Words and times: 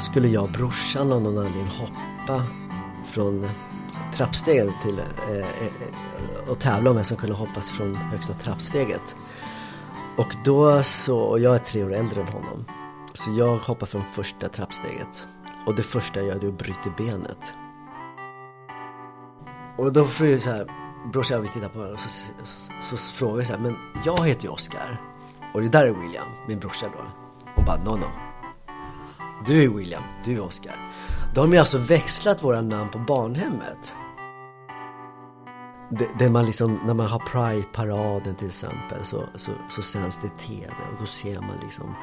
Då 0.00 0.04
skulle 0.04 0.28
jag 0.28 0.44
och 0.44 0.50
brorsan 0.50 1.12
av 1.12 1.22
någon 1.22 1.38
anledning 1.38 1.66
hoppa 1.66 2.44
från 3.04 3.48
trappsteget 4.14 4.74
till 4.82 4.98
eh, 4.98 5.36
eh, 5.36 6.48
och 6.48 6.58
tävla 6.58 6.90
om 6.90 6.96
vem 6.96 7.04
som 7.04 7.16
kunde 7.16 7.34
hoppas 7.34 7.70
från 7.70 7.94
högsta 7.94 8.32
trappsteget. 8.32 9.16
Och 10.16 10.34
då 10.44 10.82
så, 10.82 11.18
och 11.18 11.40
jag 11.40 11.54
är 11.54 11.58
tre 11.58 11.84
år 11.84 11.94
äldre 11.94 12.20
än 12.20 12.28
honom. 12.28 12.64
Så 13.14 13.30
jag 13.30 13.56
hoppar 13.56 13.86
från 13.86 14.04
första 14.04 14.48
trappsteget. 14.48 15.26
Och 15.66 15.74
det 15.74 15.82
första 15.82 16.20
jag 16.20 16.28
gör 16.28 16.44
är 16.44 16.48
att 16.48 16.58
bryta 16.58 16.90
benet. 16.96 17.54
Och 19.76 19.92
då 19.92 20.06
får 20.06 20.26
jag 20.26 20.40
så 20.40 20.50
här, 20.50 20.66
brorsan 21.12 21.38
och 21.38 21.44
vi 21.44 21.48
tittar 21.48 21.68
på 21.68 21.78
varandra 21.78 21.94
och 21.94 22.00
så, 22.00 22.32
så, 22.80 22.96
så, 22.96 23.12
frågar 23.14 23.36
jag 23.36 23.46
så 23.46 23.52
här, 23.52 23.60
men 23.60 23.76
jag 24.04 24.26
heter 24.26 24.44
ju 24.44 24.48
Oscar. 24.48 25.00
Och 25.54 25.60
det 25.60 25.68
där 25.68 25.84
är 25.84 25.92
William, 25.92 26.28
min 26.48 26.58
brorsa 26.58 26.86
då. 26.86 27.04
Och 27.56 27.64
bara, 27.64 27.76
no 27.76 27.96
no. 27.96 28.29
Du 29.46 29.64
är 29.64 29.68
William, 29.68 30.02
du 30.24 30.34
är 30.34 30.40
Oscar. 30.40 30.76
Då 31.34 31.40
har 31.40 31.46
de 31.46 31.52
ju 31.52 31.58
alltså 31.58 31.78
växlat 31.78 32.44
våra 32.44 32.60
namn 32.60 32.90
på 32.90 32.98
barnhemmet. 32.98 33.94
Det, 35.90 36.08
det 36.18 36.30
man 36.30 36.46
liksom, 36.46 36.80
när 36.86 36.94
man 36.94 37.06
har 37.06 37.18
Pride-paraden 37.18 38.34
till 38.34 38.46
exempel 38.46 39.04
så, 39.04 39.24
så, 39.34 39.50
så 39.68 39.82
sänds 39.82 40.18
det 40.22 40.28
tv 40.28 40.72
och 40.92 41.00
då 41.00 41.06
ser 41.06 41.40
man 41.40 41.56
liksom 41.62 41.94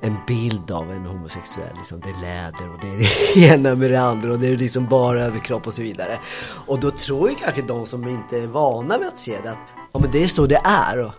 en 0.00 0.16
bild 0.26 0.70
av 0.70 0.92
en 0.92 1.06
homosexuell. 1.06 1.76
Liksom, 1.76 2.00
det 2.00 2.08
är 2.08 2.20
läder 2.20 2.72
och 2.72 2.78
det 2.80 2.88
är 2.88 2.98
det 2.98 3.40
ena 3.54 3.74
med 3.74 3.90
det 3.90 4.00
andra 4.00 4.32
och 4.32 4.38
det 4.38 4.48
är 4.48 4.56
liksom 4.56 4.86
bara 4.86 5.20
överkropp 5.20 5.66
och 5.66 5.74
så 5.74 5.82
vidare. 5.82 6.18
Och 6.66 6.80
då 6.80 6.90
tror 6.90 7.30
ju 7.30 7.34
kanske 7.34 7.62
de 7.62 7.86
som 7.86 8.08
inte 8.08 8.38
är 8.38 8.46
vana 8.46 8.98
vid 8.98 9.08
att 9.08 9.18
se 9.18 9.40
det 9.42 9.50
att 9.50 9.58
ja, 9.92 10.00
men 10.00 10.10
det 10.10 10.24
är 10.24 10.28
så 10.28 10.46
det 10.46 10.60
är. 10.64 11.12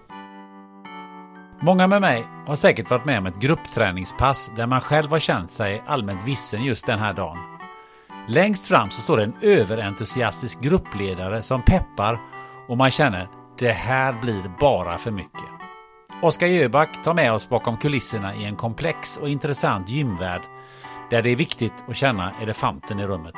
Många 1.59 1.87
med 1.87 2.01
mig 2.01 2.34
har 2.47 2.56
säkert 2.56 2.89
varit 2.89 3.06
med 3.06 3.19
om 3.19 3.25
ett 3.25 3.39
gruppträningspass 3.39 4.51
där 4.56 4.67
man 4.67 4.81
själv 4.81 5.09
har 5.09 5.19
känt 5.19 5.51
sig 5.51 5.83
allmänt 5.88 6.28
vissen 6.28 6.63
just 6.63 6.85
den 6.85 7.00
här 7.00 7.13
dagen. 7.13 7.38
Längst 8.28 8.67
fram 8.67 8.89
så 8.89 9.01
står 9.01 9.17
det 9.17 9.23
en 9.23 9.38
överentusiastisk 9.41 10.61
gruppledare 10.61 11.41
som 11.41 11.61
peppar 11.61 12.19
och 12.67 12.78
man 12.78 12.91
känner 12.91 13.28
det 13.57 13.72
här 13.72 14.13
blir 14.22 14.51
bara 14.59 14.97
för 14.97 15.11
mycket. 15.11 15.50
Oskar 16.22 16.47
Jöback 16.47 17.03
tar 17.03 17.13
med 17.13 17.34
oss 17.34 17.50
bakom 17.50 17.78
kulisserna 17.78 18.35
i 18.35 18.45
en 18.45 18.55
komplex 18.55 19.17
och 19.17 19.29
intressant 19.29 19.89
gymvärld 19.89 20.41
där 21.09 21.22
det 21.22 21.29
är 21.29 21.35
viktigt 21.35 21.84
att 21.88 21.95
känna 21.95 22.34
elefanten 22.41 23.00
i 23.00 23.07
rummet. 23.07 23.35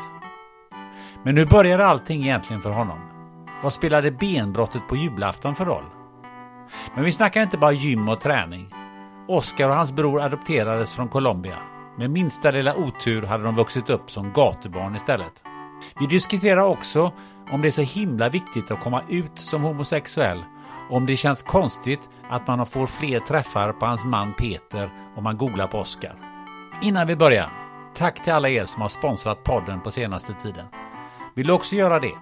Men 1.24 1.38
hur 1.38 1.46
började 1.46 1.86
allting 1.86 2.24
egentligen 2.24 2.62
för 2.62 2.70
honom? 2.70 3.00
Vad 3.64 3.74
spelade 3.74 4.12
benbrottet 4.12 4.88
på 4.90 4.96
julafton 4.96 5.56
för 5.56 5.66
roll? 5.66 5.86
Men 6.96 7.04
vi 7.04 7.12
snackar 7.12 7.44
inte 7.44 7.58
bara 7.58 7.72
gym 7.72 8.10
och 8.10 8.20
träning. 8.20 8.70
Oscar 9.28 9.70
och 9.70 9.76
hans 9.76 9.92
bror 9.92 10.22
adopterades 10.22 10.94
från 10.94 11.08
Colombia. 11.08 11.58
Med 11.98 12.10
minsta 12.10 12.52
lilla 12.52 12.76
otur 12.76 13.24
hade 13.24 13.44
de 13.44 13.56
vuxit 13.56 13.90
upp 13.90 14.12
som 14.12 14.34
gatubarn 14.34 14.96
istället. 14.96 15.44
Vi 16.00 16.06
diskuterar 16.06 16.62
också 16.62 17.12
om 17.52 17.62
det 17.62 17.68
är 17.68 17.72
så 17.72 17.82
himla 17.82 18.30
viktigt 18.30 18.72
att 18.72 18.80
komma 18.80 19.02
ut 19.10 19.40
som 19.40 19.64
homosexuell 19.64 20.44
och 20.90 20.98
om 20.98 21.06
det 21.06 21.18
känns 21.18 21.44
konstigt 21.44 22.10
att 22.30 22.48
man 22.48 22.66
får 22.66 22.88
fler 22.88 23.20
träffar 23.20 23.74
på 23.74 23.86
hans 23.86 24.06
man 24.06 24.34
Peter 24.34 24.90
om 25.16 25.24
man 25.24 25.38
googlar 25.38 25.68
på 25.68 25.78
Oscar. 25.78 26.16
Innan 26.82 27.08
vi 27.08 27.16
börjar, 27.16 27.50
tack 27.96 28.24
till 28.24 28.34
alla 28.34 28.50
er 28.50 28.66
som 28.66 28.82
har 28.82 28.90
sponsrat 28.90 29.44
podden 29.44 29.82
på 29.82 29.92
senaste 29.92 30.34
tiden. 30.34 30.66
Vill 31.36 31.48
du 31.48 31.54
också 31.54 31.76
göra 31.76 32.00
det? 32.00 32.16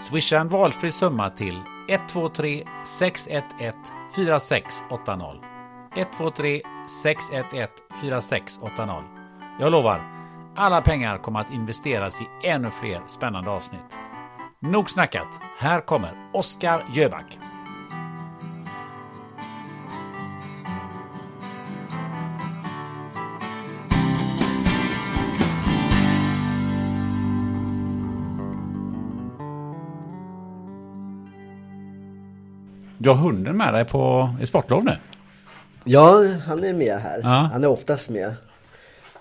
Swisha 0.00 0.38
en 0.38 0.48
valfri 0.48 0.92
summa 0.92 1.30
till 1.30 1.62
123 1.88 2.64
611 2.84 3.78
4680. 4.14 5.45
123 5.96 6.62
611 7.02 7.68
4680. 8.00 9.04
Jag 9.60 9.72
lovar, 9.72 10.00
alla 10.56 10.82
pengar 10.82 11.18
kommer 11.18 11.40
att 11.40 11.52
investeras 11.52 12.20
i 12.20 12.48
ännu 12.48 12.70
fler 12.70 13.02
spännande 13.06 13.50
avsnitt. 13.50 13.96
Nog 14.60 14.90
snackat, 14.90 15.40
här 15.58 15.80
kommer 15.80 16.30
Oskar 16.32 16.84
Jöback. 16.94 17.38
Du 32.98 33.10
har 33.10 33.16
hunden 33.16 33.56
med 33.56 33.74
dig 33.74 33.84
på 33.84 34.30
i 34.40 34.46
sportlov 34.46 34.84
nu? 34.84 34.96
Ja, 35.86 36.26
han 36.46 36.64
är 36.64 36.72
med 36.74 36.98
här. 37.00 37.20
Ja. 37.22 37.28
Han 37.52 37.64
är 37.64 37.68
oftast 37.68 38.08
med 38.10 38.34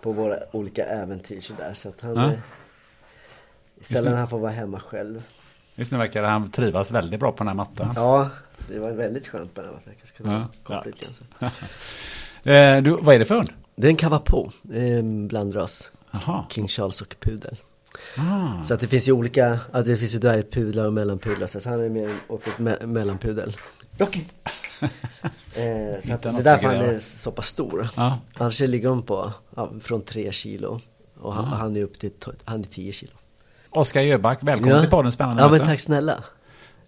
på 0.01 0.11
våra 0.11 0.37
olika 0.51 0.85
äventyr 0.85 1.39
sådär. 1.41 1.73
Så 1.73 1.89
att 1.89 2.01
han 2.01 2.15
Ja. 2.15 2.23
är 2.31 2.39
sällan 3.81 4.13
han 4.13 4.27
får 4.27 4.39
vara 4.39 4.51
hemma 4.51 4.79
själv. 4.79 5.23
Just 5.75 5.91
nu 5.91 5.97
verkar 5.97 6.23
han 6.23 6.51
trivas 6.51 6.91
väldigt 6.91 7.19
bra 7.19 7.31
på 7.31 7.37
den 7.37 7.47
här 7.47 7.55
mattan. 7.55 7.93
Ja, 7.95 8.29
det 8.69 8.79
var 8.79 8.91
väldigt 8.91 9.27
skönt 9.27 9.53
på 9.53 9.61
den 9.61 9.69
här 9.69 9.75
mattan. 9.75 9.93
Jag 9.99 10.07
ska 10.07 10.23
Ja. 10.23 10.47
koppla 10.63 10.91
lite 10.91 11.05
grann. 11.39 11.51
Eh, 12.43 12.81
du, 12.81 12.97
vad 13.01 13.15
är 13.15 13.19
det 13.19 13.25
för 13.25 13.35
hund? 13.35 13.49
Det 13.75 13.87
är 13.87 13.91
en 13.91 13.97
Cavapo, 13.97 14.49
en 14.73 15.27
blandras. 15.27 15.91
Jaha. 16.11 16.45
King 16.49 16.67
Charles 16.67 17.01
och 17.01 17.15
pudel. 17.19 17.57
Ah. 18.17 18.63
Så 18.63 18.73
att 18.73 18.79
det 18.79 18.87
finns 18.87 19.07
ju 19.07 19.11
olika, 19.11 19.59
ja, 19.73 19.81
det 19.81 19.97
finns 19.97 20.15
ju 20.15 20.19
dvärgpudlar 20.19 20.85
och 20.85 20.93
mellanpudlar. 20.93 21.47
Så 21.47 21.57
att 21.57 21.63
han 21.65 21.81
är 21.81 21.89
mer 21.89 22.11
åt 22.27 22.47
ett 22.47 22.53
me- 22.57 22.85
mellanpudel. 22.85 23.57
Rocky! 23.97 24.21
eh, 25.55 26.01
så 26.01 26.07
det 26.07 26.25
är 26.25 26.31
något 26.31 26.43
därför 26.43 26.67
han 26.67 26.75
är 26.75 26.99
så 26.99 27.31
pass 27.31 27.47
stor. 27.47 27.87
Ja. 27.95 28.17
Annars 28.37 28.59
ligger 28.59 28.89
de 28.89 29.01
på, 29.03 29.33
ja, 29.55 29.71
från 29.81 30.01
3 30.01 30.31
kilo. 30.31 30.79
Och 31.19 31.33
han, 31.33 31.45
Ah. 31.45 31.55
han 31.55 31.75
är 31.77 31.83
upp 31.83 31.99
till, 31.99 32.11
to- 32.11 32.33
han 32.43 32.59
är 32.59 32.63
10 32.63 32.91
kilo. 32.91 33.11
Oskar 33.69 34.01
Jöback, 34.01 34.39
välkommen 34.43 34.81
till 34.81 34.89
podden 34.89 35.11
Spännande 35.11 35.43
Ja 35.43 35.49
men 35.49 35.59
tack 35.59 35.79
snälla. 35.79 36.23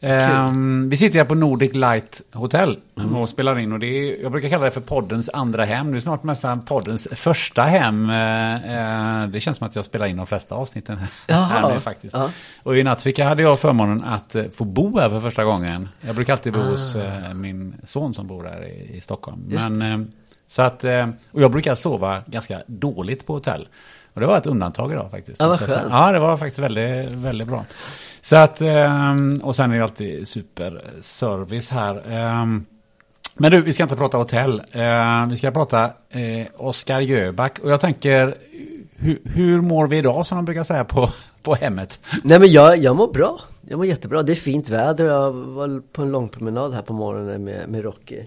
Ehm, 0.01 0.89
vi 0.89 0.97
sitter 0.97 1.17
här 1.19 1.25
på 1.25 1.35
Nordic 1.35 1.75
Light 1.75 2.21
Hotel 2.33 2.79
och 3.21 3.29
spelar 3.29 3.59
in 3.59 3.71
och 3.71 3.79
det 3.79 3.85
är, 3.87 4.21
jag 4.21 4.31
brukar 4.31 4.49
kalla 4.49 4.65
det 4.65 4.71
för 4.71 4.81
poddens 4.81 5.29
andra 5.33 5.65
hem. 5.65 5.91
Det 5.91 5.97
är 5.97 5.99
snart 5.99 6.23
nästan 6.23 6.65
poddens 6.65 7.07
första 7.11 7.61
hem. 7.61 8.09
Eh, 8.09 9.27
det 9.29 9.39
känns 9.39 9.57
som 9.57 9.67
att 9.67 9.75
jag 9.75 9.85
spelar 9.85 10.05
in 10.05 10.17
de 10.17 10.27
flesta 10.27 10.55
avsnitten 10.55 10.97
här, 10.97 11.35
här 11.45 11.73
nu 11.73 11.79
faktiskt. 11.79 12.13
Ja. 12.13 12.31
Och 12.63 12.77
i 12.77 12.83
natt 12.83 13.17
hade 13.19 13.41
jag 13.43 13.59
förmånen 13.59 14.03
att 14.03 14.35
eh, 14.35 14.43
få 14.55 14.65
bo 14.65 14.99
här 14.99 15.09
för 15.09 15.19
första 15.19 15.43
gången. 15.43 15.89
Jag 16.01 16.15
brukar 16.15 16.33
alltid 16.33 16.53
bo 16.53 16.59
hos 16.59 16.95
Ah. 16.95 16.99
eh, 16.99 17.33
min 17.33 17.75
son 17.83 18.13
som 18.13 18.27
bor 18.27 18.43
här 18.43 18.65
i, 18.65 18.97
i 18.97 19.01
Stockholm. 19.01 19.43
Just 19.49 19.69
Men, 19.69 20.01
eh, 20.01 20.07
så 20.47 20.61
att, 20.61 20.83
och 21.31 21.41
jag 21.41 21.51
brukar 21.51 21.75
sova 21.75 22.21
ganska 22.25 22.61
dåligt 22.67 23.25
på 23.25 23.33
hotell. 23.33 23.67
Och 24.17 24.21
det 24.21 24.27
var 24.27 24.37
ett 24.37 24.47
undantag 24.47 24.91
idag 24.91 25.11
faktiskt. 25.11 25.39
Ja, 25.39 25.47
vad 25.47 25.59
skönt. 25.59 25.87
Ja, 25.91 26.11
det 26.11 26.19
var 26.19 26.37
faktiskt 26.37 26.59
väldigt, 26.59 27.11
väldigt 27.11 27.47
bra. 27.47 27.65
Så 28.21 28.35
att, 28.35 28.61
ehm, 28.61 29.41
och 29.43 29.55
sen 29.55 29.71
är 29.71 29.77
det 29.77 29.83
alltid 29.83 30.27
superservice 30.27 31.69
här. 31.69 32.03
Ehm, 32.09 32.65
Men 33.35 33.51
du, 33.51 33.61
vi 33.61 33.73
ska 33.73 33.83
inte 33.83 33.95
prata 33.95 34.17
hotell. 34.17 34.61
Eh, 34.71 35.27
vi 35.29 35.37
ska 35.37 35.51
prata 35.51 35.83
eh, 36.09 36.47
Oskar 36.57 36.99
Jöback. 36.99 37.59
Och 37.59 37.71
jag 37.71 37.81
tänker, 37.81 38.35
hur, 38.95 39.19
hur 39.23 39.61
mår 39.61 39.87
vi 39.87 39.97
idag 39.97 40.25
som 40.25 40.35
de 40.35 40.45
brukar 40.45 40.63
säga 40.63 40.83
på, 40.83 41.09
på 41.43 41.55
hemmet? 41.55 41.99
Nej 42.23 42.39
men 42.39 42.51
jag, 42.51 42.77
jag 42.77 42.95
mår 42.95 43.07
bra. 43.13 43.39
Jag 43.69 43.77
mår 43.77 43.85
jättebra. 43.85 44.23
Det 44.23 44.33
är 44.33 44.35
fint 44.35 44.69
väder. 44.69 45.05
Jag 45.05 45.31
var 45.31 45.81
på 45.91 46.01
en 46.01 46.11
lång 46.11 46.29
promenad 46.29 46.73
här 46.73 46.81
på 46.81 46.93
morgonen 46.93 47.43
med, 47.43 47.69
med 47.69 47.83
Rocky. 47.83 48.21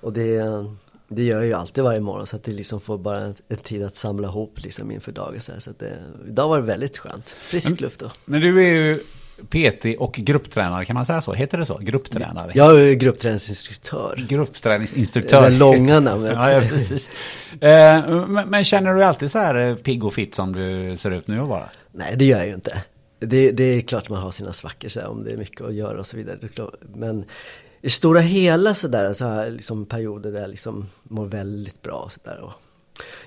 Och 0.00 0.12
det, 0.12 0.42
det 1.14 1.22
gör 1.22 1.36
jag 1.36 1.46
ju 1.46 1.52
alltid 1.52 1.84
varje 1.84 2.00
morgon. 2.00 2.26
Så 2.26 2.36
att 2.36 2.44
det 2.44 2.52
liksom 2.52 2.80
får 2.80 2.98
bara 2.98 3.20
en, 3.20 3.34
en 3.48 3.56
tid 3.56 3.84
att 3.84 3.96
samla 3.96 4.28
ihop 4.28 4.58
liksom 4.62 4.90
inför 4.90 5.12
dagen. 5.12 5.40
Så, 5.40 5.52
här. 5.52 5.58
så 5.58 5.70
att 5.70 5.78
det, 5.78 5.98
idag 6.28 6.48
var 6.48 6.60
det 6.60 6.66
väldigt 6.66 6.98
skönt. 6.98 7.28
Frisk 7.28 7.80
luft 7.80 8.00
då. 8.00 8.10
Men 8.24 8.40
du 8.40 8.64
är 8.64 8.68
ju 8.68 8.98
PT 9.48 9.98
och 9.98 10.12
grupptränare, 10.12 10.84
kan 10.84 10.94
man 10.94 11.06
säga 11.06 11.20
så? 11.20 11.32
Heter 11.32 11.58
det 11.58 11.66
så? 11.66 11.78
Grupptränare? 11.78 12.52
Jag 12.54 12.80
är 12.80 12.92
gruppträningsinstruktör. 12.92 14.24
Gruppträningsinstruktör. 14.28 15.42
Det 15.42 15.48
där 15.48 15.58
långa 15.58 16.00
namnet. 16.00 16.32
ja, 16.34 16.52
ja, 16.52 16.60
precis. 16.60 17.10
Eh, 17.60 18.26
men, 18.26 18.48
men 18.48 18.64
känner 18.64 18.94
du 18.94 19.04
alltid 19.04 19.30
så 19.30 19.38
här 19.38 19.54
eh, 19.54 19.74
pigg 19.74 20.04
och 20.04 20.14
fit 20.14 20.34
som 20.34 20.52
du 20.52 20.96
ser 20.96 21.10
ut 21.10 21.28
nu 21.28 21.40
och 21.40 21.48
bara? 21.48 21.68
Nej, 21.92 22.14
det 22.16 22.24
gör 22.24 22.38
jag 22.38 22.46
ju 22.46 22.54
inte. 22.54 22.82
Det, 23.18 23.50
det 23.50 23.64
är 23.64 23.80
klart 23.80 24.08
man 24.08 24.22
har 24.22 24.30
sina 24.30 24.52
svackor 24.52 24.88
så 24.88 25.00
här, 25.00 25.08
om 25.08 25.24
det 25.24 25.32
är 25.32 25.36
mycket 25.36 25.60
att 25.60 25.74
göra 25.74 25.98
och 25.98 26.06
så 26.06 26.16
vidare. 26.16 26.38
Det. 26.40 26.70
Men 26.94 27.24
i 27.84 27.90
stora 27.90 28.20
hela 28.20 28.74
så 28.74 28.88
där, 28.88 29.12
så 29.12 29.24
här 29.24 29.50
liksom 29.50 29.86
perioder 29.86 30.32
där 30.32 30.40
jag 30.40 30.50
liksom 30.50 30.86
mår 31.02 31.26
väldigt 31.26 31.82
bra 31.82 32.08
så 32.10 32.20
där. 32.24 32.40
Och 32.40 32.52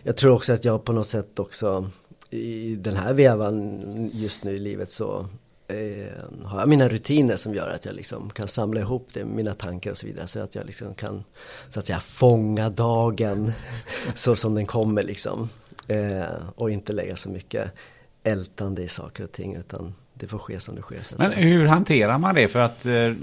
jag 0.04 0.18
tror 0.18 0.33
också 0.33 0.54
att 0.54 0.65
jag 0.65 0.83
på 0.83 0.94
något 0.94 1.07
sätt 1.07 1.39
också 1.39 1.89
i 2.30 2.75
den 2.75 2.95
här 2.95 3.13
vevan 3.13 4.09
just 4.13 4.44
nu 4.44 4.51
i 4.51 4.57
livet 4.57 4.92
så 4.92 5.27
eh, 5.68 6.44
har 6.44 6.59
jag 6.59 6.68
mina 6.68 6.89
rutiner 6.89 7.38
som 7.38 7.54
gör 7.54 7.69
att 7.69 7.86
jag 7.86 7.95
liksom 7.95 8.30
kan 8.30 8.48
samla 8.48 8.80
ihop 8.80 9.07
det, 9.13 9.25
mina 9.25 9.54
tankar 9.54 9.92
och 9.92 9.98
så 9.98 10.06
vidare. 10.07 10.27
Så 10.27 10.39
att 10.39 10.56
jag 10.56 10.65
liksom 10.65 10.94
kan 10.94 11.24
så 11.69 11.80
att 11.80 11.86
säga 11.86 12.00
fånga 12.00 12.69
dagen 12.69 13.51
så 14.15 14.36
som 14.36 14.56
den 14.56 14.65
kommer 14.65 15.04
liksom. 15.04 15.50
Eh, 15.88 16.50
och 16.56 16.71
inte 16.71 16.94
lägga 16.94 17.15
så 17.15 17.30
mycket 17.30 17.71
ältande 18.24 18.83
i 18.83 18.88
saker 18.88 19.24
och 19.24 19.31
ting 19.31 19.56
utan 19.56 19.94
det 20.19 20.28
får 20.28 20.40
ske 20.40 20.60
som 20.60 20.75
det 20.75 20.81
sker. 20.81 21.02
Men 21.18 21.31
hur 21.31 21.66
hanterar 21.66 22.18
man 22.18 22.36
det? 22.36 22.48
För 22.48 22.60
att 22.60 22.86
eh, 22.86 23.14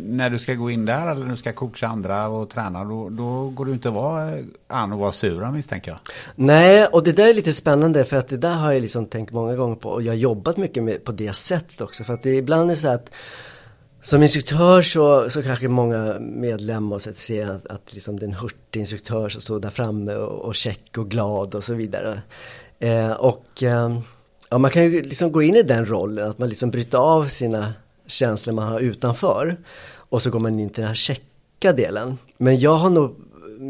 när 0.00 0.30
du 0.30 0.38
ska 0.38 0.54
gå 0.54 0.70
in 0.70 0.84
där 0.84 1.10
eller 1.10 1.24
när 1.24 1.30
du 1.30 1.36
ska 1.36 1.52
coacha 1.52 1.86
andra 1.86 2.28
och 2.28 2.50
träna, 2.50 2.84
då, 2.84 3.08
då 3.08 3.48
går 3.48 3.64
du 3.64 3.72
inte 3.72 3.88
att 3.88 3.94
vara 3.94 4.38
eh, 4.38 4.44
an 4.66 4.92
och 4.92 4.98
vara 4.98 5.12
sur 5.12 5.50
misstänker 5.50 5.90
jag. 5.90 5.98
Nej, 6.34 6.86
och 6.86 7.02
det 7.02 7.12
där 7.12 7.28
är 7.28 7.34
lite 7.34 7.52
spännande 7.52 8.04
för 8.04 8.16
att 8.16 8.28
det 8.28 8.36
där 8.36 8.54
har 8.54 8.72
jag 8.72 8.82
liksom 8.82 9.06
tänkt 9.06 9.32
många 9.32 9.56
gånger 9.56 9.76
på 9.76 9.88
och 9.88 10.02
jag 10.02 10.12
har 10.12 10.16
jobbat 10.16 10.56
mycket 10.56 10.82
med, 10.82 11.04
på 11.04 11.12
det 11.12 11.32
sättet 11.32 11.80
också. 11.80 12.04
För 12.04 12.14
att 12.14 12.22
det 12.22 12.36
ibland 12.36 12.70
är 12.70 12.74
så 12.74 12.88
att 12.88 13.10
som 14.02 14.22
instruktör 14.22 14.82
så, 14.82 15.30
så 15.30 15.42
kanske 15.42 15.68
många 15.68 16.16
medlemmar 16.20 16.98
så 16.98 17.10
att 17.10 17.16
ser 17.16 17.50
att, 17.50 17.66
att 17.66 17.92
liksom 17.92 18.18
det 18.18 18.26
är 18.26 18.28
en 18.28 18.34
hurtig 18.34 18.80
instruktör 18.80 19.28
som 19.28 19.40
står 19.40 19.60
där 19.60 19.70
framme 19.70 20.14
och, 20.14 20.44
och 20.44 20.54
check 20.54 20.98
och 20.98 21.10
glad 21.10 21.54
och 21.54 21.64
så 21.64 21.74
vidare. 21.74 22.22
Eh, 22.78 23.10
och 23.10 23.62
eh, 23.62 23.98
ja, 24.48 24.58
man 24.58 24.70
kan 24.70 24.84
ju 24.84 25.02
liksom 25.02 25.32
gå 25.32 25.42
in 25.42 25.56
i 25.56 25.62
den 25.62 25.86
rollen, 25.86 26.30
att 26.30 26.38
man 26.38 26.48
liksom 26.48 26.70
bryter 26.70 26.98
av 26.98 27.24
sina 27.24 27.72
känslor 28.06 28.54
man 28.54 28.72
har 28.72 28.80
utanför. 28.80 29.56
Och 30.08 30.22
så 30.22 30.30
går 30.30 30.40
man 30.40 30.60
in 30.60 30.70
till 30.70 30.80
den 30.80 30.88
här 30.88 30.94
checka 30.94 31.72
delen. 31.72 32.18
Men 32.36 32.60
jag 32.60 32.74
har 32.74 32.90
nog 32.90 33.16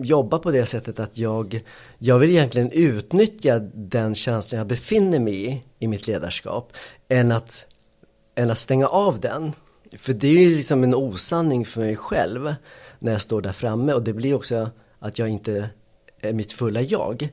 jobbat 0.04 0.42
på 0.42 0.50
det 0.50 0.66
sättet 0.66 1.00
att 1.00 1.18
jag, 1.18 1.64
jag 1.98 2.18
vill 2.18 2.30
egentligen 2.30 2.70
utnyttja 2.70 3.58
den 3.74 4.14
känslan 4.14 4.58
jag 4.58 4.66
befinner 4.66 5.18
mig 5.18 5.46
i, 5.46 5.62
i 5.78 5.88
mitt 5.88 6.06
ledarskap, 6.06 6.72
än 7.08 7.32
att, 7.32 7.66
än 8.34 8.50
att 8.50 8.58
stänga 8.58 8.86
av 8.86 9.20
den. 9.20 9.52
För 9.98 10.12
det 10.12 10.28
är 10.28 10.40
ju 10.40 10.56
liksom 10.56 10.84
en 10.84 10.94
osanning 10.94 11.66
för 11.66 11.80
mig 11.80 11.96
själv 11.96 12.54
när 12.98 13.12
jag 13.12 13.20
står 13.20 13.42
där 13.42 13.52
framme 13.52 13.92
och 13.92 14.02
det 14.02 14.12
blir 14.12 14.34
också 14.34 14.70
att 14.98 15.18
jag 15.18 15.28
inte 15.28 15.68
är 16.20 16.32
mitt 16.32 16.52
fulla 16.52 16.80
jag. 16.80 17.28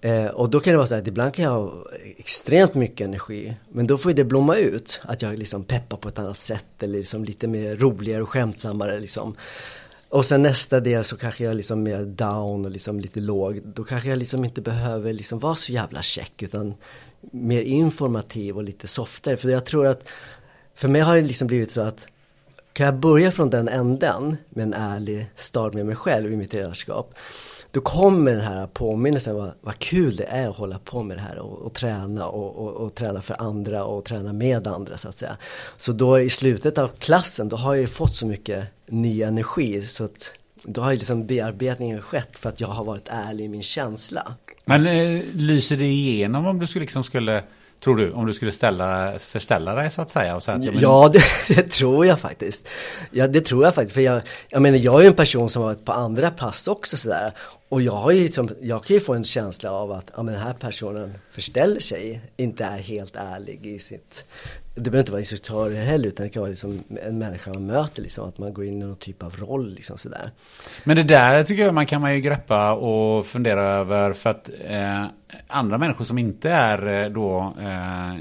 Eh, 0.00 0.26
och 0.26 0.50
då 0.50 0.60
kan 0.60 0.72
det 0.72 0.76
vara 0.76 0.86
så 0.86 0.94
att 0.94 1.06
ibland 1.06 1.34
kan 1.34 1.44
jag 1.44 1.50
ha 1.50 1.86
extremt 2.16 2.74
mycket 2.74 3.06
energi 3.06 3.56
men 3.68 3.86
då 3.86 3.98
får 3.98 4.10
ju 4.10 4.16
det 4.16 4.24
blomma 4.24 4.56
ut. 4.56 5.00
Att 5.04 5.22
jag 5.22 5.38
liksom 5.38 5.64
peppar 5.64 5.96
på 5.96 6.08
ett 6.08 6.18
annat 6.18 6.38
sätt 6.38 6.82
eller 6.82 6.98
liksom 6.98 7.24
lite 7.24 7.48
mer 7.48 7.76
roligare 7.76 8.22
och 8.22 8.28
skämtsammare 8.28 9.00
liksom. 9.00 9.36
Och 10.08 10.24
sen 10.24 10.42
nästa 10.42 10.80
del 10.80 11.04
så 11.04 11.16
kanske 11.16 11.44
jag 11.44 11.56
liksom 11.56 11.82
mer 11.82 12.04
down 12.04 12.64
och 12.64 12.70
liksom 12.70 13.00
lite 13.00 13.20
låg. 13.20 13.62
Då 13.64 13.84
kanske 13.84 14.08
jag 14.08 14.18
liksom 14.18 14.44
inte 14.44 14.60
behöver 14.60 15.12
liksom 15.12 15.38
vara 15.38 15.54
så 15.54 15.72
jävla 15.72 16.02
check 16.02 16.42
utan 16.42 16.74
mer 17.20 17.62
informativ 17.62 18.56
och 18.56 18.64
lite 18.64 18.86
softare. 18.86 19.36
För 19.36 19.48
jag 19.48 19.64
tror 19.64 19.86
att 19.86 20.08
för 20.74 20.88
mig 20.88 21.00
har 21.00 21.16
det 21.16 21.22
liksom 21.22 21.46
blivit 21.46 21.70
så 21.70 21.80
att 21.80 22.06
kan 22.72 22.86
jag 22.86 22.94
börja 22.94 23.32
från 23.32 23.50
den 23.50 23.68
änden 23.68 24.36
med 24.48 24.62
en 24.62 24.74
ärlig 24.74 25.26
start 25.36 25.74
med 25.74 25.86
mig 25.86 25.96
själv 25.96 26.32
i 26.32 26.36
mitt 26.36 26.52
ledarskap. 26.52 27.14
Då 27.78 27.82
kommer 27.82 28.32
den 28.32 28.40
här 28.40 28.66
påminnelsen 28.66 29.34
vad, 29.36 29.52
vad 29.60 29.78
kul 29.78 30.16
det 30.16 30.24
är 30.24 30.48
att 30.48 30.56
hålla 30.56 30.78
på 30.78 31.02
med 31.02 31.16
det 31.16 31.20
här 31.20 31.38
och, 31.38 31.58
och 31.58 31.74
träna 31.74 32.26
och, 32.26 32.66
och, 32.66 32.72
och, 32.74 32.94
träna 32.94 33.22
för 33.22 33.42
andra 33.42 33.84
och 33.84 34.04
träna 34.04 34.32
med 34.32 34.66
andra 34.66 34.98
så 34.98 35.08
att 35.08 35.16
säga. 35.16 35.36
Så 35.76 35.92
då 35.92 36.20
i 36.20 36.30
slutet 36.30 36.78
av 36.78 36.88
klassen 36.88 37.48
då 37.48 37.56
har 37.56 37.74
jag 37.74 37.80
ju 37.80 37.86
fått 37.86 38.14
så 38.14 38.26
mycket 38.26 38.64
ny 38.86 39.22
energi 39.22 39.82
så 39.82 40.04
att 40.04 40.32
då 40.64 40.80
har 40.80 40.90
ju 40.90 40.96
liksom 40.96 41.26
bearbetningen 41.26 42.02
skett 42.02 42.38
för 42.38 42.48
att 42.48 42.60
jag 42.60 42.68
har 42.68 42.84
varit 42.84 43.08
ärlig 43.08 43.44
i 43.44 43.48
min 43.48 43.62
känsla. 43.62 44.34
Men 44.64 44.86
eh, 44.86 45.22
lyser 45.34 45.76
det 45.76 45.86
igenom 45.86 46.46
om 46.46 46.58
du 46.58 46.66
skulle, 46.66 46.82
liksom 46.82 47.04
skulle 47.04 47.42
Tror 47.80 47.96
du, 47.96 48.12
om 48.12 48.26
du 48.26 48.32
skulle 48.32 48.52
ställa, 48.52 49.18
förställa 49.18 49.74
dig 49.74 49.90
så 49.90 50.02
att 50.02 50.10
säga? 50.10 50.36
Och 50.36 50.42
säga 50.42 50.56
att, 50.56 50.64
men... 50.64 50.80
Ja, 50.80 51.10
det, 51.12 51.22
det, 51.54 51.62
tror 51.62 52.06
jag 52.06 52.20
faktiskt. 52.20 52.68
Ja, 53.10 53.28
det 53.28 53.40
tror 53.40 53.64
jag 53.64 53.74
faktiskt. 53.74 53.94
För 53.94 54.00
jag, 54.00 54.22
jag 54.48 54.62
menar, 54.62 54.78
jag 54.78 54.98
är 54.98 55.02
ju 55.02 55.06
en 55.06 55.14
person 55.14 55.50
som 55.50 55.62
har 55.62 55.68
varit 55.68 55.84
på 55.84 55.92
andra 55.92 56.30
pass 56.30 56.68
också 56.68 56.96
sådär. 56.96 57.32
Och 57.68 57.82
jag 57.82 57.92
har 57.92 58.10
ju 58.10 58.22
liksom, 58.22 58.50
jag 58.60 58.84
kan 58.84 58.94
ju 58.94 59.00
få 59.00 59.14
en 59.14 59.24
känsla 59.24 59.72
av 59.72 59.92
att, 59.92 60.10
ja 60.16 60.22
men 60.22 60.34
den 60.34 60.42
här 60.42 60.54
personen 60.54 61.14
förställer 61.30 61.80
sig, 61.80 62.20
inte 62.36 62.64
är 62.64 62.78
helt 62.78 63.16
ärlig 63.16 63.66
i 63.66 63.78
sitt 63.78 64.24
det 64.78 64.90
behöver 64.90 64.98
inte 64.98 65.12
vara 65.12 65.20
instruktörer 65.20 65.84
heller 65.84 66.08
utan 66.08 66.24
det 66.26 66.30
kan 66.30 66.40
vara 66.40 66.50
liksom 66.50 66.82
en 67.06 67.18
människa 67.18 67.50
man 67.52 67.66
möter 67.66 68.02
liksom, 68.02 68.28
att 68.28 68.38
man 68.38 68.52
går 68.52 68.64
in 68.64 68.82
i 68.82 68.84
någon 68.84 68.96
typ 68.96 69.22
av 69.22 69.36
roll 69.36 69.70
liksom 69.74 69.98
sådär. 69.98 70.30
Men 70.84 70.96
det 70.96 71.02
där 71.02 71.44
tycker 71.44 71.62
jag 71.64 71.74
man 71.74 71.86
kan 71.86 72.00
man 72.00 72.14
ju 72.14 72.20
greppa 72.20 72.72
och 72.72 73.26
fundera 73.26 73.60
över 73.62 74.12
för 74.12 74.30
att 74.30 74.50
eh, 74.68 75.04
andra 75.46 75.78
människor 75.78 76.04
som 76.04 76.18
inte 76.18 76.50
är 76.50 77.04
eh, 77.04 77.10
då 77.10 77.54
eh, 77.60 78.14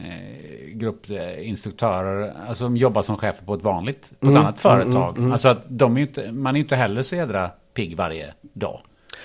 gruppinstruktörer, 0.74 2.34
alltså 2.48 2.66
som 2.66 2.78
jobbar 2.78 3.02
som 3.02 3.18
chefer 3.18 3.46
på 3.46 3.54
ett 3.54 3.64
vanligt, 3.64 4.10
på 4.20 4.26
ett 4.26 4.30
Mm, 4.32 4.42
annat 4.42 4.60
företag. 4.60 5.10
mm, 5.10 5.18
mm. 5.18 5.32
Alltså 5.32 5.50
att 5.50 5.64
de 5.68 5.98
är 5.98 6.02
inte, 6.02 6.32
man 6.32 6.56
är 6.56 6.60
ju 6.60 6.64
inte 6.64 6.76
heller 6.76 7.04
så 7.04 7.16
jädra 7.16 7.50
pigg 7.74 7.98
varje 7.98 8.34
dag. 8.42 8.82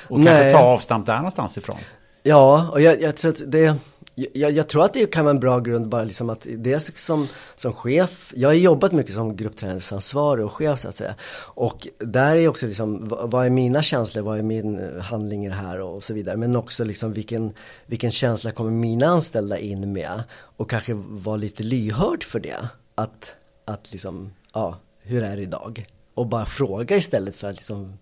Och 0.09 0.19
Nej. 0.21 0.27
kanske 0.27 0.51
ta 0.51 0.59
avstamp 0.59 1.07
där 1.07 1.17
någonstans 1.17 1.59
ifrån. 1.59 1.79
Ja, 2.23 2.69
och 2.73 2.81
jag, 2.81 3.01
jag 3.03 3.17
tror 3.17 3.31
att 3.33 3.43
det 3.47 3.75
jag, 4.15 4.53
jag, 4.53 4.69
tror 4.69 4.85
att 4.85 4.93
det 4.93 5.13
kan 5.13 5.25
vara 5.25 5.35
en 5.35 5.41
bra 5.41 5.61
grund 5.61 5.89
bara 5.89 6.05
liksom 6.05 6.31
att 6.31 6.47
dels 6.51 6.99
som, 6.99 7.29
som 7.57 7.73
chef, 7.73 8.33
jag 8.37 8.49
har 8.49 8.55
jobbat 8.55 8.93
mycket 8.93 9.15
som 9.15 9.37
gruppträningsansvarig 9.37 10.45
och 10.45 10.53
chef 10.53 10.81
så 10.81 10.89
att 10.89 10.95
säga. 10.95 11.15
Och 11.35 11.89
där 11.99 12.37
är 12.37 12.49
också 12.49 12.67
liksom, 12.67 13.09
vad 13.09 13.47
är 13.47 13.51
mina 13.51 13.83
känslor, 13.83 14.23
vad 14.23 14.39
är 14.39 14.43
min 14.43 14.79
eh, 14.79 15.03
handling 15.03 15.47
i 15.47 15.49
det 15.49 15.55
här 15.55 15.81
och 15.81 16.05
så 16.05 16.15
vidare. 16.15 16.37
Men 16.37 16.57
också 16.57 16.85
liksom 16.85 17.13
vilken, 17.13 17.53
vilken 17.87 18.11
känsla 18.11 18.51
kommer 18.51 18.71
mina 18.71 19.07
anställda 19.07 19.59
in 19.59 19.93
med? 19.93 20.23
Och 20.33 20.71
kanske 20.71 20.95
vara 20.95 21.37
lite 21.37 21.63
lyhörd 21.63 22.25
för 22.25 22.41
det. 22.41 22.69
Att, 22.95 23.35
att 23.65 23.93
liksom, 23.93 24.33
ja, 24.55 24.79
hur 25.03 25.23
är 25.23 25.37
det 25.37 25.43
idag? 25.43 25.87
Och 26.15 26.27
bara 26.27 26.47
fråga 26.47 26.97
istället 26.97 27.37
för 27.37 27.49
att 27.49 27.57
liksom, 27.57 27.99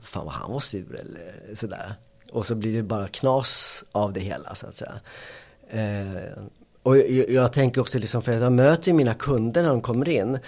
fan 0.00 0.24
vad 0.24 0.34
han 0.34 0.52
var 0.52 0.60
sur 0.60 1.00
eller 1.00 1.54
sådär. 1.54 1.94
Och 2.32 2.46
så 2.46 2.54
blir 2.54 2.72
det 2.76 2.82
bara 2.82 3.08
knas 3.08 3.84
av 3.92 4.12
det 4.12 4.20
hela 4.20 4.54
så 4.54 4.66
att 4.66 4.74
säga. 4.74 5.00
Eh, 5.72 6.42
och 6.82 6.98
jag, 6.98 7.30
jag, 7.30 7.52
tänker 7.52 7.80
också 7.80 7.98
liksom, 7.98 8.22
för 8.22 8.32
jag 8.32 8.52
möter 8.52 8.88
ju 8.88 8.92
mina 8.92 9.14
kunder 9.14 9.62
när 9.62 9.68
de 9.68 9.80
kommer 9.80 10.08
in. 10.08 10.38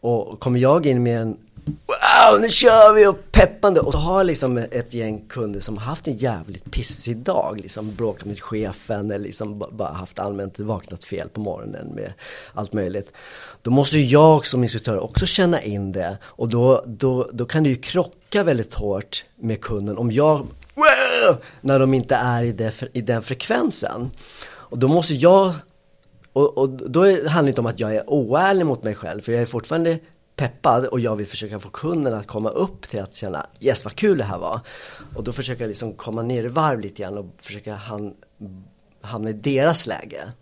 Och 0.00 0.40
kommer 0.40 0.58
jag 0.58 0.86
in 0.86 1.02
med 1.02 1.20
en 1.20 1.36
Wow, 1.68 2.40
nu 2.40 2.48
kör 2.48 2.92
vi 2.94 3.06
och 3.06 3.32
peppande. 3.32 3.80
Och 3.80 3.92
så 3.92 3.98
har 3.98 4.18
jag 4.18 4.26
liksom 4.26 4.58
ett 4.58 4.94
gäng 4.94 5.24
kunder 5.28 5.60
som 5.60 5.76
har 5.76 5.84
haft 5.84 6.08
en 6.08 6.16
jävligt 6.16 6.70
pissig 6.70 7.16
dag. 7.16 7.60
Liksom 7.60 7.94
bråkat 7.94 8.24
med 8.24 8.42
chefen 8.42 9.10
eller 9.10 9.24
liksom 9.24 9.58
bara 9.58 9.92
haft 9.92 10.18
allmänt 10.18 10.58
vaknat 10.58 11.04
fel 11.04 11.28
på 11.28 11.40
morgonen 11.40 11.86
med 11.86 12.12
allt 12.54 12.72
möjligt. 12.72 13.12
Då 13.62 13.70
måste 13.70 13.98
ju 13.98 14.04
jag 14.04 14.46
som 14.46 14.62
instruktör 14.62 14.98
också 14.98 15.26
känna 15.26 15.62
in 15.62 15.92
det. 15.92 16.18
Och 16.22 16.48
då, 16.48 16.84
då, 16.86 17.28
då 17.32 17.44
kan 17.44 17.62
det 17.62 17.68
ju 17.68 17.76
krocka 17.76 18.42
väldigt 18.42 18.74
hårt 18.74 19.24
med 19.36 19.60
kunden 19.60 19.98
om 19.98 20.12
jag 20.12 20.38
wow, 20.74 21.36
när 21.60 21.78
de 21.78 21.94
inte 21.94 22.14
är 22.14 22.42
i, 22.42 22.52
det, 22.52 22.82
i 22.92 23.00
den 23.00 23.22
frekvensen. 23.22 24.10
Och 24.70 24.78
då 24.78 24.88
måste 24.88 25.14
jag, 25.14 25.54
och, 26.32 26.58
och 26.58 26.68
då 26.68 27.00
handlar 27.02 27.42
det 27.42 27.48
inte 27.48 27.60
om 27.60 27.66
att 27.66 27.80
jag 27.80 27.94
är 27.94 28.10
oärlig 28.10 28.66
mot 28.66 28.82
mig 28.82 28.94
själv, 28.94 29.20
för 29.20 29.32
jag 29.32 29.42
är 29.42 29.46
fortfarande 29.46 29.98
peppad 30.36 30.86
och 30.86 31.00
jag 31.00 31.16
vill 31.16 31.26
försöka 31.26 31.58
få 31.58 31.68
kunden 31.68 32.14
att 32.14 32.26
komma 32.26 32.50
upp 32.50 32.90
till 32.90 33.00
att 33.00 33.14
känna 33.14 33.46
yes 33.60 33.84
vad 33.84 33.94
kul 33.94 34.18
det 34.18 34.24
här 34.24 34.38
var. 34.38 34.60
Och 35.14 35.24
då 35.24 35.32
försöker 35.32 35.62
jag 35.62 35.68
liksom 35.68 35.94
komma 35.94 36.22
ner 36.22 36.44
i 36.44 36.48
varv 36.48 36.80
lite 36.80 37.02
grann 37.02 37.18
och 37.18 37.26
försöka 37.38 37.74
han, 37.74 38.14
hamna 39.00 39.30
i 39.30 39.32
deras 39.32 39.86
läge. 39.86 40.32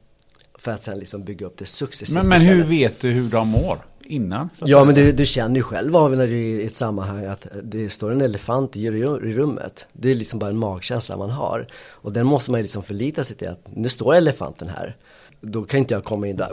För 0.58 0.72
att 0.72 0.82
sen 0.82 0.98
liksom 0.98 1.24
bygga 1.24 1.46
upp 1.46 1.58
det 1.58 1.66
successivt 1.66 2.14
Men, 2.14 2.28
men 2.28 2.40
hur 2.40 2.64
vet 2.64 3.00
du 3.00 3.10
hur 3.10 3.30
de 3.30 3.48
mår 3.48 3.78
innan? 4.06 4.50
Ja 4.58 4.84
men 4.84 4.94
du, 4.94 5.12
du 5.12 5.26
känner 5.26 5.56
ju 5.56 5.62
själv 5.62 5.96
av 5.96 6.16
när 6.16 6.26
du 6.26 6.32
är 6.32 6.60
i 6.60 6.66
ett 6.66 6.76
sammanhang 6.76 7.24
att 7.24 7.46
det 7.62 7.88
står 7.88 8.12
en 8.12 8.20
elefant 8.20 8.76
i 8.76 8.90
rummet. 8.90 9.86
Det 9.92 10.10
är 10.10 10.14
liksom 10.14 10.38
bara 10.38 10.50
en 10.50 10.58
magkänsla 10.58 11.16
man 11.16 11.30
har. 11.30 11.66
Och 11.88 12.12
den 12.12 12.26
måste 12.26 12.50
man 12.50 12.60
ju 12.60 12.62
liksom 12.62 12.82
förlita 12.82 13.24
sig 13.24 13.36
till 13.36 13.48
att 13.48 13.66
nu 13.74 13.88
står 13.88 14.14
elefanten 14.14 14.68
här. 14.68 14.96
Då 15.40 15.62
kan 15.62 15.78
inte 15.78 15.94
jag 15.94 16.04
komma 16.04 16.28
in 16.28 16.36
där, 16.36 16.52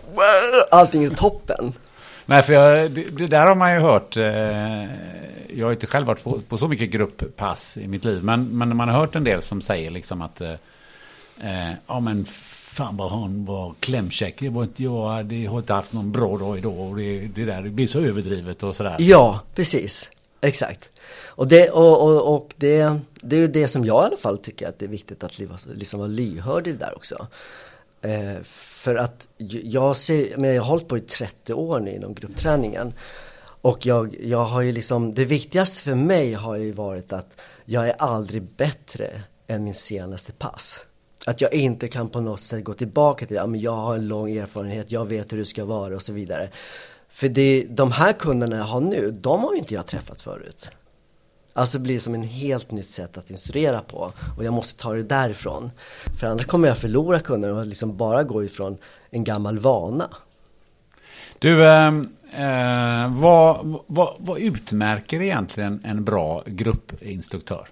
allting 0.72 1.04
är 1.04 1.10
toppen. 1.10 1.74
Nej, 2.26 2.44
för 2.44 2.54
jag, 2.54 2.92
det, 2.92 3.04
det 3.04 3.28
där 3.28 3.48
har 3.48 3.56
man 3.56 3.74
ju 3.74 3.80
hört. 3.80 4.18
Eh, 4.18 4.84
jag 5.58 5.66
har 5.66 5.72
inte 5.72 5.88
själv 5.88 6.08
varit 6.08 6.24
på, 6.24 6.42
på 6.50 6.58
så 6.58 6.68
mycket 6.68 6.90
grupppass 6.90 7.78
i 7.78 7.88
mitt 7.88 8.06
liv. 8.06 8.24
Men, 8.24 8.58
men 8.58 8.76
man 8.76 8.90
har 8.90 9.00
hört 9.00 9.16
en 9.16 9.24
del 9.24 9.42
som 9.42 9.62
säger 9.62 9.92
liksom 9.92 10.22
att 10.22 10.42
eh, 10.42 10.52
eh, 11.42 11.72
ja 11.88 12.00
men 12.00 12.26
fan 12.74 12.98
vad 12.98 13.12
han 13.12 13.46
var 13.46 13.74
klämkäck. 13.80 14.40
Det 14.40 14.50
var 14.50 14.64
inte 14.64 14.84
jag. 14.84 15.26
Det 15.26 15.46
har 15.46 15.58
inte 15.60 15.74
haft 15.74 15.94
någon 15.94 16.12
bra 16.12 16.38
dag 16.38 16.58
idag. 16.58 16.80
Och 16.80 16.98
det, 16.98 17.28
det 17.28 17.46
där 17.46 17.64
det 17.64 17.70
blir 17.70 17.88
så 17.88 18.00
överdrivet 18.00 18.64
och 18.64 18.76
sådär. 18.76 18.96
Ja, 19.00 19.42
precis. 19.56 20.12
Exakt. 20.42 20.90
Och 21.26 21.48
det, 21.48 21.70
och, 21.70 22.02
och, 22.02 22.36
och 22.36 22.54
det, 22.58 23.00
det 23.22 23.36
är 23.36 23.40
ju 23.40 23.48
det 23.48 23.68
som 23.68 23.86
jag 23.86 24.04
i 24.04 24.06
alla 24.06 24.18
fall 24.18 24.38
tycker 24.38 24.68
att 24.68 24.80
det 24.80 24.86
är 24.86 24.90
viktigt 24.90 25.24
att 25.24 25.40
liksom, 25.74 26.00
vara 26.00 26.08
lyhörd 26.08 26.68
i 26.68 26.72
det 26.72 26.78
där 26.78 26.96
också. 26.96 27.28
Eh, 28.02 28.42
för 28.44 28.96
att 28.96 29.28
jag 29.64 29.98
ser, 29.98 30.38
men 30.38 30.54
jag 30.54 30.62
har 30.62 30.70
hållit 30.70 30.88
på 30.88 30.98
i 30.98 31.02
30 31.02 31.54
år 31.54 31.80
nu 31.80 31.96
inom 31.96 32.14
gruppträningen. 32.14 32.94
Och 33.62 33.86
jag, 33.86 34.16
jag 34.24 34.44
har 34.44 34.62
ju 34.62 34.72
liksom, 34.72 35.14
det 35.14 35.26
viktigaste 35.26 35.84
för 35.84 35.96
mig 35.96 36.34
har 36.34 36.56
ju 36.56 36.72
varit 36.72 37.14
att 37.14 37.42
jag 37.66 37.88
är 37.88 37.96
aldrig 38.00 38.44
bättre 38.44 39.22
än 39.48 39.64
min 39.64 39.74
senaste 39.74 40.32
pass. 40.32 40.86
Att 41.26 41.42
jag 41.42 41.54
inte 41.54 41.88
kan 41.88 42.10
på 42.10 42.22
något 42.22 42.42
sätt 42.42 42.64
gå 42.64 42.74
tillbaka 42.74 43.26
till, 43.26 43.36
ja 43.36 43.48
men 43.48 43.60
jag 43.60 43.76
har 43.76 43.96
en 43.96 44.08
lång 44.08 44.32
erfarenhet, 44.32 44.92
jag 44.92 45.06
vet 45.06 45.34
hur 45.34 45.38
det 45.38 45.46
ska 45.46 45.66
vara 45.66 45.96
och 45.96 46.02
så 46.02 46.14
vidare. 46.14 46.50
För 47.10 47.30
det, 47.30 47.66
de 47.70 47.92
här 47.92 48.14
kunderna 48.14 48.56
jag 48.56 48.64
har 48.64 48.82
nu, 48.82 49.12
de 49.12 49.44
har 49.44 49.54
ju 49.54 49.60
inte 49.60 49.74
jag 49.74 49.86
träffat 49.86 50.22
förut. 50.22 50.70
Alltså 51.54 51.78
det 51.78 51.84
blir 51.84 52.00
som 52.00 52.14
en 52.14 52.24
helt 52.24 52.72
nytt 52.72 52.90
sätt 52.90 53.18
att 53.18 53.32
instruera 53.32 53.82
på 53.82 54.14
och 54.38 54.44
jag 54.44 54.54
måste 54.54 54.82
ta 54.82 54.94
det 54.94 55.04
därifrån. 55.04 55.72
För 56.20 56.28
annars 56.28 56.46
kommer 56.46 56.68
jag 56.68 56.78
förlora 56.78 57.20
kunder 57.20 57.54
och 57.54 57.68
liksom 57.68 57.98
bara 57.98 58.24
gå 58.24 58.44
ifrån 58.44 58.78
en 59.10 59.24
gammal 59.24 59.60
vana. 59.60 60.10
Du, 61.40 61.68
ehm, 61.68 62.08
eh, 62.32 63.22
vad, 63.22 63.80
vad, 63.88 64.16
vad 64.20 64.40
utmärker 64.40 65.22
egentligen 65.22 65.82
en 65.84 66.04
bra 66.04 66.44
gruppinstruktör? 66.46 67.68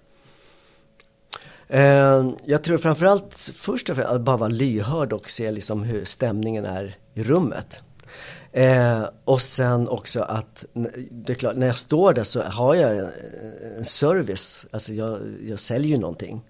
Ehm, 1.73 2.35
jag 2.45 2.63
tror 2.63 2.77
framförallt 2.77 3.39
först 3.55 3.89
och 3.89 3.95
främst 3.95 4.11
att 4.11 4.21
bara 4.21 4.37
vara 4.37 4.49
lyhörd 4.49 5.13
och 5.13 5.29
se 5.29 5.51
liksom 5.51 5.83
hur 5.83 6.05
stämningen 6.05 6.65
är 6.65 6.95
i 7.13 7.23
rummet. 7.23 7.81
Eh, 8.51 9.03
och 9.25 9.41
sen 9.41 9.87
också 9.87 10.21
att, 10.21 10.65
det 11.11 11.33
är 11.33 11.35
klart, 11.35 11.55
när 11.55 11.67
jag 11.67 11.77
står 11.77 12.13
där 12.13 12.23
så 12.23 12.41
har 12.41 12.75
jag 12.75 12.97
en, 12.97 13.11
en 13.77 13.85
service, 13.85 14.65
alltså 14.71 14.93
jag, 14.93 15.19
jag 15.47 15.59
säljer 15.59 15.89
ju 15.91 15.97
någonting. 15.97 16.41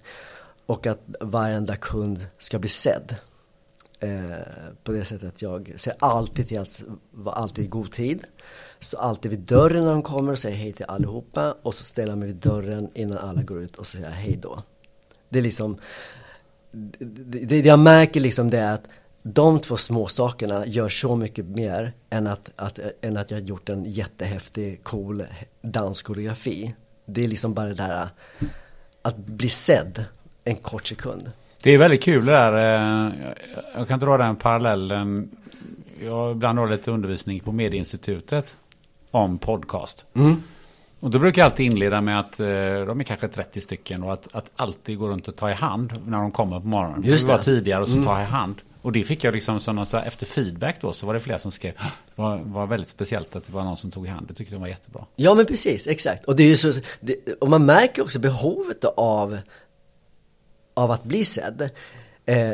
Och 0.65 0.87
att 0.87 0.99
varenda 1.19 1.75
kund 1.75 2.25
ska 2.37 2.59
bli 2.59 2.69
sedd. 2.69 3.15
Eh, 3.99 4.37
på 4.83 4.91
det 4.91 5.05
sättet 5.05 5.27
att 5.27 5.41
jag 5.41 5.73
ser 5.77 5.93
alltid 5.99 6.47
till 6.47 6.59
att 6.59 6.83
vara 7.11 7.35
alltid 7.35 7.65
i 7.65 7.67
god 7.67 7.91
tid. 7.91 8.23
Står 8.79 8.99
alltid 8.99 9.31
vid 9.31 9.39
dörren 9.39 9.83
när 9.85 9.91
de 9.91 10.03
kommer 10.03 10.31
och 10.31 10.39
säger 10.39 10.57
hej 10.57 10.73
till 10.73 10.85
allihopa. 10.85 11.55
Och 11.61 11.73
så 11.73 11.83
ställer 11.83 12.09
jag 12.09 12.17
mig 12.17 12.27
vid 12.27 12.37
dörren 12.37 12.89
innan 12.93 13.17
alla 13.17 13.41
går 13.41 13.61
ut 13.61 13.75
och 13.75 13.87
säger 13.87 14.09
hej 14.09 14.39
då. 14.41 14.63
Det 15.31 15.39
är 15.39 15.43
liksom, 15.43 15.77
det, 16.71 17.45
det 17.45 17.65
jag 17.65 17.79
märker 17.79 18.19
liksom 18.19 18.49
det 18.49 18.59
är 18.59 18.73
att 18.73 18.87
de 19.23 19.59
två 19.59 19.77
små 19.77 20.07
sakerna 20.07 20.65
gör 20.67 20.89
så 20.89 21.15
mycket 21.15 21.45
mer 21.45 21.93
än 22.09 22.27
att, 22.27 22.49
att, 22.55 22.79
än 23.01 23.17
att 23.17 23.31
jag 23.31 23.37
har 23.37 23.45
gjort 23.45 23.69
en 23.69 23.85
jättehäftig, 23.85 24.83
cool 24.83 25.23
danskoreografi. 25.61 26.73
Det 27.05 27.23
är 27.23 27.27
liksom 27.27 27.53
bara 27.53 27.65
det 27.67 27.73
där 27.73 28.09
att 29.01 29.17
bli 29.17 29.49
sedd 29.49 30.05
en 30.43 30.55
kort 30.55 30.87
sekund. 30.87 31.31
Det 31.63 31.71
är 31.71 31.77
väldigt 31.77 32.03
kul 32.03 32.25
det 32.25 32.31
där. 32.31 32.53
eh, 32.53 33.11
jag- 33.75 33.87
kan 33.87 33.99
dra 33.99 34.17
den 34.17 34.35
parallellen. 34.35 35.29
Jag 36.05 36.31
ibland 36.31 36.59
har 36.59 36.69
lite 36.69 36.91
undervisning 36.91 37.39
på 37.39 37.51
Medieinstitutet 37.51 38.55
om 39.11 39.37
podcast. 39.37 40.05
Och 41.01 41.09
då 41.09 41.19
brukar 41.19 41.41
jag 41.41 41.45
alltid 41.45 41.65
inleda 41.65 42.01
med 42.01 42.19
att 42.19 42.39
eh, 42.39 42.45
de 42.45 42.99
är 42.99 43.03
kanske 43.03 43.27
30 43.27 43.61
stycken 43.61 44.03
och 44.03 44.13
att, 44.13 44.27
att 44.31 44.51
alltid 44.55 44.97
gå 44.97 45.07
runt 45.07 45.27
och 45.27 45.35
ta 45.35 45.49
i 45.49 45.53
hand 45.53 45.93
när 46.07 46.17
de 46.17 46.31
kommer 46.31 46.59
på 46.59 46.67
morgonen. 46.67 47.03
Just 47.03 47.27
det. 47.27 47.33
var 47.33 47.39
tidigare 47.39 47.83
och 47.83 47.89
så 47.89 48.03
ta 48.03 48.21
i 48.21 48.23
hand. 48.23 48.55
Och 48.81 48.91
det 48.91 49.03
fick 49.03 49.23
jag 49.23 49.33
liksom 49.33 49.59
som 49.59 49.75
någon 49.75 49.85
så 49.85 49.97
här, 49.97 50.05
efter 50.05 50.25
feedback 50.25 50.81
då 50.81 50.93
så 50.93 51.05
var 51.05 51.13
det 51.13 51.19
flera 51.19 51.39
som 51.39 51.51
skrev 51.51 51.73
det 52.15 52.21
var, 52.21 52.37
var 52.37 52.67
väldigt 52.67 52.89
speciellt 52.89 53.35
att 53.35 53.47
det 53.47 53.53
var 53.53 53.63
någon 53.63 53.77
som 53.77 53.91
tog 53.91 54.05
i 54.05 54.09
hand. 54.09 54.27
Det 54.27 54.33
tyckte 54.33 54.55
de 54.55 54.61
var 54.61 54.67
jättebra. 54.67 55.05
Ja 55.15 55.35
men 55.35 55.45
precis, 55.45 55.87
exakt. 55.87 56.23
Och 56.23 56.35
det 56.35 56.43
är 56.43 56.47
ju 56.47 56.57
så, 56.57 56.73
det, 56.99 57.33
och 57.39 57.49
man 57.49 57.65
märker 57.65 58.01
också 58.01 58.19
behovet 58.19 58.85
av, 58.85 59.37
av 60.73 60.91
att 60.91 61.03
bli 61.03 61.25
sedd. 61.25 61.69
Eh, 62.25 62.53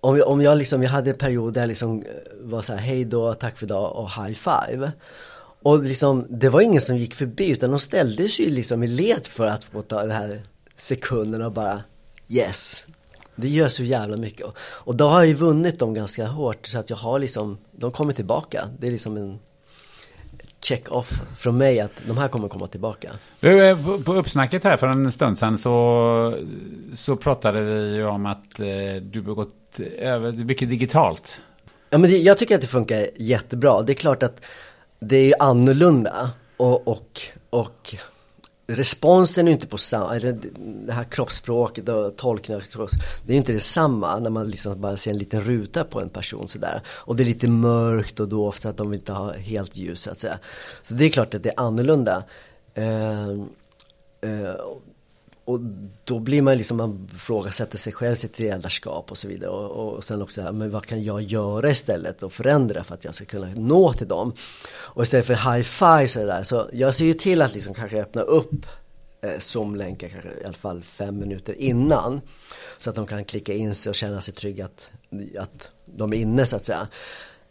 om, 0.00 0.18
jag, 0.18 0.28
om 0.28 0.42
jag 0.42 0.58
liksom, 0.58 0.82
jag 0.82 0.90
hade 0.90 1.10
en 1.10 1.16
period 1.16 1.54
där 1.54 1.60
jag 1.60 1.68
liksom 1.68 2.02
eh, 2.02 2.06
var 2.40 2.62
så 2.62 2.72
här, 2.72 2.80
hej 2.80 3.04
då, 3.04 3.34
tack 3.34 3.58
för 3.58 3.66
idag 3.66 3.96
och 3.96 4.10
high 4.10 4.34
five. 4.34 4.92
Och 5.62 5.82
liksom, 5.82 6.26
det 6.30 6.48
var 6.48 6.60
ingen 6.60 6.80
som 6.80 6.96
gick 6.96 7.14
förbi 7.14 7.48
utan 7.48 7.70
de 7.70 7.80
ställde 7.80 8.28
sig 8.28 8.44
ju 8.44 8.50
liksom 8.50 8.82
i 8.82 8.86
led 8.86 9.26
för 9.26 9.46
att 9.46 9.64
få 9.64 9.82
ta 9.82 10.02
den 10.02 10.10
här 10.10 10.42
sekunden 10.76 11.42
och 11.42 11.52
bara 11.52 11.82
yes. 12.28 12.86
Det 13.36 13.48
gör 13.48 13.68
så 13.68 13.82
jävla 13.82 14.16
mycket. 14.16 14.46
Och, 14.58 14.96
då 14.96 15.06
har 15.06 15.18
jag 15.18 15.26
ju 15.26 15.34
vunnit 15.34 15.78
dem 15.78 15.94
ganska 15.94 16.26
hårt 16.26 16.66
så 16.66 16.78
att 16.78 16.90
jag 16.90 16.96
har 16.96 17.18
liksom, 17.18 17.58
de 17.72 17.92
kommer 17.92 18.12
tillbaka. 18.12 18.68
Det 18.78 18.86
är 18.86 18.90
liksom 18.90 19.16
en 19.16 19.38
check-off 20.60 21.10
från 21.38 21.58
mig 21.58 21.80
att 21.80 21.92
de 22.06 22.16
här 22.16 22.28
kommer 22.28 22.48
komma 22.48 22.66
tillbaka. 22.66 23.12
Du, 23.40 23.68
eh, 23.68 23.84
på, 23.84 23.98
på 23.98 24.14
uppsnacket 24.14 24.64
här 24.64 24.76
för 24.76 24.86
en 24.86 25.12
stund 25.12 25.38
sedan 25.38 25.58
så, 25.58 26.38
så 26.94 27.16
pratade 27.16 27.60
vi 27.60 27.94
ju 27.94 28.06
om 28.06 28.26
att 28.26 28.60
eh, 28.60 28.66
du 29.02 29.22
har 29.22 29.34
gått 29.34 29.80
över 29.98 30.32
mycket 30.32 30.68
digitalt. 30.68 31.42
Ja 31.90 31.98
men 31.98 32.10
det, 32.10 32.18
jag 32.18 32.38
tycker 32.38 32.54
att 32.54 32.60
det 32.60 32.66
funkar 32.66 33.08
jättebra. 33.16 33.82
Det 33.82 33.92
är 33.92 33.94
klart 33.94 34.22
att 34.22 34.44
det 34.98 35.16
är 35.16 35.24
ju 35.24 35.34
annorlunda 35.38 36.30
och, 36.56 36.88
och, 36.88 37.20
och 37.50 37.96
responsen 38.66 39.46
är 39.46 39.50
ju 39.50 39.54
inte 39.54 39.66
på 39.66 39.78
samma, 39.78 40.16
eller 40.16 40.38
det 40.86 40.92
här 40.92 41.04
kroppsspråket 41.04 41.88
och 41.88 42.16
tolkningen 42.16 42.62
det 43.24 43.32
är 43.32 43.32
ju 43.32 43.36
inte 43.36 43.52
detsamma 43.52 44.18
när 44.18 44.30
man 44.30 44.48
liksom 44.48 44.80
bara 44.80 44.96
ser 44.96 45.10
en 45.10 45.18
liten 45.18 45.40
ruta 45.40 45.84
på 45.84 46.00
en 46.00 46.08
person 46.08 46.48
sådär. 46.48 46.82
Och 46.88 47.16
det 47.16 47.22
är 47.22 47.24
lite 47.24 47.48
mörkt 47.48 48.20
och 48.20 48.28
dovt 48.28 48.60
så 48.60 48.68
att 48.68 48.76
de 48.76 48.94
inte 48.94 49.12
har 49.12 49.32
helt 49.32 49.76
ljus 49.76 50.02
så 50.02 50.10
att 50.10 50.18
säga. 50.18 50.38
Så 50.82 50.94
det 50.94 51.04
är 51.04 51.08
klart 51.08 51.34
att 51.34 51.42
det 51.42 51.48
är 51.48 51.60
annorlunda. 51.60 52.24
Uh, 52.78 53.30
uh, 54.24 54.54
och 55.46 55.60
då 56.04 56.18
blir 56.18 56.42
man 56.42 56.56
liksom, 56.56 56.76
man 56.76 57.08
frågasätter 57.18 57.78
sig 57.78 57.92
själv, 57.92 58.14
sitt 58.14 58.38
ledarskap 58.38 59.10
och 59.10 59.18
så 59.18 59.28
vidare. 59.28 59.50
Och, 59.50 59.94
och 59.94 60.04
sen 60.04 60.22
också, 60.22 60.52
men 60.52 60.70
vad 60.70 60.86
kan 60.86 61.04
jag 61.04 61.22
göra 61.22 61.70
istället 61.70 62.22
och 62.22 62.32
förändra 62.32 62.84
för 62.84 62.94
att 62.94 63.04
jag 63.04 63.14
ska 63.14 63.24
kunna 63.24 63.48
nå 63.54 63.92
till 63.92 64.08
dem? 64.08 64.32
Och 64.70 65.02
istället 65.02 65.26
för 65.26 65.52
high 65.52 65.62
five 65.62 66.08
så 66.08 66.26
där, 66.26 66.42
så 66.42 66.68
jag 66.72 66.94
ser 66.94 67.04
ju 67.04 67.14
till 67.14 67.42
att 67.42 67.54
liksom 67.54 67.74
kanske 67.74 68.02
öppna 68.02 68.22
upp 68.22 68.66
eh, 69.20 69.38
Zoom-länkar 69.38 70.08
kanske 70.08 70.30
i 70.30 70.44
alla 70.44 70.52
fall 70.52 70.82
fem 70.82 71.18
minuter 71.18 71.60
innan. 71.60 72.20
Så 72.78 72.90
att 72.90 72.96
de 72.96 73.06
kan 73.06 73.24
klicka 73.24 73.54
in 73.54 73.74
sig 73.74 73.90
och 73.90 73.96
känna 73.96 74.20
sig 74.20 74.34
trygga 74.34 74.64
att, 74.64 74.90
att 75.38 75.70
de 75.84 76.12
är 76.12 76.16
inne 76.16 76.46
så 76.46 76.56
att 76.56 76.64
säga. 76.64 76.88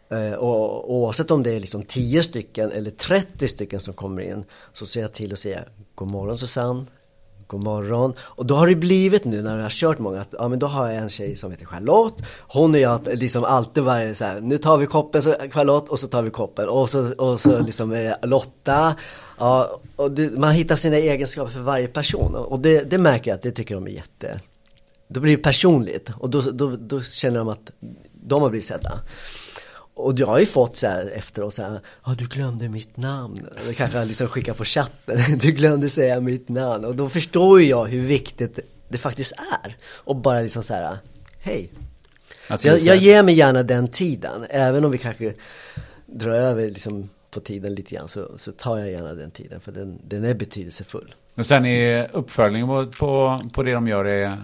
Eh, 0.08 0.32
och 0.32 0.94
oavsett 0.94 1.30
om 1.30 1.42
det 1.42 1.50
är 1.50 1.58
liksom 1.58 1.82
10 1.82 2.22
stycken 2.22 2.72
eller 2.72 2.90
30 2.90 3.48
stycken 3.48 3.80
som 3.80 3.94
kommer 3.94 4.22
in 4.22 4.44
så 4.72 4.86
ser 4.86 5.00
jag 5.00 5.12
till 5.12 5.32
att 5.32 5.38
säga 5.38 5.64
God 5.94 6.08
morgon 6.08 6.38
Susanne, 6.38 6.84
God 7.46 7.62
morgon. 7.62 8.12
Och 8.20 8.46
då 8.46 8.54
har 8.54 8.66
det 8.66 8.74
blivit 8.74 9.24
nu 9.24 9.42
när 9.42 9.56
jag 9.56 9.62
har 9.62 9.70
kört 9.70 9.98
många 9.98 10.20
att, 10.20 10.34
ja 10.38 10.48
men 10.48 10.58
då 10.58 10.66
har 10.66 10.86
jag 10.86 10.96
en 10.96 11.08
tjej 11.08 11.36
som 11.36 11.50
heter 11.50 11.64
Charlotte. 11.64 12.22
Hon 12.38 12.74
och 12.74 12.80
jag 12.80 13.00
liksom 13.12 13.44
alltid 13.44 13.82
varje 13.82 14.14
så 14.14 14.24
här, 14.24 14.40
nu 14.40 14.58
tar 14.58 14.76
vi 14.76 14.86
koppen 14.86 15.22
så 15.22 15.34
Charlotte 15.50 15.88
och 15.88 16.00
så 16.00 16.06
tar 16.06 16.22
vi 16.22 16.30
koppen. 16.30 16.68
Och 16.68 16.90
så, 16.90 17.12
och 17.14 17.40
så 17.40 17.58
liksom 17.58 17.92
är 17.92 18.04
det 18.04 18.18
Lotta. 18.22 18.94
Ja, 19.38 19.80
och 19.96 20.10
det, 20.10 20.38
man 20.38 20.52
hittar 20.52 20.76
sina 20.76 20.96
egenskaper 20.96 21.52
för 21.52 21.60
varje 21.60 21.88
person. 21.88 22.34
Och 22.34 22.60
det, 22.60 22.90
det 22.90 22.98
märker 22.98 23.30
jag 23.30 23.36
att 23.36 23.42
det 23.42 23.50
tycker 23.50 23.74
de 23.74 23.86
är 23.86 23.90
jätte, 23.90 24.40
då 25.08 25.20
blir 25.20 25.36
det 25.36 25.42
personligt. 25.42 26.10
Och 26.18 26.30
då, 26.30 26.40
då, 26.40 26.76
då 26.76 27.02
känner 27.02 27.38
de 27.38 27.48
att 27.48 27.70
de 28.12 28.42
har 28.42 28.50
blivit 28.50 28.66
sedda. 28.66 29.00
Och 29.96 30.12
jag 30.16 30.26
har 30.26 30.38
ju 30.38 30.46
fått 30.46 30.76
så 30.76 30.86
här 30.86 31.10
efteråt 31.14 31.54
så 31.54 31.62
här, 31.62 31.80
ja 32.06 32.14
du 32.18 32.26
glömde 32.26 32.68
mitt 32.68 32.96
namn. 32.96 33.48
Eller 33.60 33.72
kanske 33.72 34.04
liksom 34.04 34.28
skicka 34.28 34.54
på 34.54 34.64
chatten, 34.64 35.18
du 35.40 35.50
glömde 35.50 35.88
säga 35.88 36.20
mitt 36.20 36.48
namn. 36.48 36.84
Och 36.84 36.96
då 36.96 37.08
förstår 37.08 37.60
ju 37.60 37.68
jag 37.68 37.84
hur 37.84 38.06
viktigt 38.06 38.58
det 38.88 38.98
faktiskt 38.98 39.32
är. 39.62 39.76
Och 39.86 40.16
bara 40.16 40.40
liksom 40.40 40.62
så 40.62 40.74
här, 40.74 40.98
hej. 41.38 41.70
Jag, 42.48 42.78
jag 42.78 42.96
ger 42.96 43.22
mig 43.22 43.34
gärna 43.34 43.62
den 43.62 43.88
tiden, 43.88 44.46
även 44.50 44.84
om 44.84 44.90
vi 44.90 44.98
kanske 44.98 45.34
drar 46.06 46.34
över 46.34 46.68
liksom 46.68 47.08
på 47.30 47.40
tiden 47.40 47.74
lite 47.74 47.94
grann 47.94 48.08
så, 48.08 48.30
så 48.38 48.52
tar 48.52 48.78
jag 48.78 48.90
gärna 48.90 49.14
den 49.14 49.30
tiden 49.30 49.60
för 49.60 49.72
den, 49.72 50.00
den 50.04 50.24
är 50.24 50.34
betydelsefull. 50.34 51.14
Och 51.34 51.46
sen 51.46 51.66
är 51.66 52.08
uppföljningen 52.12 52.68
på, 52.68 52.86
på, 52.86 53.40
på 53.52 53.62
det 53.62 53.72
de 53.72 53.88
gör 53.88 54.04
är 54.04 54.42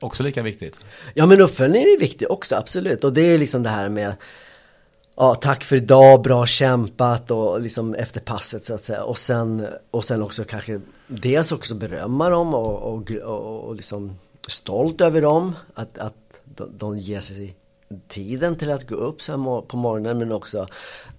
också 0.00 0.22
lika 0.22 0.42
viktigt? 0.42 0.76
Ja 1.14 1.26
men 1.26 1.40
uppföljning 1.40 1.82
är 1.82 2.00
viktigt 2.00 2.28
också, 2.28 2.56
absolut. 2.56 3.04
Och 3.04 3.12
det 3.12 3.22
är 3.22 3.38
liksom 3.38 3.62
det 3.62 3.70
här 3.70 3.88
med 3.88 4.14
Ja, 5.20 5.34
tack 5.34 5.64
för 5.64 5.76
idag, 5.76 6.22
bra 6.22 6.46
kämpat 6.46 7.30
och 7.30 7.60
liksom 7.60 7.94
efter 7.94 8.20
passet 8.20 8.64
så 8.64 8.74
att 8.74 8.84
säga. 8.84 9.04
Och 9.04 9.18
sen, 9.18 9.66
och 9.90 10.04
sen 10.04 10.22
också 10.22 10.44
kanske 10.44 10.80
dels 11.06 11.52
också 11.52 11.74
berömma 11.74 12.28
dem 12.28 12.54
och, 12.54 12.94
och, 12.94 13.10
och, 13.10 13.68
och 13.68 13.74
liksom 13.74 14.18
stolt 14.48 15.00
över 15.00 15.22
dem. 15.22 15.54
Att, 15.74 15.98
att 15.98 16.40
de, 16.44 16.78
de 16.78 16.98
ger 16.98 17.20
sig 17.20 17.56
tiden 18.08 18.56
till 18.56 18.70
att 18.70 18.88
gå 18.88 18.94
upp 18.94 19.22
så 19.22 19.62
på 19.68 19.76
morgonen 19.76 20.18
men 20.18 20.32
också, 20.32 20.66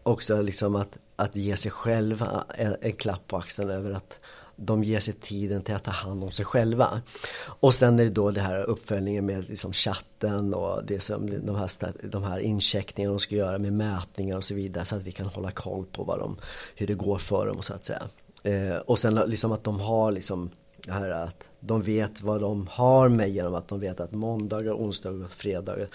också 0.03 0.41
liksom 0.41 0.75
att, 0.75 0.97
att 1.15 1.35
ge 1.35 1.57
sig 1.57 1.71
själva 1.71 2.43
en, 2.57 2.75
en 2.81 2.93
klapp 2.93 3.27
på 3.27 3.37
axeln 3.37 3.69
över 3.69 3.91
att 3.91 4.19
de 4.61 4.83
ger 4.83 4.99
sig 4.99 5.13
tiden 5.13 5.61
till 5.61 5.75
att 5.75 5.83
ta 5.83 5.91
hand 5.91 6.23
om 6.23 6.31
sig 6.31 6.45
själva. 6.45 7.01
Och 7.41 7.73
sen 7.73 7.99
är 7.99 8.03
det 8.03 8.09
då 8.09 8.31
det 8.31 8.41
här 8.41 8.63
uppföljningen 8.63 9.25
med 9.25 9.49
liksom 9.49 9.73
chatten 9.73 10.53
och 10.53 10.85
det 10.85 10.99
som, 10.99 11.45
de, 11.45 11.55
här, 11.55 11.93
de 12.03 12.23
här 12.23 12.39
incheckningarna 12.39 13.13
de 13.13 13.19
ska 13.19 13.35
göra 13.35 13.57
med 13.57 13.73
mätningar 13.73 14.37
och 14.37 14.43
så 14.43 14.53
vidare 14.53 14.85
så 14.85 14.95
att 14.95 15.03
vi 15.03 15.11
kan 15.11 15.25
hålla 15.25 15.51
koll 15.51 15.85
på 15.85 16.03
vad 16.03 16.19
de, 16.19 16.37
hur 16.75 16.87
det 16.87 16.93
går 16.93 17.17
för 17.17 17.47
dem 17.47 17.61
så 17.61 17.73
att 17.73 17.85
säga. 17.85 18.03
Eh, 18.43 18.77
och 18.77 18.99
sen 18.99 19.15
liksom 19.15 19.51
att 19.51 19.63
de 19.63 19.79
har 19.79 20.11
liksom 20.11 20.49
det 20.85 20.91
här 20.91 21.09
att 21.09 21.49
de 21.59 21.81
vet 21.81 22.21
vad 22.21 22.41
de 22.41 22.67
har 22.67 23.09
med 23.09 23.29
genom 23.29 23.55
att 23.55 23.67
de 23.67 23.79
vet 23.79 23.99
att 23.99 24.11
måndagar, 24.11 24.73
onsdagar 24.73 25.23
och 25.23 25.31
fredagar 25.31 25.87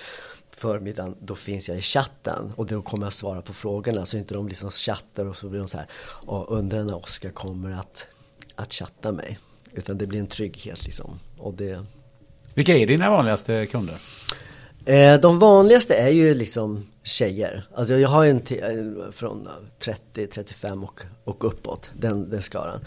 förmiddagen, 0.50 1.16
då 1.21 1.35
finns 1.35 1.68
jag 1.68 1.78
i 1.78 1.80
chatten 1.80 2.52
och 2.56 2.66
då 2.66 2.83
kommer 2.83 3.06
jag 3.06 3.12
svara 3.12 3.42
på 3.42 3.52
frågorna 3.52 4.06
så 4.06 4.16
inte 4.16 4.35
de 4.35 4.49
liksom 4.49 4.71
chattar 4.71 5.26
och 5.26 5.37
så 5.37 5.49
blir 5.49 5.61
de 5.61 5.68
så 5.68 5.76
här 5.76 5.87
och 6.26 6.59
undrar 6.59 6.85
när 6.85 6.97
Oskar 6.97 7.30
kommer 7.30 7.71
att, 7.71 8.06
att 8.56 8.73
chatta 8.73 9.12
mig. 9.12 9.38
Utan 9.73 9.99
det 9.99 10.06
blir 10.06 10.20
en 10.20 10.26
trygghet 10.26 10.84
liksom. 10.84 11.20
Och 11.38 11.54
det... 11.54 11.84
Vilka 12.54 12.76
är 12.76 12.87
dina 12.87 13.11
vanligaste 13.11 13.66
kunder? 13.66 13.99
Eh, 14.84 15.20
de 15.20 15.38
vanligaste 15.38 15.94
är 15.94 16.08
ju 16.08 16.34
liksom 16.34 16.87
tjejer. 17.02 17.66
Alltså 17.75 17.94
jag 17.94 18.08
har 18.08 18.26
en 18.26 18.42
från 19.12 19.49
30, 19.78 20.26
35 20.26 20.84
och, 20.84 21.00
och 21.25 21.44
uppåt, 21.44 21.90
den, 21.94 22.30
den 22.30 22.42
skaran. 22.42 22.80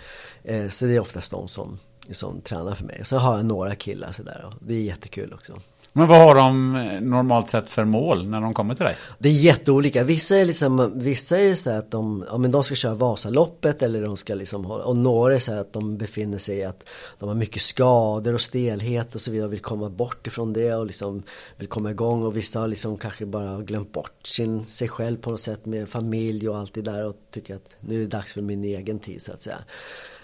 Eh, 0.43 0.69
så 0.69 0.85
det 0.85 0.95
är 0.95 0.99
oftast 0.99 1.31
de 1.31 1.47
som, 1.47 1.79
som 2.11 2.41
tränar 2.41 2.75
för 2.75 2.85
mig. 2.85 3.01
Så 3.05 3.17
har 3.17 3.35
jag 3.37 3.45
några 3.45 3.75
killar 3.75 4.11
sådär 4.11 4.45
och 4.45 4.67
det 4.67 4.73
är 4.73 4.81
jättekul 4.81 5.33
också. 5.33 5.59
Men 5.97 6.07
vad 6.07 6.19
har 6.19 6.35
de 6.35 6.75
eh, 6.75 7.01
normalt 7.01 7.49
sett 7.49 7.69
för 7.69 7.85
mål 7.85 8.27
när 8.27 8.41
de 8.41 8.53
kommer 8.53 8.75
till 8.75 8.85
dig? 8.85 8.95
Det 9.19 9.29
är 9.29 9.33
jätteolika. 9.33 10.03
Vissa 10.03 10.37
är 10.37 10.45
liksom, 10.45 10.91
vissa 10.95 11.39
är 11.39 11.55
så 11.55 11.69
att 11.69 11.91
de, 11.91 12.25
ja, 12.27 12.37
men 12.37 12.51
de 12.51 12.63
ska 12.63 12.75
köra 12.75 12.93
Vasaloppet 12.93 13.81
eller 13.81 14.01
de 14.01 14.17
ska 14.17 14.35
liksom 14.35 14.65
ha, 14.65 14.75
och 14.75 14.97
några 14.97 15.35
är 15.35 15.39
så 15.39 15.53
att 15.53 15.73
de 15.73 15.97
befinner 15.97 16.37
sig 16.37 16.57
i 16.57 16.63
att 16.63 16.83
de 17.19 17.29
har 17.29 17.35
mycket 17.35 17.61
skador 17.61 18.33
och 18.33 18.41
stelhet 18.41 19.15
och 19.15 19.21
så 19.21 19.31
vidare 19.31 19.47
och 19.47 19.53
vill 19.53 19.59
komma 19.59 19.89
bort 19.89 20.27
ifrån 20.27 20.53
det 20.53 20.73
och 20.73 20.85
liksom 20.85 21.23
vill 21.57 21.67
komma 21.67 21.91
igång 21.91 22.23
och 22.23 22.37
vissa 22.37 22.59
har 22.59 22.67
liksom 22.67 22.97
kanske 22.97 23.25
bara 23.25 23.61
glömt 23.61 23.91
bort 23.91 24.27
sin, 24.27 24.65
sig 24.65 24.87
själv 24.87 25.17
på 25.17 25.31
något 25.31 25.41
sätt 25.41 25.65
med 25.65 25.89
familj 25.89 26.49
och 26.49 26.57
allt 26.57 26.73
det 26.73 26.81
där 26.81 27.05
och 27.05 27.15
tycker 27.31 27.55
att 27.55 27.75
nu 27.79 27.95
är 27.95 27.99
det 27.99 28.07
dags 28.07 28.33
för 28.33 28.41
min 28.41 28.63
egen 28.63 28.99
tid 28.99 29.21
så 29.21 29.33
att 29.33 29.41
säga. 29.41 29.59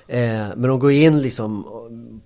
Eh, 0.08 0.48
men 0.56 0.62
de 0.62 0.80
går 0.80 0.92
in 0.92 1.22
liksom 1.22 1.64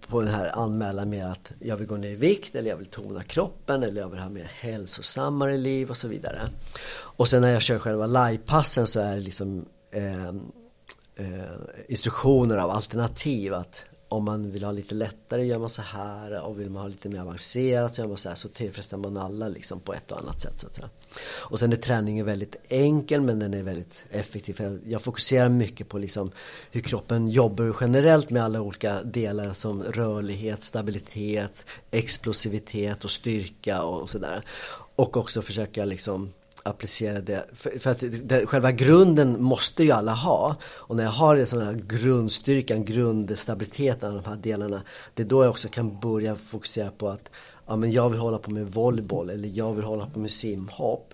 på 0.07 0.21
den 0.21 0.33
här 0.33 0.47
anmälan 0.47 1.09
med 1.09 1.31
att 1.31 1.51
jag 1.59 1.77
vill 1.77 1.87
gå 1.87 1.97
ner 1.97 2.09
i 2.09 2.15
vikt 2.15 2.55
eller 2.55 2.69
jag 2.69 2.77
vill 2.77 2.85
tona 2.85 3.23
kroppen 3.23 3.83
eller 3.83 4.01
jag 4.01 4.09
vill 4.09 4.19
ha 4.19 4.29
mer 4.29 4.51
hälsosammare 4.59 5.57
liv 5.57 5.89
och 5.89 5.97
så 5.97 6.07
vidare. 6.07 6.49
Och 6.99 7.27
sen 7.27 7.41
när 7.41 7.49
jag 7.49 7.61
kör 7.61 7.79
själva 7.79 8.05
livepassen 8.07 8.87
så 8.87 8.99
är 8.99 9.15
det 9.15 9.21
liksom 9.21 9.65
eh, 9.91 10.27
eh, 11.15 11.51
instruktioner 11.87 12.57
av 12.57 12.69
alternativ 12.69 13.53
att 13.53 13.85
om 14.09 14.25
man 14.25 14.51
vill 14.51 14.63
ha 14.63 14.71
lite 14.71 14.95
lättare 14.95 15.45
gör 15.45 15.59
man 15.59 15.69
så 15.69 15.81
här 15.81 16.41
och 16.41 16.59
vill 16.59 16.69
man 16.69 16.81
ha 16.81 16.87
lite 16.87 17.09
mer 17.09 17.21
avancerat 17.21 17.95
så 17.95 18.01
gör 18.01 18.07
man 18.07 18.17
så 18.17 18.29
här 18.29 18.35
så 18.35 18.49
tillfredsställer 18.49 19.03
man 19.03 19.17
alla 19.17 19.47
liksom 19.47 19.79
på 19.79 19.93
ett 19.93 20.11
och 20.11 20.19
annat 20.19 20.41
sätt 20.41 20.59
så 20.59 20.67
att 20.67 20.75
säga. 20.75 20.89
Och 21.21 21.59
sen 21.59 21.73
är 21.73 21.77
träningen 21.77 22.25
väldigt 22.25 22.55
enkel 22.69 23.21
men 23.21 23.39
den 23.39 23.53
är 23.53 23.63
väldigt 23.63 24.05
effektiv. 24.09 24.53
För 24.53 24.79
jag 24.85 25.01
fokuserar 25.01 25.49
mycket 25.49 25.89
på 25.89 25.97
liksom 25.97 26.31
hur 26.71 26.81
kroppen 26.81 27.27
jobbar 27.27 27.75
generellt 27.81 28.29
med 28.29 28.43
alla 28.43 28.61
olika 28.61 29.03
delar 29.03 29.53
som 29.53 29.83
rörlighet, 29.83 30.63
stabilitet, 30.63 31.65
explosivitet 31.91 33.03
och 33.03 33.11
styrka 33.11 33.83
och 33.83 34.09
sådär. 34.09 34.45
Och 34.95 35.17
också 35.17 35.41
försöka 35.41 35.85
liksom 35.85 36.33
applicera 36.69 37.21
det. 37.21 37.45
För, 37.53 37.79
för 37.79 37.91
att 37.91 38.03
det, 38.23 38.45
själva 38.45 38.71
grunden 38.71 39.43
måste 39.43 39.83
ju 39.83 39.91
alla 39.91 40.13
ha. 40.13 40.55
Och 40.63 40.95
när 40.95 41.03
jag 41.03 41.11
har 41.11 41.35
den 41.35 41.47
sån 41.47 41.61
här 41.61 41.73
grundstyrkan, 41.87 42.85
grundstabiliteten 42.85 44.09
av 44.09 44.23
de 44.23 44.29
här 44.29 44.35
delarna. 44.35 44.81
Det 45.13 45.23
är 45.23 45.27
då 45.27 45.43
jag 45.43 45.49
också 45.49 45.67
kan 45.67 45.99
börja 45.99 46.35
fokusera 46.35 46.91
på 46.91 47.09
att 47.09 47.29
ja, 47.67 47.75
men 47.75 47.91
jag 47.91 48.09
vill 48.09 48.19
hålla 48.19 48.37
på 48.37 48.51
med 48.51 48.71
volleyboll 48.71 49.29
eller 49.29 49.49
jag 49.49 49.73
vill 49.73 49.85
hålla 49.85 50.05
på 50.05 50.19
med 50.19 50.31
simhopp. 50.31 51.13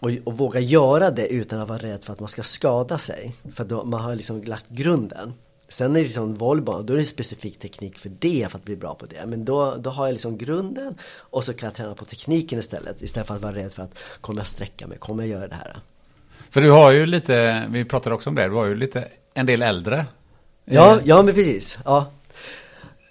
Och, 0.00 0.10
och 0.24 0.38
våga 0.38 0.60
göra 0.60 1.10
det 1.10 1.26
utan 1.26 1.60
att 1.60 1.68
vara 1.68 1.78
rädd 1.78 2.04
för 2.04 2.12
att 2.12 2.20
man 2.20 2.28
ska 2.28 2.42
skada 2.42 2.98
sig. 2.98 3.34
För 3.54 3.64
då, 3.64 3.84
man 3.84 4.00
har 4.00 4.14
liksom 4.14 4.42
lagt 4.42 4.68
grunden. 4.68 5.32
Sen 5.70 5.90
är 5.90 5.94
det 5.94 6.02
liksom 6.02 6.34
volleyboll, 6.34 6.86
då 6.86 6.92
är 6.92 6.96
det 6.96 7.04
specifik 7.04 7.58
teknik 7.58 7.98
för 7.98 8.10
det, 8.18 8.46
för 8.50 8.58
att 8.58 8.64
bli 8.64 8.76
bra 8.76 8.94
på 8.94 9.06
det. 9.06 9.26
Men 9.26 9.44
då, 9.44 9.76
då 9.76 9.90
har 9.90 10.06
jag 10.06 10.12
liksom 10.12 10.38
grunden 10.38 10.94
och 11.16 11.44
så 11.44 11.52
kan 11.52 11.66
jag 11.66 11.74
träna 11.74 11.94
på 11.94 12.04
tekniken 12.04 12.58
istället. 12.58 13.02
Istället 13.02 13.26
för 13.26 13.34
att 13.34 13.42
vara 13.42 13.54
rädd 13.54 13.72
för 13.72 13.82
att 13.82 13.94
kommer 14.20 14.40
jag 14.40 14.46
sträcka 14.46 14.86
mig, 14.86 14.98
kommer 14.98 15.22
jag 15.22 15.30
göra 15.30 15.48
det 15.48 15.54
här? 15.54 15.76
För 16.50 16.60
du 16.60 16.70
har 16.70 16.90
ju 16.90 17.06
lite, 17.06 17.64
vi 17.70 17.84
pratade 17.84 18.14
också 18.14 18.30
om 18.30 18.36
det, 18.36 18.48
du 18.48 18.54
har 18.54 18.66
ju 18.66 18.74
lite, 18.74 19.08
en 19.34 19.46
del 19.46 19.62
äldre. 19.62 20.06
Ja, 20.64 21.00
ja 21.04 21.22
men 21.22 21.34
precis. 21.34 21.78
Ja. 21.84 22.10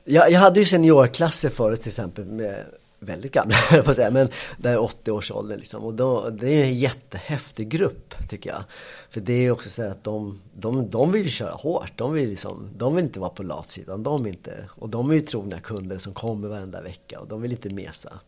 Jag, 0.03 0.31
jag 0.31 0.39
hade 0.39 0.59
ju 0.59 0.65
seniorklasser 0.65 1.49
förut 1.49 1.81
till 1.81 1.89
exempel 1.89 2.25
med 2.25 2.65
väldigt 2.99 3.31
gamla, 3.31 3.55
på 3.83 3.89
att 3.89 3.95
säga, 3.95 4.11
men 4.11 4.29
där 4.57 4.71
är 4.71 4.81
80 4.81 5.11
års 5.11 5.31
ålder 5.31 5.57
liksom. 5.57 5.83
Och 5.83 5.93
då, 5.93 6.29
det 6.29 6.49
är 6.49 6.63
en 6.63 6.77
jättehäftig 6.77 7.69
grupp 7.69 8.15
tycker 8.29 8.49
jag. 8.49 8.63
För 9.09 9.21
det 9.21 9.33
är 9.33 9.51
också 9.51 9.69
så 9.69 9.83
att 9.83 10.03
de, 10.03 10.41
de, 10.53 10.89
de 10.89 11.11
vill 11.11 11.29
köra 11.29 11.51
hårt. 11.51 11.91
De 11.95 12.13
vill, 12.13 12.29
liksom, 12.29 12.69
de 12.75 12.95
vill 12.95 13.05
inte 13.05 13.19
vara 13.19 13.29
på 13.29 13.43
latsidan. 13.43 14.03
De 14.03 14.27
inte, 14.27 14.69
och 14.69 14.89
de 14.89 15.09
är 15.09 15.13
ju 15.13 15.21
trogna 15.21 15.59
kunder 15.59 15.97
som 15.97 16.13
kommer 16.13 16.47
varenda 16.47 16.81
vecka 16.81 17.19
och 17.19 17.27
de 17.27 17.41
vill 17.41 17.51
inte 17.51 17.69
mesa. 17.69 18.19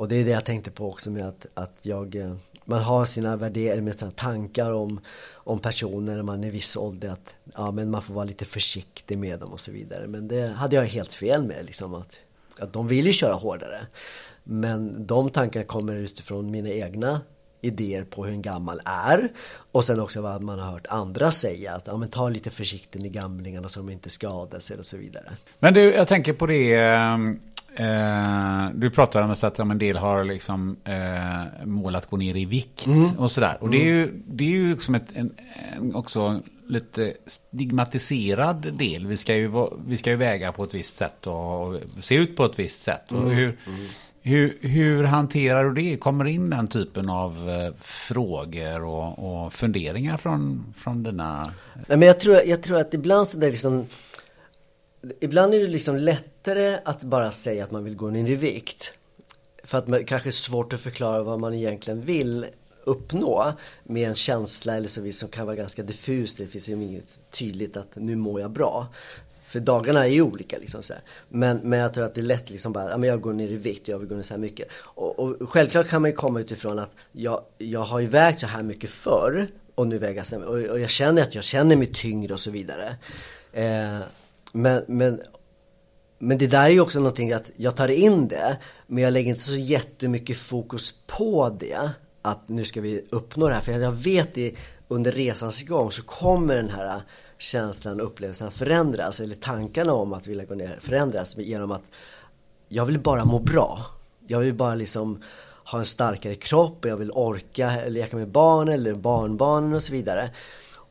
Och 0.00 0.08
det 0.08 0.16
är 0.16 0.24
det 0.24 0.30
jag 0.30 0.44
tänkte 0.44 0.70
på 0.70 0.88
också 0.88 1.10
med 1.10 1.28
att, 1.28 1.46
att 1.54 1.78
jag, 1.82 2.14
eh, 2.14 2.34
man 2.64 2.82
har 2.82 3.04
sina 3.04 3.36
värderingar, 3.36 3.82
med 3.82 3.98
sina 3.98 4.10
tankar 4.10 4.72
om, 4.72 5.00
om 5.32 5.58
personer 5.58 6.16
när 6.16 6.22
man 6.22 6.44
är 6.44 6.48
i 6.48 6.50
viss 6.50 6.76
ålder. 6.76 7.08
Att 7.08 7.36
ja, 7.54 7.70
men 7.70 7.90
man 7.90 8.02
får 8.02 8.14
vara 8.14 8.24
lite 8.24 8.44
försiktig 8.44 9.18
med 9.18 9.38
dem 9.38 9.52
och 9.52 9.60
så 9.60 9.72
vidare. 9.72 10.06
Men 10.06 10.28
det 10.28 10.46
hade 10.46 10.76
jag 10.76 10.84
helt 10.84 11.14
fel 11.14 11.42
med. 11.42 11.64
Liksom, 11.64 11.94
att 11.94 12.20
att 12.60 12.72
de 12.72 12.88
vill 12.88 13.06
ju 13.06 13.12
köra 13.12 13.34
hårdare. 13.34 13.78
Men 14.44 15.06
de 15.06 15.30
tankarna 15.30 15.64
kommer 15.64 15.96
utifrån 15.96 16.50
mina 16.50 16.68
egna 16.68 17.20
idéer 17.60 18.04
på 18.04 18.24
hur 18.24 18.32
en 18.32 18.42
gammal 18.42 18.80
är. 18.84 19.28
Och 19.72 19.84
sen 19.84 20.00
också 20.00 20.20
vad 20.20 20.42
man 20.42 20.58
har 20.58 20.72
hört 20.72 20.86
andra 20.88 21.30
säga. 21.30 21.74
Att 21.74 21.86
ja, 21.86 21.96
men 21.96 22.08
ta 22.08 22.28
lite 22.28 22.50
försiktigt 22.50 23.02
med 23.02 23.12
gamlingarna 23.12 23.68
så 23.68 23.80
de 23.80 23.90
inte 23.90 24.10
skadar 24.10 24.58
sig 24.58 24.78
och 24.78 24.86
så 24.86 24.96
vidare. 24.96 25.32
Men 25.58 25.74
du, 25.74 25.80
jag 25.80 26.08
tänker 26.08 26.32
på 26.32 26.46
det. 26.46 26.74
Eh, 27.76 28.70
du 28.74 28.90
pratar 28.90 29.22
om 29.22 29.30
att 29.30 29.58
en 29.58 29.78
del 29.78 29.96
har 29.96 30.24
liksom 30.24 30.76
eh, 30.84 31.66
mål 31.66 31.96
att 31.96 32.06
gå 32.06 32.16
ner 32.16 32.36
i 32.36 32.44
vikt 32.44 32.86
mm. 32.86 33.18
och 33.18 33.30
sådär. 33.30 33.58
Och 33.60 33.70
det 33.70 33.76
är 33.76 33.84
ju, 33.84 34.22
det 34.26 34.44
är 34.44 34.48
ju 34.48 34.70
liksom 34.70 34.94
ett, 34.94 35.12
en, 35.14 35.32
också 35.94 36.40
lite 36.70 37.14
stigmatiserad 37.26 38.74
del. 38.74 39.06
Vi 39.06 39.16
ska, 39.16 39.36
ju, 39.36 39.68
vi 39.86 39.96
ska 39.96 40.10
ju 40.10 40.16
väga 40.16 40.52
på 40.52 40.64
ett 40.64 40.74
visst 40.74 40.96
sätt 40.96 41.26
och 41.26 41.76
se 42.00 42.14
ut 42.14 42.36
på 42.36 42.44
ett 42.44 42.58
visst 42.58 42.82
sätt. 42.82 43.10
Mm. 43.10 43.30
hur, 43.30 43.58
mm. 43.66 43.86
Hur, 44.22 44.58
hur, 44.60 45.04
hanterar 45.04 45.64
du 45.64 45.82
det? 45.82 45.96
Kommer 45.96 46.24
in 46.24 46.50
den 46.50 46.66
typen 46.66 47.08
av 47.08 47.50
eh, 47.50 47.74
frågor 47.80 48.84
och, 48.84 49.44
och, 49.44 49.52
funderingar 49.52 50.16
från, 50.16 50.64
från 50.76 51.02
dina... 51.02 51.52
Nej, 51.74 51.98
men 51.98 52.02
jag, 52.02 52.20
tror, 52.20 52.36
jag 52.46 52.62
tror 52.62 52.80
att 52.80 52.94
ibland 52.94 53.28
så 53.28 53.38
är 53.38 53.50
liksom... 53.50 53.86
Ibland 55.20 55.54
är 55.54 55.58
det 55.58 55.66
liksom 55.66 55.96
lättare 55.96 56.78
att 56.84 57.02
bara 57.02 57.32
säga 57.32 57.64
att 57.64 57.70
man 57.70 57.84
vill 57.84 57.96
gå 57.96 58.10
ner 58.10 58.30
i 58.30 58.34
vikt. 58.34 58.94
För 59.64 59.78
att 59.78 59.88
man 59.88 60.04
kanske 60.04 60.28
är 60.28 60.32
svårt 60.32 60.72
att 60.72 60.80
förklara 60.80 61.22
vad 61.22 61.40
man 61.40 61.54
egentligen 61.54 62.04
vill 62.04 62.46
uppnå 62.90 63.52
med 63.82 64.08
en 64.08 64.14
känsla 64.14 64.76
eller 64.76 64.88
så 64.88 65.00
vis 65.00 65.18
som 65.18 65.28
kan 65.28 65.46
vara 65.46 65.56
ganska 65.56 65.82
diffus. 65.82 66.34
Det 66.36 66.46
finns 66.46 66.68
inget 66.68 67.18
tydligt 67.30 67.76
att 67.76 67.96
nu 67.96 68.16
mår 68.16 68.40
jag 68.40 68.50
bra. 68.50 68.88
För 69.46 69.60
dagarna 69.60 70.04
är 70.04 70.10
ju 70.10 70.22
olika 70.22 70.58
liksom 70.58 70.82
så 70.82 70.92
här. 70.92 71.02
Men, 71.28 71.56
men 71.56 71.78
jag 71.78 71.92
tror 71.92 72.04
att 72.04 72.14
det 72.14 72.20
är 72.20 72.22
lätt 72.22 72.50
liksom 72.50 72.72
bara, 72.72 72.90
ja 72.90 72.96
men 72.96 73.08
jag 73.08 73.20
går 73.20 73.32
ner 73.32 73.48
i 73.48 73.56
vikt, 73.56 73.88
jag 73.88 73.98
vill 73.98 74.08
gå 74.08 74.14
ner 74.14 74.22
så 74.22 74.34
här 74.34 74.38
mycket. 74.40 74.68
Och, 74.72 75.18
och 75.18 75.50
självklart 75.50 75.88
kan 75.88 76.02
man 76.02 76.10
ju 76.10 76.16
komma 76.16 76.40
utifrån 76.40 76.78
att 76.78 76.94
jag, 77.12 77.42
jag 77.58 77.80
har 77.80 78.00
ju 78.00 78.06
vägt 78.06 78.40
så 78.40 78.46
här 78.46 78.62
mycket 78.62 78.90
förr 78.90 79.46
och 79.74 79.86
nu 79.86 79.98
väger 79.98 80.16
jag 80.16 80.26
så 80.26 80.42
och, 80.42 80.58
och 80.58 80.80
jag 80.80 80.90
känner 80.90 81.22
att 81.22 81.34
jag 81.34 81.44
känner 81.44 81.76
mig 81.76 81.92
tyngre 81.94 82.32
och 82.32 82.40
så 82.40 82.50
vidare. 82.50 82.96
Eh, 83.52 83.98
men, 84.52 84.84
men 84.88 85.20
men 86.22 86.38
det 86.38 86.46
där 86.46 86.64
är 86.64 86.68
ju 86.68 86.80
också 86.80 86.98
någonting 86.98 87.32
att 87.32 87.50
jag 87.56 87.76
tar 87.76 87.88
in 87.88 88.28
det 88.28 88.58
men 88.86 89.04
jag 89.04 89.12
lägger 89.12 89.30
inte 89.30 89.42
så 89.42 89.56
jättemycket 89.56 90.36
fokus 90.36 90.94
på 91.06 91.56
det 91.60 91.90
att 92.22 92.48
nu 92.48 92.64
ska 92.64 92.80
vi 92.80 93.04
uppnå 93.10 93.48
det 93.48 93.54
här. 93.54 93.60
För 93.60 93.72
jag 93.72 93.92
vet 93.92 94.38
i, 94.38 94.56
under 94.88 95.12
resans 95.12 95.62
gång 95.62 95.92
så 95.92 96.02
kommer 96.02 96.56
den 96.56 96.70
här 96.70 97.02
känslan 97.38 98.00
och 98.00 98.06
upplevelsen 98.06 98.48
att 98.48 98.54
förändras. 98.54 99.20
Eller 99.20 99.34
tankarna 99.34 99.92
om 99.92 100.12
att 100.12 100.26
vilja 100.26 100.44
gå 100.44 100.54
ner 100.54 100.78
förändras 100.80 101.36
genom 101.36 101.70
att 101.70 101.90
jag 102.68 102.84
vill 102.84 102.98
bara 102.98 103.24
må 103.24 103.38
bra. 103.38 103.78
Jag 104.26 104.40
vill 104.40 104.54
bara 104.54 104.74
liksom 104.74 105.22
ha 105.64 105.78
en 105.78 105.84
starkare 105.84 106.34
kropp 106.34 106.84
och 106.84 106.90
jag 106.90 106.96
vill 106.96 107.10
orka 107.10 107.72
leka 107.88 108.16
med 108.16 108.28
barn 108.28 108.68
eller 108.68 108.94
barnbarnen 108.94 109.74
och 109.74 109.82
så 109.82 109.92
vidare. 109.92 110.30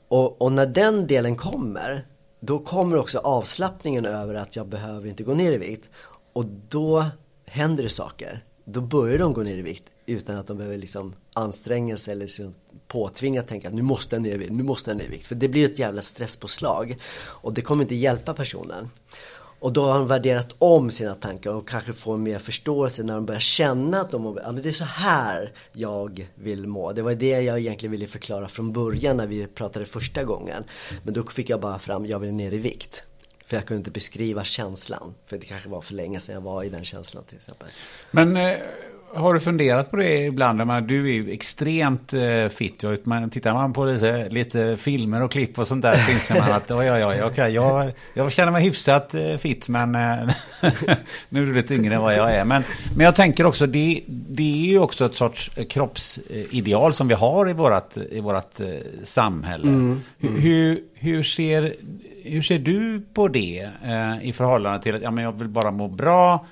Och, 0.08 0.42
och 0.42 0.52
när 0.52 0.66
den 0.66 1.08
delen 1.08 1.36
kommer, 1.36 2.06
då 2.40 2.60
kommer 2.60 2.98
också 2.98 3.18
avslappningen 3.18 4.06
över 4.06 4.36
att 4.36 4.56
jag 4.56 4.68
behöver 4.68 5.08
inte 5.08 5.24
gå 5.24 5.34
ner 5.34 5.52
i 5.52 5.58
vikt. 5.58 5.90
Och 6.34 6.46
då 6.46 7.06
händer 7.46 7.84
det 7.84 7.90
saker. 7.90 8.44
Då 8.66 8.82
börjar 8.82 9.18
de 9.18 9.34
gå 9.34 9.42
ner 9.42 9.58
i 9.58 9.62
vikt 9.62 9.84
utan 10.10 10.38
att 10.38 10.48
de 10.48 10.58
behöver 10.58 10.78
liksom 10.78 11.16
anstränga 11.34 11.98
sig 11.98 12.12
eller 12.12 12.26
liksom 12.26 12.54
påtvinga 12.88 13.44
tänka 13.44 13.68
att 13.68 13.74
nu 13.74 13.82
måste 13.82 14.16
jag 14.16 14.24
ner 14.24 14.34
i 14.34 14.38
vikt, 14.38 14.52
nu 14.52 14.64
måste 14.64 14.90
jag 14.90 14.98
ner 14.98 15.06
i 15.06 15.10
vikt. 15.10 15.26
För 15.26 15.36
det 15.36 15.48
blir 15.48 15.66
ett 15.66 15.80
jävla 15.80 16.02
stresspåslag. 16.02 16.98
Och 17.20 17.54
det 17.54 17.62
kommer 17.62 17.84
inte 17.84 17.96
hjälpa 17.96 18.34
personen. 18.34 18.90
Och 19.60 19.74
då 19.74 19.82
har 19.82 19.98
de 19.98 20.08
värderat 20.08 20.56
om 20.60 20.92
sina 20.92 21.16
tankar 21.16 21.52
och 21.52 21.68
kanske 21.68 21.94
får 21.94 22.18
mer 22.18 22.40
förståelse 22.40 23.04
när 23.04 23.16
de 23.16 23.26
börjar 23.26 23.40
känna 23.40 24.02
att 24.02 24.12
de 24.12 24.40
ja, 24.44 24.52
men 24.52 24.64
det 24.64 24.70
är 24.70 24.74
så 24.74 24.84
här 24.84 25.52
jag 25.74 26.28
vill 26.36 26.68
må. 26.68 26.92
Det 26.94 27.02
var 27.02 27.16
det 27.16 27.42
jag 27.42 27.60
egentligen 27.60 27.92
ville 27.92 28.08
förklara 28.08 28.48
från 28.48 28.74
början 28.74 29.18
när 29.18 29.28
vi 29.28 29.48
pratade 29.48 29.86
första 29.86 30.24
gången. 30.24 30.64
Men 31.04 31.14
då 31.14 31.24
fick 31.24 31.50
jag 31.50 31.60
bara 31.60 31.80
fram, 31.80 32.06
jag 32.06 32.20
vill 32.20 32.34
ner 32.34 32.54
i 32.54 32.58
vikt. 32.58 33.04
För 33.46 33.58
jag 33.58 33.66
kunde 33.66 33.78
inte 33.78 33.92
beskriva 33.92 34.44
känslan. 34.44 35.14
För 35.26 35.38
det 35.38 35.46
kanske 35.46 35.70
var 35.70 35.82
för 35.82 35.94
länge 35.94 36.20
sedan 36.20 36.36
jag 36.36 36.42
var 36.42 36.64
i 36.64 36.70
den 36.70 36.84
känslan 36.84 37.24
till 37.24 37.38
exempel. 37.38 37.68
Men 38.12 38.38
eh, 38.38 38.58
har 39.14 39.34
du 39.34 39.40
funderat 39.40 39.92
på 39.92 39.98
det 39.98 40.26
ibland? 40.26 40.68
Man, 40.68 40.88
du 40.88 41.10
är 41.10 41.14
ju 41.14 41.32
extremt 41.32 42.14
eh, 42.14 42.48
fit. 42.50 42.84
Man, 43.04 43.30
tittar 43.30 43.54
man 43.54 43.74
på 43.74 43.86
lite, 43.86 44.30
lite, 44.30 44.78
filmer 44.78 45.24
och 45.24 45.32
klipp 45.32 45.60
och 45.60 45.68
sånt 45.68 45.82
där 45.82 45.98
så 45.98 46.12
inser 46.12 46.40
man 46.40 46.52
att 46.52 46.72
oj, 46.72 46.92
oj, 46.92 47.06
oj, 47.06 47.24
okay, 47.24 47.52
jag, 47.52 47.92
jag 48.14 48.32
känner 48.32 48.52
mig 48.52 48.64
hyfsat 48.64 49.14
eh, 49.14 49.38
fit 49.38 49.70
men 49.70 49.96
eh, 49.96 50.30
nu 51.30 51.42
är 51.42 51.46
du 51.46 51.54
lite 51.54 51.76
yngre 51.76 51.96
än 51.96 52.02
vad 52.02 52.14
jag 52.14 52.32
är. 52.32 52.46
Men, 52.46 52.64
men 52.96 53.06
jag 53.06 53.16
tänker 53.16 53.46
också, 53.46 53.68
det, 53.68 54.04
det 54.08 54.64
är 54.64 54.70
ju 54.70 54.80
också 54.80 55.06
ett 55.06 55.16
sorts 55.16 55.52
kroppsideal 55.70 56.94
som 56.94 57.08
vi 57.08 57.14
har 57.14 57.50
i 57.50 57.54
vårt 57.54 57.98
i 57.98 58.20
vårat, 58.20 58.60
eh, 58.60 58.68
samhälle. 59.04 59.68
Mm, 59.68 60.02
mm. 60.20 60.42
Hur, 60.42 60.80
hur, 60.94 61.24
ser, 61.24 61.76
hur 62.24 62.42
ser 62.42 62.60
du 62.60 63.02
på 63.14 63.28
det 63.28 63.70
eh, 63.84 64.28
i 64.28 64.34
förhållande 64.34 64.82
till 64.82 64.96
att 64.96 65.02
ja, 65.02 65.12
men 65.12 65.24
jag 65.24 65.32
vill 65.32 65.48
bara 65.48 65.72
må 65.72 65.88
bra? 65.88 66.46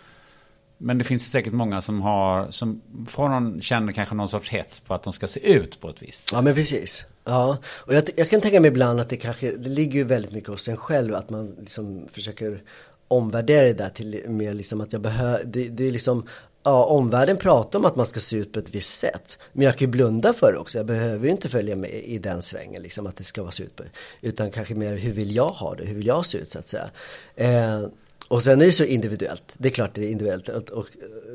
Men 0.77 0.97
det 0.97 1.03
finns 1.03 1.31
säkert 1.31 1.53
många 1.53 1.81
som 1.81 2.01
har, 2.01 2.51
som 2.51 2.81
får 3.07 3.29
någon, 3.29 3.61
känner 3.61 3.93
kanske 3.93 4.15
någon 4.15 4.29
sorts 4.29 4.49
hets 4.49 4.79
på 4.79 4.93
att 4.93 5.03
de 5.03 5.13
ska 5.13 5.27
se 5.27 5.53
ut 5.53 5.79
på 5.79 5.89
ett 5.89 6.01
visst 6.03 6.19
sätt. 6.19 6.33
Ja 6.33 6.41
men 6.41 6.53
precis. 6.53 7.05
Ja, 7.23 7.57
och 7.65 7.93
jag, 7.93 8.03
jag 8.15 8.29
kan 8.29 8.41
tänka 8.41 8.61
mig 8.61 8.67
ibland 8.67 8.99
att 8.99 9.09
det 9.09 9.17
kanske, 9.17 9.51
det 9.51 9.69
ligger 9.69 9.93
ju 9.93 10.03
väldigt 10.03 10.31
mycket 10.31 10.49
hos 10.49 10.67
en 10.67 10.77
själv 10.77 11.15
att 11.15 11.29
man 11.29 11.55
liksom 11.59 12.07
försöker 12.11 12.63
omvärdera 13.07 13.65
det 13.65 13.73
där 13.73 13.89
till 13.89 14.23
mer 14.27 14.53
liksom 14.53 14.81
att 14.81 14.93
jag 14.93 15.01
behöver, 15.01 15.43
det, 15.43 15.67
det 15.69 15.87
är 15.87 15.91
liksom 15.91 16.27
Ja, 16.63 16.85
omvärlden 16.85 17.37
pratar 17.37 17.79
om 17.79 17.85
att 17.85 17.95
man 17.95 18.05
ska 18.05 18.19
se 18.19 18.37
ut 18.37 18.51
på 18.53 18.59
ett 18.59 18.75
visst 18.75 18.99
sätt. 18.99 19.39
Men 19.53 19.65
jag 19.65 19.77
kan 19.77 19.85
ju 19.85 19.91
blunda 19.91 20.33
för 20.33 20.51
det 20.51 20.57
också. 20.57 20.77
Jag 20.77 20.85
behöver 20.85 21.25
ju 21.25 21.31
inte 21.31 21.49
följa 21.49 21.75
med 21.75 21.89
i 21.89 22.17
den 22.17 22.41
svängen, 22.41 22.81
liksom 22.81 23.07
att 23.07 23.15
det 23.15 23.23
ska 23.23 23.41
vara 23.41 23.51
se 23.51 23.63
ut 23.63 23.75
på. 23.75 23.83
Utan 24.21 24.51
kanske 24.51 24.75
mer, 24.75 24.95
hur 24.95 25.11
vill 25.11 25.35
jag 25.35 25.49
ha 25.49 25.75
det? 25.75 25.85
Hur 25.85 25.95
vill 25.95 26.07
jag 26.07 26.25
se 26.25 26.37
ut 26.37 26.51
så 26.51 26.59
att 26.59 26.67
säga? 26.67 26.89
Eh, 27.35 27.87
och 28.27 28.43
sen 28.43 28.61
är 28.61 28.65
det 28.65 28.71
så 28.71 28.83
individuellt. 28.83 29.43
Det 29.57 29.69
är 29.69 29.73
klart 29.73 29.93
det 29.93 30.05
är 30.05 30.09
individuellt. 30.09 30.69
Och 30.69 30.87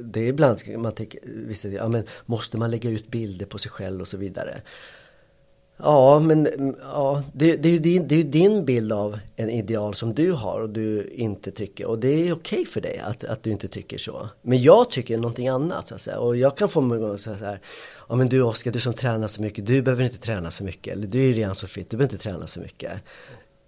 det 0.05 0.21
är 0.21 0.27
ibland 0.27 0.59
man 0.77 0.93
tänker, 0.93 1.21
visst, 1.25 1.65
ja 1.65 1.89
men 1.89 2.05
måste 2.27 2.59
man 2.59 2.71
lägga 2.71 2.91
ut 2.91 3.09
bilder 3.09 3.47
på 3.47 3.59
sig 3.59 3.71
själv 3.71 4.01
och 4.01 4.09
så 4.09 4.17
vidare. 4.17 4.63
Ja, 5.77 6.21
men 6.21 6.47
mm, 6.47 6.77
ja, 6.81 7.23
det, 7.33 7.57
det, 7.57 7.69
är 7.69 7.73
ju 7.73 7.79
din, 7.79 8.09
det 8.09 8.15
är 8.15 8.25
din 8.25 8.65
bild 8.65 8.93
av 8.93 9.19
en 9.37 9.51
ideal 9.51 9.95
som 9.95 10.15
du 10.15 10.33
har 10.33 10.61
och 10.61 10.71
du 10.71 11.09
inte 11.15 11.51
tycker. 11.51 11.87
Och 11.87 11.99
det 11.99 12.09
är 12.09 12.33
okej 12.33 12.33
okay 12.33 12.67
för 12.67 12.81
dig 12.81 12.99
att, 12.99 13.25
att 13.25 13.43
du 13.43 13.51
inte 13.51 13.69
tycker 13.69 13.99
så. 13.99 14.29
Men 14.43 14.63
jag 14.63 14.91
tycker 14.91 15.17
någonting 15.17 15.49
annat. 15.49 15.89
Så 15.89 15.95
att 15.95 16.01
säga. 16.01 16.19
Och 16.19 16.37
jag 16.37 16.57
kan 16.57 16.69
få 16.69 16.81
mig 16.81 17.05
att 17.05 17.21
säga 17.21 17.37
så 17.37 17.45
här. 17.45 17.61
Ja 18.09 18.17
men 18.17 18.29
du 18.29 18.43
Oskar, 18.43 18.71
du 18.71 18.81
som 18.81 18.95
tränar 18.95 19.29
så 19.29 19.43
mycket, 19.43 19.67
du 19.67 19.83
behöver 19.83 20.05
inte 20.05 20.19
träna 20.19 20.51
så 20.51 20.65
mycket. 20.65 20.93
Eller 20.93 21.07
du 21.07 21.19
är 21.19 21.27
ju 21.27 21.33
redan 21.33 21.55
så 21.55 21.67
fit, 21.67 21.91
du 21.91 21.97
behöver 21.97 22.15
inte 22.15 22.25
träna 22.25 22.47
så 22.47 22.61
mycket. 22.61 22.93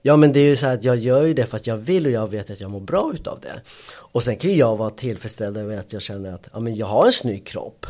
Ja 0.07 0.17
men 0.17 0.33
det 0.33 0.41
är 0.41 0.45
ju 0.45 0.57
så 0.57 0.67
att 0.67 0.85
jag 0.85 0.97
gör 0.97 1.25
ju 1.25 1.35
det 1.35 1.47
för 1.47 1.57
att 1.57 1.67
jag 1.67 1.77
vill 1.77 2.07
och 2.07 2.13
jag 2.13 2.31
vet 2.31 2.51
att 2.51 2.61
jag 2.61 2.71
mår 2.71 2.81
bra 2.81 3.13
utav 3.15 3.41
det. 3.41 3.63
Och 3.95 4.23
sen 4.23 4.37
kan 4.37 4.51
ju 4.51 4.57
jag 4.57 4.77
vara 4.77 4.91
tillfredsställd 4.91 5.57
över 5.57 5.79
att 5.79 5.93
jag 5.93 6.03
känner 6.03 6.35
att 6.35 6.49
ja, 6.53 6.61
men 6.61 6.75
jag 6.75 6.87
har 6.87 7.07
en 7.07 7.13
snygg 7.13 7.47
kropp. 7.47 7.87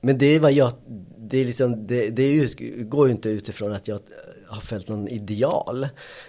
Men 0.00 0.18
det 0.18 0.26
är 0.26 0.40
vad 0.40 0.52
jag, 0.52 0.72
det 1.18 1.38
är 1.38 1.44
liksom, 1.44 1.86
det, 1.86 2.08
det 2.10 2.54
går 2.82 3.06
ju 3.06 3.12
inte 3.12 3.28
utifrån 3.28 3.72
att 3.72 3.88
jag 3.88 3.98
har 4.46 4.60
följt 4.60 4.88
någon 4.88 5.08
ideal. 5.08 5.88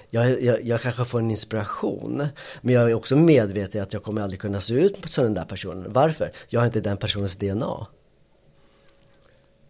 Jag, 0.09 0.43
jag, 0.43 0.65
jag 0.65 0.81
kanske 0.81 1.05
får 1.05 1.19
en 1.19 1.31
inspiration. 1.31 2.27
Men 2.61 2.75
jag 2.75 2.89
är 2.89 2.93
också 2.93 3.15
medveten 3.15 3.81
att 3.81 3.93
jag 3.93 4.03
kommer 4.03 4.21
aldrig 4.21 4.39
kunna 4.39 4.61
se 4.61 4.73
ut 4.73 4.97
som 5.05 5.23
den 5.23 5.33
där 5.33 5.45
personen. 5.45 5.93
Varför? 5.93 6.31
Jag 6.47 6.59
har 6.59 6.65
inte 6.65 6.81
den 6.81 6.97
personens 6.97 7.35
DNA. 7.35 7.87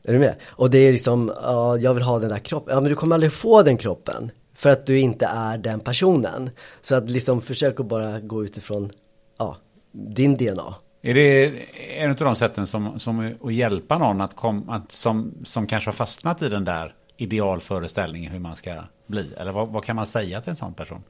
Är 0.04 0.13
du 0.13 0.20
med? 0.20 0.36
Och 0.46 0.70
det 0.70 0.78
är 0.78 0.91
liksom, 0.91 1.34
ja, 1.41 1.78
jag 1.78 1.94
vill 1.94 2.04
ha 2.04 2.20
den 2.20 2.30
där 2.30 2.39
kroppen. 2.39 2.74
Ja 2.76 2.82
men 2.82 2.89
du 2.89 2.96
kommer 2.96 3.15
aldrig 3.15 3.34
få 3.34 3.63
den 3.63 3.78
kroppen. 3.78 4.32
För 4.56 4.70
att 4.70 4.86
du 4.86 5.00
inte 5.00 5.26
är 5.26 5.58
den 5.58 5.80
personen. 5.80 6.50
Så 6.82 6.96
att 6.96 7.10
liksom 7.10 7.41
försök 7.41 7.80
att 7.80 7.86
bara 7.86 8.20
gå 8.20 8.44
utifrån 8.44 8.91
ja, 9.38 9.58
din 9.91 10.38
DNA. 10.38 10.76
Är 11.02 11.13
det 11.13 11.54
en 11.98 12.10
av 12.10 12.15
de 12.15 12.36
sätten 12.36 12.68
som, 12.68 13.00
som 13.00 13.36
att 13.44 13.54
hjälpa 13.54 13.98
någon 13.98 14.22
att, 14.22 14.36
kom, 14.36 14.70
att 14.70 14.91
som, 14.91 15.34
som 15.44 15.68
kanske 15.68 15.88
har 15.88 15.94
fastnat 15.96 16.41
i 16.41 16.50
den 16.50 16.65
där 16.65 16.94
idealföreställningen 17.18 18.32
hur 18.32 18.39
man 18.39 18.56
ska 18.56 18.76
bli? 19.08 19.34
Eller 19.38 19.52
vad, 19.52 19.68
vad 19.68 19.84
kan 19.84 19.96
man 19.96 20.08
säga 20.08 20.41
till 20.41 20.50
en 20.50 20.56
sån 20.56 20.74
person? 20.74 21.04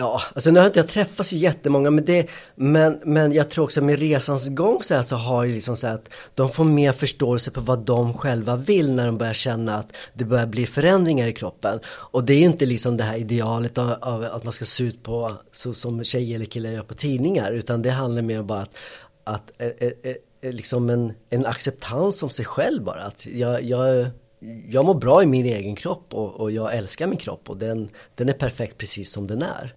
Ja, 0.00 0.20
alltså 0.34 0.50
nu 0.50 0.60
har 0.60 0.66
inte 0.66 0.78
jag 0.78 0.88
träffat 0.88 1.26
så 1.26 1.36
jättemånga 1.36 1.90
men 1.90 2.04
det, 2.04 2.26
men, 2.54 3.00
men 3.04 3.32
jag 3.32 3.50
tror 3.50 3.64
också 3.64 3.80
med 3.80 3.98
resans 3.98 4.48
gång 4.48 4.82
så 4.82 4.94
här 4.94 5.02
så 5.02 5.16
har 5.16 5.44
ju 5.44 5.54
liksom 5.54 5.76
så 5.76 5.86
att 5.86 6.10
de 6.34 6.50
får 6.50 6.64
mer 6.64 6.92
förståelse 6.92 7.50
på 7.50 7.60
vad 7.60 7.78
de 7.78 8.14
själva 8.14 8.56
vill 8.56 8.92
när 8.92 9.06
de 9.06 9.18
börjar 9.18 9.32
känna 9.32 9.76
att 9.76 9.92
det 10.14 10.24
börjar 10.24 10.46
bli 10.46 10.66
förändringar 10.66 11.26
i 11.26 11.32
kroppen. 11.32 11.80
Och 11.86 12.24
det 12.24 12.32
är 12.32 12.38
ju 12.38 12.44
inte 12.44 12.66
liksom 12.66 12.96
det 12.96 13.04
här 13.04 13.16
idealet 13.16 13.78
av, 13.78 13.92
av 14.00 14.24
att 14.24 14.44
man 14.44 14.52
ska 14.52 14.64
se 14.64 14.84
ut 14.84 15.02
på 15.02 15.32
så 15.52 15.74
som 15.74 16.04
tjejer 16.04 16.34
eller 16.34 16.46
killar 16.46 16.70
gör 16.70 16.82
på 16.82 16.94
tidningar 16.94 17.52
utan 17.52 17.82
det 17.82 17.90
handlar 17.90 18.22
mer 18.22 18.40
om 18.40 18.46
bara 18.46 18.60
att, 18.60 18.74
att 19.24 19.50
ä, 19.58 19.72
ä, 19.80 19.92
ä, 20.42 20.52
liksom 20.52 20.90
en, 20.90 21.12
en 21.30 21.46
acceptans 21.46 22.22
om 22.22 22.30
sig 22.30 22.44
själv 22.44 22.84
bara. 22.84 23.02
Att 23.02 23.26
jag, 23.26 23.62
jag 23.62 24.06
jag 24.68 24.84
mår 24.84 24.94
bra 24.94 25.22
i 25.22 25.26
min 25.26 25.46
egen 25.46 25.76
kropp 25.76 26.14
och, 26.14 26.40
och, 26.40 26.50
jag 26.50 26.74
älskar 26.74 27.06
min 27.06 27.18
kropp 27.18 27.50
och 27.50 27.56
den, 27.56 27.90
den 28.14 28.28
är 28.28 28.32
perfekt 28.32 28.78
precis 28.78 29.10
som 29.10 29.26
den 29.26 29.42
är. 29.42 29.74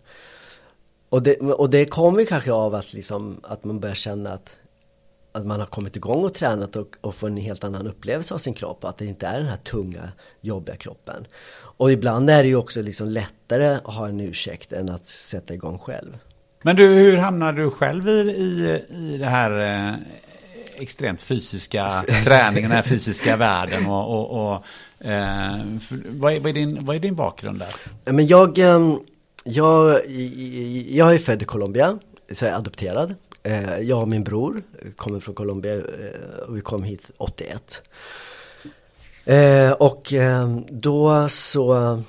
Och 1.11 1.23
det, 1.23 1.35
och 1.39 1.69
det 1.69 1.85
kommer 1.85 2.25
kanske 2.25 2.51
av 2.51 2.75
att, 2.75 2.93
liksom, 2.93 3.39
att 3.43 3.63
man 3.63 3.79
börjar 3.79 3.95
känna 3.95 4.33
att, 4.33 4.55
att 5.31 5.45
man 5.45 5.59
har 5.59 5.67
kommit 5.67 5.95
igång 5.95 6.23
och 6.23 6.33
tränat 6.33 6.75
och, 6.75 6.95
och 7.01 7.15
får 7.15 7.27
en 7.27 7.37
helt 7.37 7.63
annan 7.63 7.87
upplevelse 7.87 8.33
av 8.33 8.37
sin 8.37 8.53
kropp. 8.53 8.83
Att 8.83 8.97
det 8.97 9.05
inte 9.05 9.27
är 9.27 9.37
den 9.37 9.47
här 9.47 9.57
tunga, 9.57 10.11
jobbiga 10.41 10.75
kroppen. 10.75 11.27
Och 11.53 11.91
ibland 11.91 12.29
är 12.29 12.43
det 12.43 12.49
ju 12.49 12.55
också 12.55 12.81
liksom 12.81 13.09
lättare 13.09 13.67
att 13.67 13.93
ha 13.93 14.07
en 14.07 14.19
ursäkt 14.19 14.73
än 14.73 14.89
att 14.89 15.05
sätta 15.05 15.53
igång 15.53 15.79
själv. 15.79 16.17
Men 16.61 16.75
du, 16.75 16.87
hur 16.87 17.17
hamnar 17.17 17.53
du 17.53 17.71
själv 17.71 18.09
i, 18.09 18.11
i, 18.11 18.83
i 18.89 19.17
det 19.17 19.25
här 19.25 19.51
eh, 19.89 19.95
extremt 20.75 21.21
fysiska 21.21 22.03
träningen, 22.25 22.69
den 22.69 22.77
här 22.77 22.83
fysiska 22.83 23.37
världen 23.37 23.85
och, 23.85 24.19
och, 24.19 24.47
och 24.47 24.53
eh, 25.07 25.59
vad, 26.09 26.33
är, 26.33 26.39
vad, 26.39 26.49
är 26.49 26.53
din, 26.53 26.85
vad 26.85 26.95
är 26.95 26.99
din 26.99 27.15
bakgrund 27.15 27.59
där? 27.59 27.75
Men 28.13 28.27
jag, 28.27 28.57
ehm, 28.57 28.99
jag, 29.43 30.09
jag 30.87 31.13
är 31.13 31.17
född 31.17 31.41
i 31.41 31.45
Colombia, 31.45 31.99
så 32.31 32.45
jag 32.45 32.51
är 32.51 32.57
adopterad. 32.57 33.15
Eh, 33.43 33.79
jag 33.79 34.01
och 34.01 34.07
min 34.07 34.23
bror 34.23 34.63
kommer 34.95 35.19
från 35.19 35.35
Colombia 35.35 35.75
eh, 35.75 36.39
och 36.47 36.57
vi 36.57 36.61
kom 36.61 36.83
hit 36.83 37.11
81. 37.17 37.81
Eh, 39.25 39.71
och 39.71 40.13
då 40.69 41.29
så, 41.29 42.03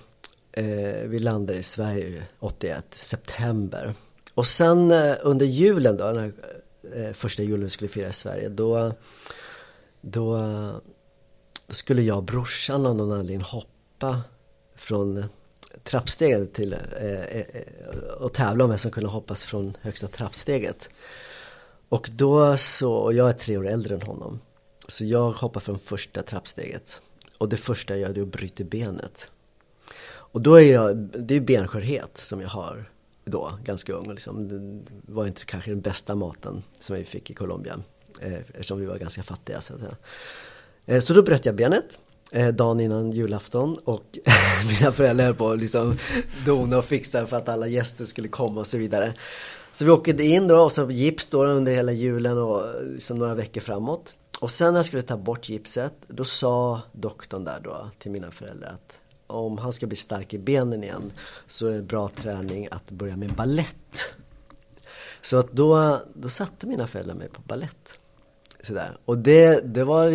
vi 1.04 1.18
landade 1.18 1.58
i 1.58 1.62
Sverige 1.62 2.22
81, 2.38 2.84
september. 2.90 3.94
Och 4.34 4.46
sen 4.46 4.92
under 5.22 5.46
julen 5.46 5.96
då, 5.96 6.04
när 6.04 6.32
första 7.12 7.42
julen 7.42 7.64
vi 7.64 7.70
skulle 7.70 7.88
fira 7.88 8.08
i 8.08 8.12
Sverige, 8.12 8.48
då, 8.48 8.92
då, 10.00 10.36
då 11.66 11.74
skulle 11.74 12.02
jag 12.02 12.16
och 12.16 12.24
brorsan 12.24 12.86
av 12.86 12.96
någon 12.96 13.12
anledning 13.12 13.40
hoppa 13.40 14.20
från 14.76 15.24
trappstegen 15.84 16.48
till 16.48 16.72
eh, 16.72 17.22
eh, 17.22 17.44
och 18.20 18.32
tävla 18.32 18.64
om 18.64 18.70
vem 18.70 18.78
som 18.78 18.90
kunde 18.90 19.10
hoppas 19.10 19.44
från 19.44 19.76
högsta 19.80 20.08
trappsteget. 20.08 20.88
Och 21.88 22.10
då 22.12 22.56
så, 22.56 22.92
och 22.92 23.14
jag 23.14 23.28
är 23.28 23.32
tre 23.32 23.56
år 23.56 23.68
äldre 23.68 23.94
än 23.94 24.02
honom. 24.02 24.40
Så 24.88 25.04
jag 25.04 25.30
hoppar 25.30 25.60
från 25.60 25.78
första 25.78 26.22
trappsteget. 26.22 27.00
Och 27.38 27.48
det 27.48 27.56
första 27.56 27.96
jag 27.96 28.10
gör 28.10 28.18
är 28.18 28.22
att 28.22 28.28
bryta 28.28 28.64
benet. 28.64 29.30
Och 30.32 30.40
då 30.40 30.54
är 30.54 30.72
jag, 30.72 30.96
det 30.96 31.34
är 31.34 31.40
benskörhet 31.40 32.16
som 32.16 32.40
jag 32.40 32.48
har 32.48 32.90
då, 33.24 33.58
ganska 33.64 33.92
ung. 33.92 34.10
Liksom, 34.10 34.48
det 35.06 35.12
var 35.12 35.26
inte 35.26 35.44
kanske 35.44 35.70
den 35.70 35.80
bästa 35.80 36.14
maten 36.14 36.62
som 36.78 36.96
vi 36.96 37.04
fick 37.04 37.30
i 37.30 37.34
Colombia. 37.34 37.80
Eh, 38.20 38.32
eftersom 38.32 38.80
vi 38.80 38.86
var 38.86 38.98
ganska 38.98 39.22
fattiga 39.22 39.60
så 39.60 39.74
att 39.74 39.80
säga. 39.80 39.96
Eh, 40.86 41.00
så 41.00 41.14
då 41.14 41.22
bröt 41.22 41.46
jag 41.46 41.54
benet 41.54 42.00
eh, 42.32 42.48
dagen 42.48 42.80
innan 42.80 43.12
julafton 43.12 43.76
och 43.84 44.18
mina 44.68 44.92
föräldrar 44.92 45.24
höll 45.24 45.34
på 45.34 45.50
att 45.50 45.58
liksom 45.58 45.98
dona 46.46 46.78
och 46.78 46.84
fixa 46.84 47.26
för 47.26 47.36
att 47.36 47.48
alla 47.48 47.66
gäster 47.66 48.04
skulle 48.04 48.28
komma 48.28 48.60
och 48.60 48.66
så 48.66 48.78
vidare. 48.78 49.14
Så 49.72 49.84
vi 49.84 49.90
åkte 49.90 50.22
in 50.22 50.48
då 50.48 50.60
och 50.60 50.72
så 50.72 50.90
gips 50.90 51.28
då 51.28 51.44
under 51.44 51.72
hela 51.72 51.92
julen 51.92 52.38
och 52.38 52.68
eh, 52.68 52.82
liksom 52.82 53.18
några 53.18 53.34
veckor 53.34 53.60
framåt. 53.60 54.14
Och 54.40 54.50
sen 54.50 54.72
när 54.72 54.78
jag 54.78 54.86
skulle 54.86 55.02
ta 55.02 55.16
bort 55.16 55.48
gipset, 55.48 55.94
då 56.06 56.24
sa 56.24 56.80
doktorn 56.92 57.44
där 57.44 57.60
då 57.64 57.90
till 57.98 58.10
mina 58.10 58.30
föräldrar 58.30 58.68
att 58.68 58.98
om 59.26 59.58
han 59.58 59.72
ska 59.72 59.86
bli 59.86 59.96
stark 59.96 60.34
i 60.34 60.38
benen 60.38 60.84
igen 60.84 61.12
så 61.46 61.66
är 61.66 61.72
det 61.72 61.82
bra 61.82 62.08
träning 62.08 62.68
att 62.70 62.90
börja 62.90 63.16
med 63.16 63.34
ballett. 63.34 64.14
Så 65.22 65.36
att 65.36 65.52
då, 65.52 66.00
då 66.14 66.28
satte 66.28 66.66
mina 66.66 66.86
föräldrar 66.86 67.14
mig 67.14 67.28
på 67.28 67.42
ballett. 67.42 67.98
Sådär. 68.62 68.96
Och 69.04 69.18
det, 69.18 69.60
det 69.74 69.84
var 69.84 70.08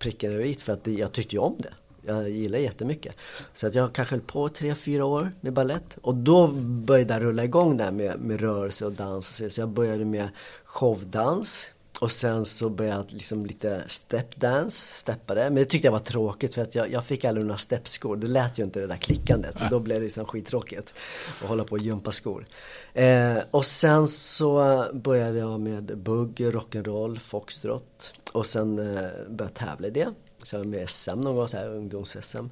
prickade 0.00 0.34
över 0.34 0.44
över 0.44 0.62
för 0.62 0.72
att 0.72 0.86
jag 0.86 1.12
tyckte 1.12 1.36
ju 1.36 1.40
om 1.40 1.56
det. 1.58 1.72
Jag 2.06 2.30
gillar 2.30 2.58
jättemycket. 2.58 3.14
Så 3.54 3.66
att 3.66 3.74
jag 3.74 3.92
kanske 3.92 4.14
höll 4.14 4.22
på 4.22 4.48
tre 4.48 4.74
fyra 4.74 5.04
år 5.04 5.32
med 5.40 5.52
ballett. 5.52 5.98
Och 6.02 6.14
då 6.14 6.48
började 6.86 7.14
jag 7.14 7.22
rulla 7.22 7.44
igång 7.44 7.76
där 7.76 7.90
med, 7.90 8.20
med 8.20 8.40
rörelse 8.40 8.86
och 8.86 8.92
dans. 8.92 9.42
Så 9.50 9.60
jag 9.60 9.68
började 9.68 10.04
med 10.04 10.28
showdans. 10.64 11.66
Och 12.00 12.12
sen 12.12 12.44
så 12.44 12.68
började 12.68 12.96
jag 12.96 13.12
liksom 13.12 13.46
lite 13.46 13.82
stepdance, 13.86 14.94
steppade. 14.94 15.44
Men 15.44 15.54
det 15.54 15.64
tyckte 15.64 15.86
jag 15.86 15.92
var 15.92 15.98
tråkigt 15.98 16.54
för 16.54 16.62
att 16.62 16.74
jag, 16.74 16.92
jag 16.92 17.04
fick 17.04 17.24
aldrig 17.24 17.46
några 17.46 17.58
steppskor. 17.58 18.16
Det 18.16 18.26
lät 18.26 18.58
ju 18.58 18.64
inte 18.64 18.80
det 18.80 18.86
där 18.86 18.96
klickandet. 18.96 19.58
Så 19.58 19.64
då 19.70 19.80
blev 19.80 20.00
det 20.00 20.04
liksom 20.04 20.24
skittråkigt. 20.24 20.94
Att 21.42 21.48
hålla 21.48 21.64
på 21.64 21.72
och 21.72 21.78
jumpa 21.78 22.12
skor. 22.12 22.46
Eh, 22.94 23.38
och 23.50 23.64
sen 23.64 24.08
så 24.08 24.84
började 24.92 25.38
jag 25.38 25.60
med 25.60 25.98
bugg, 25.98 26.40
rock'n'roll, 26.40 27.18
foxtrot. 27.18 28.14
Och 28.32 28.46
sen 28.46 28.78
eh, 28.78 28.94
började 28.94 29.36
jag 29.38 29.54
tävla 29.54 29.88
i 29.88 29.90
det. 29.90 30.08
Så 30.44 30.56
jag 30.56 30.60
var 30.60 30.66
med 30.66 30.82
i 30.82 30.86
SM 30.86 31.10
någon 31.10 31.36
gång, 31.36 31.46
ungdoms-SM. 31.46 32.48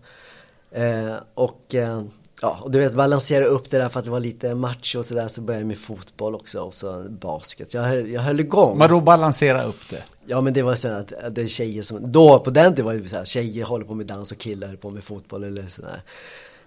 Eh, 0.71 1.17
och 1.35 1.75
eh, 1.75 2.03
Ja, 2.43 2.59
och 2.63 2.71
du 2.71 2.79
vet 2.79 2.95
balansera 2.95 3.45
upp 3.45 3.71
det 3.71 3.79
där 3.79 3.89
för 3.89 3.99
att 3.99 4.05
det 4.05 4.11
var 4.11 4.21
lite 4.21 4.55
macho 4.55 4.99
och 4.99 5.07
sådär 5.07 5.29
så 5.29 5.41
började 5.41 5.61
jag 5.61 5.69
med 5.69 5.79
fotboll 5.79 6.35
också 6.35 6.61
och 6.61 6.75
så 6.75 7.05
basket. 7.09 7.75
Jag 7.75 7.83
höll, 7.83 8.11
jag 8.11 8.21
höll 8.21 8.41
igång. 8.41 8.79
Vadå 8.79 9.01
balansera 9.01 9.65
upp 9.65 9.89
det? 9.91 10.03
Ja 10.27 10.41
men 10.41 10.53
det 10.53 10.63
var 10.63 10.75
så 10.75 10.89
att 10.89 11.13
det 11.31 11.43
är 11.43 11.47
tjejer 11.47 11.83
som, 11.83 12.13
då 12.13 12.39
på 12.39 12.51
den 12.51 12.73
tiden 12.73 12.87
var 12.87 12.95
det 12.95 13.09
så 13.09 13.17
här, 13.17 13.25
tjejer 13.25 13.65
håller 13.65 13.85
på 13.85 13.95
med 13.95 14.07
dans 14.07 14.33
och 14.33 14.39
killar 14.39 14.67
håller 14.67 14.79
på 14.79 14.91
med 14.91 15.05
fotboll 15.05 15.45
eller 15.45 15.67
sådär. 15.67 16.03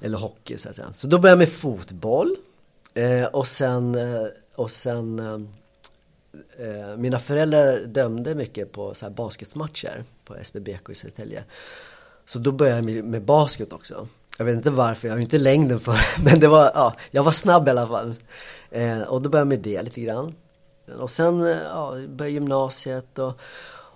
Eller 0.01 0.17
hockey 0.17 0.57
så 0.57 0.69
att 0.69 0.75
säga. 0.75 0.93
Så 0.93 1.07
då 1.07 1.19
började 1.19 1.41
jag 1.41 1.49
med 1.49 1.57
fotboll. 1.57 2.36
Eh, 2.93 3.25
och 3.25 3.47
sen, 3.47 3.95
eh, 3.95 4.25
och 4.55 4.71
sen 4.71 5.19
eh, 5.19 6.67
eh, 6.67 6.97
mina 6.97 7.19
föräldrar 7.19 7.79
dömde 7.79 8.36
mycket 8.36 8.71
på 8.71 8.93
så 8.93 9.05
här 9.05 9.13
basketmatcher 9.13 10.03
på 10.25 10.36
SBBK 10.36 10.89
i 10.89 10.95
Södertälje. 10.95 11.43
Så 12.25 12.39
då 12.39 12.51
började 12.51 12.77
jag 12.77 12.86
med, 12.86 13.03
med 13.03 13.21
basket 13.21 13.73
också. 13.73 14.07
Jag 14.41 14.45
vet 14.45 14.56
inte 14.56 14.69
varför, 14.69 15.08
jag 15.08 15.13
har 15.13 15.17
ju 15.17 15.23
inte 15.23 15.38
längden 15.38 15.80
för 15.80 15.95
Men 16.25 16.39
det 16.39 16.47
var, 16.47 16.71
ja, 16.73 16.95
jag 17.12 17.23
var 17.23 17.32
snabb 17.32 17.67
i 17.67 17.71
alla 17.71 17.88
fall. 17.88 18.15
Eh, 18.71 19.01
och 19.01 19.21
då 19.21 19.30
började 19.30 19.39
jag 19.39 19.47
med 19.47 19.60
det 19.60 19.82
lite 19.82 20.01
grann. 20.01 20.36
Och 20.99 21.10
sen, 21.10 21.43
eh, 21.43 21.58
ja, 21.58 21.91
började 21.91 22.30
gymnasiet 22.30 23.19
och, 23.19 23.39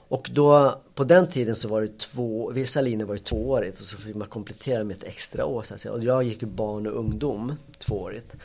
och 0.08 0.30
då, 0.34 0.80
på 0.96 1.04
den 1.04 1.28
tiden 1.28 1.56
så 1.56 1.68
var 1.68 1.82
det 1.82 2.00
två, 2.00 2.52
vissa 2.52 2.82
linjer 2.82 3.08
var 3.08 3.16
ju 3.16 3.20
tvåårigt 3.20 3.80
och 3.80 3.86
så 3.86 3.98
fick 3.98 4.16
man 4.16 4.28
komplettera 4.28 4.84
med 4.84 4.98
ett 4.98 5.04
extra 5.04 5.46
år 5.46 5.64
så 5.64 5.74
att 5.74 5.82
säga. 5.82 5.94
Och 5.94 6.04
jag 6.04 6.24
gick 6.24 6.42
ju 6.42 6.48
barn 6.48 6.88
och 6.88 7.00
ungdom 7.00 7.56
tvåårigt. 7.78 8.36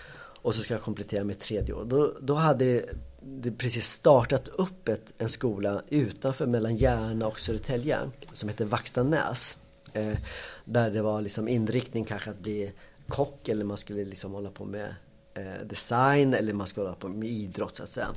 Och 0.43 0.55
så 0.55 0.63
ska 0.63 0.75
jag 0.75 0.83
komplettera 0.83 1.25
med 1.25 1.37
ett 1.37 1.43
tredje 1.43 1.75
år. 1.75 1.85
Då, 1.85 2.13
då 2.21 2.35
hade 2.35 2.65
det, 2.65 2.85
det 3.23 3.53
precis 3.53 3.87
startat 3.87 4.49
upp 4.49 4.89
ett, 4.89 5.13
en 5.19 5.29
skola 5.29 5.83
utanför 5.89 6.47
mellan 6.47 6.77
Järna 6.77 7.27
och 7.27 7.41
Södertälje 7.41 7.99
som 8.33 8.49
heter 8.49 8.65
Vaxtanäs. 8.65 9.57
Eh, 9.93 10.17
där 10.65 10.91
det 10.91 11.03
var 11.03 11.21
liksom 11.21 11.49
inriktning 11.49 12.05
kanske 12.05 12.31
att 12.31 12.39
bli 12.39 12.73
kock 13.09 13.49
eller 13.49 13.65
man 13.65 13.77
skulle 13.77 14.05
liksom 14.05 14.33
hålla 14.33 14.51
på 14.51 14.65
med 14.65 14.95
eh, 15.35 15.67
design 15.67 16.35
eller 16.35 16.53
man 16.53 16.67
skulle 16.67 16.87
hålla 16.87 16.97
på 16.97 17.09
med 17.09 17.29
idrott 17.29 17.77
så 17.77 17.83
att 17.83 17.91
säga. 17.91 18.09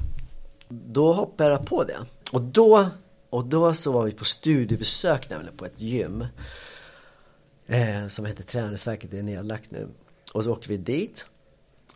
Då 0.70 1.14
hoppade 1.14 1.50
jag 1.50 1.66
på 1.66 1.84
det. 1.84 1.98
Och 2.32 2.42
då, 2.42 2.90
och 3.30 3.46
då 3.46 3.74
så 3.74 3.92
var 3.92 4.06
vi 4.06 4.12
på 4.12 4.26
studiebesök 4.26 5.30
nämligen 5.30 5.58
på 5.58 5.66
ett 5.66 5.82
gym. 5.82 6.26
Eh, 7.68 8.08
som 8.08 8.26
heter 8.26 8.44
Träningsverket, 8.44 9.12
det 9.12 9.20
är 9.20 9.24
nedlagt 9.24 9.72
nu. 9.72 9.88
Och 10.34 10.44
så 10.44 10.52
åkte 10.52 10.70
vi 10.70 10.78
dit. 10.78 11.26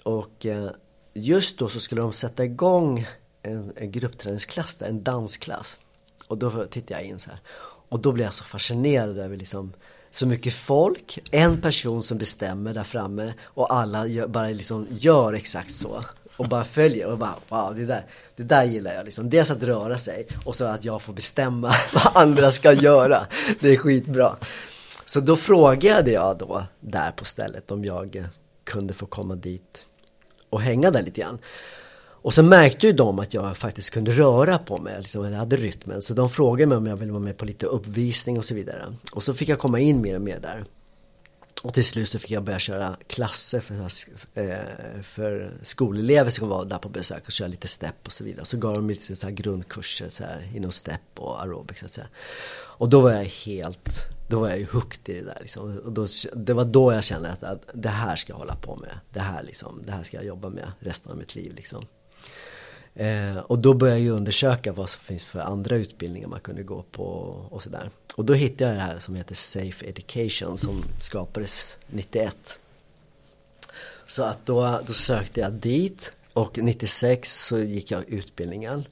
Och 0.03 0.45
eh, 0.45 0.71
just 1.13 1.57
då 1.57 1.69
så 1.69 1.79
skulle 1.79 2.01
de 2.01 2.13
sätta 2.13 2.45
igång 2.45 3.07
en, 3.41 3.73
en 3.75 3.91
gruppträningsklass, 3.91 4.81
en 4.81 5.03
dansklass. 5.03 5.81
Och 6.27 6.37
då 6.37 6.65
tittade 6.65 7.01
jag 7.01 7.09
in 7.09 7.19
så 7.19 7.29
här. 7.29 7.39
Och 7.89 7.99
då 7.99 8.11
blev 8.11 8.25
jag 8.25 8.33
så 8.33 8.43
fascinerad 8.43 9.17
över 9.17 9.37
liksom 9.37 9.73
så 10.11 10.25
mycket 10.25 10.53
folk, 10.53 11.19
en 11.31 11.61
person 11.61 12.03
som 12.03 12.17
bestämmer 12.17 12.73
där 12.73 12.83
framme 12.83 13.33
och 13.43 13.73
alla 13.73 14.07
gör, 14.07 14.27
bara 14.27 14.47
liksom 14.47 14.87
gör 14.89 15.33
exakt 15.33 15.75
så. 15.75 16.03
Och 16.37 16.49
bara 16.49 16.65
följer 16.65 17.07
och 17.07 17.17
bara 17.17 17.35
wow, 17.49 17.75
det 17.75 17.85
där, 17.85 18.05
det 18.35 18.43
där 18.43 18.63
gillar 18.63 18.93
jag 18.93 19.05
liksom. 19.05 19.29
Dels 19.29 19.51
att 19.51 19.63
röra 19.63 19.97
sig 19.97 20.27
och 20.45 20.55
så 20.55 20.65
att 20.65 20.85
jag 20.85 21.01
får 21.01 21.13
bestämma 21.13 21.73
vad 21.93 22.23
andra 22.23 22.51
ska 22.51 22.73
göra. 22.73 23.27
Det 23.59 23.69
är 23.69 23.77
skitbra. 23.77 24.35
Så 25.05 25.19
då 25.19 25.35
frågade 25.35 26.11
jag 26.11 26.37
då 26.37 26.63
där 26.79 27.11
på 27.11 27.25
stället 27.25 27.71
om 27.71 27.85
jag 27.85 28.27
kunde 28.63 28.93
få 28.93 29.05
komma 29.05 29.35
dit 29.35 29.85
och 30.49 30.61
hänga 30.61 30.91
där 30.91 31.01
lite 31.01 31.21
grann. 31.21 31.39
Och 32.27 32.33
så 32.33 32.43
märkte 32.43 32.87
ju 32.87 32.93
de 32.93 33.19
att 33.19 33.33
jag 33.33 33.57
faktiskt 33.57 33.89
kunde 33.89 34.11
röra 34.11 34.57
på 34.57 34.77
mig, 34.77 34.95
liksom, 34.99 35.31
jag 35.31 35.39
hade 35.39 35.55
rytmen. 35.55 36.01
Så 36.01 36.13
de 36.13 36.29
frågade 36.29 36.69
mig 36.69 36.77
om 36.77 36.87
jag 36.87 36.95
ville 36.95 37.11
vara 37.11 37.23
med 37.23 37.37
på 37.37 37.45
lite 37.45 37.65
uppvisning 37.65 38.37
och 38.37 38.45
så 38.45 38.53
vidare. 38.53 38.93
Och 39.13 39.23
så 39.23 39.33
fick 39.33 39.49
jag 39.49 39.59
komma 39.59 39.79
in 39.79 40.01
mer 40.01 40.15
och 40.15 40.21
mer 40.21 40.39
där. 40.39 40.65
Och 41.63 41.73
till 41.73 41.85
slut 41.85 42.09
så 42.09 42.19
fick 42.19 42.31
jag 42.31 42.43
börja 42.43 42.59
köra 42.59 42.97
klasser 43.07 43.59
för, 43.59 43.75
eh, 44.33 45.01
för 45.01 45.53
skolelever 45.61 46.31
som 46.31 46.49
var 46.49 46.65
där 46.65 46.77
på 46.77 46.89
besök 46.89 47.25
och 47.25 47.31
köra 47.31 47.47
lite 47.47 47.67
step 47.67 47.95
och 48.05 48.11
så 48.11 48.23
vidare. 48.23 48.45
Så 48.45 48.57
gav 48.57 48.73
de 48.73 48.89
lite 48.89 49.15
så 49.15 49.25
här 49.25 49.33
grundkurser 49.33 50.09
så 50.09 50.23
här, 50.23 50.51
inom 50.55 50.71
step 50.71 51.01
och 51.15 51.41
aerobics 51.41 51.83
så 51.87 52.01
att. 52.01 52.07
Och 52.53 52.89
då 52.89 53.01
var 53.01 53.11
jag 53.11 53.25
helt, 53.25 53.99
då 54.29 54.39
var 54.39 54.49
jag 54.49 54.59
ju 54.59 54.65
hooked 54.65 55.15
i 55.15 55.19
det 55.19 55.25
där 55.25 55.37
liksom. 55.41 55.77
Och 55.77 55.91
då, 55.91 56.07
det 56.35 56.53
var 56.53 56.65
då 56.65 56.93
jag 56.93 57.03
kände 57.03 57.29
att, 57.29 57.43
att 57.43 57.69
det 57.73 57.89
här 57.89 58.15
ska 58.15 58.33
jag 58.33 58.37
hålla 58.37 58.55
på 58.55 58.75
med. 58.75 58.99
Det 59.13 59.19
här 59.19 59.43
liksom, 59.43 59.81
det 59.85 59.91
här 59.91 60.03
ska 60.03 60.17
jag 60.17 60.25
jobba 60.25 60.49
med 60.49 60.71
resten 60.79 61.11
av 61.11 61.17
mitt 61.17 61.35
liv 61.35 61.53
liksom. 61.55 61.85
Eh, 62.97 63.37
och 63.37 63.59
då 63.59 63.73
började 63.73 63.99
jag 63.99 64.15
undersöka 64.15 64.71
vad 64.71 64.89
som 64.89 65.01
finns 65.01 65.29
för 65.29 65.39
andra 65.39 65.75
utbildningar 65.75 66.27
man 66.27 66.39
kunde 66.39 66.63
gå 66.63 66.81
på 66.91 67.03
och 67.49 67.63
sådär. 67.63 67.89
Och 68.15 68.25
då 68.25 68.33
hittade 68.33 68.71
jag 68.71 68.79
det 68.79 68.81
här 68.81 68.99
som 68.99 69.15
heter 69.15 69.35
Safe 69.35 69.85
Education 69.85 70.57
som 70.57 70.83
skapades 70.99 71.77
91. 71.87 72.59
Så 74.07 74.23
att 74.23 74.45
då, 74.45 74.79
då 74.87 74.93
sökte 74.93 75.39
jag 75.39 75.53
dit 75.53 76.11
och 76.33 76.57
96 76.57 77.45
så 77.45 77.59
gick 77.59 77.91
jag 77.91 78.09
utbildningen. 78.09 78.85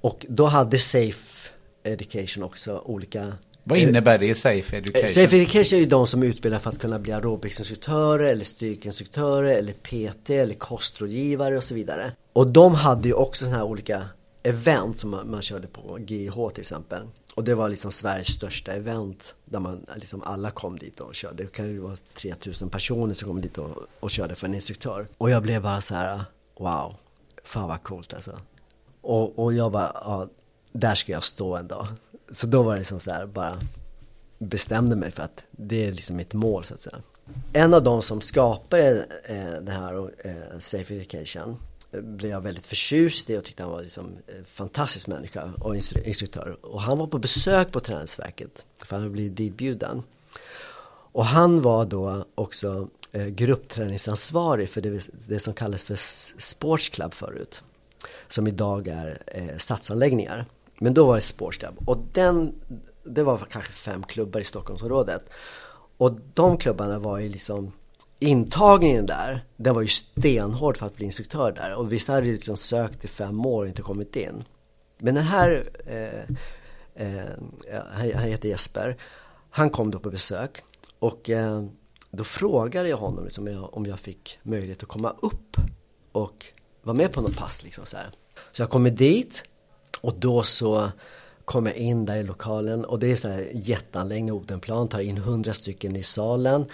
Och 0.00 0.26
då 0.28 0.46
hade 0.46 0.78
Safe 0.78 1.50
Education 1.82 2.42
också 2.42 2.82
olika 2.84 3.32
vad 3.64 3.78
innebär 3.78 4.18
det, 4.18 4.34
Safe 4.34 4.76
Education? 4.76 5.08
Safe 5.08 5.36
Education 5.36 5.76
är 5.76 5.80
ju 5.80 5.86
de 5.86 6.06
som 6.06 6.22
utbildar 6.22 6.58
för 6.58 6.70
att 6.70 6.78
kunna 6.78 6.98
bli 6.98 7.12
aerobicsinstruktörer 7.12 8.24
eller 8.24 8.44
styrkeinstruktörer 8.44 9.54
eller 9.54 9.72
PT 9.72 10.30
eller 10.30 10.54
kostrådgivare 10.54 11.56
och 11.56 11.64
så 11.64 11.74
vidare. 11.74 12.12
Och 12.38 12.46
de 12.46 12.74
hade 12.74 13.08
ju 13.08 13.14
också 13.14 13.44
sådana 13.44 13.56
här 13.56 13.64
olika 13.64 14.08
event 14.42 14.98
som 14.98 15.10
man, 15.10 15.30
man 15.30 15.42
körde 15.42 15.66
på 15.66 15.98
GH 16.00 16.48
till 16.50 16.60
exempel. 16.60 17.02
Och 17.34 17.44
det 17.44 17.54
var 17.54 17.68
liksom 17.68 17.92
Sveriges 17.92 18.28
största 18.28 18.72
event 18.72 19.34
där 19.44 19.60
man 19.60 19.86
liksom 19.96 20.22
alla 20.22 20.50
kom 20.50 20.78
dit 20.78 21.00
och 21.00 21.14
körde. 21.14 21.42
Det 21.42 21.52
kan 21.52 21.68
ju 21.68 21.78
vara 21.78 21.96
3000 22.14 22.68
personer 22.68 23.14
som 23.14 23.28
kom 23.28 23.40
dit 23.40 23.58
och, 23.58 23.70
och 24.00 24.10
körde 24.10 24.34
för 24.34 24.46
en 24.46 24.54
instruktör. 24.54 25.06
Och 25.18 25.30
jag 25.30 25.42
blev 25.42 25.62
bara 25.62 25.80
så 25.80 25.94
här, 25.94 26.24
wow, 26.58 26.94
fan 27.44 27.68
vad 27.68 27.82
coolt 27.82 28.14
alltså. 28.14 28.40
Och, 29.00 29.38
och 29.38 29.54
jag 29.54 29.72
bara, 29.72 29.92
ja, 29.94 30.28
där 30.72 30.94
ska 30.94 31.12
jag 31.12 31.24
stå 31.24 31.56
en 31.56 31.68
dag. 31.68 31.86
Så 32.32 32.46
då 32.46 32.62
var 32.62 32.72
det 32.72 32.78
liksom 32.78 33.00
så 33.00 33.10
här, 33.10 33.26
bara 33.26 33.58
bestämde 34.38 34.96
mig 34.96 35.10
för 35.10 35.22
att 35.22 35.44
det 35.50 35.86
är 35.86 35.92
liksom 35.92 36.16
mitt 36.16 36.34
mål 36.34 36.64
så 36.64 36.74
att 36.74 36.80
säga. 36.80 36.98
En 37.52 37.74
av 37.74 37.82
de 37.82 38.02
som 38.02 38.20
skapade 38.20 39.06
eh, 39.24 39.62
det 39.62 39.72
här 39.72 40.10
eh, 40.24 40.58
Safe 40.58 40.94
Education 40.94 41.56
blev 41.90 42.30
jag 42.30 42.40
väldigt 42.40 42.66
förtjust 42.66 43.30
i 43.30 43.36
och 43.36 43.44
tyckte 43.44 43.62
han 43.62 43.72
var 43.72 43.82
liksom 43.82 44.16
en 44.26 44.44
fantastisk 44.44 45.06
människa 45.06 45.52
och 45.60 45.76
instruktör. 45.76 46.56
Och 46.62 46.80
han 46.80 46.98
var 46.98 47.06
på 47.06 47.18
besök 47.18 47.72
på 47.72 47.80
Träningsverket 47.80 48.66
för 48.78 48.96
han 48.96 49.00
hade 49.00 49.12
blivit 49.12 49.36
ditbjuden. 49.36 50.02
Och 51.12 51.24
han 51.24 51.62
var 51.62 51.84
då 51.84 52.24
också 52.34 52.88
eh, 53.12 53.26
gruppträningsansvarig 53.26 54.68
för 54.68 54.80
det, 54.80 55.08
det 55.28 55.40
som 55.40 55.54
kallas 55.54 55.82
för 55.82 55.96
Sports 56.40 56.88
Club 56.88 57.14
förut. 57.14 57.62
Som 58.28 58.46
idag 58.46 58.88
är 58.88 59.22
eh, 59.26 59.56
satsanläggningar. 59.56 60.46
Men 60.78 60.94
då 60.94 61.06
var 61.06 61.14
det 61.14 61.20
Sports 61.20 61.58
Club. 61.58 61.88
Och 61.88 61.98
den, 62.12 62.54
det 63.04 63.22
var 63.22 63.38
kanske 63.50 63.72
fem 63.72 64.02
klubbar 64.02 64.40
i 64.40 64.44
Stockholmsområdet. 64.44 65.30
Och 65.96 66.12
de 66.34 66.58
klubbarna 66.58 66.98
var 66.98 67.18
ju 67.18 67.28
liksom 67.28 67.72
Intagningen 68.18 69.06
där, 69.06 69.44
den 69.56 69.74
var 69.74 69.82
ju 69.82 69.88
stenhård 69.88 70.76
för 70.76 70.86
att 70.86 70.96
bli 70.96 71.04
instruktör 71.04 71.52
där. 71.52 71.74
Och 71.74 71.92
vissa 71.92 72.12
hade 72.12 72.26
liksom 72.26 72.56
sökt 72.56 73.04
i 73.04 73.08
fem 73.08 73.46
år 73.46 73.62
och 73.62 73.68
inte 73.68 73.82
kommit 73.82 74.16
in. 74.16 74.44
Men 74.98 75.14
den 75.14 75.24
här, 75.24 75.70
eh, 75.86 76.36
eh, 77.06 77.24
eh, 77.66 78.14
han 78.14 78.28
heter 78.28 78.48
Jesper. 78.48 78.96
han 79.50 79.70
kom 79.70 79.90
då 79.90 79.98
på 79.98 80.10
besök 80.10 80.62
och 80.98 81.30
eh, 81.30 81.64
då 82.10 82.24
frågade 82.24 82.88
jag 82.88 82.96
honom 82.96 83.24
liksom, 83.24 83.46
om, 83.46 83.52
jag, 83.52 83.76
om 83.76 83.86
jag 83.86 83.98
fick 83.98 84.38
möjlighet 84.42 84.82
att 84.82 84.88
komma 84.88 85.14
upp 85.22 85.56
och 86.12 86.46
vara 86.82 86.96
med 86.96 87.12
på 87.12 87.20
något 87.20 87.36
pass. 87.36 87.62
Liksom, 87.62 87.86
så, 87.86 87.96
här. 87.96 88.10
så 88.52 88.62
jag 88.62 88.70
kommer 88.70 88.90
dit 88.90 89.44
och 90.00 90.14
då 90.14 90.42
så 90.42 90.90
kommer 91.44 91.70
jag 91.70 91.78
in 91.78 92.04
där 92.04 92.16
i 92.16 92.22
lokalen 92.22 92.84
och 92.84 92.98
det 92.98 93.12
är 93.12 93.16
så 93.16 93.28
här 93.28 93.48
jätteanläggning, 93.52 94.32
Odenplan, 94.32 94.88
tar 94.88 95.00
in 95.00 95.18
hundra 95.18 95.52
stycken 95.52 95.96
i 95.96 96.02
salen. 96.02 96.66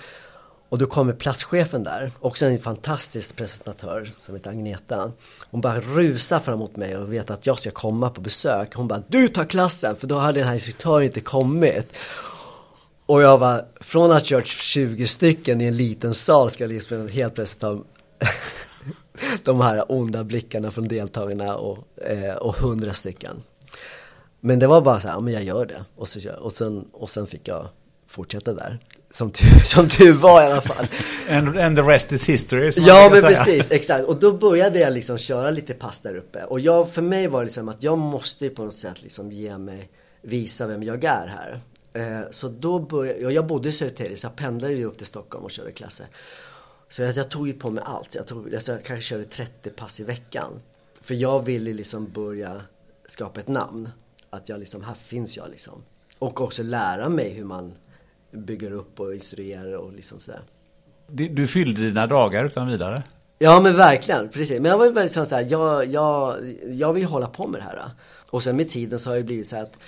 Och 0.68 0.78
då 0.78 0.86
kommer 0.86 1.12
platschefen 1.12 1.84
där, 1.84 2.12
också 2.20 2.46
en 2.46 2.58
fantastisk 2.58 3.36
presentatör 3.36 4.10
som 4.20 4.34
heter 4.34 4.50
Agneta. 4.50 5.12
Hon 5.50 5.60
bara 5.60 5.80
rusar 5.80 6.40
fram 6.40 6.58
mot 6.58 6.76
mig 6.76 6.96
och 6.96 7.12
vet 7.12 7.30
att 7.30 7.46
jag 7.46 7.58
ska 7.58 7.70
komma 7.70 8.10
på 8.10 8.20
besök. 8.20 8.74
Hon 8.74 8.88
bara, 8.88 9.02
du 9.08 9.28
tar 9.28 9.44
klassen! 9.44 9.96
För 9.96 10.06
då 10.06 10.18
hade 10.18 10.40
den 10.40 10.46
här 10.46 10.54
instruktören 10.54 11.04
inte 11.04 11.20
kommit. 11.20 11.96
Och 13.06 13.22
jag 13.22 13.38
var, 13.38 13.64
från 13.80 14.10
att 14.10 14.20
ha 14.20 14.20
kört 14.24 14.46
20 14.46 15.06
stycken 15.06 15.60
i 15.60 15.64
en 15.64 15.76
liten 15.76 16.14
sal 16.14 16.50
ska 16.50 16.64
jag 16.64 16.72
liksom 16.72 17.08
helt 17.08 17.34
plötsligt 17.34 17.62
ha 17.62 17.78
de 19.44 19.60
här 19.60 19.92
onda 19.92 20.24
blickarna 20.24 20.70
från 20.70 20.88
deltagarna 20.88 21.56
och, 21.56 22.02
eh, 22.02 22.34
och 22.34 22.58
100 22.58 22.92
stycken. 22.92 23.42
Men 24.40 24.58
det 24.58 24.66
var 24.66 24.80
bara 24.80 25.00
så 25.00 25.08
här, 25.08 25.14
ja 25.14 25.20
men 25.20 25.32
jag 25.32 25.44
gör 25.44 25.66
det. 25.66 25.84
Och, 25.96 26.08
så, 26.08 26.32
och, 26.32 26.52
sen, 26.52 26.88
och 26.92 27.10
sen 27.10 27.26
fick 27.26 27.48
jag 27.48 27.68
fortsätta 28.06 28.54
där. 28.54 28.78
Som 29.14 29.30
tur, 29.30 29.58
som 29.64 29.88
tur 29.88 30.12
var 30.12 30.42
i 30.42 30.44
alla 30.44 30.60
fall. 30.60 30.86
and, 31.30 31.58
and 31.58 31.76
the 31.76 31.82
rest 31.82 32.12
is 32.12 32.28
history. 32.28 32.72
Ja 32.76 33.08
men 33.12 33.20
säga. 33.20 33.28
precis, 33.28 33.70
exakt. 33.70 34.04
Och 34.04 34.20
då 34.20 34.32
började 34.32 34.78
jag 34.78 34.92
liksom 34.92 35.18
köra 35.18 35.50
lite 35.50 35.74
pass 35.74 36.00
där 36.00 36.16
uppe. 36.16 36.44
Och 36.44 36.60
jag, 36.60 36.90
för 36.90 37.02
mig 37.02 37.26
var 37.26 37.40
det 37.40 37.44
liksom 37.44 37.68
att 37.68 37.82
jag 37.82 37.98
måste 37.98 38.48
på 38.48 38.64
något 38.64 38.74
sätt 38.74 39.02
liksom 39.02 39.32
ge 39.32 39.58
mig, 39.58 39.90
visa 40.22 40.66
vem 40.66 40.82
jag 40.82 41.04
är 41.04 41.26
här. 41.26 41.60
Eh, 41.92 42.30
så 42.30 42.48
då 42.48 42.78
började, 42.78 43.26
och 43.26 43.32
jag 43.32 43.46
bodde 43.46 43.68
i 43.68 43.72
Södertälje 43.72 44.16
så 44.16 44.26
jag 44.26 44.36
pendlade 44.36 44.74
ju 44.74 44.84
upp 44.84 44.98
till 44.98 45.06
Stockholm 45.06 45.44
och 45.44 45.50
körde 45.50 45.72
klasser. 45.72 46.06
Så 46.88 47.02
jag, 47.02 47.16
jag 47.16 47.28
tog 47.28 47.46
ju 47.46 47.54
på 47.54 47.70
mig 47.70 47.84
allt. 47.86 48.14
Jag, 48.14 48.26
tog, 48.26 48.54
alltså 48.54 48.72
jag 48.72 48.84
kanske 48.84 49.08
körde 49.08 49.24
30 49.24 49.70
pass 49.70 50.00
i 50.00 50.04
veckan. 50.04 50.60
För 51.02 51.14
jag 51.14 51.44
ville 51.44 51.72
liksom 51.72 52.10
börja 52.10 52.60
skapa 53.06 53.40
ett 53.40 53.48
namn. 53.48 53.88
Att 54.30 54.48
jag 54.48 54.60
liksom, 54.60 54.82
här 54.82 54.94
finns 54.94 55.36
jag 55.36 55.50
liksom. 55.50 55.82
Och 56.18 56.40
också 56.40 56.62
lära 56.62 57.08
mig 57.08 57.30
hur 57.30 57.44
man 57.44 57.72
bygger 58.34 58.70
upp 58.72 59.00
och 59.00 59.14
instruerar 59.14 59.72
och 59.72 59.92
liksom 59.92 60.20
sådär. 60.20 60.40
Du 61.06 61.46
fyllde 61.46 61.80
dina 61.80 62.06
dagar 62.06 62.44
utan 62.44 62.68
vidare? 62.68 63.02
Ja 63.38 63.60
men 63.60 63.76
verkligen, 63.76 64.28
precis. 64.28 64.60
Men 64.60 64.70
jag 64.70 64.78
var 64.78 64.90
väldigt 64.90 65.12
sån 65.12 65.26
här, 65.30 65.46
jag, 65.50 65.86
jag, 65.86 66.36
jag 66.68 66.92
vill 66.92 67.04
hålla 67.04 67.26
på 67.26 67.46
med 67.46 67.60
det 67.60 67.64
här. 67.64 67.90
Och 68.30 68.42
sen 68.42 68.56
med 68.56 68.70
tiden 68.70 68.98
så 68.98 69.10
har 69.10 69.16
det 69.16 69.22
blivit 69.22 69.48
så 69.48 69.56
att 69.56 69.78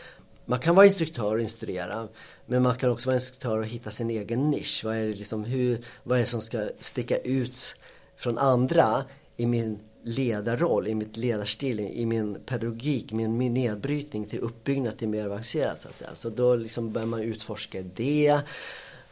man 0.45 0.59
kan 0.59 0.75
vara 0.75 0.87
instruktör 0.87 1.35
och 1.35 1.41
instruera. 1.41 2.09
Men 2.47 2.63
man 2.63 2.75
kan 2.75 2.91
också 2.91 3.09
vara 3.09 3.17
instruktör 3.17 3.59
och 3.59 3.67
hitta 3.67 3.91
sin 3.91 4.11
egen 4.11 4.51
nisch. 4.51 4.83
Vad 4.85 4.97
är 4.97 5.01
det, 5.01 5.15
liksom, 5.15 5.45
hur, 5.45 5.79
vad 6.03 6.19
är 6.19 6.21
det 6.21 6.27
som 6.27 6.41
ska 6.41 6.69
sticka 6.81 7.19
ut 7.19 7.77
från 8.17 8.39
andra 8.39 9.05
i 9.37 9.47
min 9.47 9.79
ledarroll, 10.07 10.89
i 10.89 10.95
mitt 10.95 11.17
ledarstil, 11.17 11.81
i 11.81 12.07
min 12.07 12.41
pedagogik, 12.47 13.13
min, 13.13 13.37
min 13.37 13.55
nedbrytning 13.55 14.25
till 14.25 14.41
uppbyggnad 14.41 14.99
till 14.99 15.09
mer 15.09 15.27
avancerat 15.27 15.83
så 15.83 15.89
att 15.89 15.99
säga. 15.99 16.15
Så 16.15 16.31
då 16.31 16.55
liksom 16.55 16.93
börjar 16.93 17.07
man 17.07 17.23
utforska 17.23 17.83
det. 17.83 18.41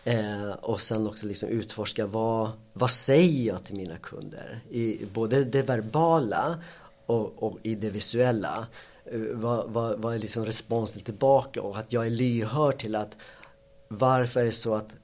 Eh, 0.04 0.50
och 0.50 0.80
sen 0.80 1.06
också 1.06 1.26
liksom 1.26 1.48
utforska 1.48 2.06
vad, 2.06 2.50
vad 2.72 2.90
säger 2.90 3.46
jag 3.46 3.64
till 3.64 3.74
mina 3.74 3.96
kunder? 3.96 4.60
I 4.70 5.04
både 5.12 5.44
det 5.44 5.62
verbala 5.62 6.58
och, 7.06 7.42
och 7.42 7.58
i 7.62 7.74
det 7.74 7.90
visuella. 7.90 8.66
Eh, 9.04 9.20
vad, 9.20 9.70
vad, 9.70 9.98
vad 9.98 10.14
är 10.14 10.18
liksom 10.18 10.46
responsen 10.46 11.02
tillbaka 11.02 11.62
och 11.62 11.76
att 11.76 11.92
jag 11.92 12.06
är 12.06 12.10
lyhörd 12.10 12.78
till 12.78 12.94
att 12.94 13.16
varför 13.88 14.40
är 14.40 14.44
det 14.44 14.52
så 14.52 14.74
att 14.74 14.96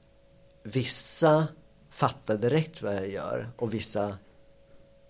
vissa 0.63 1.47
fattar 1.89 2.37
direkt 2.37 2.81
vad 2.81 2.95
jag 2.95 3.09
gör 3.09 3.49
och 3.55 3.73
vissa 3.73 4.17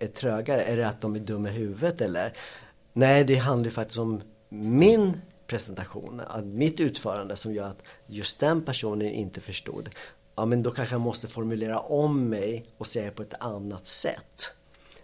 är 0.02 0.08
trögare? 0.08 0.64
Är 0.64 0.78
det 0.78 0.88
att 0.88 1.02
de 1.02 1.16
är 1.16 1.20
dumma 1.20 1.50
i 1.50 1.52
huvudet 1.52 2.02
eller? 2.02 2.34
Nej, 2.94 3.24
det 3.24 3.36
handlar 3.36 3.66
ju 3.66 3.72
faktiskt 3.72 4.00
om 4.00 4.22
min 4.50 5.22
presentation, 5.48 6.22
mitt 6.44 6.80
utförande 6.80 7.36
som 7.36 7.54
gör 7.54 7.68
att 7.68 7.84
just 8.08 8.40
den 8.40 8.62
personen 8.62 9.08
inte 9.08 9.42
förstod. 9.42 9.90
Ja, 10.36 10.46
men 10.46 10.64
då 10.64 10.72
kanske 10.72 10.94
jag 10.94 11.02
måste 11.02 11.28
formulera 11.28 11.80
om 11.80 12.30
mig 12.30 12.66
och 12.78 12.88
säga 12.88 13.12
på 13.12 13.22
ett 13.22 13.34
annat 13.40 13.88
sätt 13.88 14.52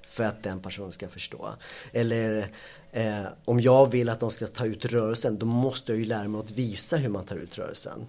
för 0.08 0.24
att 0.24 0.44
den 0.44 0.60
personen 0.60 0.92
ska 0.92 1.08
förstå. 1.08 1.50
Eller 1.94 2.52
eh, 2.92 3.26
om 3.46 3.60
jag 3.60 3.92
vill 3.92 4.10
att 4.10 4.20
de 4.20 4.32
ska 4.32 4.48
ta 4.48 4.66
ut 4.66 4.86
rörelsen, 4.86 5.38
då 5.38 5.46
måste 5.46 5.92
jag 5.92 6.00
ju 6.00 6.06
lära 6.06 6.28
mig 6.28 6.40
att 6.40 6.52
visa 6.52 6.98
hur 6.98 7.10
man 7.10 7.26
tar 7.26 7.36
ut 7.36 7.58
rörelsen. 7.58 8.08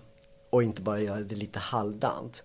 Och 0.50 0.62
inte 0.62 0.82
bara 0.82 1.00
göra 1.00 1.20
det 1.20 1.34
lite 1.34 1.58
halvdant. 1.58 2.42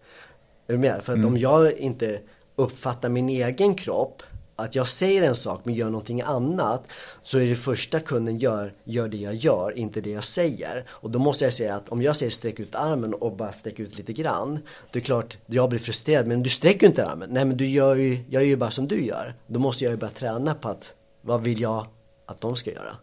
Är 0.67 0.73
du 0.73 0.79
med? 0.79 1.03
För 1.03 1.13
att 1.13 1.17
mm. 1.19 1.27
om 1.27 1.37
jag 1.37 1.73
inte 1.73 2.21
uppfattar 2.55 3.09
min 3.09 3.29
egen 3.29 3.75
kropp 3.75 4.23
att 4.55 4.75
jag 4.75 4.87
säger 4.87 5.21
en 5.21 5.35
sak 5.35 5.61
men 5.63 5.73
gör 5.73 5.89
någonting 5.89 6.21
annat 6.21 6.83
så 7.23 7.37
är 7.37 7.45
det 7.45 7.55
första 7.55 7.99
kunden 7.99 8.37
gör, 8.37 8.73
gör 8.83 9.07
det 9.07 9.17
jag 9.17 9.35
gör, 9.35 9.77
inte 9.77 10.01
det 10.01 10.09
jag 10.09 10.23
säger. 10.23 10.85
Och 10.89 11.11
då 11.11 11.19
måste 11.19 11.43
jag 11.43 11.53
säga 11.53 11.75
att 11.75 11.89
om 11.89 12.01
jag 12.01 12.17
säger 12.17 12.29
sträck 12.29 12.59
ut 12.59 12.75
armen 12.75 13.13
och 13.13 13.35
bara 13.35 13.51
sträck 13.51 13.79
ut 13.79 13.97
lite 13.97 14.13
grann. 14.13 14.59
Det 14.91 14.99
är 14.99 15.03
klart, 15.03 15.37
jag 15.45 15.69
blir 15.69 15.79
frustrerad 15.79 16.27
men 16.27 16.43
du 16.43 16.49
sträcker 16.49 16.81
ju 16.81 16.87
inte 16.87 17.05
armen. 17.05 17.29
Nej 17.31 17.45
men 17.45 17.57
du 17.57 17.67
gör 17.67 17.95
ju, 17.95 18.13
jag 18.29 18.41
gör 18.41 18.47
ju 18.47 18.55
bara 18.55 18.71
som 18.71 18.87
du 18.87 19.05
gör. 19.05 19.35
Då 19.47 19.59
måste 19.59 19.83
jag 19.83 19.91
ju 19.91 19.97
börja 19.97 20.13
träna 20.13 20.55
på 20.55 20.69
att, 20.69 20.93
vad 21.21 21.41
vill 21.41 21.61
jag 21.61 21.87
att 22.25 22.41
de 22.41 22.55
ska 22.55 22.71
göra? 22.71 22.95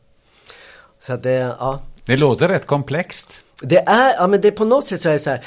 Så 1.00 1.12
att 1.12 1.22
det, 1.22 1.30
ja. 1.30 1.82
Det 2.06 2.16
låter 2.16 2.48
rätt 2.48 2.66
komplext. 2.66 3.44
Det 3.62 3.78
är, 3.78 4.14
ja 4.14 4.26
men 4.26 4.40
det 4.40 4.48
är 4.48 4.52
på 4.52 4.64
något 4.64 4.86
sätt 4.86 5.00
så 5.00 5.08
är 5.08 5.12
det 5.12 5.18
så 5.18 5.30
här, 5.30 5.44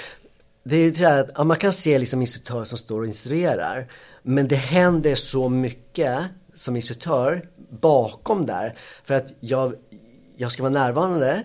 det 0.63 0.75
är 0.75 0.93
så 0.93 1.03
här 1.03 1.19
att 1.19 1.29
ja, 1.35 1.43
man 1.43 1.57
kan 1.57 1.73
se 1.73 1.99
liksom 1.99 2.21
instruktörer 2.21 2.63
som 2.63 2.77
står 2.77 2.99
och 2.99 3.07
instruerar. 3.07 3.87
Men 4.23 4.47
det 4.47 4.55
händer 4.55 5.15
så 5.15 5.49
mycket 5.49 6.19
som 6.55 6.75
instruktör 6.75 7.49
bakom 7.69 8.45
där. 8.45 8.77
För 9.03 9.13
att 9.13 9.33
jag, 9.39 9.75
jag 10.38 10.51
ska 10.51 10.63
vara 10.63 10.73
närvarande. 10.73 11.43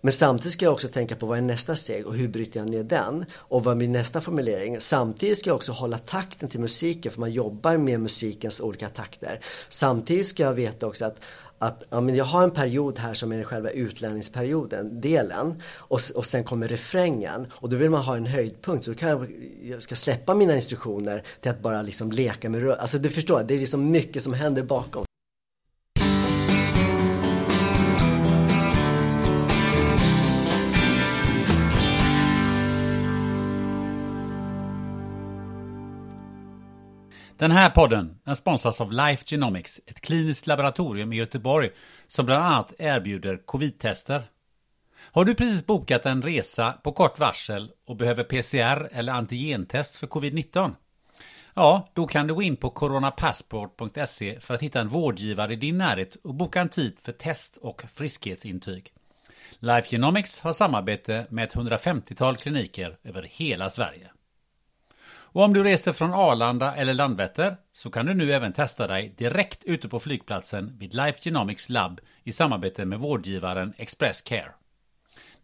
Men 0.00 0.12
samtidigt 0.12 0.52
ska 0.52 0.64
jag 0.64 0.72
också 0.72 0.88
tänka 0.88 1.16
på 1.16 1.26
vad 1.26 1.38
är 1.38 1.42
nästa 1.42 1.76
steg 1.76 2.06
och 2.06 2.14
hur 2.14 2.28
bryter 2.28 2.60
jag 2.60 2.68
ner 2.68 2.82
den? 2.82 3.24
Och 3.34 3.64
vad 3.64 3.76
blir 3.76 3.88
nästa 3.88 4.20
formulering? 4.20 4.80
Samtidigt 4.80 5.38
ska 5.38 5.50
jag 5.50 5.56
också 5.56 5.72
hålla 5.72 5.98
takten 5.98 6.48
till 6.48 6.60
musiken 6.60 7.12
för 7.12 7.20
man 7.20 7.32
jobbar 7.32 7.76
med 7.76 8.00
musikens 8.00 8.60
olika 8.60 8.88
takter. 8.88 9.40
Samtidigt 9.68 10.26
ska 10.26 10.42
jag 10.42 10.52
veta 10.52 10.86
också 10.86 11.04
att 11.04 11.16
att 11.62 11.84
ja, 11.90 12.00
men 12.00 12.14
jag 12.14 12.24
har 12.24 12.42
en 12.42 12.50
period 12.50 12.98
här 12.98 13.14
som 13.14 13.32
är 13.32 13.42
själva 13.42 13.70
utlärningsperioden, 13.70 15.00
delen. 15.00 15.62
Och, 15.76 16.00
och 16.14 16.26
sen 16.26 16.44
kommer 16.44 16.68
refrängen. 16.68 17.46
Och 17.52 17.68
då 17.68 17.76
vill 17.76 17.90
man 17.90 18.02
ha 18.02 18.16
en 18.16 18.26
höjdpunkt. 18.26 18.84
Så 18.84 18.90
då 18.90 18.96
kan 18.96 19.08
jag, 19.08 19.26
jag 19.62 19.82
ska 19.82 19.94
släppa 19.94 20.34
mina 20.34 20.56
instruktioner 20.56 21.22
till 21.40 21.50
att 21.50 21.60
bara 21.60 21.82
liksom 21.82 22.12
leka 22.12 22.48
med 22.50 22.60
rör. 22.60 22.76
Alltså 22.76 22.98
du 22.98 23.10
förstår, 23.10 23.42
det 23.42 23.54
är 23.54 23.58
liksom 23.58 23.90
mycket 23.90 24.22
som 24.22 24.34
händer 24.34 24.62
bakom. 24.62 25.04
Den 37.40 37.50
här 37.50 37.70
podden 37.70 38.18
den 38.24 38.36
sponsras 38.36 38.80
av 38.80 38.92
Life 38.92 39.24
Genomics, 39.26 39.80
ett 39.86 40.00
kliniskt 40.00 40.46
laboratorium 40.46 41.12
i 41.12 41.16
Göteborg 41.16 41.70
som 42.06 42.26
bland 42.26 42.44
annat 42.44 42.72
erbjuder 42.78 43.36
covid-tester. 43.36 44.22
Har 45.12 45.24
du 45.24 45.34
precis 45.34 45.66
bokat 45.66 46.06
en 46.06 46.22
resa 46.22 46.72
på 46.72 46.92
kort 46.92 47.18
varsel 47.18 47.70
och 47.86 47.96
behöver 47.96 48.24
PCR 48.24 48.88
eller 48.92 49.12
antigentest 49.12 49.96
för 49.96 50.06
covid-19? 50.06 50.74
Ja, 51.54 51.88
då 51.94 52.06
kan 52.06 52.26
du 52.26 52.34
gå 52.34 52.42
in 52.42 52.56
på 52.56 52.70
coronapassport.se 52.70 54.40
för 54.40 54.54
att 54.54 54.62
hitta 54.62 54.80
en 54.80 54.88
vårdgivare 54.88 55.52
i 55.52 55.56
din 55.56 55.78
närhet 55.78 56.16
och 56.24 56.34
boka 56.34 56.60
en 56.60 56.68
tid 56.68 56.96
för 57.02 57.12
test 57.12 57.56
och 57.56 57.82
friskhetsintyg. 57.94 58.92
Life 59.58 59.88
Genomics 59.90 60.40
har 60.40 60.52
samarbete 60.52 61.26
med 61.30 61.44
ett 61.44 61.54
150-tal 61.54 62.36
kliniker 62.36 62.96
över 63.04 63.22
hela 63.22 63.70
Sverige. 63.70 64.10
Och 65.32 65.42
om 65.42 65.52
du 65.52 65.64
reser 65.64 65.92
från 65.92 66.14
Arlanda 66.14 66.74
eller 66.74 66.94
Landvetter 66.94 67.56
så 67.72 67.90
kan 67.90 68.06
du 68.06 68.14
nu 68.14 68.32
även 68.32 68.52
testa 68.52 68.86
dig 68.86 69.14
direkt 69.16 69.64
ute 69.64 69.88
på 69.88 70.00
flygplatsen 70.00 70.78
vid 70.78 70.94
Life 70.94 71.18
Genomics 71.22 71.68
Lab 71.68 72.00
i 72.24 72.32
samarbete 72.32 72.84
med 72.84 72.98
vårdgivaren 72.98 73.74
Express 73.76 74.22
Care. 74.22 74.52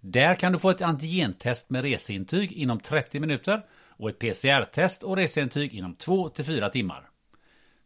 Där 0.00 0.34
kan 0.34 0.52
du 0.52 0.58
få 0.58 0.70
ett 0.70 0.82
antigentest 0.82 1.70
med 1.70 1.82
reseintyg 1.82 2.52
inom 2.52 2.80
30 2.80 3.20
minuter 3.20 3.62
och 3.88 4.08
ett 4.08 4.18
PCR-test 4.18 5.02
och 5.02 5.16
reseintyg 5.16 5.74
inom 5.74 5.94
2-4 5.94 6.70
timmar. 6.70 7.08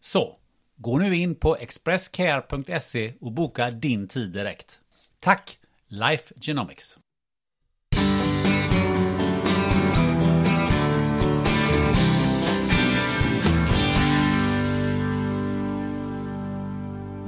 Så, 0.01 0.37
gå 0.77 0.99
nu 0.99 1.17
in 1.17 1.35
på 1.35 1.57
expresscare.se 1.57 3.15
och 3.21 3.33
boka 3.33 3.71
din 3.71 4.09
tid 4.09 4.33
direkt. 4.33 4.81
Tack 5.21 5.59
Life 5.89 6.35
Genomics! 6.41 6.99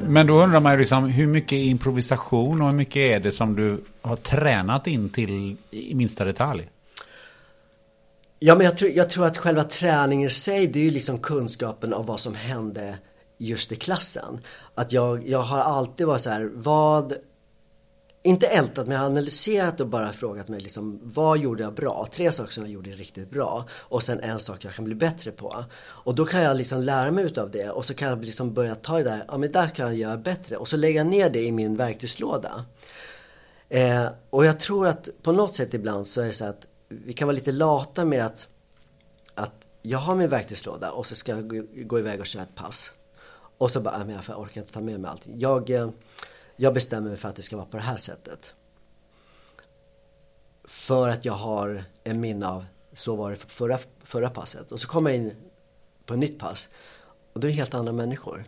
Men 0.09 0.27
då 0.27 0.43
undrar 0.43 0.61
man 0.61 0.73
ju 0.73 0.79
liksom, 0.79 1.05
hur 1.05 1.27
mycket 1.27 1.53
improvisation 1.53 2.63
och 2.63 2.69
hur 2.69 2.77
mycket 2.77 2.97
är 2.97 3.21
det 3.21 3.33
som 3.33 3.57
du 3.57 3.85
har 4.03 4.17
tränat 4.17 4.87
in 4.87 5.09
till 5.09 5.57
i 5.71 5.95
minsta 5.95 6.25
detalj? 6.25 6.69
Ja 8.39 8.57
men 8.57 8.67
jag 8.67 8.77
tror, 8.77 8.91
jag 8.91 9.11
tror 9.11 9.27
att 9.27 9.39
själva 9.39 9.65
träningen 9.65 10.27
i 10.27 10.31
sig 10.31 10.67
det 10.67 10.79
är 10.79 10.85
ju 10.85 10.91
liksom 10.91 11.19
kunskapen 11.19 11.93
av 11.93 12.07
vad 12.07 12.21
som 12.21 12.35
hände 12.35 12.99
just 13.39 13.73
i 13.73 13.77
klassen. 13.77 14.41
Att 14.75 14.93
jag, 14.93 15.29
jag 15.29 15.43
har 15.43 15.59
alltid 15.59 16.07
varit 16.07 16.23
så 16.23 16.31
här, 16.31 16.51
vad 16.55 17.15
inte 18.23 18.47
ältat 18.47 18.87
men 18.87 18.95
jag 18.95 19.01
har 19.01 19.07
analyserat 19.07 19.81
och 19.81 19.87
bara 19.87 20.13
frågat 20.13 20.49
mig 20.49 20.61
liksom 20.61 21.01
vad 21.03 21.39
gjorde 21.39 21.63
jag 21.63 21.75
bra? 21.75 22.09
Tre 22.13 22.33
saker 22.33 22.53
som 22.53 22.63
jag 22.63 22.73
gjorde 22.73 22.91
riktigt 22.91 23.31
bra 23.31 23.65
och 23.73 24.03
sen 24.03 24.21
en 24.21 24.39
sak 24.39 24.65
jag 24.65 24.75
kan 24.75 24.85
bli 24.85 24.95
bättre 24.95 25.31
på. 25.31 25.65
Och 25.83 26.15
då 26.15 26.25
kan 26.25 26.43
jag 26.43 26.57
liksom 26.57 26.81
lära 26.81 27.11
mig 27.11 27.25
utav 27.25 27.51
det 27.51 27.71
och 27.71 27.85
så 27.85 27.95
kan 27.95 28.09
jag 28.09 28.25
liksom 28.25 28.55
börja 28.55 28.75
ta 28.75 28.99
det 28.99 29.05
där, 29.05 29.25
ja 29.29 29.39
men 29.39 29.53
där 29.53 29.69
kan 29.69 29.87
jag 29.87 29.97
göra 29.97 30.17
bättre 30.17 30.57
och 30.57 30.69
så 30.69 30.77
lägga 30.77 31.05
ner 31.05 31.31
det 31.31 31.45
i 31.45 31.53
min 31.53 31.77
verktygslåda. 31.77 32.65
Eh, 33.69 34.07
och 34.31 34.47
jag 34.47 34.61
tror 34.61 34.87
att 34.87 35.09
på 35.23 35.33
något 35.33 35.55
sätt 35.55 35.75
ibland 35.75 36.07
så 36.07 36.21
är 36.21 36.27
det 36.27 36.33
så 36.33 36.45
att 36.45 36.67
vi 36.89 37.13
kan 37.13 37.29
vara 37.29 37.35
lite 37.35 37.53
lata 37.53 38.05
med 38.05 38.27
att, 38.27 38.49
att 39.35 39.67
jag 39.83 39.99
har 39.99 40.15
min 40.15 40.29
verktygslåda 40.29 40.91
och 40.91 41.07
så 41.07 41.15
ska 41.15 41.33
jag 41.33 41.49
gå, 41.49 41.65
gå 41.75 41.99
iväg 41.99 42.21
och 42.21 42.27
köra 42.27 42.43
ett 42.43 42.55
pass. 42.55 42.93
Och 43.59 43.71
så 43.71 43.81
bara, 43.81 44.05
men 44.05 44.19
jag 44.29 44.41
orkar 44.41 44.61
inte 44.61 44.73
ta 44.73 44.81
med 44.81 45.01
mig 45.01 45.11
allting. 45.11 45.41
Jag, 45.41 45.71
eh, 45.71 45.91
jag 46.57 46.75
bestämmer 46.75 47.09
mig 47.09 47.19
för 47.19 47.29
att 47.29 47.37
det 47.37 47.43
ska 47.43 47.57
vara 47.57 47.67
på 47.67 47.77
det 47.77 47.83
här 47.83 47.97
sättet. 47.97 48.55
För 50.65 51.09
att 51.09 51.25
jag 51.25 51.33
har 51.33 51.85
en 52.05 52.21
minne 52.21 52.49
av, 52.49 52.67
så 52.93 53.17
var 53.17 53.31
det 53.31 53.37
förra, 53.37 53.79
förra 54.05 54.31
passet. 54.31 54.73
Och 54.73 54.81
så 54.81 54.89
kommer 54.89 55.11
jag 55.11 55.19
in 55.19 55.37
på 56.07 56.15
ett 56.15 56.21
nytt 56.21 56.39
pass. 56.39 56.69
Och 57.33 57.41
då 57.41 57.47
är 57.47 57.51
det 57.51 57.57
helt 57.57 57.75
andra 57.75 57.93
människor. 57.93 58.45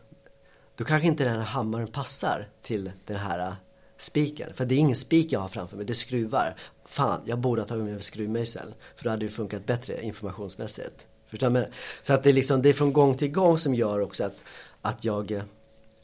Då 0.76 0.84
kanske 0.84 1.08
inte 1.08 1.24
den 1.24 1.34
här 1.34 1.42
hammaren 1.42 1.88
passar 1.88 2.48
till 2.62 2.92
den 3.06 3.16
här 3.16 3.38
äh, 3.38 3.54
spiken. 3.96 4.54
För 4.54 4.64
det 4.64 4.74
är 4.74 4.78
ingen 4.78 4.96
spik 4.96 5.32
jag 5.32 5.40
har 5.40 5.48
framför 5.48 5.76
mig, 5.76 5.86
det 5.86 5.92
är 5.92 5.94
skruvar. 5.94 6.56
Fan, 6.84 7.20
jag 7.24 7.38
borde 7.38 7.62
ha 7.62 7.68
tagit 7.68 7.84
med 7.84 7.94
en 7.94 8.02
skruvmejsel. 8.02 8.74
För 8.96 9.04
då 9.04 9.10
hade 9.10 9.26
det 9.26 9.30
funkat 9.30 9.66
bättre 9.66 10.02
informationsmässigt. 10.02 11.06
Förstår 11.26 11.50
du? 11.50 11.70
Så 12.02 12.12
att 12.12 12.22
det 12.22 12.28
är 12.28 12.32
liksom, 12.32 12.62
det 12.62 12.68
är 12.68 12.72
från 12.72 12.92
gång 12.92 13.16
till 13.16 13.30
gång 13.30 13.58
som 13.58 13.74
gör 13.74 14.00
också 14.00 14.24
att, 14.24 14.44
att 14.82 15.04
jag, 15.04 15.30
äh, 15.30 15.42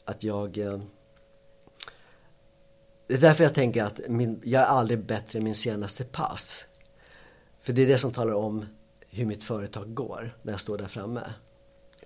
att 0.05 0.23
jag 0.23 0.57
äh, 0.57 0.79
det 3.11 3.17
är 3.17 3.21
därför 3.21 3.43
jag 3.43 3.53
tänker 3.53 3.83
att 3.83 3.99
min, 4.07 4.41
jag 4.43 4.61
är 4.61 4.65
aldrig 4.65 4.99
bättre 4.99 5.39
än 5.39 5.43
min 5.43 5.55
senaste 5.55 6.03
pass. 6.03 6.65
För 7.63 7.73
det 7.73 7.81
är 7.81 7.87
det 7.87 7.97
som 7.97 8.13
talar 8.13 8.33
om 8.33 8.65
hur 9.09 9.25
mitt 9.25 9.43
företag 9.43 9.93
går 9.93 10.35
när 10.41 10.53
jag 10.53 10.59
står 10.59 10.77
där 10.77 10.87
framme. 10.87 11.21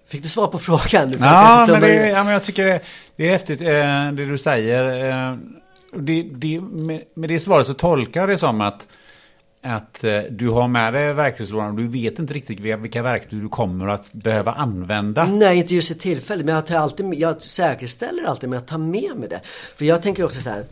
Fick 0.05 0.23
du 0.23 0.29
svar 0.29 0.47
på 0.47 0.59
frågan? 0.59 1.13
Ja, 1.19 1.65
men, 1.69 1.81
det, 1.81 2.09
ja 2.09 2.23
men 2.23 2.33
jag 2.33 2.43
tycker 2.43 2.65
det, 2.65 2.81
det 3.15 3.27
är 3.27 3.31
häftigt 3.31 3.61
eh, 3.61 3.67
det 4.11 4.25
du 4.25 4.37
säger. 4.37 5.09
Eh, 5.09 5.37
det, 5.93 6.23
det, 6.23 6.61
med, 6.61 7.03
med 7.13 7.29
det 7.29 7.39
svaret 7.39 7.67
så 7.67 7.73
tolkar 7.73 8.19
jag 8.19 8.29
det 8.29 8.37
som 8.37 8.61
att 8.61 8.87
att 9.65 10.03
eh, 10.03 10.19
du 10.29 10.49
har 10.49 10.67
med 10.67 10.93
dig 10.93 11.13
verktygslådan 11.13 11.69
och 11.69 11.75
du 11.75 11.87
vet 11.87 12.19
inte 12.19 12.33
riktigt 12.33 12.59
vilka 12.59 13.01
verktyg 13.01 13.41
du 13.41 13.49
kommer 13.49 13.87
att 13.87 14.13
behöva 14.13 14.51
använda. 14.51 15.25
Nej, 15.25 15.57
inte 15.57 15.75
just 15.75 15.91
i 15.91 15.95
tillfället. 15.95 16.45
Men 16.45 16.55
jag, 16.55 16.65
tar 16.65 16.75
alltid, 16.75 17.13
jag 17.13 17.41
säkerställer 17.41 18.23
alltid 18.23 18.49
med 18.49 18.59
att 18.59 18.67
ta 18.67 18.77
med 18.77 19.17
mig 19.17 19.29
det. 19.29 19.41
För 19.75 19.85
jag 19.85 20.01
tänker 20.01 20.25
också 20.25 20.41
så 20.41 20.49
här. 20.49 20.63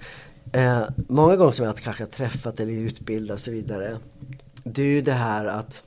Eh, 0.53 0.83
många 1.07 1.35
gånger 1.35 1.51
som 1.51 1.65
jag 1.65 1.77
kanske 1.77 2.03
har 2.03 2.09
träffat 2.09 2.59
eller 2.59 2.73
utbildat 2.73 3.33
och 3.33 3.39
så 3.39 3.51
vidare. 3.51 3.97
Det 4.63 4.81
är 4.81 4.85
ju 4.85 5.01
det 5.01 5.11
här 5.11 5.45
att 5.45 5.81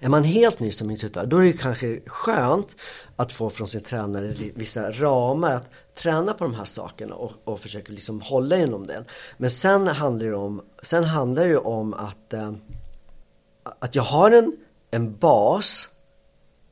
är 0.00 0.08
man 0.08 0.24
helt 0.24 0.60
ny 0.60 0.72
som 0.72 0.90
instruktör 0.90 1.26
då 1.26 1.36
är 1.36 1.44
det 1.44 1.52
kanske 1.52 2.00
skönt 2.06 2.76
att 3.16 3.32
få 3.32 3.50
från 3.50 3.68
sin 3.68 3.82
tränare 3.82 4.34
vissa 4.54 4.90
ramar 4.90 5.52
att 5.52 5.70
träna 5.94 6.32
på 6.32 6.44
de 6.44 6.54
här 6.54 6.64
sakerna 6.64 7.14
och, 7.14 7.32
och 7.44 7.60
försöka 7.60 7.92
liksom 7.92 8.20
hålla 8.20 8.58
inom 8.58 8.86
den. 8.86 9.04
Men 9.36 9.50
sen 9.50 9.88
handlar 9.88 10.26
det 10.26 10.34
om, 10.34 10.62
sen 10.82 11.04
handlar 11.04 11.48
det 11.48 11.58
om 11.58 11.94
att, 11.94 12.32
eh, 12.32 12.52
att 13.78 13.94
jag 13.94 14.02
har 14.02 14.30
en, 14.30 14.56
en 14.90 15.16
bas, 15.16 15.88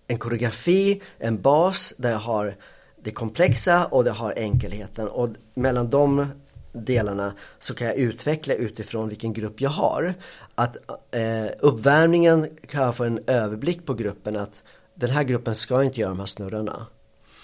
en 0.07 0.19
koreografi, 0.19 1.03
en 1.19 1.43
bas 1.43 1.95
där 1.97 2.11
jag 2.11 2.19
har 2.19 2.55
det 3.03 3.11
komplexa 3.11 3.87
och 3.87 4.05
det 4.05 4.11
har 4.11 4.35
enkelheten 4.37 5.09
och 5.09 5.29
mellan 5.55 5.91
de 5.91 6.27
delarna 6.85 7.33
så 7.59 7.75
kan 7.75 7.87
jag 7.87 7.97
utveckla 7.97 8.55
utifrån 8.55 9.09
vilken 9.09 9.33
grupp 9.33 9.61
jag 9.61 9.71
har. 9.71 10.15
Att 10.55 10.77
eh, 11.11 11.47
uppvärmningen 11.61 12.49
kan 12.69 12.83
jag 12.83 12.97
få 12.97 13.05
en 13.05 13.21
överblick 13.27 13.87
på 13.87 13.95
gruppen 13.95 14.37
att 14.37 14.63
den 14.95 15.11
här 15.11 15.23
gruppen 15.23 15.55
ska 15.55 15.83
inte 15.83 16.01
göra 16.01 16.11
de 16.11 16.19
här 16.19 16.27
snurrorna. 16.27 16.87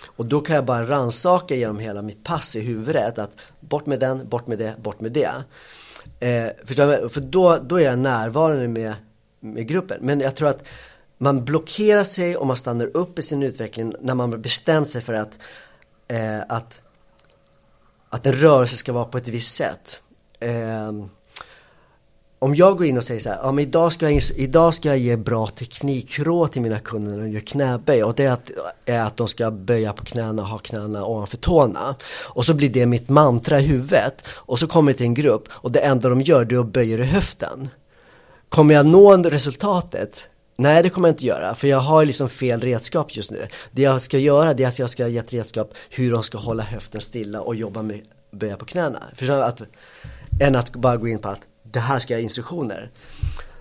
Och 0.06 0.26
då 0.26 0.40
kan 0.40 0.56
jag 0.56 0.64
bara 0.64 0.86
ransaka 0.86 1.54
genom 1.54 1.78
hela 1.78 2.02
mitt 2.02 2.24
pass 2.24 2.56
i 2.56 2.60
huvudet 2.60 3.18
att 3.18 3.30
bort 3.60 3.86
med 3.86 4.00
den, 4.00 4.28
bort 4.28 4.46
med 4.46 4.58
det, 4.58 4.74
bort 4.82 5.00
med 5.00 5.12
det. 5.12 5.32
Eh, 6.20 6.50
för, 6.64 7.08
för 7.08 7.20
då, 7.20 7.56
då 7.56 7.76
är 7.76 7.84
jag 7.84 7.98
närvarande 7.98 8.68
med, 8.68 8.94
med 9.40 9.68
gruppen. 9.68 9.98
Men 10.00 10.20
jag 10.20 10.36
tror 10.36 10.48
att 10.48 10.64
man 11.18 11.44
blockerar 11.44 12.04
sig 12.04 12.36
och 12.36 12.46
man 12.46 12.56
stannar 12.56 12.96
upp 12.96 13.18
i 13.18 13.22
sin 13.22 13.42
utveckling 13.42 13.94
när 14.00 14.14
man 14.14 14.42
bestämt 14.42 14.88
sig 14.88 15.00
för 15.00 15.14
att, 15.14 15.38
eh, 16.08 16.40
att 16.48 16.80
att 18.12 18.26
en 18.26 18.32
rörelse 18.32 18.76
ska 18.76 18.92
vara 18.92 19.04
på 19.04 19.18
ett 19.18 19.28
visst 19.28 19.54
sätt. 19.54 20.00
Eh, 20.40 20.92
om 22.38 22.54
jag 22.54 22.76
går 22.76 22.86
in 22.86 22.98
och 22.98 23.04
säger 23.04 23.20
så 23.20 23.28
här, 23.28 23.38
ja 23.42 23.52
men 23.52 23.64
idag 23.64 23.92
ska 23.92 24.10
jag, 24.10 24.22
idag 24.36 24.74
ska 24.74 24.88
jag 24.88 24.98
ge 24.98 25.16
bra 25.16 25.46
teknikråd 25.46 26.52
till 26.52 26.62
mina 26.62 26.78
kunder 26.78 27.12
när 27.12 27.18
de 27.18 27.30
gör 27.30 27.40
knäböj 27.40 28.04
och 28.04 28.14
det 28.14 28.24
är 28.24 28.32
att, 28.32 28.50
är 28.84 29.00
att 29.00 29.16
de 29.16 29.28
ska 29.28 29.50
böja 29.50 29.92
på 29.92 30.04
knäna 30.04 30.42
och 30.42 30.48
ha 30.48 30.58
knäna 30.58 31.06
ovanför 31.06 31.36
tårna. 31.36 31.94
Och 32.22 32.44
så 32.44 32.54
blir 32.54 32.70
det 32.70 32.86
mitt 32.86 33.08
mantra 33.08 33.60
i 33.60 33.62
huvudet 33.62 34.22
och 34.28 34.58
så 34.58 34.66
kommer 34.66 34.92
jag 34.92 34.96
till 34.96 35.06
en 35.06 35.14
grupp 35.14 35.48
och 35.50 35.72
det 35.72 35.80
enda 35.80 36.08
de 36.08 36.20
gör 36.20 36.44
det 36.44 36.54
är 36.54 36.60
att 36.60 36.66
böja 36.66 36.98
i 36.98 37.02
höften. 37.02 37.68
Kommer 38.48 38.74
jag 38.74 38.86
nå 38.86 39.16
resultatet? 39.16 40.28
Nej 40.56 40.82
det 40.82 40.90
kommer 40.90 41.08
jag 41.08 41.12
inte 41.12 41.26
göra 41.26 41.54
för 41.54 41.68
jag 41.68 41.80
har 41.80 42.04
liksom 42.04 42.28
fel 42.28 42.60
redskap 42.60 43.16
just 43.16 43.30
nu. 43.30 43.48
Det 43.70 43.82
jag 43.82 44.02
ska 44.02 44.18
göra 44.18 44.54
det 44.54 44.64
är 44.64 44.68
att 44.68 44.78
jag 44.78 44.90
ska 44.90 45.08
ge 45.08 45.18
ett 45.18 45.32
redskap 45.32 45.74
hur 45.90 46.12
de 46.12 46.22
ska 46.22 46.38
hålla 46.38 46.62
höften 46.62 47.00
stilla 47.00 47.40
och 47.40 47.54
jobba 47.54 47.82
med 47.82 48.00
böja 48.30 48.56
på 48.56 48.64
knäna. 48.64 49.02
Förstår 49.14 49.36
du? 49.36 49.42
Att, 49.42 49.62
än 50.40 50.56
att 50.56 50.72
bara 50.72 50.96
gå 50.96 51.08
in 51.08 51.18
på 51.18 51.28
att 51.28 51.40
det 51.62 51.80
här 51.80 51.98
ska 51.98 52.14
jag 52.14 52.18
ha 52.18 52.22
instruktioner. 52.22 52.90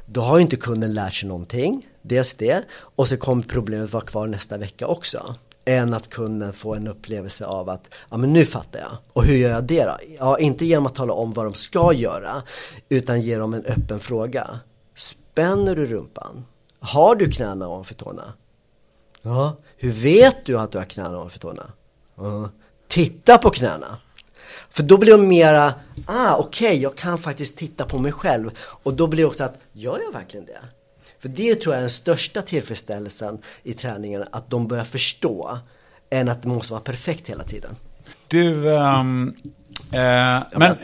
Då 0.05 0.21
har 0.21 0.37
ju 0.37 0.41
inte 0.41 0.55
kunden 0.55 0.93
lärt 0.93 1.13
sig 1.13 1.29
någonting, 1.29 1.83
dels 2.01 2.33
det, 2.33 2.63
och 2.71 3.07
så 3.07 3.17
kommer 3.17 3.43
problemet 3.43 3.93
vara 3.93 4.03
kvar 4.03 4.27
nästa 4.27 4.57
vecka 4.57 4.87
också. 4.87 5.35
Än 5.65 5.93
att 5.93 6.09
kunden 6.09 6.53
får 6.53 6.75
en 6.75 6.87
upplevelse 6.87 7.45
av 7.45 7.69
att, 7.69 7.93
ja 8.09 8.17
men 8.17 8.33
nu 8.33 8.45
fattar 8.45 8.79
jag. 8.79 8.97
Och 9.13 9.23
hur 9.23 9.37
gör 9.37 9.51
jag 9.51 9.63
det 9.63 9.83
då? 9.83 9.97
Ja, 10.17 10.39
inte 10.39 10.65
genom 10.65 10.85
att 10.85 10.95
tala 10.95 11.13
om 11.13 11.33
vad 11.33 11.45
de 11.45 11.53
ska 11.53 11.93
göra, 11.93 12.43
utan 12.89 13.21
ge 13.21 13.37
dem 13.37 13.53
en 13.53 13.65
öppen 13.65 13.99
fråga. 13.99 14.59
Spänner 14.95 15.75
du 15.75 15.85
rumpan? 15.85 16.45
Har 16.81 17.15
du 17.15 17.31
knäna 17.31 17.67
ovanför 17.67 17.93
tårna? 17.93 18.33
Ja. 19.21 19.55
Hur 19.77 19.91
vet 19.91 20.45
du 20.45 20.59
att 20.59 20.71
du 20.71 20.77
har 20.77 20.85
knäna 20.85 21.17
ovanför 21.17 21.39
tårna? 21.39 21.71
Ja. 22.15 22.49
Titta 22.87 23.37
på 23.37 23.49
knäna. 23.49 23.97
För 24.69 24.83
då 24.83 24.97
blir 24.97 25.11
de 25.11 25.27
mera, 25.27 25.73
ah 26.05 26.35
okej 26.37 26.67
okay, 26.67 26.79
jag 26.79 26.95
kan 26.95 27.17
faktiskt 27.17 27.57
titta 27.57 27.85
på 27.85 27.99
mig 27.99 28.11
själv. 28.11 28.51
Och 28.57 28.93
då 28.93 29.07
blir 29.07 29.23
det 29.23 29.27
också 29.27 29.43
att, 29.43 29.57
gör 29.73 29.99
jag 30.05 30.19
verkligen 30.19 30.45
det? 30.45 30.59
För 31.19 31.29
det 31.29 31.55
tror 31.55 31.73
jag 31.73 31.77
är 31.77 31.81
den 31.81 31.89
största 31.89 32.41
tillfredsställelsen 32.41 33.37
i 33.63 33.73
träningen, 33.73 34.23
att 34.31 34.49
de 34.49 34.67
börjar 34.67 34.83
förstå. 34.83 35.59
Än 36.09 36.29
att 36.29 36.41
det 36.41 36.47
måste 36.47 36.73
vara 36.73 36.81
perfekt 36.81 37.29
hela 37.29 37.43
tiden. 37.43 37.75
Du, 38.27 38.67
um, 38.67 39.33
eh, 39.91 40.41
men 40.55 40.75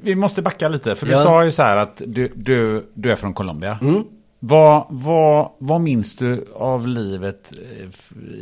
vi 0.00 0.14
måste 0.14 0.42
backa 0.42 0.68
lite. 0.68 0.96
För 0.96 1.06
du 1.06 1.12
ja. 1.12 1.22
sa 1.22 1.44
ju 1.44 1.52
så 1.52 1.62
här 1.62 1.76
att 1.76 2.02
du, 2.06 2.32
du, 2.34 2.86
du 2.94 3.12
är 3.12 3.16
från 3.16 3.34
Colombia. 3.34 3.78
Mm. 3.82 4.04
Vad, 4.48 4.86
vad, 4.90 5.52
vad 5.58 5.80
minns 5.80 6.16
du 6.16 6.46
av 6.54 6.86
livet 6.86 7.52
eh, 7.52 7.88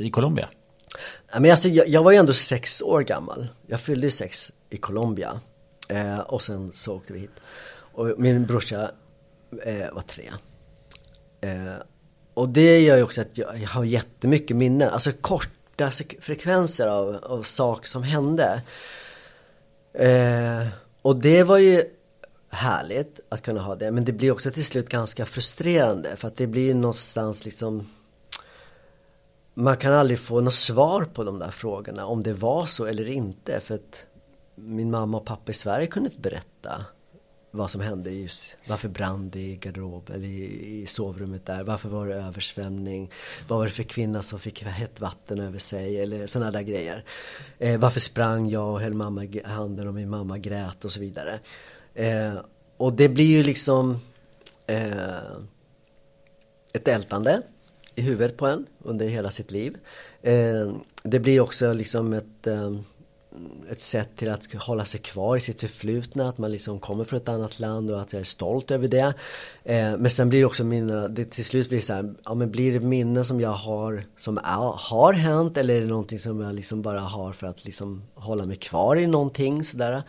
i 0.05 0.11
Colombia? 0.11 0.49
Men 1.33 1.51
alltså, 1.51 1.69
jag, 1.69 1.89
jag 1.89 2.03
var 2.03 2.13
ju 2.13 2.17
ändå 2.17 2.33
sex 2.33 2.83
år 2.83 3.01
gammal. 3.01 3.47
Jag 3.67 3.81
fyllde 3.81 4.11
sex 4.11 4.53
i 4.71 4.77
Colombia. 4.77 5.41
Eh, 5.89 6.19
och 6.19 6.43
sen 6.43 6.73
så 6.75 6.95
åkte 6.95 7.13
vi 7.13 7.19
hit. 7.19 7.31
Och 7.93 8.15
min 8.19 8.47
brorsa 8.47 8.91
eh, 9.65 9.93
var 9.93 10.03
tre. 10.03 10.31
Eh, 11.41 11.75
och 12.35 12.49
det 12.49 12.81
gör 12.81 12.97
ju 12.97 13.03
också 13.03 13.21
att 13.21 13.39
jag, 13.39 13.59
jag 13.59 13.69
har 13.69 13.85
jättemycket 13.85 14.57
minnen. 14.57 14.89
Alltså 14.89 15.13
korta 15.21 15.91
frekvenser 16.21 16.89
av, 16.89 17.17
av 17.23 17.43
saker 17.43 17.89
som 17.89 18.03
hände. 18.03 18.63
Eh, 19.95 20.67
och 21.03 21.17
det 21.17 21.43
var 21.43 21.59
ju 21.59 21.85
härligt 22.55 23.21
att 23.29 23.43
kunna 23.43 23.61
ha 23.61 23.75
det. 23.75 23.91
Men 23.91 24.05
det 24.05 24.13
blir 24.13 24.31
också 24.31 24.51
till 24.51 24.65
slut 24.65 24.89
ganska 24.89 25.27
frustrerande. 25.27 26.17
För 26.17 26.29
att 26.29 26.37
det 26.37 26.47
blir 26.47 26.75
någonstans 26.75 27.45
liksom 27.45 27.89
Man 29.55 29.77
kan 29.77 29.93
aldrig 29.93 30.19
få 30.19 30.41
något 30.41 30.55
svar 30.55 31.05
på 31.05 31.25
de 31.25 31.39
där 31.39 31.51
frågorna. 31.51 32.07
Om 32.07 32.23
det 32.23 32.33
var 32.33 32.67
så 32.67 32.85
eller 32.85 33.09
inte. 33.09 33.61
För 33.61 33.75
att 33.75 34.07
min 34.55 34.91
mamma 34.91 35.19
och 35.19 35.25
pappa 35.25 35.51
i 35.51 35.55
Sverige 35.55 35.87
kunde 35.87 36.09
inte 36.09 36.21
berätta 36.21 36.85
vad 37.55 37.71
som 37.71 37.81
hände 37.81 38.11
just, 38.11 38.57
varför 38.69 38.89
brann 38.89 39.31
det 39.31 39.41
i 39.41 39.57
garderoben 39.57 40.17
eller 40.17 40.29
i, 40.29 40.81
i, 40.83 40.87
sovrummet 40.87 41.47
där, 41.47 41.63
varför 41.63 41.89
var 41.89 42.07
det 42.07 42.15
översvämning, 42.15 43.11
vad 43.49 43.59
var 43.59 43.67
det 43.67 43.73
för 43.73 43.83
kvinna 43.83 44.23
som 44.23 44.39
fick 44.39 44.63
hett 44.63 45.01
vatten 45.01 45.41
över 45.41 45.59
sig 45.59 46.01
eller 46.01 46.27
sådana 46.27 46.51
där 46.51 46.63
grejer. 46.63 47.05
Eh, 47.59 47.81
varför 47.81 48.01
sprang 48.01 48.49
jag 48.49 48.73
och 48.73 48.81
höll 48.81 48.95
mamma 48.95 49.25
i 49.25 49.43
handen 49.45 49.89
och 49.89 49.95
min 49.95 50.11
mamma 50.11 50.39
grät 50.39 50.85
och 50.85 50.93
så 50.93 51.01
vidare. 51.01 51.41
Eh, 51.95 52.35
och 52.77 52.93
det 52.93 53.09
blir 53.09 53.27
ju 53.27 53.43
liksom 53.43 54.01
eh, 54.67 55.37
ett 56.73 56.89
ältande 56.89 57.43
i 57.95 58.03
huvudet 58.03 58.37
på 58.37 58.47
en 58.47 58.67
under 58.83 59.09
hela 59.09 59.31
sitt 59.31 59.51
liv. 59.51 59.77
Eh, 60.23 60.73
det 61.03 61.21
blir 61.21 61.41
också 61.41 61.73
liksom 61.73 62.13
ett, 62.13 62.47
eh, 62.47 62.77
ett 63.71 63.81
sätt 63.81 64.09
till 64.17 64.31
att 64.31 64.53
hålla 64.55 64.85
sig 64.85 65.01
kvar 65.01 65.37
i 65.37 65.41
sitt 65.41 65.61
förflutna, 65.61 66.29
att 66.29 66.39
man 66.39 66.53
liksom 66.53 66.81
kommer 66.81 67.05
från 67.05 67.21
ett 67.21 67.29
annat 67.29 67.61
land 67.61 67.91
och 67.91 68.01
att 68.01 68.13
jag 68.13 68.21
är 68.21 68.25
stolt 68.25 68.71
över 68.71 68.89
det. 68.89 69.15
Eh, 69.65 69.97
men 69.97 70.11
sen 70.11 70.29
blir 70.29 70.41
det 70.41 70.47
också 70.47 70.65
mina, 70.65 71.09
det 71.09 71.25
till 71.25 71.45
slut 71.45 71.69
blir 71.69 71.79
det 71.79 71.85
så 71.85 71.93
här, 71.93 72.15
ja 72.25 72.35
men 72.35 72.51
blir 72.51 72.73
det 72.73 72.81
minnen 72.81 73.25
som 73.25 73.41
jag 73.41 73.51
har, 73.51 74.05
som 74.17 74.39
är, 74.39 74.79
har 74.79 75.13
hänt 75.13 75.57
eller 75.57 75.75
är 75.75 75.81
det 75.81 75.87
någonting 75.87 76.19
som 76.19 76.41
jag 76.41 76.55
liksom 76.55 76.83
bara 76.83 77.01
har 77.01 77.33
för 77.33 77.47
att 77.47 77.65
liksom 77.65 78.03
hålla 78.15 78.45
mig 78.45 78.57
kvar 78.57 78.97
i 78.97 79.07
någonting 79.07 79.65
sådär. 79.65 79.93
Eh, 79.93 80.03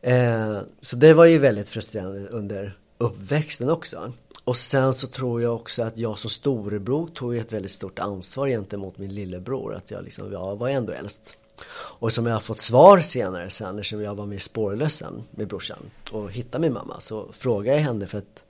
Eh, 0.00 0.58
så 0.80 0.96
det 0.96 1.14
var 1.14 1.24
ju 1.24 1.38
väldigt 1.38 1.68
frustrerande 1.68 2.28
under 2.28 2.78
uppväxten 2.98 3.70
också. 3.70 4.12
Och 4.44 4.56
sen 4.56 4.94
så 4.94 5.06
tror 5.06 5.42
jag 5.42 5.54
också 5.54 5.82
att 5.82 5.98
jag 5.98 6.18
som 6.18 6.30
storebror 6.30 7.06
tog 7.06 7.36
ett 7.36 7.52
väldigt 7.52 7.70
stort 7.70 7.98
ansvar 7.98 8.48
gentemot 8.48 8.98
min 8.98 9.14
lillebror. 9.14 9.74
Att 9.74 9.90
jag 9.90 10.04
liksom, 10.04 10.32
jag 10.32 10.56
var 10.56 10.68
ändå 10.68 10.92
äldst. 10.92 11.36
Och 11.74 12.12
som 12.12 12.26
jag 12.26 12.34
har 12.34 12.40
fått 12.40 12.58
svar 12.58 13.00
senare 13.00 13.50
sen, 13.50 13.78
eftersom 13.78 14.02
jag 14.02 14.14
var 14.14 14.26
med 14.26 14.36
i 14.36 14.40
Spårlösen 14.40 15.22
med 15.30 15.48
brorsan 15.48 15.90
och 16.12 16.32
hittade 16.32 16.62
min 16.62 16.72
mamma, 16.72 17.00
så 17.00 17.32
frågade 17.32 17.76
jag 17.76 17.84
henne 17.84 18.06
för 18.06 18.18
att 18.18 18.44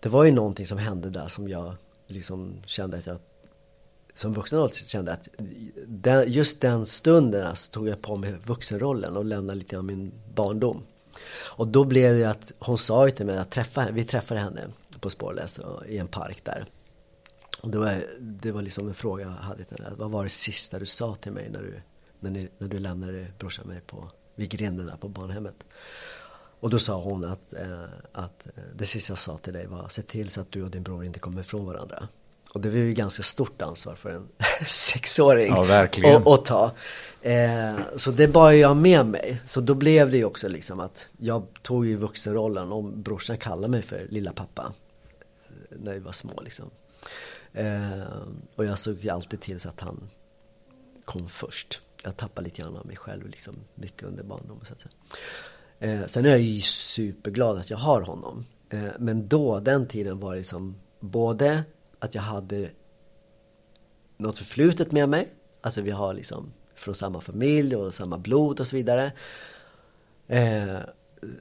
det 0.00 0.08
var 0.08 0.24
ju 0.24 0.30
någonting 0.30 0.66
som 0.66 0.78
hände 0.78 1.10
där 1.10 1.28
som 1.28 1.48
jag 1.48 1.74
liksom 2.06 2.54
kände 2.66 2.96
att 2.96 3.06
jag 3.06 3.18
som 4.14 4.32
vuxen 4.32 4.58
ålder 4.58 4.74
kände 4.74 5.12
att 5.12 5.28
den, 5.86 6.32
just 6.32 6.60
den 6.60 6.86
stunden 6.86 7.46
alltså, 7.46 7.70
tog 7.70 7.88
jag 7.88 8.02
på 8.02 8.16
mig 8.16 8.34
vuxenrollen 8.44 9.16
och 9.16 9.24
lämnade 9.24 9.58
lite 9.58 9.78
av 9.78 9.84
min 9.84 10.12
barndom. 10.34 10.82
Och 11.34 11.68
då 11.68 11.84
blev 11.84 12.18
det 12.18 12.24
att 12.24 12.52
hon 12.58 12.78
sa 12.78 13.06
ju 13.06 13.10
till 13.10 13.26
mig 13.26 13.38
att 13.38 13.50
träffa, 13.50 13.90
vi 13.90 14.04
träffade 14.04 14.40
henne 14.40 14.68
på 15.00 15.10
Spårlös 15.10 15.60
i 15.86 15.98
en 15.98 16.08
park 16.08 16.44
där. 16.44 16.66
Och 17.62 17.70
det 17.70 17.78
var, 17.78 18.04
det 18.20 18.52
var 18.52 18.62
liksom 18.62 18.88
en 18.88 18.94
fråga 18.94 19.24
jag 19.24 19.30
hade 19.30 19.64
till 19.64 19.84
henne. 19.84 19.96
Vad 19.96 20.10
var 20.10 20.24
det 20.24 20.30
sista 20.30 20.78
du 20.78 20.86
sa 20.86 21.14
till 21.14 21.32
mig 21.32 21.50
när 21.50 21.62
du, 21.62 21.80
när 22.20 22.30
ni, 22.30 22.48
när 22.58 22.68
du 22.68 22.78
lämnade 22.78 23.26
brorsan 23.38 23.68
mig 23.68 23.80
på, 23.80 24.10
vid 24.34 24.50
grinden 24.50 24.86
där 24.86 24.96
på 24.96 25.08
barnhemmet? 25.08 25.64
Och 26.60 26.70
då 26.70 26.78
sa 26.78 27.00
hon 27.00 27.24
att, 27.24 27.52
eh, 27.52 27.84
att 28.12 28.46
det 28.74 28.86
sista 28.86 29.10
jag 29.10 29.18
sa 29.18 29.38
till 29.38 29.52
dig 29.52 29.66
var 29.66 29.88
se 29.88 30.02
till 30.02 30.30
så 30.30 30.40
att 30.40 30.50
du 30.50 30.62
och 30.62 30.70
din 30.70 30.82
bror 30.82 31.04
inte 31.04 31.18
kommer 31.18 31.40
ifrån 31.40 31.66
varandra. 31.66 32.08
Och 32.54 32.60
det 32.60 32.70
var 32.70 32.76
ju 32.76 32.94
ganska 32.94 33.22
stort 33.22 33.62
ansvar 33.62 33.94
för 33.94 34.10
en 34.10 34.28
sexåring 34.66 35.52
ja. 35.52 35.84
Att, 35.84 36.26
att 36.26 36.44
ta. 36.44 36.70
Eh, 37.22 37.76
så 37.96 38.10
det 38.10 38.28
bar 38.28 38.50
jag 38.50 38.76
med 38.76 39.06
mig. 39.06 39.40
Så 39.46 39.60
då 39.60 39.74
blev 39.74 40.10
det 40.10 40.16
ju 40.16 40.24
också 40.24 40.48
liksom 40.48 40.80
att 40.80 41.06
jag 41.18 41.46
tog 41.62 41.86
ju 41.86 41.96
vuxenrollen 41.96 42.72
och 42.72 42.84
brorsan 42.84 43.36
kallade 43.36 43.68
mig 43.68 43.82
för 43.82 44.06
lilla 44.10 44.32
pappa. 44.32 44.72
När 45.70 45.92
vi 45.92 45.98
var 45.98 46.12
små 46.12 46.40
liksom. 46.42 46.70
Eh, 47.52 48.02
och 48.54 48.64
jag 48.64 48.78
såg 48.78 48.98
ju 49.00 49.10
alltid 49.10 49.40
till 49.40 49.60
så 49.60 49.68
att 49.68 49.80
han 49.80 50.10
kom 51.04 51.28
först. 51.28 51.80
Jag 52.02 52.16
tappade 52.16 52.44
lite 52.44 52.62
grann 52.62 52.76
av 52.76 52.86
mig 52.86 52.96
själv 52.96 53.28
liksom 53.28 53.54
mycket 53.74 54.02
under 54.02 54.22
barndomen 54.22 54.64
så 54.64 54.72
att 54.72 54.80
säga. 54.80 54.92
Eh, 55.78 56.06
sen 56.06 56.24
är 56.24 56.28
jag 56.28 56.40
ju 56.40 56.60
superglad 56.60 57.58
att 57.58 57.70
jag 57.70 57.78
har 57.78 58.00
honom. 58.00 58.44
Eh, 58.70 58.84
men 58.98 59.28
då, 59.28 59.60
den 59.60 59.86
tiden 59.86 60.20
var 60.20 60.32
det 60.32 60.38
liksom 60.38 60.74
både 61.00 61.62
att 62.02 62.14
jag 62.14 62.22
hade 62.22 62.70
något 64.16 64.38
förflutet 64.38 64.92
med 64.92 65.08
mig. 65.08 65.28
Alltså 65.60 65.80
vi 65.80 65.90
har 65.90 66.14
liksom 66.14 66.52
från 66.74 66.94
samma 66.94 67.20
familj 67.20 67.76
och 67.76 67.94
samma 67.94 68.18
blod 68.18 68.60
och 68.60 68.66
så 68.66 68.76
vidare. 68.76 69.12
Eh, 70.26 70.76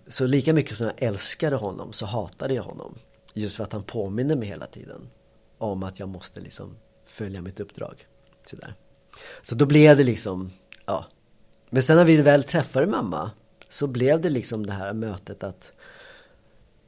så 0.07 0.25
lika 0.25 0.53
mycket 0.53 0.77
som 0.77 0.87
jag 0.87 1.03
älskade 1.03 1.55
honom 1.55 1.93
så 1.93 2.05
hatade 2.05 2.53
jag 2.53 2.63
honom. 2.63 2.95
Just 3.33 3.55
för 3.57 3.63
att 3.63 3.73
han 3.73 3.83
påminner 3.83 4.35
mig 4.35 4.47
hela 4.47 4.65
tiden 4.65 5.09
om 5.57 5.83
att 5.83 5.99
jag 5.99 6.09
måste 6.09 6.39
liksom 6.39 6.75
följa 7.05 7.41
mitt 7.41 7.59
uppdrag. 7.59 8.07
Sådär. 8.45 8.75
Så 9.41 9.55
då 9.55 9.65
blev 9.65 9.97
det 9.97 10.03
liksom, 10.03 10.51
ja. 10.85 11.05
Men 11.69 11.83
sen 11.83 11.97
när 11.97 12.05
vi 12.05 12.21
väl 12.21 12.43
träffade 12.43 12.87
mamma 12.87 13.31
så 13.67 13.87
blev 13.87 14.21
det 14.21 14.29
liksom 14.29 14.65
det 14.65 14.73
här 14.73 14.93
mötet 14.93 15.43
att 15.43 15.71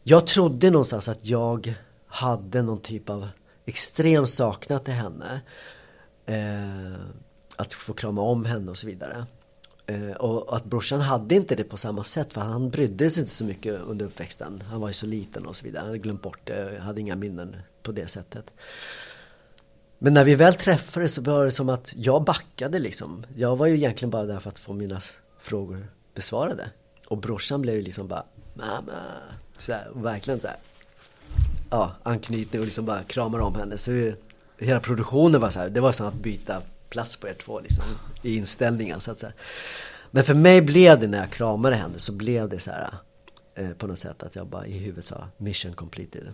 jag 0.04 0.28
trodde 0.28 0.70
någonstans 0.70 1.08
att 1.08 1.26
jag 1.26 1.76
hade 2.08 2.62
någon 2.62 2.82
typ 2.82 3.10
av 3.10 3.28
extrem 3.66 4.28
saknad 4.28 4.84
till 4.84 4.94
henne. 4.94 5.42
Eh, 6.26 6.94
att 7.56 7.74
få 7.74 7.94
krama 7.94 8.22
om 8.22 8.46
henne 8.46 8.72
och 8.72 8.78
så 8.78 8.88
vidare. 8.88 9.26
Eh, 9.86 10.12
och 10.12 10.56
att 10.56 10.66
brorsan 10.66 11.02
hade 11.02 11.36
inte 11.36 11.56
det 11.56 11.64
på 11.64 11.78
samma 11.78 12.04
sätt 12.04 12.34
för 12.34 12.42
han 12.42 12.70
brydde 12.70 13.10
sig 13.10 13.22
inte 13.22 13.34
så 13.34 13.46
mycket 13.46 13.82
under 13.82 14.06
uppväxten. 14.06 14.64
Han 14.70 14.82
var 14.82 14.88
ju 14.88 14.94
så 14.94 15.06
liten 15.06 15.46
och 15.46 15.56
så 15.56 15.66
vidare. 15.66 15.80
Han 15.80 15.88
hade 15.88 16.00
glömt 16.00 16.22
bort 16.22 16.40
det, 16.44 16.80
hade 16.80 17.02
inga 17.02 17.16
minnen 17.16 17.56
på 17.84 17.92
det 17.92 18.08
sättet. 18.08 18.52
Men 19.98 20.14
när 20.14 20.24
vi 20.24 20.36
väl 20.36 20.54
träffades 20.54 21.14
så 21.14 21.22
var 21.22 21.46
det 21.46 21.52
som 21.52 21.70
att 21.70 21.94
jag 21.96 22.24
backade 22.24 22.80
liksom. 22.80 23.26
Jag 23.36 23.56
var 23.56 23.66
ju 23.66 23.76
egentligen 23.76 24.10
bara 24.10 24.26
där 24.26 24.40
för 24.40 24.50
att 24.50 24.60
få 24.60 24.74
mina 24.74 25.02
frågor 25.40 25.88
besvarade. 26.14 26.70
Och 27.08 27.18
brorsan 27.18 27.62
blev 27.62 27.76
ju 27.76 27.82
liksom 27.82 28.08
bara 28.08 28.26
Mamma! 28.54 28.92
Sådär, 29.58 29.92
verkligen 29.94 30.40
så 30.40 30.48
här 30.48 30.58
ja, 31.74 31.92
anknytning 32.04 32.62
och 32.62 32.66
liksom 32.66 32.86
bara 32.86 33.04
kramar 33.04 33.40
om 33.40 33.56
henne. 33.56 33.78
Så 33.78 33.92
vi, 33.92 34.16
hela 34.58 34.80
produktionen 34.80 35.42
var 35.42 35.50
så 35.50 35.60
här, 35.60 35.70
det 35.70 35.82
var 35.82 35.92
som 35.92 36.08
att 36.08 36.14
byta 36.14 36.62
plats 36.90 37.18
på 37.18 37.28
er 37.28 37.34
två 37.34 37.60
liksom, 37.60 37.86
i 38.22 38.36
inställningen 38.36 39.02
så 39.02 39.12
att 39.12 39.20
säga. 39.20 39.34
Men 40.12 40.24
för 40.24 40.34
mig 40.34 40.62
blev 40.62 41.00
det 41.00 41.08
när 41.08 41.18
jag 41.18 41.30
kramade 41.30 41.76
henne 41.76 42.00
så 42.00 42.12
blev 42.12 42.50
det 42.50 42.60
så 42.60 42.72
här 42.72 42.94
eh, 43.56 43.70
på 43.70 43.88
något 43.88 44.00
sätt 44.00 44.24
att 44.24 44.36
jag 44.36 44.48
bara 44.48 44.68
i 44.68 44.78
huvudet 44.78 45.06
sa 45.06 45.28
mission 45.38 45.74
completed. 45.74 46.34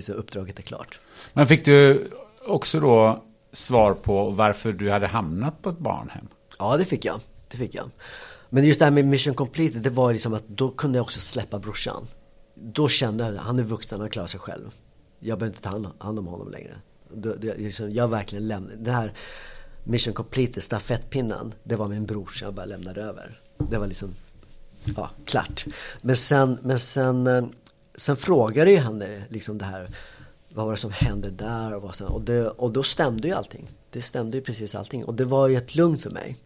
Så 0.00 0.12
uppdraget 0.12 0.58
är 0.58 0.62
klart. 0.62 1.00
Men 1.32 1.46
fick 1.46 1.64
du 1.64 2.10
också 2.46 2.80
då 2.80 3.24
svar 3.52 3.94
på 3.94 4.30
varför 4.30 4.72
du 4.72 4.90
hade 4.90 5.06
hamnat 5.06 5.62
på 5.62 5.70
ett 5.70 5.78
barnhem? 5.78 6.28
Ja, 6.58 6.76
det 6.76 6.84
fick 6.84 7.04
jag. 7.04 7.20
Det 7.48 7.56
fick 7.56 7.74
jag. 7.74 7.90
Men 8.48 8.64
just 8.64 8.78
det 8.78 8.84
här 8.84 8.92
med 8.92 9.04
mission 9.04 9.34
completed, 9.34 9.82
det 9.82 9.90
var 9.90 10.12
liksom 10.12 10.34
att 10.34 10.48
då 10.48 10.68
kunde 10.68 10.98
jag 10.98 11.04
också 11.04 11.20
släppa 11.20 11.58
brorsan 11.58 12.06
då 12.60 12.88
kände 12.88 13.24
jag, 13.24 13.36
att 13.36 13.40
han 13.40 13.58
är 13.58 13.62
vuxen, 13.62 14.00
han 14.00 14.10
klarar 14.10 14.26
sig 14.26 14.40
själv. 14.40 14.70
Jag 15.18 15.38
behöver 15.38 15.56
inte 15.56 15.62
ta 15.62 16.04
hand 16.04 16.18
om 16.18 16.26
honom 16.26 16.50
längre. 16.50 16.76
Liksom, 17.56 17.92
jag 17.92 18.08
verkligen 18.08 18.48
lämnade, 18.48 18.76
det 18.76 18.92
här 18.92 19.12
mission 19.84 20.14
complete, 20.14 20.60
stafettpinnen, 20.60 21.54
det 21.64 21.76
var 21.76 21.88
min 21.88 22.06
bror 22.06 22.26
som 22.26 22.44
jag 22.44 22.54
bara 22.54 22.66
lämnade 22.66 23.02
över. 23.02 23.40
Det 23.70 23.78
var 23.78 23.86
liksom, 23.86 24.14
ja, 24.96 25.10
klart. 25.24 25.64
Men 26.00 26.16
sen, 26.16 26.58
men 26.62 26.78
sen, 26.78 27.26
eh, 27.26 27.44
sen 27.94 28.16
frågade 28.16 28.70
ju 28.70 28.78
han 28.78 29.04
liksom 29.28 29.58
det 29.58 29.64
här, 29.64 29.88
vad 30.48 30.64
var 30.64 30.72
det 30.72 30.78
som 30.78 30.92
hände 30.92 31.30
där 31.30 31.74
och 31.74 31.82
vad 31.82 31.94
sen, 31.94 32.06
och, 32.06 32.22
det, 32.22 32.48
och 32.48 32.72
då 32.72 32.82
stämde 32.82 33.28
ju 33.28 33.34
allting. 33.34 33.70
Det 33.90 34.02
stämde 34.02 34.36
ju 34.36 34.42
precis 34.44 34.74
allting 34.74 35.04
och 35.04 35.14
det 35.14 35.24
var 35.24 35.48
ju 35.48 35.56
ett 35.56 35.74
lugn 35.74 35.98
för 35.98 36.10
mig. 36.10 36.36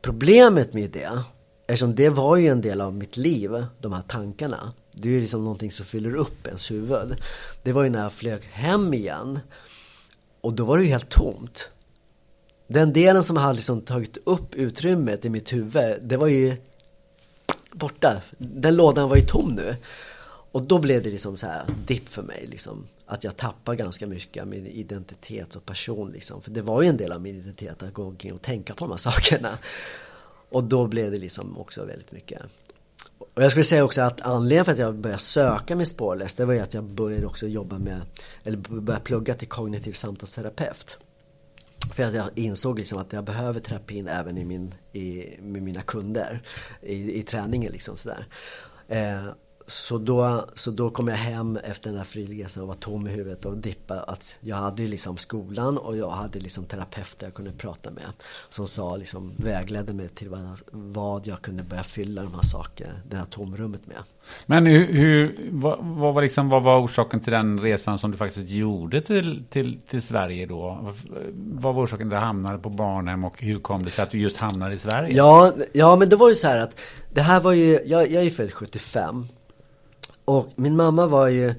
Problemet 0.00 0.72
med 0.72 0.90
det, 0.90 1.22
eftersom 1.66 1.94
det 1.94 2.08
var 2.08 2.36
ju 2.36 2.48
en 2.48 2.60
del 2.60 2.80
av 2.80 2.94
mitt 2.94 3.16
liv, 3.16 3.66
de 3.80 3.92
här 3.92 4.02
tankarna. 4.02 4.72
Det 4.94 5.08
är 5.08 5.12
ju 5.12 5.20
liksom 5.20 5.44
någonting 5.44 5.72
som 5.72 5.86
fyller 5.86 6.16
upp 6.16 6.46
ens 6.46 6.70
huvud. 6.70 7.16
Det 7.62 7.72
var 7.72 7.82
ju 7.82 7.90
när 7.90 8.02
jag 8.02 8.12
flög 8.12 8.42
hem 8.44 8.94
igen. 8.94 9.40
Och 10.40 10.52
då 10.52 10.64
var 10.64 10.78
det 10.78 10.84
ju 10.84 10.90
helt 10.90 11.08
tomt. 11.08 11.68
Den 12.66 12.92
delen 12.92 13.24
som 13.24 13.36
hade 13.36 13.54
liksom 13.54 13.80
tagit 13.80 14.18
upp 14.24 14.54
utrymmet 14.54 15.24
i 15.24 15.30
mitt 15.30 15.52
huvud, 15.52 15.98
det 16.02 16.16
var 16.16 16.26
ju 16.26 16.56
borta. 17.72 18.22
Den 18.38 18.76
lådan 18.76 19.08
var 19.08 19.16
ju 19.16 19.22
tom 19.22 19.52
nu. 19.54 19.76
Och 20.54 20.62
då 20.62 20.78
blev 20.78 21.02
det 21.02 21.10
liksom 21.10 21.36
så 21.36 21.46
här 21.46 21.64
dipp 21.86 22.08
för 22.08 22.22
mig 22.22 22.46
liksom. 22.50 22.86
Att 23.06 23.24
jag 23.24 23.36
tappade 23.36 23.76
ganska 23.76 24.06
mycket 24.06 24.42
av 24.42 24.48
min 24.48 24.66
identitet 24.66 25.56
och 25.56 25.66
person 25.66 26.12
liksom. 26.12 26.42
För 26.42 26.50
det 26.50 26.62
var 26.62 26.82
ju 26.82 26.88
en 26.88 26.96
del 26.96 27.12
av 27.12 27.22
min 27.22 27.36
identitet 27.36 27.82
att 27.82 27.92
gå 27.92 28.04
omkring 28.04 28.32
och 28.32 28.42
tänka 28.42 28.74
på 28.74 28.84
de 28.84 28.90
här 28.90 28.98
sakerna. 28.98 29.58
Och 30.48 30.64
då 30.64 30.86
blev 30.86 31.10
det 31.10 31.18
liksom 31.18 31.58
också 31.58 31.84
väldigt 31.84 32.12
mycket 32.12 32.42
och 33.34 33.42
jag 33.42 33.50
skulle 33.50 33.64
säga 33.64 33.84
också 33.84 34.02
att 34.02 34.20
anledningen 34.20 34.64
för 34.64 34.72
att 34.72 34.78
jag 34.78 34.94
började 34.94 35.22
söka 35.22 35.76
mig 35.76 35.86
spårlöst, 35.86 36.36
det 36.36 36.44
var 36.44 36.54
ju 36.54 36.60
att 36.60 36.74
jag 36.74 36.84
började 36.84 37.26
också 37.26 37.46
jobba 37.46 37.78
med, 37.78 38.00
eller 38.44 38.56
började 38.56 39.04
plugga 39.04 39.34
till 39.34 39.48
kognitiv 39.48 39.92
samtalsterapeut. 39.92 40.98
För 41.94 42.02
att 42.02 42.14
jag 42.14 42.30
insåg 42.34 42.78
liksom 42.78 42.98
att 42.98 43.12
jag 43.12 43.24
behöver 43.24 43.60
terapin 43.60 44.08
även 44.08 44.38
i 44.38 44.44
min, 44.44 44.74
i, 44.92 45.36
med 45.40 45.62
mina 45.62 45.82
kunder. 45.82 46.42
I, 46.80 47.18
i 47.18 47.22
träningen 47.22 47.72
liksom 47.72 47.96
sådär. 47.96 48.26
Eh, 48.88 49.24
så 49.66 49.98
då, 49.98 50.48
så 50.54 50.70
då 50.70 50.90
kom 50.90 51.08
jag 51.08 51.16
hem 51.16 51.56
efter 51.56 51.90
den 51.90 51.98
här 51.98 52.04
friresan 52.04 52.62
och 52.62 52.68
var 52.68 52.74
tom 52.74 53.06
i 53.06 53.10
huvudet 53.10 53.44
och 53.44 53.56
dippa 53.56 54.00
att 54.00 54.36
jag 54.40 54.56
hade 54.56 54.82
ju 54.82 54.88
liksom 54.88 55.16
skolan 55.16 55.78
och 55.78 55.96
jag 55.96 56.10
hade 56.10 56.38
liksom 56.38 56.64
terapeuter 56.64 57.26
jag 57.26 57.34
kunde 57.34 57.52
prata 57.52 57.90
med. 57.90 58.04
Som 58.48 58.68
sa 58.68 58.96
liksom, 58.96 59.32
vägledde 59.36 59.92
mig 59.92 60.08
till 60.08 60.28
vad, 60.28 60.58
vad 60.70 61.26
jag 61.26 61.42
kunde 61.42 61.62
börja 61.62 61.82
fylla 61.82 62.22
de 62.22 62.34
här 62.34 62.42
sakerna, 62.42 62.92
det 63.08 63.16
här 63.16 63.24
tomrummet 63.24 63.86
med. 63.86 63.96
Men 64.46 64.66
hur, 64.66 64.86
hur 64.86 65.48
vad, 65.50 65.78
vad, 65.80 66.14
var 66.14 66.22
liksom, 66.22 66.48
vad 66.48 66.62
var 66.62 66.80
orsaken 66.80 67.20
till 67.20 67.32
den 67.32 67.60
resan 67.60 67.98
som 67.98 68.10
du 68.10 68.16
faktiskt 68.16 68.50
gjorde 68.50 69.00
till, 69.00 69.44
till, 69.50 69.80
till 69.88 70.02
Sverige 70.02 70.46
då? 70.46 70.92
Vad 71.34 71.74
var 71.74 71.84
orsaken 71.84 72.08
till 72.08 72.16
att 72.16 72.22
du 72.22 72.26
hamnade 72.26 72.58
på 72.58 72.70
barnhem 72.70 73.24
och 73.24 73.42
hur 73.42 73.58
kom 73.58 73.84
det 73.84 73.90
sig 73.90 74.02
att 74.02 74.10
du 74.10 74.18
just 74.20 74.36
hamnade 74.36 74.74
i 74.74 74.78
Sverige? 74.78 75.16
Ja, 75.16 75.52
ja 75.72 75.96
men 75.96 76.08
det 76.08 76.16
var 76.16 76.28
ju 76.28 76.34
så 76.34 76.46
här 76.46 76.58
att 76.58 76.80
det 77.14 77.22
här 77.22 77.40
var 77.40 77.52
ju, 77.52 77.80
jag, 77.86 78.10
jag 78.10 78.24
är 78.24 78.30
född 78.30 78.52
75 78.52 79.26
och 80.24 80.48
min 80.56 80.76
mamma 80.76 81.06
var 81.06 81.28
ju 81.28 81.54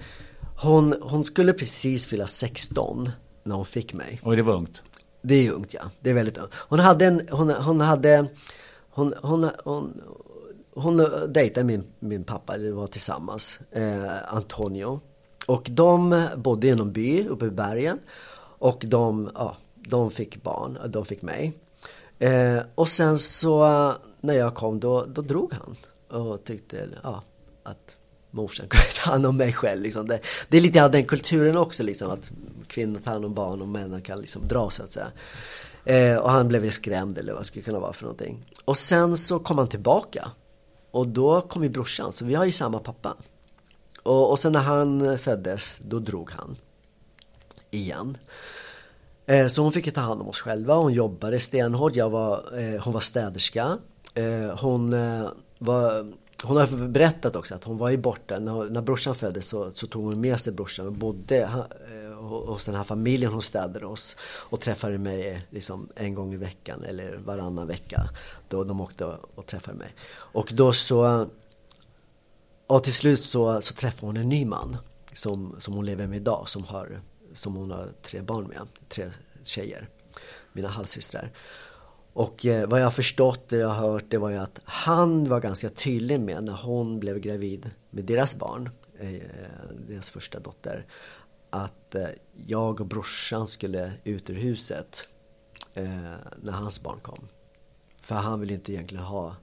hon, 0.58 0.96
hon 1.02 1.26
skulle 1.26 1.54
precis 1.54 2.06
fylla 2.06 2.28
16 2.28 3.10
när 3.44 3.56
hon 3.56 3.66
fick 3.66 3.94
mig. 3.94 4.22
Oj, 4.24 4.36
det 4.36 4.44
var 4.44 4.54
ungt. 4.54 4.82
Det 5.22 5.36
är 5.36 5.52
ungt 5.52 5.74
ja, 5.74 5.82
det 6.00 6.10
är 6.10 6.14
väldigt 6.14 6.38
ungt. 6.38 6.54
Hon 6.54 6.80
hade 6.80 7.06
en, 7.06 7.28
hon, 7.32 7.50
hon 7.50 7.82
hade, 7.82 8.28
hon, 8.90 9.14
hon, 9.22 9.50
hon, 9.64 10.02
hon 10.74 11.10
dejtade 11.28 11.64
min, 11.64 11.84
min 12.00 12.24
pappa, 12.24 12.54
eller 12.54 12.72
var 12.72 12.88
tillsammans, 12.88 13.60
eh, 13.72 14.34
Antonio. 14.34 15.00
Och 15.48 15.68
de 15.72 16.28
bodde 16.38 16.68
i 16.68 16.76
någon 16.76 16.92
by 16.92 17.28
uppe 17.28 17.46
i 17.46 17.52
bergen. 17.52 18.00
Och 18.58 18.86
de, 18.88 19.30
ja, 19.36 19.58
de 19.76 20.12
fick 20.12 20.44
barn, 20.44 20.78
de 20.88 21.06
fick 21.06 21.22
mig. 21.22 21.54
Eh, 22.20 22.60
och 22.76 22.88
sen 22.88 23.18
så 23.18 23.94
när 24.22 24.34
jag 24.34 24.56
kom 24.56 24.80
då, 24.80 25.06
då 25.06 25.22
drog 25.22 25.54
han. 25.54 25.76
Och 26.22 26.44
tyckte 26.44 26.90
ja, 27.04 27.24
att 27.64 27.95
morsan 28.36 28.68
kunde 28.68 28.86
ta 29.04 29.12
hand 29.12 29.26
om 29.26 29.38
mig 29.38 29.54
själv. 29.54 29.82
Liksom. 29.82 30.08
Det, 30.08 30.20
det, 30.50 30.58
är 30.58 30.62
lite 30.62 30.84
av 30.84 30.92
den 30.92 31.06
kulturen 31.06 31.58
också, 31.58 31.84
liksom, 31.84 32.12
att 32.12 32.32
kvinnor 32.68 33.00
tar 33.00 33.12
hand 33.12 33.26
om 33.26 33.34
barn 33.34 33.62
och 33.62 33.68
männen 33.68 34.02
kan 34.02 34.22
liksom 34.22 34.48
dra 34.48 34.70
så 34.70 34.84
att 34.84 34.92
säga. 34.92 35.12
Eh, 35.86 36.18
och 36.18 36.32
han 36.32 36.48
blev 36.48 36.66
ju 36.66 36.72
skrämd 36.72 37.18
eller 37.18 37.34
vad 37.34 37.42
det 37.42 37.46
skulle 37.46 37.64
kunna 37.64 37.80
vara 37.80 37.94
för 37.94 38.04
någonting. 38.04 38.46
Och 38.66 38.78
sen 38.78 39.18
så 39.18 39.40
kom 39.40 39.58
han 39.58 39.68
tillbaka. 39.68 40.32
Och 40.92 41.08
då 41.08 41.42
kom 41.42 41.64
ju 41.64 41.70
brorsan, 41.70 42.14
så 42.14 42.26
vi 42.26 42.36
har 42.36 42.46
ju 42.46 42.52
samma 42.52 42.80
pappa. 42.80 43.16
Och, 44.04 44.32
och 44.32 44.40
sen 44.40 44.52
när 44.52 44.60
han 44.60 45.18
föddes, 45.18 45.80
då 45.82 46.00
drog 46.00 46.32
han. 46.32 46.56
Igen. 47.72 48.18
Eh, 49.26 49.48
så 49.48 49.62
hon 49.62 49.72
fick 49.72 49.86
ju 49.86 49.92
ta 49.92 50.02
hand 50.02 50.22
om 50.22 50.28
oss 50.28 50.42
själva. 50.42 50.76
Hon 50.76 50.94
jobbade 50.94 51.40
stenhårt. 51.40 51.96
Jag 51.96 52.10
var, 52.10 52.60
eh, 52.60 52.82
hon 52.82 52.94
var 52.94 53.00
städerska. 53.00 53.78
Eh, 54.14 54.60
hon 54.60 54.94
eh, 54.94 55.28
var 55.58 56.14
hon 56.46 56.58
har 56.58 56.88
berättat 56.88 57.36
också 57.36 57.56
att 57.56 57.64
hon 57.64 57.78
var 57.78 57.90
ju 57.90 57.98
borta, 57.98 58.40
när, 58.40 58.70
när 58.70 58.82
brorsan 58.82 59.16
föddes 59.16 59.48
så, 59.48 59.72
så 59.72 59.88
tog 59.88 60.04
hon 60.04 60.22
med 60.22 60.40
sig 60.40 60.54
brorsan 60.54 60.88
och 60.88 60.94
bodde 60.94 61.38
eh, 61.38 62.16
hos 62.24 62.66
den 62.66 62.76
här 62.76 62.84
familjen 62.84 63.32
hon 63.32 63.42
städade 63.42 63.86
hos. 63.86 64.16
Och 64.22 64.62
träffade 64.62 64.98
mig 64.98 65.30
eh, 65.30 65.40
liksom 65.50 65.90
en 65.96 66.14
gång 66.14 66.34
i 66.34 66.38
veckan 66.38 66.84
eller 66.84 67.18
varannan 67.18 67.68
vecka. 67.68 68.10
Då 68.50 68.64
de 68.64 68.82
åkte 68.82 69.06
och 69.36 69.46
träffade 69.46 69.78
mig. 69.78 69.94
Och 70.14 70.52
då 70.54 70.74
så, 70.74 71.28
och 72.68 72.84
till 72.84 72.94
slut 72.94 73.24
så, 73.24 73.62
så 73.62 73.74
träffade 73.74 74.08
hon 74.08 74.18
en 74.18 74.30
ny 74.30 74.46
man. 74.46 74.78
Som, 75.14 75.56
som 75.60 75.74
hon 75.74 75.86
lever 75.86 76.08
med 76.08 76.18
idag, 76.18 76.50
som, 76.50 76.64
har, 76.64 77.02
som 77.34 77.56
hon 77.56 77.72
har 77.72 77.90
tre 78.02 78.22
barn 78.22 78.48
med. 78.48 78.68
Tre 78.90 79.12
tjejer. 79.44 79.90
Mina 80.54 80.68
halvsystrar. 80.68 81.32
Och 82.16 82.46
eh, 82.46 82.70
vad 82.70 82.80
jag 82.80 82.86
har 82.86 82.92
förstått 82.92 83.52
och 83.52 83.58
jag 83.58 83.68
har 83.68 83.92
hört 83.92 84.06
det 84.10 84.18
var 84.18 84.30
ju 84.30 84.38
att 84.38 84.60
han 84.64 85.30
var 85.30 85.40
ganska 85.40 85.70
tydlig 85.70 86.20
med 86.20 86.44
när 86.44 86.54
hon 86.54 87.00
blev 87.00 87.20
gravid 87.20 87.72
med 87.90 88.06
deras 88.06 88.36
barn, 88.36 88.70
eh, 89.00 89.22
deras 89.88 90.10
första 90.10 90.40
dotter, 90.40 90.86
att 91.50 91.96
eh, 91.96 92.08
jag 92.46 92.82
och 92.82 92.88
brorsan 92.88 93.48
skulle 93.48 93.94
ut 94.04 94.30
ur 94.30 94.34
huset 94.34 95.08
eh, 95.74 96.14
när 96.42 96.52
hans 96.52 96.82
barn 96.82 97.00
kom. 97.02 97.28
För 98.02 98.16
han 98.16 98.40
vill 98.40 98.52
inte 98.52 98.74
egentligen 98.74 99.06
ha 99.06 99.36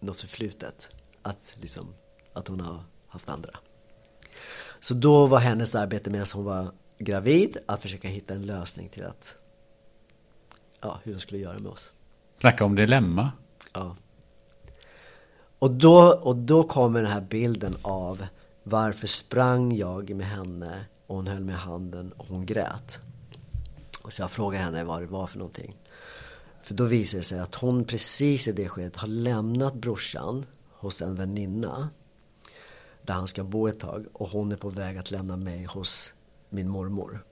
något 0.00 0.20
förflutet, 0.20 0.90
att, 1.22 1.54
liksom, 1.54 1.94
att 2.32 2.48
hon 2.48 2.60
har 2.60 2.84
haft 3.06 3.28
andra. 3.28 3.50
Så 4.80 4.94
då 4.94 5.26
var 5.26 5.38
hennes 5.38 5.74
arbete 5.74 6.10
medan 6.10 6.26
hon 6.34 6.44
var 6.44 6.72
gravid 6.98 7.56
att 7.66 7.82
försöka 7.82 8.08
hitta 8.08 8.34
en 8.34 8.46
lösning 8.46 8.88
till 8.88 9.04
att 9.04 9.34
ja, 10.80 11.00
hur 11.02 11.12
de 11.12 11.20
skulle 11.20 11.40
göra 11.40 11.58
med 11.58 11.72
oss. 11.72 11.92
Snacka 12.40 12.64
om 12.64 12.74
dilemma. 12.74 13.32
Ja. 13.72 13.96
Och 15.58 15.70
då, 15.70 16.12
och 16.12 16.36
då 16.36 16.62
kommer 16.64 17.02
den 17.02 17.12
här 17.12 17.20
bilden 17.20 17.76
av 17.82 18.26
varför 18.62 19.06
sprang 19.06 19.76
jag 19.76 20.10
med 20.14 20.26
henne 20.26 20.84
och 21.06 21.16
hon 21.16 21.26
höll 21.26 21.40
mig 21.40 21.54
i 21.54 21.58
handen 21.58 22.12
och 22.12 22.26
hon 22.26 22.46
grät. 22.46 22.98
Och 24.02 24.12
så 24.12 24.22
jag 24.22 24.30
frågade 24.30 24.64
henne 24.64 24.84
vad 24.84 25.02
det 25.02 25.06
var 25.06 25.26
för 25.26 25.38
någonting. 25.38 25.76
För 26.62 26.74
då 26.74 26.84
visade 26.84 27.20
det 27.20 27.24
sig 27.24 27.38
att 27.38 27.54
hon 27.54 27.84
precis 27.84 28.48
i 28.48 28.52
det 28.52 28.68
skedet 28.68 28.96
har 28.96 29.08
lämnat 29.08 29.74
brorsan 29.74 30.46
hos 30.70 31.02
en 31.02 31.14
väninna. 31.14 31.88
Där 33.02 33.14
han 33.14 33.28
ska 33.28 33.44
bo 33.44 33.68
ett 33.68 33.80
tag 33.80 34.06
och 34.12 34.28
hon 34.28 34.52
är 34.52 34.56
på 34.56 34.70
väg 34.70 34.98
att 34.98 35.10
lämna 35.10 35.36
mig 35.36 35.64
hos 35.64 36.14
min 36.48 36.68
mormor. 36.68 37.24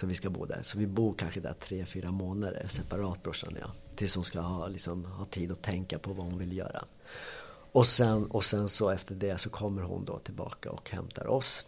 Så 0.00 0.06
vi 0.06 0.14
ska 0.14 0.30
bo 0.30 0.46
där. 0.46 0.62
Så 0.62 0.78
vi 0.78 0.86
bor 0.86 1.14
kanske 1.14 1.40
där 1.40 1.54
tre, 1.60 1.86
fyra 1.86 2.10
månader 2.10 2.66
separat 2.68 3.22
brorsan 3.22 3.52
och 3.52 3.60
jag. 3.60 3.70
Tills 3.96 4.14
hon 4.14 4.24
ska 4.24 4.40
ha, 4.40 4.68
liksom, 4.68 5.04
ha 5.04 5.24
tid 5.24 5.52
att 5.52 5.62
tänka 5.62 5.98
på 5.98 6.12
vad 6.12 6.26
hon 6.26 6.38
vill 6.38 6.56
göra. 6.56 6.84
Och 7.72 7.86
sen, 7.86 8.26
och 8.26 8.44
sen 8.44 8.68
så 8.68 8.90
efter 8.90 9.14
det 9.14 9.38
så 9.38 9.50
kommer 9.50 9.82
hon 9.82 10.04
då 10.04 10.18
tillbaka 10.18 10.70
och 10.70 10.90
hämtar 10.90 11.26
oss. 11.26 11.66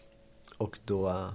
Och 0.59 0.79
då 0.85 1.31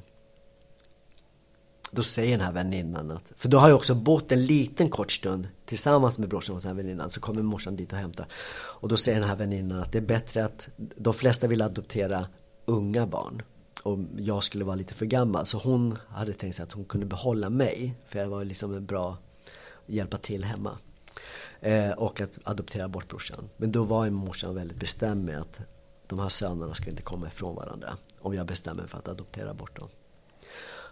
då 1.91 2.03
säger 2.03 2.37
den 2.37 2.45
här 2.45 2.53
väninnan 2.53 3.11
att, 3.11 3.31
för 3.35 3.49
då 3.49 3.57
har 3.57 3.69
jag 3.69 3.75
också 3.75 3.95
bott 3.95 4.31
en 4.31 4.45
liten 4.45 4.89
kort 4.89 5.11
stund 5.11 5.47
tillsammans 5.65 6.17
med 6.17 6.29
brorsan 6.29 6.55
och 6.55 6.61
den 6.61 6.69
här 6.69 6.83
väninnan. 6.83 7.09
Så 7.09 7.19
kommer 7.19 7.41
morsan 7.41 7.75
dit 7.75 7.91
och 7.91 7.99
hämtar. 7.99 8.27
Och 8.53 8.89
då 8.89 8.97
säger 8.97 9.19
den 9.19 9.29
här 9.29 9.35
väninnan 9.35 9.79
att 9.79 9.91
det 9.91 9.97
är 9.97 10.01
bättre 10.01 10.45
att 10.45 10.69
de 10.77 11.13
flesta 11.13 11.47
vill 11.47 11.61
adoptera 11.61 12.27
unga 12.65 13.07
barn 13.07 13.41
och 13.83 13.99
jag 14.17 14.43
skulle 14.43 14.65
vara 14.65 14.75
lite 14.75 14.93
för 14.93 15.05
gammal. 15.05 15.45
Så 15.45 15.57
hon 15.57 15.97
hade 16.09 16.33
tänkt 16.33 16.55
sig 16.55 16.63
att 16.63 16.71
hon 16.71 16.85
kunde 16.85 17.05
behålla 17.05 17.49
mig. 17.49 17.95
För 18.05 18.19
jag 18.19 18.29
var 18.29 18.45
liksom 18.45 18.73
en 18.73 18.85
bra 18.85 19.17
hjälpa 19.85 20.17
till 20.17 20.43
hemma. 20.43 20.77
Eh, 21.59 21.91
och 21.91 22.21
att 22.21 22.39
adoptera 22.43 22.87
bort 22.87 23.07
brorsan. 23.07 23.49
Men 23.57 23.71
då 23.71 23.83
var 23.83 24.05
ju 24.05 24.11
morsan 24.11 24.55
väldigt 24.55 24.77
bestämd 24.77 25.25
med 25.25 25.41
att 25.41 25.61
de 26.07 26.19
här 26.19 26.29
sönerna 26.29 26.73
ska 26.73 26.89
inte 26.89 27.01
komma 27.01 27.27
ifrån 27.27 27.55
varandra. 27.55 27.97
Om 28.19 28.33
jag 28.33 28.47
bestämmer 28.47 28.81
mig 28.81 28.89
för 28.89 28.97
att 28.97 29.07
adoptera 29.07 29.53
bort 29.53 29.79
dem. 29.79 29.89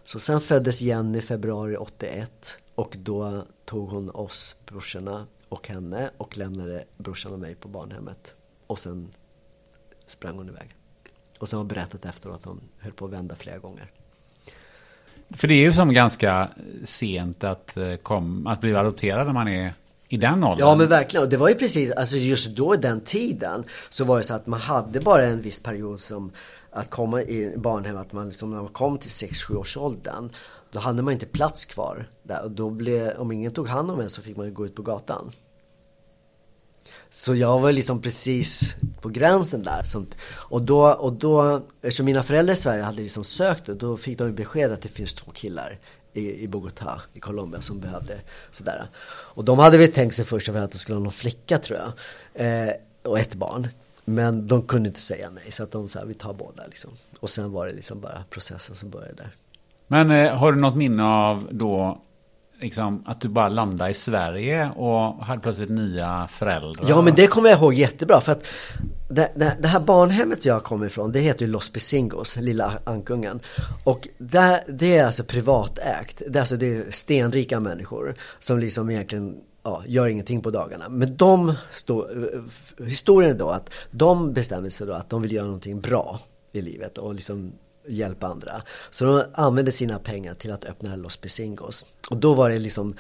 Så 0.04 0.20
sen 0.20 0.42
föddes 0.42 0.82
Jenny 0.82 1.18
i 1.18 1.22
februari 1.22 1.78
81. 1.78 2.58
Och 2.76 2.96
då 3.00 3.46
tog 3.66 3.90
hon 3.90 4.10
oss, 4.10 4.56
brorsorna 4.66 5.28
och 5.50 5.68
henne 5.68 6.10
och 6.18 6.38
lämnade 6.38 6.86
brorsan 6.98 7.34
och 7.34 7.40
mig 7.40 7.56
på 7.56 7.68
barnhemmet. 7.68 8.34
Och 8.68 8.80
sen 8.80 9.12
sprang 10.06 10.38
hon 10.38 10.50
iväg. 10.50 10.76
Och 11.40 11.50
sen 11.50 11.58
har 11.58 11.64
berättat 11.66 12.06
efteråt 12.06 12.36
att 12.36 12.46
hon 12.46 12.62
höll 12.80 12.92
på 12.92 13.06
att 13.06 13.12
vända 13.12 13.36
flera 13.36 13.58
gånger. 13.58 13.92
För 15.30 15.48
det 15.48 15.54
är 15.54 15.62
ju 15.62 15.74
som 15.74 15.94
ganska 15.94 16.50
sent 16.84 17.44
att, 17.44 17.78
eh, 17.78 17.96
kom, 17.96 18.48
att 18.48 18.62
bli 18.62 18.76
adopterad 18.76 19.26
när 19.26 19.34
man 19.34 19.48
är 19.48 19.74
i 20.08 20.18
den 20.18 20.44
åldern. 20.44 20.68
Ja 20.68 20.76
men 20.76 20.88
verkligen. 20.88 21.24
Och 21.24 21.30
det 21.30 21.38
var 21.38 21.50
ju 21.50 21.56
precis, 21.56 21.92
alltså 21.92 22.16
just 22.16 22.50
då 22.56 22.74
i 22.74 22.78
den 22.78 23.02
tiden 23.02 23.64
så 23.90 24.06
var 24.06 24.18
det 24.18 24.24
så 24.24 24.34
att 24.34 24.48
man 24.48 24.60
hade 24.60 25.00
bara 25.00 25.26
en 25.26 25.42
viss 25.42 25.64
period 25.64 26.00
som 26.00 26.32
att 26.72 26.90
komma 26.90 27.22
i 27.22 27.54
barnhem, 27.58 27.98
att 27.98 28.14
man 28.14 28.26
liksom 28.26 28.50
när 28.52 28.58
man 28.58 28.68
kom 28.68 28.98
till 28.98 29.10
6-7 29.10 29.56
års 29.56 29.78
åldern 29.78 30.30
då 30.72 30.80
hade 30.80 31.04
man 31.04 31.14
inte 31.14 31.26
plats 31.26 31.66
kvar 31.66 32.10
där 32.24 32.44
och 32.44 32.52
då 32.52 32.70
blev, 32.70 33.18
om 33.18 33.32
ingen 33.32 33.52
tog 33.52 33.68
hand 33.68 33.92
om 33.92 34.00
en 34.00 34.10
så 34.10 34.22
fick 34.22 34.38
man 34.38 34.54
gå 34.54 34.66
ut 34.66 34.76
på 34.76 34.82
gatan. 34.82 35.32
Så 37.12 37.36
jag 37.36 37.60
var 37.60 37.72
liksom 37.72 38.02
precis 38.02 38.76
på 39.02 39.10
gränsen 39.10 39.64
där. 39.64 39.86
Och 40.32 40.62
då, 40.62 40.88
och 40.88 41.14
då 41.14 41.62
eftersom 41.82 42.06
mina 42.06 42.24
föräldrar 42.24 42.54
i 42.54 42.58
Sverige 42.58 42.84
hade 42.84 43.02
liksom 43.02 43.24
sökt 43.24 43.70
och 43.70 43.76
då 43.76 43.98
fick 43.98 44.18
de 44.18 44.36
besked 44.36 44.72
att 44.72 44.82
det 44.82 44.90
finns 44.90 45.14
två 45.14 45.32
killar 45.32 45.80
i, 46.14 46.44
i 46.44 46.48
Bogotá 46.48 47.02
i 47.14 47.20
Colombia 47.20 47.62
som 47.62 47.80
behövde 47.80 48.20
sådär. 48.52 48.90
Och 49.08 49.46
de 49.46 49.60
hade 49.60 49.78
väl 49.78 49.92
tänkt 49.92 50.16
sig 50.16 50.26
först 50.26 50.50
att 50.50 50.72
det 50.72 50.78
skulle 50.78 50.96
vara 50.96 51.04
någon 51.04 51.14
flicka 51.14 51.58
tror 51.58 51.80
jag. 51.80 51.92
Eh, 52.46 52.74
och 53.04 53.20
ett 53.20 53.36
barn. 53.36 53.68
Men 54.06 54.48
de 54.48 54.62
kunde 54.62 54.90
inte 54.90 55.02
säga 55.02 55.30
nej 55.30 55.52
så 55.52 55.64
att 55.64 55.72
de 55.72 55.90
sa 55.90 56.04
vi 56.04 56.14
tar 56.14 56.34
båda 56.34 56.68
liksom. 56.68 56.92
Och 57.20 57.30
sen 57.30 57.52
var 57.52 57.68
det 57.68 57.74
liksom 57.74 58.02
bara 58.02 58.24
processen 58.30 58.76
som 58.76 58.90
började 58.90 59.14
där. 59.14 59.36
Men 59.88 60.12
eh, 60.12 60.38
har 60.38 60.52
du 60.52 60.60
något 60.60 60.76
minne 60.76 61.04
av 61.04 61.48
då 61.52 62.02
liksom, 62.60 63.04
att 63.06 63.22
du 63.22 63.30
bara 63.30 63.50
landade 63.50 63.92
i 63.92 63.94
Sverige 63.94 64.70
och 64.76 65.26
hade 65.26 65.42
plötsligt 65.42 65.70
nya 65.70 66.28
föräldrar? 66.32 66.86
Ja, 66.90 67.02
men 67.02 67.16
det 67.16 67.28
kommer 67.28 67.50
jag 67.50 67.60
ihåg 67.60 67.74
jättebra. 67.74 68.22
För 68.22 68.32
att 68.32 68.44
det, 69.10 69.32
det, 69.36 69.58
det 69.60 69.68
här 69.68 69.80
barnhemmet 69.80 70.46
jag 70.46 70.64
kommer 70.64 70.86
ifrån, 70.86 71.12
det 71.12 71.20
heter 71.20 71.46
ju 71.46 71.52
Los 71.52 71.70
Pisingos, 71.70 72.38
Lilla 72.38 72.80
Ankungen. 72.84 73.40
Och 73.84 74.08
det, 74.18 74.64
det 74.68 74.98
är 74.98 75.06
alltså 75.06 75.24
privatägt. 75.24 76.22
Det 76.28 76.40
är, 76.40 76.42
alltså, 76.42 76.58
det 76.58 76.76
är 76.76 76.92
stenrika 76.92 77.60
människor 77.60 78.16
som 78.40 78.60
liksom 78.60 78.90
egentligen 78.90 79.36
ja, 79.64 79.84
gör 79.88 80.08
ingenting 80.08 80.42
på 80.42 80.50
dagarna. 80.50 80.90
Men 80.90 81.18
de 81.18 81.54
står, 81.72 82.34
eh, 82.34 82.86
historien 82.86 83.32
är 83.32 83.40
då 83.40 83.50
att 83.50 83.70
de 83.92 84.34
bestämmer 84.34 84.70
sig 84.70 84.88
då 84.88 84.94
att 84.94 85.10
de 85.10 85.22
vill 85.22 85.32
göra 85.32 85.46
någonting 85.46 85.82
bra 85.82 86.20
i 86.52 86.62
livet 86.62 86.98
och 86.98 87.16
liksom 87.16 87.54
hjälpa 87.88 88.28
andra. 88.28 88.62
Så 88.90 89.06
de 89.06 89.24
använde 89.34 89.72
sina 89.72 90.00
pengar 90.00 90.34
till 90.34 90.52
att 90.52 90.66
öppna 90.66 90.96
Los 90.96 91.18
Pisingos. 91.18 91.86
Och 92.10 92.18
då 92.18 92.34
var 92.34 92.50
det 92.50 92.60
liksom 92.60 92.96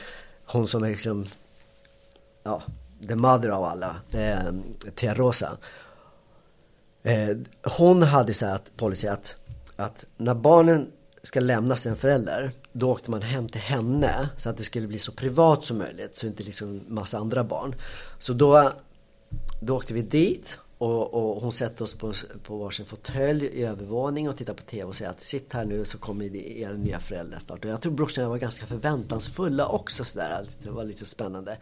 hon 0.46 0.68
som 0.68 0.84
är 0.84 0.90
liksom, 0.90 1.26
ja, 2.44 2.64
the 3.08 3.16
mother 3.16 3.50
av 3.50 3.64
alla, 3.64 3.96
eh, 4.12 4.54
Tia 4.96 5.14
Rosa. 5.14 5.58
Eh, 7.04 7.38
hon 7.78 8.04
hade 8.04 8.34
så 8.34 8.46
här 8.46 8.56
att, 8.56 8.78
policy 8.78 9.08
att, 9.08 9.36
att 9.76 10.06
när 10.18 10.36
barnen 10.36 10.92
ska 11.24 11.40
lämna 11.40 11.76
sin 11.76 11.96
förälder, 11.96 12.52
då 12.72 12.92
åkte 12.92 13.12
man 13.12 13.22
hem 13.22 13.50
till 13.50 13.62
henne 13.62 14.30
så 14.38 14.50
att 14.50 14.58
det 14.58 14.64
skulle 14.64 14.88
bli 14.88 15.00
så 15.00 15.12
privat 15.12 15.66
som 15.66 15.78
möjligt, 15.78 16.18
så 16.18 16.28
inte 16.28 16.44
liksom 16.44 16.82
massa 16.88 17.18
andra 17.18 17.44
barn. 17.44 17.76
Så 18.20 18.34
då, 18.34 18.72
då 19.60 19.76
åkte 19.76 19.94
vi 19.94 20.02
dit 20.02 20.58
och, 20.86 21.14
och, 21.14 21.42
hon 21.42 21.52
sätter 21.52 21.84
oss 21.84 21.94
på, 21.94 22.14
på 22.44 22.58
varsin 22.58 22.86
fåtölj 22.86 23.46
i 23.46 23.64
övervåning 23.64 24.30
och 24.30 24.38
tittar 24.38 24.54
på 24.54 24.62
TV 24.62 24.84
och 24.84 24.96
säger 24.96 25.12
att 25.12 25.22
sitt 25.22 25.54
här 25.54 25.66
nu 25.66 25.86
så 25.86 25.98
kommer 25.98 26.36
era 26.36 26.74
nya 26.74 27.00
föräldrar 27.00 27.40
snart. 27.40 27.66
Och 27.66 27.72
jag 27.72 27.82
tror 27.82 27.92
brorsorna 27.92 28.30
var 28.30 28.38
ganska 28.38 28.66
förväntansfulla 28.66 29.68
också 29.68 30.06
sådär. 30.06 30.46
Det 30.64 30.70
var 30.70 30.84
lite 30.84 31.06
spännande. 31.06 31.58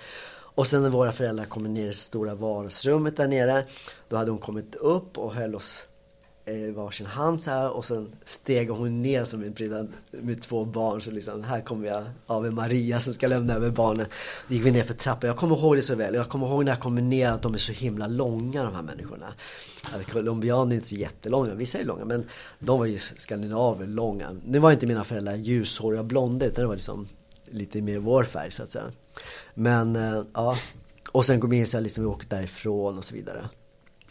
Och 0.55 0.67
sen 0.67 0.81
när 0.83 0.89
våra 0.89 1.11
föräldrar 1.11 1.45
kommer 1.45 1.69
ner 1.69 1.89
i 1.89 1.93
stora 1.93 2.35
vardagsrummet 2.35 3.17
där 3.17 3.27
nere. 3.27 3.65
Då 4.09 4.15
hade 4.15 4.31
hon 4.31 4.39
kommit 4.39 4.75
upp 4.75 5.17
och 5.17 5.33
höll 5.33 5.55
oss 5.55 5.87
eh, 6.45 6.73
varsin 6.73 7.05
hand 7.05 7.41
så 7.41 7.51
här 7.51 7.69
och 7.69 7.85
sen 7.85 8.15
steg 8.23 8.69
hon 8.69 9.01
ner 9.01 9.23
som 9.23 9.43
en 9.43 9.53
prydnad 9.53 9.87
med 10.11 10.41
två 10.41 10.65
barn. 10.65 11.01
Så 11.01 11.11
liksom, 11.11 11.43
här 11.43 11.61
kommer 11.61 11.87
jag 11.87 12.03
av 12.25 12.45
en 12.45 12.55
Maria 12.55 12.99
som 12.99 13.13
ska 13.13 13.27
lämna 13.27 13.53
över 13.53 13.69
barnen. 13.69 14.05
Då 14.47 14.53
gick 14.53 14.65
vi 14.65 14.71
ner 14.71 14.83
för 14.83 14.93
trappan. 14.93 15.27
Jag 15.27 15.37
kommer 15.37 15.57
ihåg 15.57 15.75
det 15.75 15.81
så 15.81 15.95
väl. 15.95 16.15
Jag 16.15 16.29
kommer 16.29 16.47
ihåg 16.47 16.65
när 16.65 16.71
jag 16.71 16.79
kommer 16.79 17.01
ner 17.01 17.31
att 17.31 17.41
de 17.41 17.53
är 17.53 17.57
så 17.57 17.71
himla 17.71 18.07
långa 18.07 18.63
de 18.63 18.75
här 18.75 18.81
människorna. 18.81 19.33
Colombianer 20.11 20.71
är 20.71 20.75
inte 20.75 20.87
så 20.87 20.95
jättelånga, 20.95 21.53
vissa 21.53 21.79
är 21.79 21.85
långa 21.85 22.05
men 22.05 22.25
de 22.59 22.79
var 22.79 22.85
ju 22.85 22.97
skandinaver, 22.97 23.87
långa. 23.87 24.35
Nu 24.45 24.59
var 24.59 24.71
inte 24.71 24.87
mina 24.87 25.03
föräldrar 25.03 25.35
ljushåriga 25.35 26.03
blonda 26.03 26.45
utan 26.45 26.61
det 26.61 26.67
var 26.67 26.75
liksom 26.75 27.07
lite 27.45 27.81
mer 27.81 27.99
vår 27.99 28.23
färg 28.23 28.51
så 28.51 28.63
att 28.63 28.69
säga. 28.69 28.91
Men 29.53 29.95
eh, 29.95 30.23
ja, 30.33 30.57
och 31.11 31.25
sen 31.25 31.41
kom 31.41 31.53
in 31.53 31.67
så 31.67 31.79
liksom 31.79 32.03
vi 32.03 32.09
åkte 32.09 32.35
därifrån 32.35 32.97
och 32.97 33.05
så 33.05 33.15
vidare. 33.15 33.49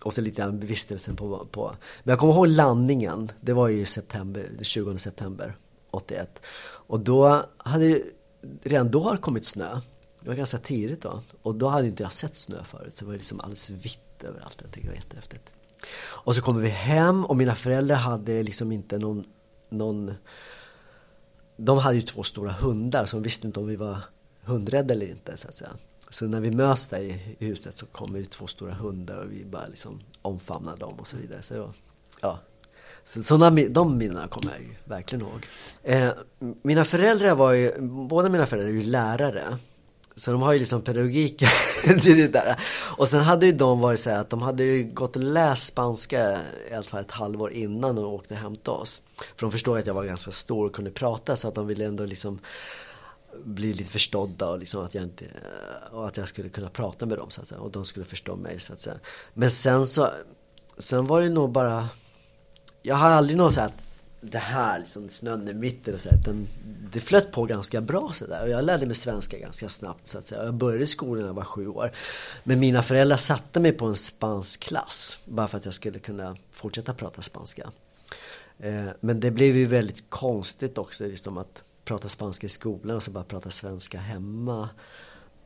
Och 0.02 0.14
så 0.14 0.20
lite 0.20 0.40
grann 0.40 0.60
vistelsen 0.60 1.16
på, 1.16 1.46
på... 1.46 1.74
Men 2.02 2.12
jag 2.12 2.18
kommer 2.18 2.32
ihåg 2.32 2.48
landningen. 2.48 3.32
Det 3.40 3.52
var 3.52 3.68
ju 3.68 3.84
september, 3.84 4.50
20 4.62 4.98
september 4.98 5.56
81. 5.90 6.42
Och 6.64 7.00
då 7.00 7.44
hade 7.56 8.02
redan 8.62 8.90
då 8.90 9.00
har 9.00 9.12
det 9.12 9.20
kommit 9.20 9.46
snö. 9.46 9.80
Det 10.20 10.28
var 10.28 10.34
ganska 10.34 10.58
tidigt 10.58 11.02
då. 11.02 11.22
Och 11.42 11.54
då 11.54 11.68
hade 11.68 11.86
inte 11.86 12.02
jag 12.02 12.12
sett 12.12 12.36
snö 12.36 12.64
förut. 12.64 12.96
Så 12.96 13.04
det 13.04 13.10
var 13.10 13.16
liksom 13.16 13.40
alldeles 13.40 13.70
vitt 13.70 14.24
överallt. 14.24 14.58
Jag 14.62 14.72
tycker 14.72 14.88
det 14.88 14.92
var 14.92 14.96
jättehäftigt. 14.96 15.52
Och 16.02 16.34
så 16.34 16.42
kommer 16.42 16.60
vi 16.60 16.68
hem 16.68 17.24
och 17.24 17.36
mina 17.36 17.54
föräldrar 17.54 17.96
hade 17.96 18.42
liksom 18.42 18.72
inte 18.72 18.98
någon, 18.98 19.24
någon 19.68 20.14
de 21.56 21.78
hade 21.78 21.96
ju 21.96 22.02
två 22.02 22.22
stora 22.22 22.52
hundar 22.52 23.04
så 23.04 23.16
de 23.16 23.22
visste 23.22 23.46
inte 23.46 23.60
om 23.60 23.66
vi 23.66 23.76
var 23.76 23.98
hundrädda 24.42 24.94
eller 24.94 25.10
inte 25.10 25.36
så 25.36 25.48
att 25.48 25.56
säga. 25.56 25.70
Så 26.12 26.26
när 26.26 26.40
vi 26.40 26.50
möts 26.50 26.88
där 26.88 27.00
i 27.00 27.36
huset 27.38 27.76
så 27.76 27.86
kommer 27.86 28.18
det 28.18 28.30
två 28.30 28.46
stora 28.46 28.74
hundar 28.74 29.16
och 29.16 29.32
vi 29.32 29.44
bara 29.44 29.66
liksom 29.66 30.00
omfamnar 30.22 30.76
dem 30.76 30.94
och 30.94 31.06
så 31.06 31.16
vidare. 31.16 31.42
Så, 31.42 31.72
ja. 32.20 32.38
Så, 33.04 33.22
såna, 33.22 33.50
de 33.50 33.98
minnena 33.98 34.28
kommer 34.28 34.52
jag 34.52 34.62
ju 34.62 34.74
verkligen 34.84 35.26
ihåg. 35.26 35.46
Eh, 35.82 36.10
mina 36.62 36.84
föräldrar 36.84 37.34
var 37.34 37.52
ju, 37.52 37.80
båda 37.80 38.28
mina 38.28 38.46
föräldrar 38.46 38.70
är 38.70 38.74
ju 38.74 38.82
lärare. 38.82 39.58
Så 40.16 40.32
de 40.32 40.42
har 40.42 40.52
ju 40.52 40.58
liksom 40.58 40.82
pedagogik 40.82 41.38
till 42.02 42.18
det 42.18 42.28
där. 42.28 42.56
Och 42.96 43.08
sen 43.08 43.20
hade 43.20 43.46
ju 43.46 43.52
de 43.52 43.80
varit 43.80 44.00
så 44.00 44.10
här 44.10 44.18
att 44.18 44.30
de 44.30 44.42
hade 44.42 44.64
ju 44.64 44.82
gått 44.82 45.16
och 45.16 45.22
läst 45.22 45.66
spanska 45.66 46.40
i 46.70 46.74
alla 46.74 46.82
fall 46.82 47.00
ett 47.00 47.10
halvår 47.10 47.52
innan 47.52 47.98
och 47.98 48.14
åkte 48.14 48.34
och 48.34 48.40
hämtade 48.40 48.78
oss. 48.78 49.02
För 49.16 49.46
de 49.46 49.52
förstod 49.52 49.78
att 49.78 49.86
jag 49.86 49.94
var 49.94 50.04
ganska 50.04 50.30
stor 50.30 50.66
och 50.66 50.74
kunde 50.74 50.90
prata 50.90 51.36
så 51.36 51.48
att 51.48 51.54
de 51.54 51.66
ville 51.66 51.84
ändå 51.84 52.04
liksom 52.04 52.38
bli 53.44 53.72
lite 53.72 53.90
förstådda 53.90 54.48
och 54.48 54.58
liksom 54.58 54.84
att 54.84 54.94
jag 54.94 55.04
inte 55.04 55.24
och 55.90 56.08
att 56.08 56.16
jag 56.16 56.28
skulle 56.28 56.48
kunna 56.48 56.68
prata 56.68 57.06
med 57.06 57.18
dem 57.18 57.30
så 57.30 57.40
att 57.40 57.48
säga. 57.48 57.60
Och 57.60 57.70
de 57.70 57.84
skulle 57.84 58.06
förstå 58.06 58.36
mig 58.36 58.60
så 58.60 58.72
att 58.72 58.80
säga. 58.80 58.96
Men 59.34 59.50
sen 59.50 59.86
så 59.86 60.08
Sen 60.78 61.06
var 61.06 61.20
det 61.20 61.28
nog 61.28 61.50
bara 61.50 61.88
Jag 62.82 62.94
har 62.94 63.10
aldrig 63.10 63.36
någon 63.36 63.52
så 63.52 63.60
att 63.60 63.84
det 64.20 64.38
här 64.38 64.78
liksom 64.78 65.08
snön 65.08 65.48
i 65.48 65.54
mitten 65.54 65.94
och 65.94 66.00
så 66.00 66.08
här, 66.08 66.18
den, 66.24 66.48
Det 66.92 67.00
flöt 67.00 67.32
på 67.32 67.44
ganska 67.44 67.80
bra 67.80 68.12
sådär 68.14 68.42
och 68.42 68.48
jag 68.48 68.64
lärde 68.64 68.86
mig 68.86 68.96
svenska 68.96 69.38
ganska 69.38 69.68
snabbt 69.68 70.08
så 70.08 70.18
att 70.18 70.26
säga. 70.26 70.44
Jag 70.44 70.54
började 70.54 70.84
i 70.84 70.86
skolan 70.86 71.20
när 71.20 71.28
jag 71.28 71.34
var 71.34 71.44
sju 71.44 71.68
år. 71.68 71.92
Men 72.44 72.60
mina 72.60 72.82
föräldrar 72.82 73.16
satte 73.16 73.60
mig 73.60 73.72
på 73.72 73.86
en 73.86 73.96
spansk 73.96 74.60
klass 74.60 75.18
bara 75.24 75.48
för 75.48 75.58
att 75.58 75.64
jag 75.64 75.74
skulle 75.74 75.98
kunna 75.98 76.36
fortsätta 76.52 76.94
prata 76.94 77.22
spanska. 77.22 77.72
Eh, 78.58 78.88
men 79.00 79.20
det 79.20 79.30
blev 79.30 79.56
ju 79.56 79.66
väldigt 79.66 80.10
konstigt 80.10 80.78
också 80.78 81.04
liksom 81.06 81.38
att 81.38 81.64
prata 81.84 82.08
spanska 82.08 82.46
i 82.46 82.50
skolan 82.50 82.96
och 82.96 83.02
så 83.02 83.10
bara 83.10 83.24
prata 83.24 83.50
svenska 83.50 83.98
hemma. 83.98 84.68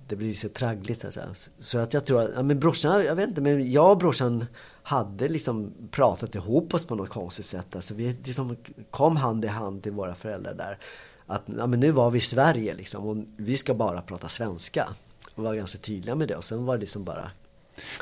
Det 0.09 0.17
blir 0.17 0.35
så 0.35 0.49
traggligt 0.49 1.01
så 1.01 1.09
att 1.09 1.15
säga. 1.15 1.35
Så 1.59 1.79
att 1.79 1.95
jag 1.95 2.05
tror 2.05 2.23
att, 2.23 2.31
ja 2.35 2.43
men 2.43 2.61
brorsan, 2.61 3.05
jag 3.05 3.15
vet 3.15 3.29
inte, 3.29 3.41
men 3.41 3.73
jag 3.73 3.91
och 3.91 3.99
brorsan 3.99 4.47
hade 4.83 5.29
liksom 5.29 5.73
pratat 5.91 6.35
ihop 6.35 6.75
oss 6.75 6.85
på 6.85 6.95
något 6.95 7.09
konstigt 7.09 7.47
sätt. 7.47 7.77
Alltså 7.77 7.95
vi 7.95 8.17
liksom 8.25 8.57
kom 8.91 9.17
hand 9.17 9.45
i 9.45 9.49
hand 9.49 9.83
till 9.83 9.93
våra 9.93 10.15
föräldrar 10.15 10.55
där. 10.55 10.79
Att, 11.27 11.43
ja 11.59 11.67
men 11.67 11.81
nu 11.81 11.91
var 11.91 12.11
vi 12.11 12.19
i 12.19 12.21
Sverige 12.21 12.75
liksom 12.75 13.07
och 13.07 13.17
vi 13.37 13.57
ska 13.57 13.75
bara 13.75 14.03
prata 14.03 14.29
svenska. 14.29 14.89
Och 15.35 15.45
var 15.45 15.55
ganska 15.55 15.79
tydliga 15.79 16.15
med 16.15 16.29
det 16.29 16.37
och 16.37 16.45
sen 16.45 16.65
var 16.65 16.75
det 16.75 16.81
liksom 16.81 17.05
bara 17.05 17.31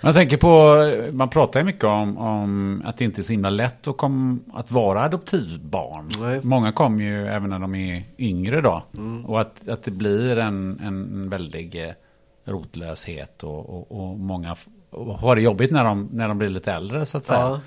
man 0.03 0.15
tänker 0.15 0.37
på, 0.37 0.77
man 1.13 1.29
pratar 1.29 1.61
ju 1.61 1.67
mycket 1.67 1.85
om, 1.85 2.19
om 2.19 2.83
att 2.85 2.97
det 2.97 3.05
inte 3.05 3.21
är 3.21 3.23
så 3.23 3.33
himla 3.33 3.51
lätt 3.51 3.89
att, 3.89 3.97
kom, 3.97 4.45
att 4.55 4.71
vara 4.71 5.03
adoptivbarn. 5.03 6.11
Nej. 6.21 6.41
Många 6.43 6.73
kommer 6.73 7.05
ju 7.05 7.27
även 7.27 7.51
när 7.51 7.59
de 7.59 7.75
är 7.75 8.03
yngre 8.19 8.61
då. 8.61 8.83
Mm. 8.97 9.27
Och 9.27 9.41
att, 9.41 9.69
att 9.69 9.83
det 9.83 9.91
blir 9.91 10.39
en, 10.39 10.81
en 10.85 11.29
väldig 11.29 11.85
eh, 11.85 11.93
rotlöshet 12.45 13.45
och, 13.45 13.69
och, 13.69 13.93
och 13.93 14.19
många 14.19 14.57
har 15.19 15.37
det 15.37 15.43
jobbigt 15.43 15.71
när 15.71 15.85
de, 15.85 16.09
när 16.13 16.29
de 16.29 16.39
blir 16.39 16.49
lite 16.49 16.73
äldre 16.73 17.07
så 17.07 17.19
att 17.19 17.27
säga. 17.27 17.41
Ja. 17.41 17.61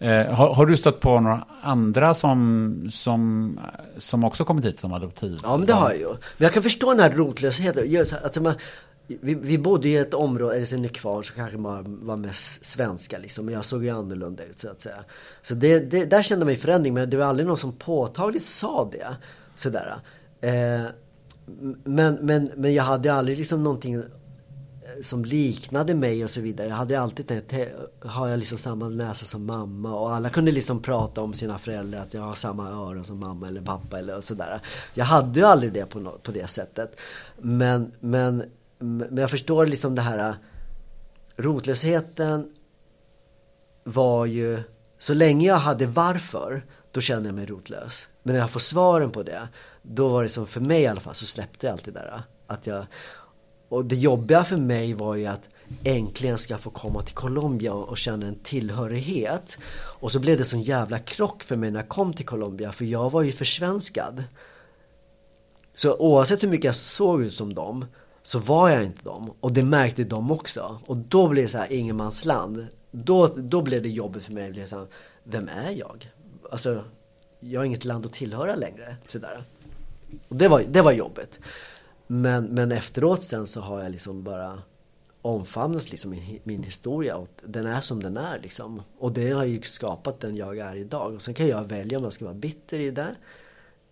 Eh, 0.00 0.34
har, 0.34 0.54
har, 0.54 0.66
du 0.66 0.76
stött 0.76 1.00
på 1.00 1.20
några 1.20 1.44
andra 1.62 2.14
som, 2.14 2.90
som, 2.92 3.60
som 3.96 4.24
också 4.24 4.44
kommit 4.44 4.64
hit 4.64 4.78
som 4.78 4.92
adoptiv? 4.92 5.40
Ja 5.42 5.56
men 5.56 5.66
det 5.66 5.72
har 5.72 5.90
jag 5.90 5.98
ju. 5.98 6.08
Men 6.08 6.18
jag 6.36 6.52
kan 6.52 6.62
förstå 6.62 6.90
den 6.90 7.00
här 7.00 7.10
rotlösheten. 7.10 8.04
Att 8.22 8.42
man, 8.42 8.54
vi, 9.08 9.34
vi 9.34 9.58
bodde 9.58 9.88
i 9.88 9.96
ett 9.96 10.14
område, 10.14 10.56
eller 10.56 10.66
sen 10.66 10.88
kvar 10.88 11.22
så 11.22 11.34
kanske 11.34 11.58
man 11.58 12.06
var 12.06 12.16
mest 12.16 12.66
svenska 12.66 13.18
liksom. 13.18 13.44
Men 13.44 13.54
jag 13.54 13.64
såg 13.64 13.84
ju 13.84 13.90
annorlunda 13.90 14.44
ut 14.44 14.60
så 14.60 14.70
att 14.70 14.80
säga. 14.80 15.04
Så 15.42 15.54
det, 15.54 15.78
det, 15.78 16.04
där 16.04 16.22
kände 16.22 16.44
man 16.44 16.54
ju 16.54 16.60
förändring 16.60 16.94
men 16.94 17.10
det 17.10 17.16
var 17.16 17.24
aldrig 17.24 17.46
någon 17.46 17.58
som 17.58 17.72
påtagligt 17.72 18.44
sa 18.44 18.88
det. 18.92 19.16
Sådär. 19.56 20.00
Eh, 20.40 20.82
men, 21.84 22.14
men, 22.14 22.50
men 22.56 22.74
jag 22.74 22.84
hade 22.84 23.12
aldrig 23.12 23.38
liksom 23.38 23.64
någonting 23.64 23.94
eh, 23.94 24.02
som 25.02 25.24
liknade 25.24 25.94
mig 25.94 26.24
och 26.24 26.30
så 26.30 26.40
vidare. 26.40 26.68
Jag 26.68 26.76
hade 26.76 27.00
alltid 27.00 27.26
tänkt, 27.26 27.54
har 28.00 28.28
jag 28.28 28.38
liksom 28.38 28.58
samma 28.58 28.88
näsa 28.88 29.26
som 29.26 29.46
mamma? 29.46 29.94
Och 29.94 30.14
alla 30.14 30.30
kunde 30.30 30.50
liksom 30.50 30.82
prata 30.82 31.20
om 31.20 31.34
sina 31.34 31.58
föräldrar, 31.58 32.02
att 32.02 32.14
jag 32.14 32.22
har 32.22 32.34
samma 32.34 32.70
öron 32.70 33.04
som 33.04 33.18
mamma 33.18 33.48
eller 33.48 33.60
pappa 33.60 33.98
eller 33.98 34.20
sådär. 34.20 34.60
Jag 34.94 35.04
hade 35.04 35.40
ju 35.40 35.46
aldrig 35.46 35.72
det 35.72 35.86
på, 35.86 36.18
på 36.22 36.32
det 36.32 36.50
sättet. 36.50 37.00
Men, 37.38 37.92
men 38.00 38.44
men 38.78 39.16
jag 39.16 39.30
förstår 39.30 39.66
liksom 39.66 39.94
det 39.94 40.02
här 40.02 40.28
äh, 40.28 40.34
rotlösheten 41.36 42.50
var 43.84 44.26
ju 44.26 44.62
så 44.98 45.14
länge 45.14 45.46
jag 45.46 45.56
hade 45.56 45.86
varför 45.86 46.64
då 46.92 47.00
kände 47.00 47.28
jag 47.28 47.34
mig 47.34 47.46
rotlös. 47.46 48.08
Men 48.22 48.34
när 48.34 48.40
jag 48.40 48.50
får 48.50 48.60
svaren 48.60 49.10
på 49.10 49.22
det 49.22 49.48
då 49.82 50.08
var 50.08 50.22
det 50.22 50.28
som 50.28 50.46
för 50.46 50.60
mig 50.60 50.82
i 50.82 50.86
alla 50.86 51.00
fall 51.00 51.14
så 51.14 51.26
släppte 51.26 51.66
jag 51.66 51.72
allt 51.72 51.84
det 51.84 51.90
där. 51.90 52.14
Äh, 52.14 52.20
att 52.46 52.66
jag, 52.66 52.86
och 53.68 53.84
det 53.84 53.96
jobbiga 53.96 54.44
för 54.44 54.56
mig 54.56 54.94
var 54.94 55.14
ju 55.14 55.26
att 55.26 55.48
äntligen 55.84 56.38
ska 56.38 56.58
få 56.58 56.70
komma 56.70 57.02
till 57.02 57.14
Colombia 57.14 57.72
och 57.72 57.98
känna 57.98 58.26
en 58.26 58.38
tillhörighet. 58.38 59.58
Och 59.72 60.12
så 60.12 60.18
blev 60.18 60.38
det 60.38 60.44
sån 60.44 60.62
jävla 60.62 60.98
krock 60.98 61.42
för 61.42 61.56
mig 61.56 61.70
när 61.70 61.80
jag 61.80 61.88
kom 61.88 62.12
till 62.12 62.26
Colombia 62.26 62.72
för 62.72 62.84
jag 62.84 63.10
var 63.10 63.22
ju 63.22 63.32
försvenskad. 63.32 64.24
Så 65.74 65.96
oavsett 65.96 66.42
hur 66.42 66.48
mycket 66.48 66.64
jag 66.64 66.74
såg 66.74 67.22
ut 67.22 67.34
som 67.34 67.54
dem 67.54 67.84
så 68.28 68.38
var 68.38 68.68
jag 68.68 68.84
inte 68.84 69.02
dem. 69.02 69.32
Och 69.40 69.52
det 69.52 69.62
märkte 69.62 70.04
de 70.04 70.30
också. 70.30 70.80
Och 70.86 70.96
då 70.96 71.28
blev 71.28 71.44
det 71.44 71.50
så 71.50 71.58
här 71.58 71.72
ingenmansland. 71.72 72.66
Då, 72.90 73.26
då 73.26 73.62
blev 73.62 73.82
det 73.82 73.88
jobbigt 73.88 74.22
för 74.22 74.32
mig. 74.32 74.52
Det 74.52 74.66
så 74.66 74.78
här, 74.78 74.86
vem 75.24 75.48
är 75.48 75.70
jag? 75.70 76.10
Alltså, 76.50 76.84
jag 77.40 77.60
har 77.60 77.64
inget 77.64 77.84
land 77.84 78.06
att 78.06 78.12
tillhöra 78.12 78.54
längre. 78.54 78.96
Sådär. 79.06 79.44
Och 80.28 80.36
det 80.36 80.48
var, 80.48 80.62
det 80.68 80.82
var 80.82 80.92
jobbigt. 80.92 81.40
Men, 82.06 82.44
men 82.44 82.72
efteråt 82.72 83.24
sen 83.24 83.46
så 83.46 83.60
har 83.60 83.82
jag 83.82 83.92
liksom 83.92 84.22
bara 84.22 84.62
omfamnat 85.22 85.90
liksom 85.90 86.10
min, 86.10 86.40
min 86.44 86.62
historia 86.62 87.16
och 87.16 87.28
den 87.44 87.66
är 87.66 87.80
som 87.80 88.02
den 88.02 88.16
är 88.16 88.38
liksom. 88.42 88.82
Och 88.98 89.12
det 89.12 89.30
har 89.30 89.44
ju 89.44 89.62
skapat 89.62 90.20
den 90.20 90.36
jag 90.36 90.58
är 90.58 90.76
idag. 90.76 91.14
Och 91.14 91.22
sen 91.22 91.34
kan 91.34 91.48
jag 91.48 91.64
välja 91.64 91.98
om 91.98 92.04
jag 92.04 92.12
ska 92.12 92.24
vara 92.24 92.34
bitter 92.34 92.78
i 92.78 92.90
det 92.90 93.14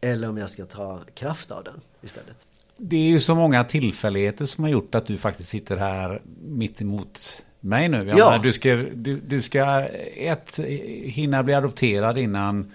eller 0.00 0.28
om 0.28 0.36
jag 0.36 0.50
ska 0.50 0.66
ta 0.66 1.00
kraft 1.14 1.50
av 1.50 1.64
den 1.64 1.80
istället 2.02 2.46
det 2.78 2.96
är 2.96 3.08
ju 3.08 3.20
så 3.20 3.34
många 3.34 3.64
tillfälligheter 3.64 4.46
som 4.46 4.64
har 4.64 4.70
gjort 4.70 4.94
att 4.94 5.06
du 5.06 5.18
faktiskt 5.18 5.48
sitter 5.48 5.76
här 5.76 6.22
mitt 6.42 6.80
emot 6.80 7.42
mig 7.60 7.88
nu. 7.88 7.96
Jag 7.96 8.18
ja. 8.18 8.30
Menar, 8.30 8.38
du 8.38 8.52
ska, 8.52 8.74
du, 8.94 9.20
du 9.26 9.42
ska 9.42 9.80
ett, 10.16 10.60
hinna 11.04 11.42
bli 11.42 11.54
adopterad 11.54 12.18
innan, 12.18 12.72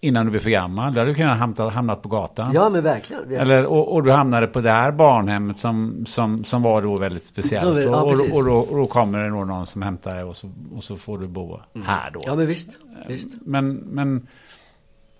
innan 0.00 0.24
du 0.24 0.30
blir 0.30 0.40
för 0.40 0.50
gammal. 0.50 0.94
Då 0.94 1.00
hade 1.00 1.10
du 1.10 1.14
kunnat 1.14 1.38
hamna, 1.38 1.70
hamnat 1.70 2.02
på 2.02 2.08
gatan. 2.08 2.52
Ja 2.54 2.70
men 2.70 2.82
verkligen. 2.82 3.34
Eller, 3.34 3.66
och, 3.66 3.94
och, 3.94 4.02
du 4.02 4.12
hamnade 4.12 4.46
på 4.46 4.60
det 4.60 4.70
här 4.70 4.92
barnhemmet 4.92 5.58
som, 5.58 6.06
som, 6.06 6.44
som 6.44 6.62
var 6.62 6.82
då 6.82 6.96
väldigt 6.96 7.26
speciellt. 7.26 7.62
Så, 7.62 7.80
ja, 7.80 8.02
och, 8.02 8.10
och, 8.10 8.36
och, 8.36 8.44
då, 8.44 8.54
och 8.54 8.76
då 8.76 8.86
kommer 8.86 9.18
det 9.18 9.30
någon 9.30 9.66
som 9.66 9.82
hämtar 9.82 10.14
dig 10.14 10.24
och 10.24 10.36
så, 10.36 10.50
och 10.76 10.84
så 10.84 10.96
får 10.96 11.18
du 11.18 11.26
bo 11.26 11.60
mm. 11.74 11.86
här 11.86 12.10
då. 12.10 12.22
Ja 12.26 12.34
men 12.34 12.46
visst. 12.46 12.70
visst. 13.08 13.28
Men, 13.40 13.74
men 13.74 14.26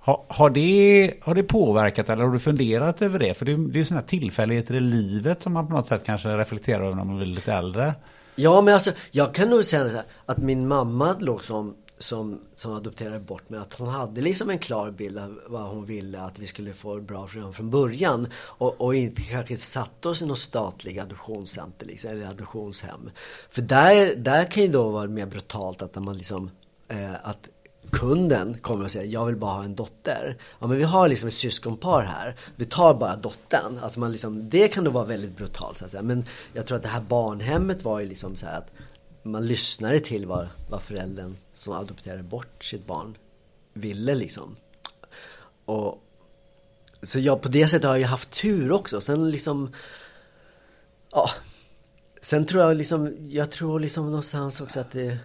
har, 0.04 0.24
har, 0.28 0.50
det, 0.50 1.14
har 1.22 1.34
det 1.34 1.42
påverkat 1.42 2.08
eller 2.08 2.24
har 2.24 2.32
du 2.32 2.38
funderat 2.38 3.02
över 3.02 3.18
det? 3.18 3.34
För 3.34 3.44
det, 3.44 3.56
det 3.56 3.76
är 3.76 3.78
ju 3.78 3.84
sådana 3.84 4.06
tillfälligheter 4.06 4.74
i 4.74 4.80
livet 4.80 5.42
som 5.42 5.52
man 5.52 5.66
på 5.66 5.72
något 5.72 5.88
sätt 5.88 6.02
kanske 6.04 6.28
reflekterar 6.28 6.84
över 6.84 6.94
när 6.94 7.04
man 7.04 7.16
blir 7.16 7.26
lite 7.26 7.52
äldre. 7.52 7.94
Ja 8.34 8.60
men 8.60 8.74
alltså 8.74 8.92
jag 9.10 9.34
kan 9.34 9.50
nog 9.50 9.64
säga 9.64 9.88
här, 9.88 10.04
att 10.26 10.38
min 10.38 10.68
mamma 10.68 11.16
låg 11.18 11.44
som 11.44 11.74
som, 11.98 12.40
som 12.54 12.72
adopterade 12.72 13.20
bort 13.20 13.50
mig 13.50 13.60
att 13.60 13.74
hon 13.74 13.88
hade 13.88 14.20
liksom 14.20 14.50
en 14.50 14.58
klar 14.58 14.90
bild 14.90 15.18
av 15.18 15.40
vad 15.46 15.62
hon 15.62 15.84
ville 15.84 16.20
att 16.20 16.38
vi 16.38 16.46
skulle 16.46 16.72
få 16.72 17.00
bra 17.00 17.26
program 17.26 17.52
från 17.52 17.70
början 17.70 18.28
och, 18.34 18.80
och 18.80 18.94
inte 18.94 19.22
kanske 19.22 19.56
satte 19.56 20.08
oss 20.08 20.22
i 20.22 20.26
något 20.26 20.38
statligt 20.38 21.00
adoptionscenter 21.00 21.86
liksom, 21.86 22.10
eller 22.10 22.26
adoptionshem. 22.26 23.10
För 23.50 23.62
där, 23.62 24.14
där 24.16 24.44
kan 24.44 24.62
ju 24.62 24.68
då 24.68 24.88
vara 24.88 25.08
mer 25.08 25.26
brutalt 25.26 25.82
att 25.82 25.94
man 25.94 26.18
liksom 26.18 26.50
eh, 26.88 27.14
att 27.22 27.48
kunden 27.92 28.58
kommer 28.60 28.84
och 28.84 28.90
säger 28.90 29.12
jag 29.12 29.26
vill 29.26 29.36
bara 29.36 29.52
ha 29.52 29.64
en 29.64 29.74
dotter. 29.74 30.36
Ja 30.58 30.66
men 30.66 30.76
vi 30.76 30.82
har 30.82 31.08
liksom 31.08 31.28
ett 31.28 31.34
syskonpar 31.34 32.02
här. 32.02 32.36
Vi 32.56 32.64
tar 32.64 32.94
bara 32.94 33.16
dottern. 33.16 33.78
Alltså 33.82 34.00
man 34.00 34.12
liksom, 34.12 34.48
det 34.48 34.68
kan 34.68 34.84
då 34.84 34.90
vara 34.90 35.04
väldigt 35.04 35.36
brutalt 35.36 35.78
så 35.78 35.84
att 35.84 35.90
säga. 35.90 36.02
Men 36.02 36.24
jag 36.52 36.66
tror 36.66 36.76
att 36.76 36.82
det 36.82 36.88
här 36.88 37.00
barnhemmet 37.00 37.84
var 37.84 38.00
ju 38.00 38.06
liksom 38.06 38.36
så 38.36 38.46
här 38.46 38.58
att 38.58 38.72
man 39.22 39.46
lyssnade 39.46 40.00
till 40.00 40.26
vad, 40.26 40.48
vad 40.70 40.82
föräldern 40.82 41.36
som 41.52 41.72
adopterade 41.72 42.22
bort 42.22 42.64
sitt 42.64 42.86
barn 42.86 43.16
ville 43.72 44.14
liksom. 44.14 44.56
Och 45.64 46.02
så 47.02 47.18
jag 47.18 47.42
på 47.42 47.48
det 47.48 47.68
sättet 47.68 47.88
har 47.88 47.96
jag 47.96 48.08
haft 48.08 48.30
tur 48.30 48.72
också. 48.72 49.00
Sen 49.00 49.30
liksom 49.30 49.72
Ja 51.12 51.30
Sen 52.20 52.46
tror 52.46 52.62
jag 52.62 52.76
liksom 52.76 53.16
Jag 53.30 53.50
tror 53.50 53.80
liksom 53.80 54.06
någonstans 54.06 54.60
också 54.60 54.80
att 54.80 54.92
det 54.92 55.18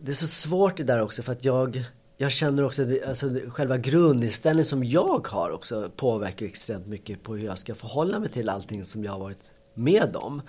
det 0.00 0.12
är 0.12 0.16
så 0.16 0.26
svårt 0.26 0.76
det 0.76 0.84
där 0.84 1.02
också 1.02 1.22
för 1.22 1.32
att 1.32 1.44
jag 1.44 1.84
Jag 2.16 2.32
känner 2.32 2.64
också 2.64 2.82
att 2.82 3.08
alltså, 3.08 3.30
själva 3.48 3.78
grundinställningen 3.78 4.66
som 4.66 4.84
jag 4.84 5.26
har 5.28 5.50
också 5.50 5.90
påverkar 5.96 6.46
extremt 6.46 6.86
mycket 6.86 7.22
på 7.22 7.34
hur 7.34 7.44
jag 7.44 7.58
ska 7.58 7.74
förhålla 7.74 8.18
mig 8.18 8.28
till 8.28 8.48
allting 8.48 8.84
som 8.84 9.04
jag 9.04 9.12
har 9.12 9.18
varit 9.18 9.50
med 9.74 10.16
om. 10.16 10.42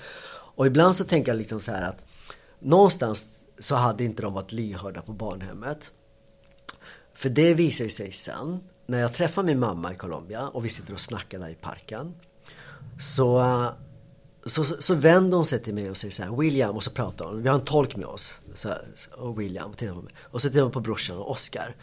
Och 0.56 0.68
ibland 0.68 0.96
så 0.96 1.04
tänker 1.04 1.32
jag 1.32 1.38
liksom 1.38 1.60
så 1.60 1.72
här 1.72 1.90
att 1.90 2.06
någonstans 2.60 3.30
så 3.60 3.76
hade 3.76 4.04
inte 4.04 4.22
de 4.22 4.34
varit 4.34 4.52
lyhörda 4.52 5.02
på 5.02 5.12
barnhemmet. 5.12 5.92
För 7.14 7.30
det 7.30 7.54
visar 7.54 7.84
ju 7.84 7.90
sig 7.90 8.12
sen 8.12 8.60
när 8.86 9.00
jag 9.00 9.14
träffar 9.14 9.44
min 9.44 9.60
mamma 9.60 9.94
i 9.94 9.96
Colombia 9.96 10.48
och 10.48 10.66
vi 10.66 10.70
sitter 10.70 10.94
och 10.94 11.00
snackar 11.00 11.40
där 11.40 11.50
i 11.50 11.56
parken. 11.56 12.14
Så, 13.00 13.40
så, 14.46 14.64
så 14.64 14.96
vänder 14.96 15.38
hon 15.38 15.46
sig 15.46 15.64
till 15.64 15.74
mig 15.74 15.89
och 15.89 15.98
säger 15.98 16.12
så 16.12 16.24
här, 16.24 16.36
William, 16.36 16.76
och 16.76 16.84
så 16.84 16.91
pratar 16.91 17.26
hon. 17.26 17.41
Vi 17.41 17.50
har 17.50 17.56
en 17.56 17.66
tolk 17.66 17.96
med 17.96 18.06
oss. 18.06 18.41
Så 18.54 18.70
här, 18.70 18.88
och 19.12 19.41
William, 19.41 19.74
tittar 19.74 19.93
på 19.93 20.02
mig. 20.02 20.14
Och 20.22 20.41
så 20.41 20.50
tittar 20.50 20.62
hon 20.62 20.72
på 20.72 20.80
brorsan 20.80 21.18
och 21.18 21.32
Oscar. 21.32 21.76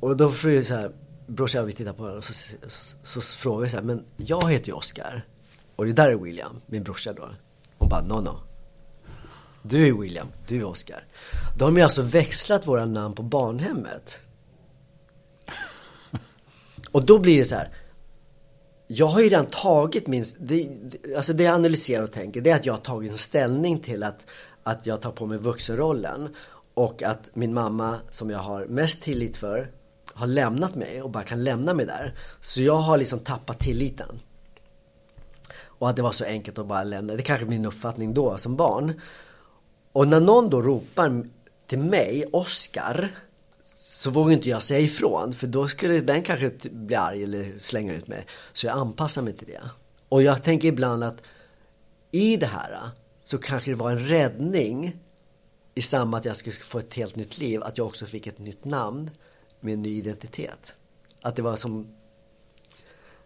Och 0.00 0.16
då 0.16 0.30
får 0.30 0.50
jag 0.50 0.66
så 0.66 0.74
här, 0.74 0.92
brorsan 1.26 1.62
och 1.62 1.68
vi 1.68 1.72
tittar 1.72 1.92
på 1.92 2.02
varandra 2.02 2.18
och 2.18 2.24
så, 2.24 2.32
så, 2.32 2.56
så, 3.02 3.20
så 3.20 3.38
frågar 3.38 3.62
jag 3.62 3.70
så 3.70 3.76
här, 3.76 3.84
men 3.84 4.04
jag 4.16 4.50
heter 4.50 4.66
ju 4.66 4.72
Oscar. 4.72 5.26
Och 5.76 5.86
det 5.86 5.92
där 5.92 6.08
är 6.08 6.16
William, 6.16 6.60
min 6.66 6.82
brorsa 6.82 7.12
då. 7.12 7.30
Hon 7.78 7.88
bara, 7.88 8.02
no 8.02 8.20
no. 8.20 8.40
Du 9.62 9.88
är 9.88 9.92
William, 9.92 10.28
du 10.48 10.56
är 10.56 10.64
Oscar. 10.64 11.06
Då 11.58 11.64
har 11.64 11.72
de 11.72 11.82
alltså 11.82 12.02
växlat 12.02 12.66
våra 12.66 12.84
namn 12.84 13.14
på 13.14 13.22
barnhemmet. 13.22 14.18
Och 16.90 17.06
då 17.06 17.18
blir 17.18 17.38
det 17.38 17.44
så 17.44 17.54
här. 17.54 17.70
Jag 18.94 19.06
har 19.06 19.20
ju 19.20 19.28
redan 19.28 19.46
tagit 19.46 20.06
min, 20.06 20.24
det, 20.38 20.68
alltså 21.16 21.32
det 21.32 21.42
jag 21.42 21.54
analyserar 21.54 22.02
och 22.02 22.12
tänker 22.12 22.40
det 22.40 22.50
är 22.50 22.56
att 22.56 22.66
jag 22.66 22.72
har 22.72 22.80
tagit 22.80 23.12
en 23.12 23.18
ställning 23.18 23.80
till 23.80 24.02
att, 24.02 24.26
att 24.62 24.86
jag 24.86 25.00
tar 25.00 25.10
på 25.10 25.26
mig 25.26 25.38
vuxenrollen. 25.38 26.34
Och 26.74 27.02
att 27.02 27.30
min 27.34 27.54
mamma 27.54 27.98
som 28.10 28.30
jag 28.30 28.38
har 28.38 28.66
mest 28.66 29.02
tillit 29.02 29.36
för 29.36 29.70
har 30.14 30.26
lämnat 30.26 30.74
mig 30.74 31.02
och 31.02 31.10
bara 31.10 31.22
kan 31.22 31.44
lämna 31.44 31.74
mig 31.74 31.86
där. 31.86 32.14
Så 32.40 32.62
jag 32.62 32.76
har 32.76 32.98
liksom 32.98 33.18
tappat 33.18 33.58
tilliten. 33.58 34.20
Och 35.60 35.90
att 35.90 35.96
det 35.96 36.02
var 36.02 36.12
så 36.12 36.24
enkelt 36.24 36.58
att 36.58 36.66
bara 36.66 36.82
lämna. 36.82 37.12
Det 37.12 37.20
är 37.20 37.24
kanske 37.24 37.46
är 37.46 37.48
min 37.48 37.66
uppfattning 37.66 38.14
då 38.14 38.36
som 38.36 38.56
barn. 38.56 39.00
Och 39.92 40.08
när 40.08 40.20
någon 40.20 40.50
då 40.50 40.62
ropar 40.62 41.26
till 41.66 41.78
mig, 41.78 42.24
Oscar, 42.32 43.08
så 44.02 44.10
vågar 44.10 44.32
inte 44.32 44.48
jag 44.48 44.62
säga 44.62 44.80
ifrån. 44.80 45.32
För 45.32 45.46
då 45.46 45.68
skulle 45.68 46.00
den 46.00 46.22
kanske 46.22 46.70
bli 46.70 46.94
arg 46.94 47.22
eller 47.22 47.58
slänga 47.58 47.94
ut 47.94 48.08
mig. 48.08 48.26
Så 48.52 48.66
jag 48.66 48.78
anpassar 48.78 49.22
mig 49.22 49.32
till 49.32 49.46
det. 49.46 49.60
Och 50.08 50.22
jag 50.22 50.42
tänker 50.42 50.68
ibland 50.68 51.04
att 51.04 51.22
i 52.10 52.36
det 52.36 52.46
här 52.46 52.72
äh, 52.72 52.88
så 53.22 53.38
kanske 53.38 53.70
det 53.70 53.74
var 53.74 53.90
en 53.90 54.08
räddning 54.08 54.96
i 55.74 55.82
samband 55.82 56.20
att 56.20 56.24
jag 56.24 56.36
skulle 56.36 56.54
få 56.54 56.78
ett 56.78 56.94
helt 56.94 57.16
nytt 57.16 57.38
liv. 57.38 57.62
Att 57.62 57.78
jag 57.78 57.86
också 57.86 58.06
fick 58.06 58.26
ett 58.26 58.38
nytt 58.38 58.64
namn 58.64 59.10
med 59.60 59.74
en 59.74 59.82
ny 59.82 59.98
identitet. 59.98 60.74
Att 61.22 61.36
det 61.36 61.42
var 61.42 61.56
som 61.56 61.94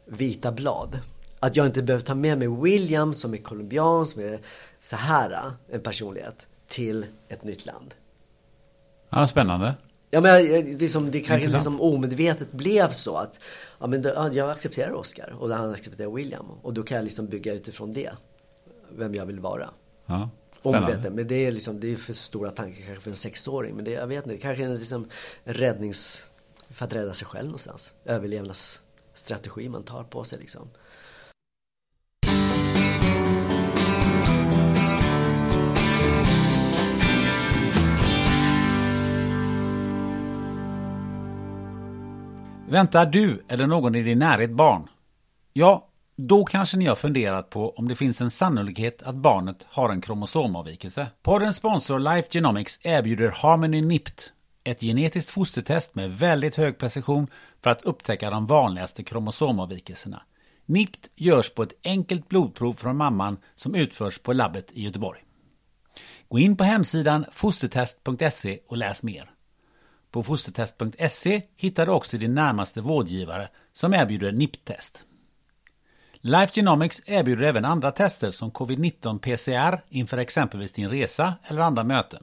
vita 0.04 0.52
blad. 0.52 0.98
Att 1.40 1.56
jag 1.56 1.66
inte 1.66 1.82
behöver 1.82 2.04
ta 2.04 2.14
med 2.14 2.38
mig 2.38 2.48
William 2.48 3.14
som 3.14 3.34
är 3.34 3.38
colombian, 3.38 4.06
som 4.06 4.22
är 4.22 4.40
så 4.80 4.96
här, 4.96 5.30
äh, 5.30 5.74
en 5.74 5.80
personlighet, 5.80 6.46
till 6.68 7.06
ett 7.28 7.44
nytt 7.44 7.66
land. 7.66 7.94
Ja, 9.10 9.26
spännande. 9.26 9.74
Ja 10.10 10.20
men 10.20 10.44
liksom, 10.78 11.10
det 11.10 11.20
kanske 11.20 11.48
liksom 11.48 11.80
omedvetet 11.80 12.52
blev 12.52 12.90
så 12.90 13.16
att 13.16 13.40
ja, 13.78 13.86
men 13.86 14.02
det, 14.02 14.30
jag 14.32 14.50
accepterar 14.50 14.92
Oscar 14.92 15.36
och 15.38 15.50
han 15.50 15.70
accepterar 15.70 16.10
William. 16.10 16.46
Och 16.62 16.74
då 16.74 16.82
kan 16.82 16.96
jag 16.96 17.04
liksom 17.04 17.26
bygga 17.26 17.52
utifrån 17.52 17.92
det. 17.92 18.10
Vem 18.96 19.14
jag 19.14 19.26
vill 19.26 19.40
vara. 19.40 19.70
Ja, 20.06 20.30
Omedvetet. 20.62 21.12
Men 21.12 21.26
det 21.26 21.46
är 21.46 21.52
liksom, 21.52 21.80
det 21.80 21.92
är 21.92 21.96
för 21.96 22.12
stora 22.12 22.50
tankar 22.50 22.82
kanske 22.86 23.02
för 23.02 23.10
en 23.10 23.16
sexåring. 23.16 23.76
Men 23.76 23.84
det, 23.84 23.90
jag 23.90 24.06
vet 24.06 24.24
inte, 24.24 24.36
det 24.36 24.40
kanske 24.40 24.64
är 24.64 24.68
liksom 24.68 25.08
en 25.44 25.54
räddnings... 25.54 26.30
För 26.70 26.84
att 26.84 26.92
rädda 26.92 27.14
sig 27.14 27.26
själv 27.26 27.46
någonstans. 27.46 27.94
Överlevnadsstrategi 28.04 29.68
man 29.68 29.82
tar 29.82 30.04
på 30.04 30.24
sig 30.24 30.38
liksom. 30.38 30.68
Väntar 42.68 43.06
du 43.06 43.44
eller 43.48 43.66
någon 43.66 43.94
i 43.94 44.02
din 44.02 44.18
närhet 44.18 44.50
barn? 44.50 44.88
Ja, 45.52 45.88
då 46.16 46.44
kanske 46.44 46.76
ni 46.76 46.86
har 46.86 46.96
funderat 46.96 47.50
på 47.50 47.70
om 47.70 47.88
det 47.88 47.94
finns 47.94 48.20
en 48.20 48.30
sannolikhet 48.30 49.02
att 49.02 49.14
barnet 49.14 49.66
har 49.68 49.90
en 49.90 50.00
kromosomavvikelse. 50.00 51.06
Poddens 51.22 51.56
sponsor 51.56 51.98
Life 51.98 52.28
Genomics 52.30 52.80
erbjuder 52.82 53.28
Harmony 53.28 53.82
NIPT, 53.82 54.32
ett 54.64 54.80
genetiskt 54.80 55.30
fostertest 55.30 55.94
med 55.94 56.18
väldigt 56.18 56.56
hög 56.56 56.78
precision 56.78 57.26
för 57.62 57.70
att 57.70 57.82
upptäcka 57.82 58.30
de 58.30 58.46
vanligaste 58.46 59.02
kromosomavvikelserna. 59.02 60.22
NIPT 60.66 61.10
görs 61.16 61.50
på 61.50 61.62
ett 61.62 61.74
enkelt 61.84 62.28
blodprov 62.28 62.72
från 62.72 62.96
mamman 62.96 63.38
som 63.54 63.74
utförs 63.74 64.18
på 64.18 64.32
labbet 64.32 64.72
i 64.72 64.82
Göteborg. 64.82 65.20
Gå 66.28 66.38
in 66.38 66.56
på 66.56 66.64
hemsidan 66.64 67.24
fostertest.se 67.32 68.58
och 68.68 68.76
läs 68.76 69.02
mer. 69.02 69.35
På 70.16 70.22
fostertest.se 70.22 71.42
hittar 71.56 71.86
du 71.86 71.92
också 71.92 72.18
din 72.18 72.34
närmaste 72.34 72.80
vårdgivare 72.80 73.48
som 73.72 73.94
erbjuder 73.94 74.32
NIPT-test. 74.32 75.04
Life 76.20 76.52
Genomics 76.54 77.02
erbjuder 77.06 77.42
även 77.42 77.64
andra 77.64 77.90
tester 77.90 78.30
som 78.30 78.52
covid-19 78.52 79.18
PCR 79.18 79.80
inför 79.88 80.18
exempelvis 80.18 80.72
din 80.72 80.90
resa 80.90 81.34
eller 81.44 81.62
andra 81.62 81.84
möten. 81.84 82.22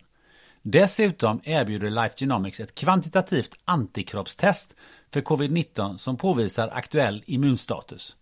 Dessutom 0.61 1.41
erbjuder 1.43 1.89
Life 1.89 2.15
Genomics 2.17 2.59
ett 2.59 2.75
kvantitativt 2.75 3.55
antikroppstest 3.65 4.75
för 5.11 5.21
covid-19 5.21 5.97
som 5.97 6.17
påvisar 6.17 6.69
aktuell 6.73 7.23
immunstatus. 7.25 8.15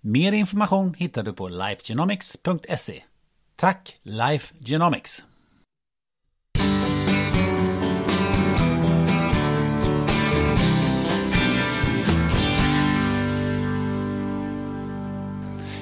Mer 0.00 0.32
information 0.32 0.94
hittar 0.98 1.22
du 1.22 1.32
på 1.32 1.48
lifegenomics.se. 1.48 3.02
Tack 3.56 3.98
Life 4.02 4.54
Genomics! 4.60 5.24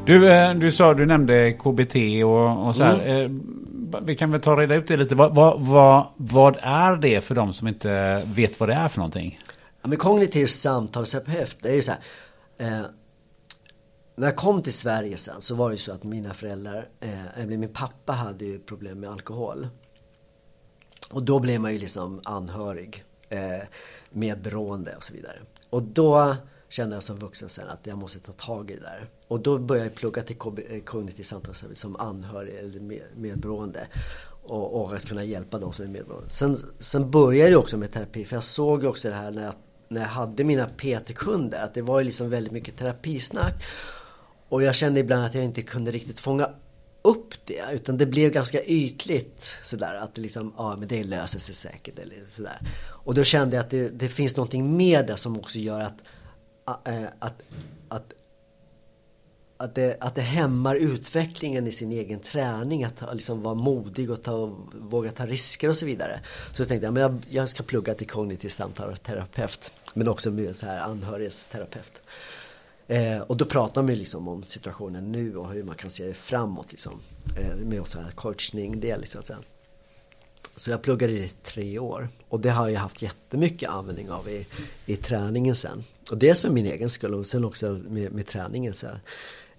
Du, 0.07 0.31
eh, 0.31 0.55
du 0.55 0.73
sa, 0.73 0.95
du 0.95 1.07
nämnde 1.07 1.53
KBT 1.53 2.25
och, 2.25 2.67
och 2.67 2.77
så 2.77 2.85
här. 2.85 3.07
Mm. 3.07 3.61
Vi 4.03 4.17
kan 4.17 4.31
väl 4.31 4.41
ta 4.41 4.57
reda 4.57 4.75
ut 4.75 4.89
det 4.89 4.97
lite. 4.97 5.15
Vad, 5.15 5.35
vad, 5.35 5.61
vad, 5.61 6.07
vad, 6.17 6.57
är 6.63 6.97
det 6.97 7.21
för 7.21 7.35
de 7.35 7.53
som 7.53 7.69
inte 7.69 8.23
vet 8.27 8.61
vad 8.61 8.69
det 8.69 8.75
är 8.75 8.89
för 8.89 8.99
någonting? 8.99 9.39
Ja, 9.83 9.89
men 9.89 9.99
kognitiv 9.99 10.47
samtalsterapeut, 10.47 11.59
det 11.63 11.69
är 11.69 11.75
ju 11.75 11.83
så 11.83 11.91
här. 11.91 12.01
Eh, 12.59 12.83
när 14.15 14.27
jag 14.27 14.37
kom 14.37 14.63
till 14.63 14.73
Sverige 14.73 15.17
sen 15.17 15.41
så 15.41 15.55
var 15.55 15.69
det 15.69 15.75
ju 15.75 15.79
så 15.79 15.93
att 15.93 16.05
mina 16.05 16.35
föräldrar, 16.35 16.89
eh, 17.01 17.47
min 17.47 17.69
pappa 17.69 18.13
hade 18.13 18.45
ju 18.45 18.59
problem 18.59 19.01
med 19.01 19.11
alkohol. 19.11 19.69
Och 21.11 21.23
då 21.23 21.39
blev 21.39 21.61
man 21.61 21.73
ju 21.73 21.79
liksom 21.79 22.21
anhörig, 22.25 23.05
eh, 23.29 23.61
medberoende 24.11 24.97
och 24.97 25.05
så 25.05 25.15
vidare. 25.15 25.39
Och 25.71 25.83
då 25.83 26.37
kände 26.69 26.97
jag 26.97 27.03
som 27.03 27.17
vuxen 27.19 27.49
sen 27.49 27.69
att 27.69 27.87
jag 27.87 27.99
måste 27.99 28.21
ta 28.21 28.33
tag 28.33 28.71
i 28.71 28.75
det 28.75 28.81
där. 28.81 29.09
Och 29.31 29.41
då 29.41 29.59
började 29.59 29.89
jag 29.89 29.95
plugga 29.95 30.23
till 30.23 30.37
eh, 30.69 30.81
kognitiv 30.81 31.23
samtalsterapi 31.23 31.75
som 31.75 31.97
anhörig 31.97 32.55
eller 32.55 32.81
medberoende. 33.17 33.87
Och, 34.43 34.81
och, 34.81 34.93
att 34.93 35.09
kunna 35.09 35.25
hjälpa 35.25 35.59
de 35.59 35.73
som 35.73 35.85
är 35.85 35.89
medberoende. 35.89 36.31
Sen, 36.31 36.57
sen 36.79 37.11
började 37.11 37.51
jag 37.51 37.61
också 37.61 37.77
med 37.77 37.91
terapi 37.91 38.25
för 38.25 38.37
jag 38.37 38.45
såg 38.45 38.83
ju 38.83 38.89
också 38.89 39.09
det 39.09 39.15
här 39.15 39.31
när 39.31 39.45
jag, 39.45 39.55
när 39.89 40.01
jag 40.01 40.09
hade 40.09 40.45
mina 40.45 40.69
PT-kunder 40.69 41.65
att 41.65 41.75
det 41.75 41.83
var 41.83 42.01
ju 42.01 42.05
liksom 42.05 42.31
väldigt 42.31 42.53
mycket 42.53 42.79
terapisnack. 42.79 43.65
Och 44.49 44.63
jag 44.63 44.75
kände 44.75 45.01
ibland 45.01 45.25
att 45.25 45.35
jag 45.35 45.45
inte 45.45 45.63
kunde 45.63 45.91
riktigt 45.91 46.21
fånga 46.21 46.51
upp 47.03 47.35
det. 47.45 47.63
Utan 47.73 47.97
det 47.97 48.07
blev 48.07 48.33
ganska 48.33 48.65
ytligt 48.65 49.53
sådär. 49.65 49.95
Att 49.95 50.15
det 50.15 50.21
liksom, 50.21 50.55
ja 50.57 50.77
men 50.77 50.89
det 50.89 51.05
löser 51.05 51.39
sig 51.39 51.55
säkert. 51.55 51.99
Eller 51.99 52.17
sådär. 52.29 52.59
Och 52.89 53.15
då 53.15 53.25
kände 53.25 53.57
jag 53.57 53.65
att 53.65 53.71
det, 53.71 53.89
det 53.89 54.09
finns 54.09 54.37
någonting 54.37 54.77
mer 54.77 55.03
där 55.03 55.17
som 55.17 55.39
också 55.39 55.59
gör 55.59 55.81
att, 55.81 56.03
eh, 56.87 57.05
att, 57.05 57.13
att, 57.19 57.43
att 57.89 58.13
att 59.61 59.75
det, 59.75 59.97
att 60.01 60.15
det 60.15 60.21
hämmar 60.21 60.75
utvecklingen 60.75 61.67
i 61.67 61.73
sin 61.73 61.93
egen 61.93 62.21
träning. 62.21 62.85
Att 62.85 63.03
liksom 63.13 63.43
vara 63.43 63.55
modig 63.55 64.11
och 64.11 64.23
ta, 64.23 64.57
våga 64.73 65.11
ta 65.11 65.27
risker 65.27 65.69
och 65.69 65.77
så 65.77 65.87
vidare. 65.87 66.21
Så 66.53 66.63
jag 66.63 66.69
tänkte 66.69 66.87
jag, 66.87 66.95
men 66.95 67.03
jag, 67.03 67.23
jag 67.31 67.49
ska 67.49 67.63
plugga 67.63 67.95
till 67.95 68.07
kognitiv 68.07 68.49
samtalsterapeut. 68.49 69.73
Men 69.95 70.09
också 70.09 70.31
med 70.31 70.57
så 70.57 70.67
här 70.67 70.81
anhörighetsterapeut. 70.81 71.93
Eh, 72.87 73.21
och 73.21 73.37
då 73.37 73.45
pratar 73.45 73.83
man 73.83 73.91
ju 73.91 73.97
liksom 73.97 74.29
om 74.29 74.43
situationen 74.43 75.13
nu 75.13 75.37
och 75.37 75.51
hur 75.51 75.65
man 75.65 75.75
kan 75.75 75.91
se 75.91 76.15
framåt 76.15 76.67
liksom. 76.71 77.01
Eh, 77.37 77.57
med 77.57 77.87
så 77.87 78.01
här 78.01 78.11
coachning 78.11 78.81
del 78.81 79.01
liksom. 79.01 79.23
Så, 79.23 79.35
så 80.57 80.71
jag 80.71 80.83
pluggade 80.83 81.13
i 81.13 81.29
tre 81.43 81.79
år. 81.79 82.09
Och 82.29 82.41
det 82.41 82.51
har 82.51 82.69
jag 82.69 82.81
haft 82.81 83.03
jättemycket 83.03 83.71
användning 83.71 84.11
av 84.11 84.29
i, 84.29 84.47
i 84.87 84.97
träningen 84.97 85.57
sen. 85.57 85.85
Och 86.11 86.19
dels 86.19 86.41
för 86.41 86.51
min 86.51 86.67
egen 86.67 86.91
skull 86.91 87.15
och 87.15 87.27
sen 87.27 87.45
också 87.45 87.81
med, 87.89 88.13
med 88.13 88.27
träningen. 88.27 88.75
Så 88.75 88.87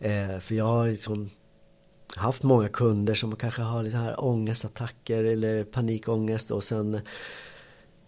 eh, 0.01 0.39
för 0.39 0.55
jag 0.55 0.65
har 0.65 0.87
liksom 0.87 1.29
haft 2.15 2.43
många 2.43 2.67
kunder 2.67 3.13
som 3.13 3.35
kanske 3.35 3.61
har 3.61 3.83
lite 3.83 3.97
här 3.97 4.23
ångestattacker 4.23 5.23
eller 5.23 5.63
panikångest 5.63 6.51
och 6.51 6.63
sen 6.63 7.01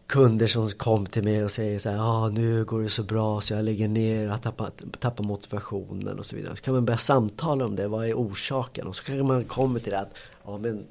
kunder 0.07 0.47
som 0.47 0.69
kom 0.69 1.05
till 1.05 1.23
mig 1.23 1.43
och 1.43 1.51
säger 1.51 1.79
så 1.79 1.89
här, 1.89 1.97
ah, 1.99 2.29
nu 2.29 2.65
går 2.65 2.81
det 2.81 2.89
så 2.89 3.03
bra 3.03 3.41
så 3.41 3.53
jag 3.53 3.65
lägger 3.65 3.87
ner, 3.87 4.23
jag 4.23 4.41
tappar, 4.41 4.71
tappar 4.99 5.23
motivationen 5.23 6.19
och 6.19 6.25
så 6.25 6.35
vidare. 6.35 6.55
Så 6.55 6.63
kan 6.63 6.73
man 6.73 6.85
börja 6.85 6.97
samtala 6.97 7.65
om 7.65 7.75
det, 7.75 7.87
vad 7.87 8.09
är 8.09 8.13
orsaken? 8.13 8.87
Och 8.87 8.95
så 8.95 9.03
kanske 9.03 9.23
man 9.23 9.45
kommer 9.45 9.79
till 9.79 9.91
det 9.91 9.99
att, 9.99 10.13
ja 10.45 10.57
men 10.57 10.85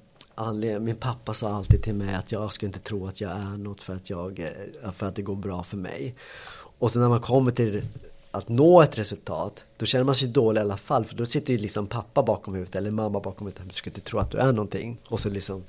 min 0.85 0.97
pappa 0.97 1.35
sa 1.35 1.49
alltid 1.57 1.83
till 1.83 1.95
mig 1.95 2.15
att 2.15 2.33
jag 2.33 2.53
ska 2.53 2.67
inte 2.67 2.79
tro 2.79 3.07
att 3.07 3.21
jag 3.21 3.31
är 3.31 3.57
något 3.57 3.83
för 3.83 3.97
att, 3.97 4.11
jag, 4.11 4.41
eh, 4.41 4.93
för 4.93 5.07
att 5.07 5.17
det 5.17 5.23
går 5.23 5.37
bra 5.37 5.63
för 5.63 5.77
mig. 5.77 6.15
Och 6.79 6.93
sen 6.93 7.03
när 7.03 7.09
man 7.09 7.21
kommer 7.21 7.51
till 7.51 7.83
att 8.33 8.49
nå 8.49 8.83
ett 8.83 8.99
resultat, 8.99 9.65
då 9.77 9.87
känner 9.87 10.05
man 10.05 10.15
sig 10.15 10.29
dålig 10.29 10.61
i 10.61 10.65
alla 10.65 10.77
fall. 10.77 11.05
För 11.05 11.17
då 11.17 11.27
sitter 11.27 11.53
ju 11.53 11.59
liksom 11.59 11.87
pappa 11.87 12.23
bakom 12.23 12.55
huvudet 12.55 12.77
eller 12.77 12.91
mamma 12.91 13.21
bakom 13.21 13.47
huvudet. 13.47 13.69
Du 13.69 13.75
ska 13.75 13.91
inte 13.91 14.01
tro 14.01 14.19
att 14.19 14.31
du 14.31 14.39
är 14.39 14.53
någonting. 14.53 14.99
Och 15.09 15.21
så 15.21 15.29
liksom 15.29 15.65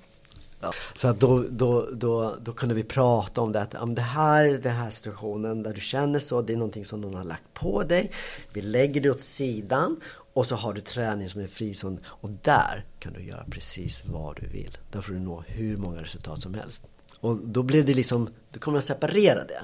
Ja. 0.63 0.73
Så 0.95 1.07
att 1.07 1.19
då, 1.19 1.45
då, 1.49 1.89
då, 1.93 2.35
då 2.41 2.53
kunde 2.53 2.75
vi 2.75 2.83
prata 2.83 3.41
om 3.41 3.51
det 3.51 3.61
att 3.61 3.75
om 3.75 3.95
det 3.95 4.01
här, 4.01 4.43
den 4.45 4.75
här 4.75 4.89
situationen 4.89 5.63
där 5.63 5.73
du 5.73 5.81
känner 5.81 6.19
så, 6.19 6.41
det 6.41 6.53
är 6.53 6.57
någonting 6.57 6.85
som 6.85 7.01
någon 7.01 7.13
har 7.13 7.23
lagt 7.23 7.53
på 7.53 7.83
dig. 7.83 8.11
Vi 8.53 8.61
lägger 8.61 9.01
det 9.01 9.09
åt 9.09 9.21
sidan 9.21 9.99
och 10.33 10.45
så 10.45 10.55
har 10.55 10.73
du 10.73 10.81
träning 10.81 11.29
som 11.29 11.41
är 11.41 11.47
frizon 11.47 11.99
och 12.05 12.29
där 12.29 12.83
kan 12.99 13.13
du 13.13 13.23
göra 13.23 13.45
precis 13.51 14.03
vad 14.05 14.35
du 14.41 14.47
vill. 14.47 14.77
Där 14.91 15.01
får 15.01 15.13
du 15.13 15.19
nå 15.19 15.43
hur 15.47 15.77
många 15.77 16.01
resultat 16.01 16.41
som 16.41 16.53
helst. 16.53 16.83
Och 17.19 17.37
då 17.37 17.63
blev 17.63 17.85
det 17.85 17.93
liksom, 17.93 18.29
då 18.51 18.59
kommer 18.59 18.75
man 18.75 18.81
separera 18.81 19.43
det. 19.45 19.61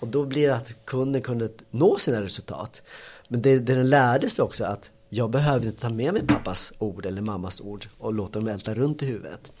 Och 0.00 0.08
då 0.08 0.24
blir 0.24 0.48
det 0.48 0.56
att 0.56 0.84
kunden 0.84 1.22
kunde 1.22 1.48
nå 1.70 1.98
sina 1.98 2.22
resultat. 2.22 2.82
Men 3.28 3.42
det, 3.42 3.58
det 3.58 3.74
den 3.74 3.90
lärde 3.90 4.28
sig 4.28 4.42
också 4.42 4.64
att 4.64 4.90
jag 5.08 5.30
behövde 5.30 5.66
inte 5.66 5.80
ta 5.80 5.88
med 5.88 6.12
mig 6.12 6.26
pappas 6.26 6.72
ord 6.78 7.06
eller 7.06 7.22
mammas 7.22 7.60
ord 7.60 7.86
och 7.98 8.14
låta 8.14 8.38
dem 8.38 8.48
älta 8.48 8.74
runt 8.74 9.02
i 9.02 9.06
huvudet. 9.06 9.52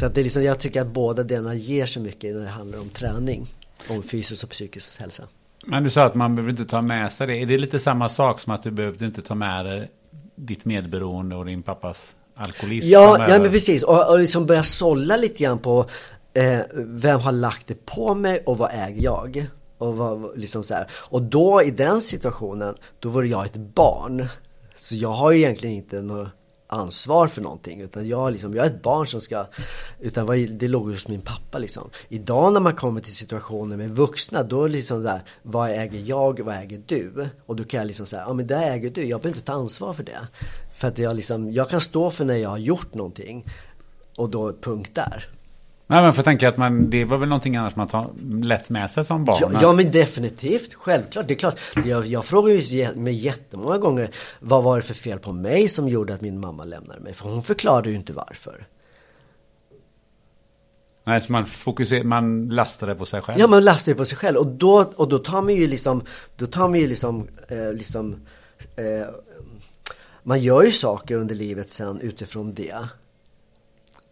Så 0.00 0.06
att 0.06 0.14
det 0.14 0.20
är 0.20 0.22
liksom, 0.22 0.42
jag 0.42 0.58
tycker 0.58 0.80
att 0.80 0.86
båda 0.86 1.22
delarna 1.22 1.54
ger 1.54 1.86
så 1.86 2.00
mycket 2.00 2.34
när 2.34 2.42
det 2.42 2.48
handlar 2.48 2.80
om 2.80 2.88
träning. 2.88 3.46
Om 3.88 4.02
fysisk 4.02 4.44
och 4.44 4.50
psykisk 4.50 5.00
hälsa. 5.00 5.22
Men 5.66 5.84
du 5.84 5.90
sa 5.90 6.04
att 6.04 6.14
man 6.14 6.36
behöver 6.36 6.50
inte 6.50 6.64
ta 6.64 6.82
med 6.82 7.12
sig 7.12 7.26
det. 7.26 7.36
Är 7.36 7.46
det 7.46 7.58
lite 7.58 7.78
samma 7.78 8.08
sak 8.08 8.40
som 8.40 8.52
att 8.52 8.62
du 8.62 8.70
behövde 8.70 9.04
inte 9.04 9.22
ta 9.22 9.34
med 9.34 9.66
dig 9.66 9.90
ditt 10.34 10.64
medberoende 10.64 11.36
och 11.36 11.44
din 11.44 11.62
pappas 11.62 12.14
alkoholism? 12.34 12.90
Ja, 12.90 13.28
ja 13.28 13.38
men 13.38 13.50
precis. 13.50 13.82
Och, 13.82 14.10
och 14.10 14.18
liksom 14.18 14.46
börja 14.46 14.62
sålla 14.62 15.16
lite 15.16 15.42
grann 15.42 15.58
på 15.58 15.86
eh, 16.34 16.60
vem 16.74 17.20
har 17.20 17.32
lagt 17.32 17.66
det 17.66 17.86
på 17.86 18.14
mig 18.14 18.42
och 18.46 18.58
vad 18.58 18.70
äger 18.72 19.02
jag? 19.02 19.46
Och, 19.78 19.96
var, 19.96 20.36
liksom 20.36 20.64
så 20.64 20.74
här. 20.74 20.90
och 20.92 21.22
då 21.22 21.62
i 21.62 21.70
den 21.70 22.00
situationen, 22.00 22.74
då 23.00 23.08
var 23.08 23.22
jag 23.22 23.46
ett 23.46 23.56
barn. 23.56 24.28
Så 24.74 24.94
jag 24.94 25.08
har 25.08 25.32
ju 25.32 25.38
egentligen 25.38 25.76
inte 25.76 26.02
något 26.02 26.28
ansvar 26.66 27.26
för 27.26 27.42
någonting. 27.42 27.80
Utan 27.80 28.08
jag, 28.08 28.32
liksom, 28.32 28.54
jag 28.54 28.66
är 28.66 28.70
ett 28.70 28.82
barn 28.82 29.06
som 29.06 29.20
ska... 29.20 29.46
Utan 30.00 30.26
det 30.58 30.68
låg 30.68 30.90
hos 30.90 31.08
min 31.08 31.20
pappa 31.20 31.58
liksom. 31.58 31.90
Idag 32.08 32.52
när 32.52 32.60
man 32.60 32.74
kommer 32.74 33.00
till 33.00 33.14
situationer 33.14 33.76
med 33.76 33.90
vuxna, 33.90 34.42
då 34.42 34.64
är 34.64 34.68
det 34.68 34.74
liksom 34.74 35.02
där, 35.02 35.20
vad 35.42 35.70
äger 35.70 36.02
jag, 36.06 36.40
vad 36.40 36.54
äger 36.54 36.82
du? 36.86 37.28
Och 37.46 37.56
då 37.56 37.64
kan 37.64 37.78
jag 37.78 37.86
liksom 37.86 38.06
säga, 38.06 38.24
ja 38.26 38.32
men 38.32 38.46
det 38.46 38.56
äger 38.56 38.90
du, 38.90 39.04
jag 39.04 39.20
behöver 39.20 39.38
inte 39.38 39.46
ta 39.46 39.52
ansvar 39.52 39.92
för 39.92 40.02
det. 40.02 40.28
För 40.76 40.88
att 40.88 40.98
jag 40.98 41.16
liksom, 41.16 41.52
jag 41.52 41.68
kan 41.68 41.80
stå 41.80 42.10
för 42.10 42.24
när 42.24 42.36
jag 42.36 42.48
har 42.48 42.58
gjort 42.58 42.94
någonting. 42.94 43.44
Och 44.16 44.30
då 44.30 44.52
punkt 44.52 44.90
där. 44.94 45.33
Nej 45.86 46.02
men 46.02 46.12
för 46.12 46.22
tänka 46.22 46.48
att 46.48 46.56
man, 46.56 46.90
det 46.90 47.04
var 47.04 47.18
väl 47.18 47.28
någonting 47.28 47.56
annars 47.56 47.76
man 47.76 47.88
tar 47.88 48.10
lätt 48.42 48.70
med 48.70 48.90
sig 48.90 49.04
som 49.04 49.24
barn? 49.24 49.38
Ja, 49.40 49.58
ja 49.62 49.72
men 49.72 49.90
definitivt, 49.90 50.74
självklart. 50.74 51.28
Det 51.28 51.34
är 51.34 51.38
klart. 51.38 51.60
Jag, 51.84 52.06
jag 52.06 52.24
frågar 52.24 52.54
ju 52.54 52.94
mig 52.94 53.14
jättemånga 53.14 53.78
gånger 53.78 54.10
vad 54.40 54.62
var 54.62 54.76
det 54.76 54.82
för 54.82 54.94
fel 54.94 55.18
på 55.18 55.32
mig 55.32 55.68
som 55.68 55.88
gjorde 55.88 56.14
att 56.14 56.20
min 56.20 56.40
mamma 56.40 56.64
lämnade 56.64 57.00
mig? 57.00 57.14
För 57.14 57.28
hon 57.28 57.42
förklarade 57.42 57.90
ju 57.90 57.96
inte 57.96 58.12
varför. 58.12 58.66
Nej, 61.04 61.20
så 61.20 61.32
man 61.32 61.46
fokuserar, 61.46 62.04
man 62.04 62.48
lastar 62.48 62.86
det 62.86 62.94
på 62.94 63.06
sig 63.06 63.20
själv? 63.20 63.40
Ja, 63.40 63.46
man 63.46 63.64
lastar 63.64 63.92
det 63.92 63.96
på 63.96 64.04
sig 64.04 64.18
själv. 64.18 64.36
Och 64.36 64.46
då, 64.46 64.92
och 64.96 65.08
då 65.08 65.18
tar 65.18 65.42
man 65.42 65.54
ju 65.54 65.66
liksom, 65.66 66.02
då 66.36 66.46
tar 66.46 66.68
man 66.68 66.80
ju 66.80 66.86
liksom, 66.86 67.28
eh, 67.48 67.72
liksom 67.72 68.16
eh, 68.76 69.06
man 70.22 70.40
gör 70.40 70.62
ju 70.62 70.70
saker 70.70 71.16
under 71.16 71.34
livet 71.34 71.70
sen 71.70 72.00
utifrån 72.00 72.54
det. 72.54 72.76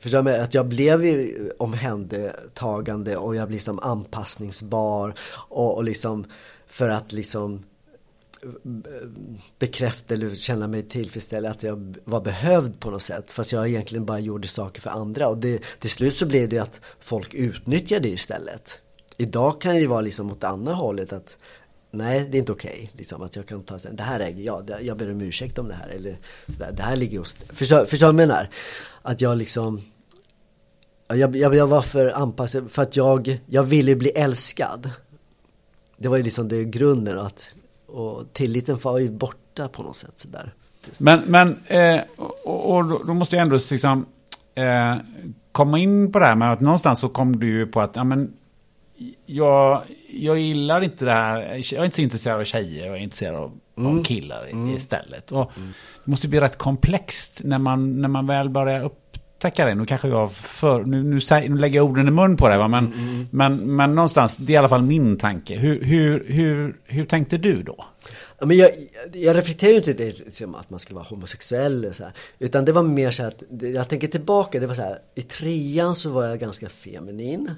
Förstår 0.03 0.23
du? 0.23 0.37
Att 0.37 0.55
jag 0.55 0.69
blev 0.69 1.05
ju 1.05 1.51
omhändertagande 1.59 3.17
och 3.17 3.37
jag 3.37 3.49
blev 3.49 3.57
liksom 3.57 3.79
anpassningsbar 3.79 5.15
och, 5.49 5.77
och 5.77 5.85
liksom 5.85 6.27
för 6.67 6.89
att 6.89 7.13
liksom 7.13 7.63
eh, 8.43 8.51
bekräfta 9.59 10.15
eller 10.15 10.35
känna 10.35 10.69
mig 10.69 10.83
tillfredsställd 10.83 11.47
att 11.47 11.63
jag 11.63 11.97
var 12.05 12.21
behövd 12.21 12.81
på 12.81 12.91
något 12.91 13.03
sätt. 13.03 13.33
Fast 13.33 13.53
jag 13.53 13.69
egentligen 13.69 14.05
bara 14.05 14.19
gjorde 14.19 14.49
saker 14.49 14.81
för 14.81 14.91
andra. 14.91 15.29
Och 15.29 15.39
det, 15.39 15.63
till 15.79 15.91
slut 15.91 16.15
så 16.15 16.27
blev 16.27 16.49
det 16.49 16.59
att 16.59 16.81
folk 17.01 17.35
utnyttjade 17.35 18.09
det 18.09 18.13
istället. 18.13 18.79
Idag 19.17 19.61
kan 19.61 19.75
det 19.75 19.87
vara 19.87 20.01
liksom 20.01 20.33
åt 20.33 20.45
andra 20.45 20.75
hållet 20.75 21.13
att 21.13 21.39
Nej, 21.95 22.29
det 22.31 22.37
är 22.37 22.39
inte 22.39 22.53
okej. 22.53 22.73
Okay, 22.73 22.89
liksom, 22.93 23.23
att 23.23 23.37
jag 23.37 23.47
kan 23.47 23.63
ta 23.63 23.77
det 23.77 24.03
här 24.03 24.21
äger 24.21 24.45
jag, 24.45 24.71
jag 24.83 24.97
ber 24.97 25.13
om 25.13 25.21
ursäkt 25.21 25.59
om 25.59 25.69
det 25.69 25.75
här. 25.75 25.89
Eller 25.89 26.17
sådär. 26.49 26.73
Det 26.73 26.83
här 26.83 26.97
ligger 26.97 27.19
hos... 27.19 27.35
Förstår, 27.35 27.85
förstår 27.85 28.07
du 28.07 28.13
vad 28.13 28.23
jag 28.23 28.29
menar? 28.29 28.49
Att 29.03 29.21
jag 29.21 29.39
liksom 29.39 29.81
jag, 31.09 31.37
jag, 31.37 31.55
jag 31.55 31.67
var 31.67 31.83
för 31.83 32.11
anpassad, 32.11 32.71
för 32.71 32.83
att 32.83 32.97
jag, 32.97 33.41
jag 33.47 33.63
ville 33.63 33.97
bli 33.97 34.11
älskad. 34.11 34.91
Det 35.97 36.09
var 36.09 36.17
ju 36.17 36.23
liksom 36.23 36.49
det 36.49 36.65
grunden 36.65 37.19
att, 37.19 37.51
och 37.87 38.33
tilliten 38.33 38.79
var 38.83 38.99
ju 38.99 39.11
borta 39.11 39.69
på 39.69 39.83
något 39.83 39.97
sätt 39.97 40.15
sådär. 40.17 40.55
Men, 40.99 41.21
men 41.27 41.59
eh, 41.67 42.01
och, 42.45 42.77
och, 42.77 43.07
då 43.07 43.15
måste 43.15 43.37
jag 43.37 43.43
ändå 43.43 43.59
liksom 43.71 44.07
eh, 44.55 44.97
komma 45.53 45.79
in 45.79 46.13
på 46.13 46.19
det 46.19 46.25
här 46.25 46.37
med 46.37 46.53
att 46.53 46.61
någonstans 46.61 47.01
så 47.01 47.09
kom 47.09 47.39
du 47.39 47.47
ju 47.47 47.67
på 47.67 47.81
att, 47.81 47.97
ja 47.97 48.05
men, 48.05 48.33
jag, 49.27 49.83
jag 50.13 50.39
gillar 50.39 50.81
inte 50.81 51.05
det 51.05 51.13
här, 51.13 51.41
jag 51.73 51.81
är 51.81 51.85
inte 51.85 51.97
så 51.97 52.03
intresserad 52.03 52.41
av 52.41 52.45
tjejer, 52.45 52.87
jag 52.87 52.97
är 52.97 53.01
intresserad 53.01 53.35
av, 53.35 53.59
mm. 53.79 53.99
av 53.99 54.05
killar 54.05 54.47
mm. 54.51 54.77
istället. 54.77 55.33
Och 55.33 55.53
mm. 55.57 55.73
Det 56.05 56.11
måste 56.11 56.29
bli 56.29 56.41
rätt 56.41 56.59
komplext 56.59 57.41
när 57.45 57.59
man, 57.59 58.01
när 58.01 58.09
man 58.09 58.27
väl 58.27 58.49
börjar 58.49 58.85
upp 58.85 59.03
upptäcka 59.43 59.67
det. 59.67 59.75
Nu 59.75 59.87
kanske 59.87 60.09
jag 60.09 60.33
för, 60.33 60.85
nu, 60.85 61.03
nu, 61.03 61.21
nu 61.49 61.57
lägger 61.57 61.77
jag 61.77 61.91
orden 61.91 62.09
i 62.09 62.11
mun 62.11 62.37
på 62.37 62.49
det, 62.49 62.59
va? 62.59 62.69
Men, 62.69 62.87
mm, 62.87 63.09
mm. 63.09 63.29
men, 63.31 63.77
men 63.77 63.95
någonstans, 63.95 64.37
det 64.37 64.53
är 64.53 64.55
i 64.55 64.57
alla 64.57 64.69
fall 64.69 64.83
min 64.83 65.17
tanke. 65.17 65.57
Hur, 65.57 65.85
hur, 65.85 66.25
hur, 66.29 66.77
hur 66.85 67.05
tänkte 67.05 67.39
du 67.39 67.63
då? 67.63 67.85
Ja, 68.39 68.47
men 68.47 68.57
jag, 68.57 68.71
jag 69.13 69.37
reflekterar 69.37 69.71
ju 69.71 69.77
inte 69.77 69.93
det 69.93 70.35
som 70.35 70.55
att 70.55 70.71
man 70.71 70.81
skulle 70.81 70.95
vara 70.95 71.07
homosexuell. 71.09 71.95
Så 71.95 72.05
här, 72.05 72.13
utan 72.39 72.65
det 72.65 72.73
var 72.73 72.83
mer 72.83 73.11
så 73.11 73.23
att, 73.23 73.43
jag 73.61 73.89
tänker 73.89 74.09
tillbaka, 74.09 74.61
det 74.61 74.67
var 74.67 74.75
så 74.75 74.83
här, 74.83 74.99
i 75.15 75.23
trean 75.23 75.97
så 75.97 76.11
var 76.11 76.27
jag 76.27 76.39
ganska 76.39 76.69
feminin. 76.69 77.51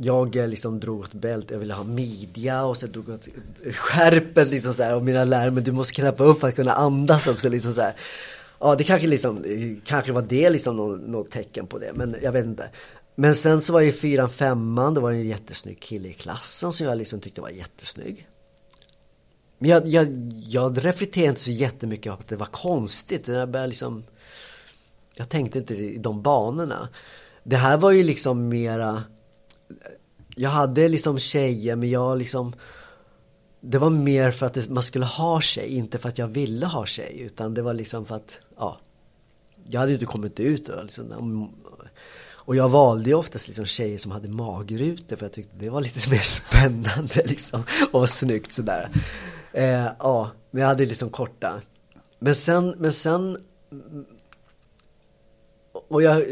Jag 0.00 0.36
eh, 0.36 0.48
liksom 0.48 0.80
drog 0.80 1.00
åt 1.00 1.12
bält, 1.12 1.50
jag 1.50 1.58
ville 1.58 1.74
ha 1.74 1.84
midja 1.84 2.64
och 2.64 2.76
så 2.76 2.86
drog 2.86 3.08
åt 3.08 3.28
skärpet 3.74 4.50
liksom 4.50 4.74
så 4.74 4.82
här, 4.82 4.94
och 4.94 5.04
mina 5.04 5.24
lärare, 5.24 5.50
men 5.50 5.64
du 5.64 5.72
måste 5.72 5.94
knäppa 5.94 6.24
upp 6.24 6.40
för 6.40 6.48
att 6.48 6.54
kunna 6.54 6.72
andas 6.72 7.26
också 7.26 7.48
liksom 7.48 7.72
så 7.72 7.80
här. 7.80 7.94
Ja, 8.58 8.74
det 8.74 8.84
kanske 8.84 9.06
liksom, 9.06 9.44
kanske 9.84 10.12
var 10.12 10.22
det 10.22 10.50
liksom 10.50 10.76
något, 10.76 11.00
något 11.00 11.30
tecken 11.30 11.66
på 11.66 11.78
det, 11.78 11.92
men 11.94 12.16
jag 12.22 12.32
vet 12.32 12.44
inte. 12.44 12.70
Men 13.14 13.34
sen 13.34 13.60
så 13.60 13.72
var 13.72 13.80
ju 13.80 13.92
fyran, 13.92 14.30
femman, 14.30 14.94
då 14.94 15.00
var 15.00 15.10
det 15.10 15.16
en 15.16 15.28
jättesnygg 15.28 15.80
kille 15.80 16.08
i 16.08 16.12
klassen 16.12 16.72
som 16.72 16.86
jag 16.86 16.98
liksom 16.98 17.20
tyckte 17.20 17.40
var 17.40 17.48
jättesnygg. 17.48 18.28
Men 19.58 19.70
jag, 19.70 19.86
jag, 19.86 20.32
jag 20.32 20.84
reflekterade 20.84 21.28
inte 21.28 21.40
så 21.40 21.50
jättemycket 21.50 22.12
på 22.12 22.18
att 22.18 22.28
det 22.28 22.36
var 22.36 22.46
konstigt. 22.46 23.28
Jag 23.28 23.48
började 23.48 23.68
liksom... 23.68 24.04
Jag 25.14 25.28
tänkte 25.28 25.58
inte 25.58 25.74
i 25.74 25.98
de 25.98 26.22
banorna. 26.22 26.88
Det 27.42 27.56
här 27.56 27.76
var 27.76 27.90
ju 27.90 28.02
liksom 28.02 28.48
mera... 28.48 29.02
Jag 30.36 30.50
hade 30.50 30.88
liksom 30.88 31.18
tjejer 31.18 31.76
men 31.76 31.90
jag 31.90 32.18
liksom 32.18 32.54
det 33.60 33.78
var 33.78 33.90
mer 33.90 34.30
för 34.30 34.46
att 34.46 34.54
det, 34.54 34.68
man 34.68 34.82
skulle 34.82 35.04
ha 35.04 35.40
tjej, 35.40 35.68
inte 35.68 35.98
för 35.98 36.08
att 36.08 36.18
jag 36.18 36.26
ville 36.26 36.66
ha 36.66 36.86
tjej. 36.86 37.20
Utan 37.20 37.54
det 37.54 37.62
var 37.62 37.74
liksom 37.74 38.06
för 38.06 38.16
att, 38.16 38.40
ja. 38.58 38.78
jag 39.68 39.80
hade 39.80 39.92
ju 39.92 39.96
inte 39.96 40.06
kommit 40.06 40.40
ut. 40.40 40.68
Och, 40.68 40.82
liksom, 40.82 41.50
och 42.30 42.56
jag 42.56 42.68
valde 42.68 43.10
ju 43.10 43.14
oftast 43.14 43.48
liksom 43.48 43.66
tjejer 43.66 43.98
som 43.98 44.10
hade 44.12 44.28
magrutor 44.28 45.16
för 45.16 45.24
jag 45.24 45.32
tyckte 45.32 45.56
det 45.56 45.70
var 45.70 45.80
lite 45.80 46.10
mer 46.10 46.18
spännande 46.18 47.22
liksom. 47.24 47.62
Och 47.92 48.08
snyggt 48.08 48.52
sådär. 48.52 48.88
Eh, 49.52 49.86
ja, 49.98 50.30
men 50.50 50.60
jag 50.60 50.68
hade 50.68 50.84
liksom 50.86 51.10
korta. 51.10 51.60
Men 52.18 52.34
sen, 52.34 52.74
men 52.78 52.92
sen 52.92 53.38
och 55.88 56.02
jag 56.02 56.22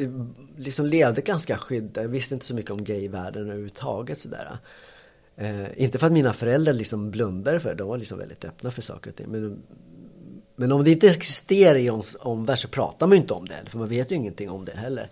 liksom 0.57 0.87
levde 0.87 1.21
ganska 1.21 1.59
skyddad. 1.59 2.05
Jag 2.05 2.09
visste 2.09 2.35
inte 2.35 2.47
så 2.47 2.55
mycket 2.55 2.71
om 2.71 2.85
gayvärlden 2.85 3.43
överhuvudtaget 3.43 4.19
sådär. 4.19 4.59
Eh, 5.37 5.83
inte 5.83 5.99
för 5.99 6.07
att 6.07 6.13
mina 6.13 6.33
föräldrar 6.33 6.73
liksom 6.73 7.11
blundade 7.11 7.61
för 7.61 7.69
det, 7.69 7.75
de 7.75 7.89
var 7.89 7.99
liksom 7.99 8.19
väldigt 8.19 8.45
öppna 8.45 8.71
för 8.71 8.83
saker 8.83 9.11
och 9.11 9.17
ting. 9.17 9.27
Men, 9.29 9.63
men 10.57 10.73
om 10.73 10.85
det 10.85 10.91
inte 10.91 11.09
existerar 11.09 11.75
i 11.75 11.85
ens 11.85 12.17
omvärld 12.21 12.59
så 12.59 12.69
pratar 12.69 13.07
man 13.07 13.17
ju 13.17 13.23
inte 13.23 13.35
om 13.35 13.49
det 13.49 13.71
för 13.71 13.79
man 13.79 13.89
vet 13.89 14.11
ju 14.13 14.17
ingenting 14.17 14.51
om 14.51 14.65
det 14.65 14.77
heller. 14.77 15.11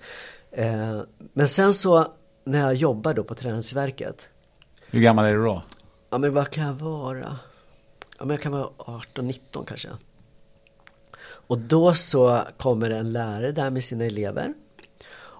Eh, 0.51 1.01
men 1.33 1.49
sen 1.49 1.75
så 1.75 2.13
när 2.45 2.59
jag 2.59 2.75
jobbar 2.75 3.15
då 3.15 3.25
på 3.25 3.35
Träningsverket. 3.35 4.29
Hur 4.91 5.01
gammal 5.01 5.25
är 5.25 5.35
du 5.35 5.45
då? 5.45 5.63
Ja 6.11 6.19
men 6.19 6.35
vad 6.35 6.51
kan 6.51 6.67
jag 6.67 6.75
vara? 6.75 7.39
Ja 8.19 8.25
men 8.25 8.31
jag 8.31 8.41
kan 8.41 8.53
vara 8.53 8.69
18-19 8.77 9.65
kanske. 9.67 9.89
Och 11.25 11.59
då 11.59 11.95
så 11.95 12.43
kommer 12.57 12.91
en 12.91 13.13
lärare 13.13 13.53
där 13.53 13.71
med 13.71 13.85
sina 13.85 14.05
elever. 14.05 14.55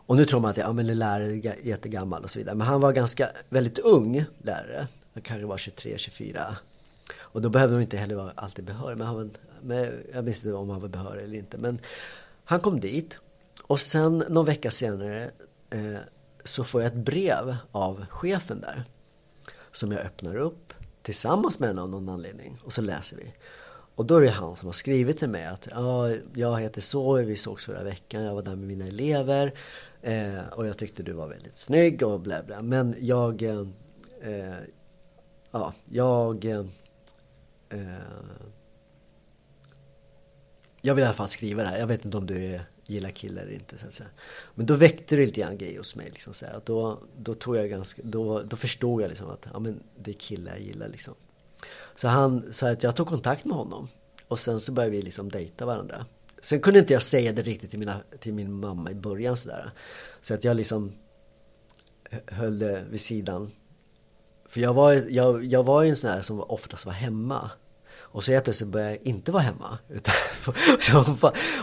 Och 0.07 0.17
nu 0.17 0.25
tror 0.25 0.41
man 0.41 0.51
att 0.51 0.57
ja, 0.57 0.73
men 0.73 0.87
lärare 0.87 1.33
är 1.33 1.67
jättegammal 1.67 2.25
och 2.25 2.31
så 2.31 2.39
vidare. 2.39 2.55
Men 2.55 2.67
han 2.67 2.81
var 2.81 2.93
ganska 2.93 3.31
väldigt 3.49 3.79
ung 3.79 4.25
lärare. 4.39 4.89
Han 5.15 5.23
kanske 5.23 5.47
var 5.47 5.57
23, 5.57 5.99
24. 5.99 6.57
Och 7.19 7.43
då 7.43 7.49
behövde 7.49 7.77
de 7.77 7.83
inte 7.83 7.97
heller 7.97 8.15
vara 8.15 8.33
alltid 8.35 8.65
behörig. 8.65 8.99
Men, 8.99 9.07
han 9.07 9.17
var, 9.17 9.29
men 9.63 10.05
jag 10.15 10.25
minns 10.25 10.45
inte 10.45 10.57
om 10.57 10.71
han 10.71 10.81
var 10.81 10.89
behörig 10.89 11.25
eller 11.25 11.39
inte. 11.39 11.59
Men 11.59 11.79
han 12.45 12.61
kom 12.61 12.81
dit. 12.81 13.19
Och 13.63 13.81
sen 13.81 14.25
någon 14.29 14.47
vecka 14.47 14.71
senare 14.71 15.31
eh, 15.71 15.97
så 16.45 16.65
får 16.65 16.83
jag 16.83 16.89
ett 16.89 17.05
brev 17.05 17.57
av 17.73 18.07
chefen 18.11 18.61
där. 18.61 18.85
Som 19.73 19.93
jag 19.93 20.01
öppnar 20.01 20.37
upp 20.37 20.75
tillsammans 21.03 21.61
med 21.61 21.69
henne 21.69 21.83
av 21.83 21.89
någon 21.89 22.09
anledning. 22.09 22.59
Och 22.65 22.73
så 22.73 22.83
läser 22.83 23.17
vi. 23.17 23.33
Och 23.95 24.07
då 24.07 24.17
är 24.17 24.21
det 24.21 24.31
han 24.31 24.57
som 24.57 24.67
har 24.69 24.73
skrivit 24.73 25.19
till 25.19 25.29
mig 25.29 25.47
att 25.47 25.69
ja, 25.71 26.11
jag 26.35 26.61
heter 26.61 26.81
så, 26.81 27.13
vi 27.13 27.37
sågs 27.37 27.65
förra 27.65 27.83
veckan, 27.83 28.23
jag 28.23 28.35
var 28.35 28.43
där 28.43 28.57
med 28.57 28.69
mina 28.69 28.87
elever 28.87 29.55
eh, 30.03 30.49
och 30.53 30.67
jag 30.67 30.79
tyckte 30.79 31.03
du 31.03 31.13
var 31.13 31.29
väldigt 31.29 31.59
snygg 31.59 32.03
och 32.03 32.21
bla 32.21 32.43
bla. 32.43 32.63
Men 32.63 32.95
jag, 33.01 33.43
eh, 33.43 33.67
ja, 35.51 35.73
jag 35.85 36.45
eh, 36.45 36.65
jag 40.85 40.95
vill 40.95 41.03
i 41.03 41.07
alla 41.07 41.15
fall 41.15 41.29
skriva 41.29 41.63
det 41.63 41.69
här. 41.69 41.79
Jag 41.79 41.87
vet 41.87 42.05
inte 42.05 42.17
om 42.17 42.27
du 42.27 42.61
gillar 42.87 43.11
killar 43.11 43.43
eller 43.43 43.53
inte. 43.53 43.79
Så 43.79 43.87
att 43.87 43.95
säga. 43.95 44.09
Men 44.55 44.67
då 44.67 44.75
väckte 44.75 45.17
det 45.17 45.27
lite 45.27 45.41
grann 45.41 45.59
grejer 45.59 45.79
hos 45.79 45.95
mig. 45.95 46.11
Liksom, 46.11 46.35
så 46.35 46.47
här. 46.47 46.61
Då, 46.65 46.99
då, 47.17 47.35
tog 47.35 47.57
jag 47.57 47.71
ganska, 47.71 48.03
då, 48.05 48.43
då 48.43 48.57
förstod 48.57 49.03
jag 49.03 49.09
liksom 49.09 49.31
att 49.31 49.47
ja, 49.53 49.59
men 49.59 49.83
det 49.99 50.11
är 50.11 50.15
killar 50.15 50.53
jag 50.53 50.61
gillar. 50.61 50.89
Liksom. 50.89 51.15
Så 51.97 52.09
han 52.09 52.53
sa 52.53 52.71
att 52.71 52.83
jag 52.83 52.97
tog 52.97 53.07
kontakt 53.07 53.45
med 53.45 53.57
honom. 53.57 53.89
Och 54.29 54.39
sen 54.39 54.61
så 54.61 54.73
började 54.73 54.97
vi 54.97 55.03
liksom 55.03 55.29
dejta 55.29 55.67
varandra. 55.67 56.07
Sen 56.43 56.61
kunde 56.61 56.81
inte 56.81 56.93
jag 56.93 57.03
säga 57.03 57.33
det 57.33 57.43
riktigt 57.43 57.71
till, 57.71 57.79
mina, 57.79 58.01
till 58.21 58.35
min 58.35 58.53
mamma 58.53 58.91
i 58.91 58.95
början 58.95 59.37
sådär. 59.37 59.73
Så 60.21 60.35
att 60.35 60.45
jag 60.45 60.57
liksom 60.57 60.93
höll 62.27 62.59
det 62.59 62.85
vid 62.91 63.01
sidan. 63.01 63.51
För 64.49 64.61
jag 64.61 64.75
var, 64.75 64.93
jag, 64.93 65.45
jag 65.45 65.63
var 65.63 65.83
ju 65.83 65.91
en 65.91 65.97
sån 65.97 66.11
här 66.11 66.23
som 66.23 66.41
oftast 66.41 66.87
var 66.87 66.93
hemma. 66.93 67.51
Och 67.97 68.25
så 68.25 68.33
helt 68.33 68.45
plötsligt 68.45 68.69
började 68.69 68.93
jag 68.93 69.03
inte 69.03 69.33
vara 69.33 69.43
hemma. 69.43 69.79
Utan, 69.89 71.17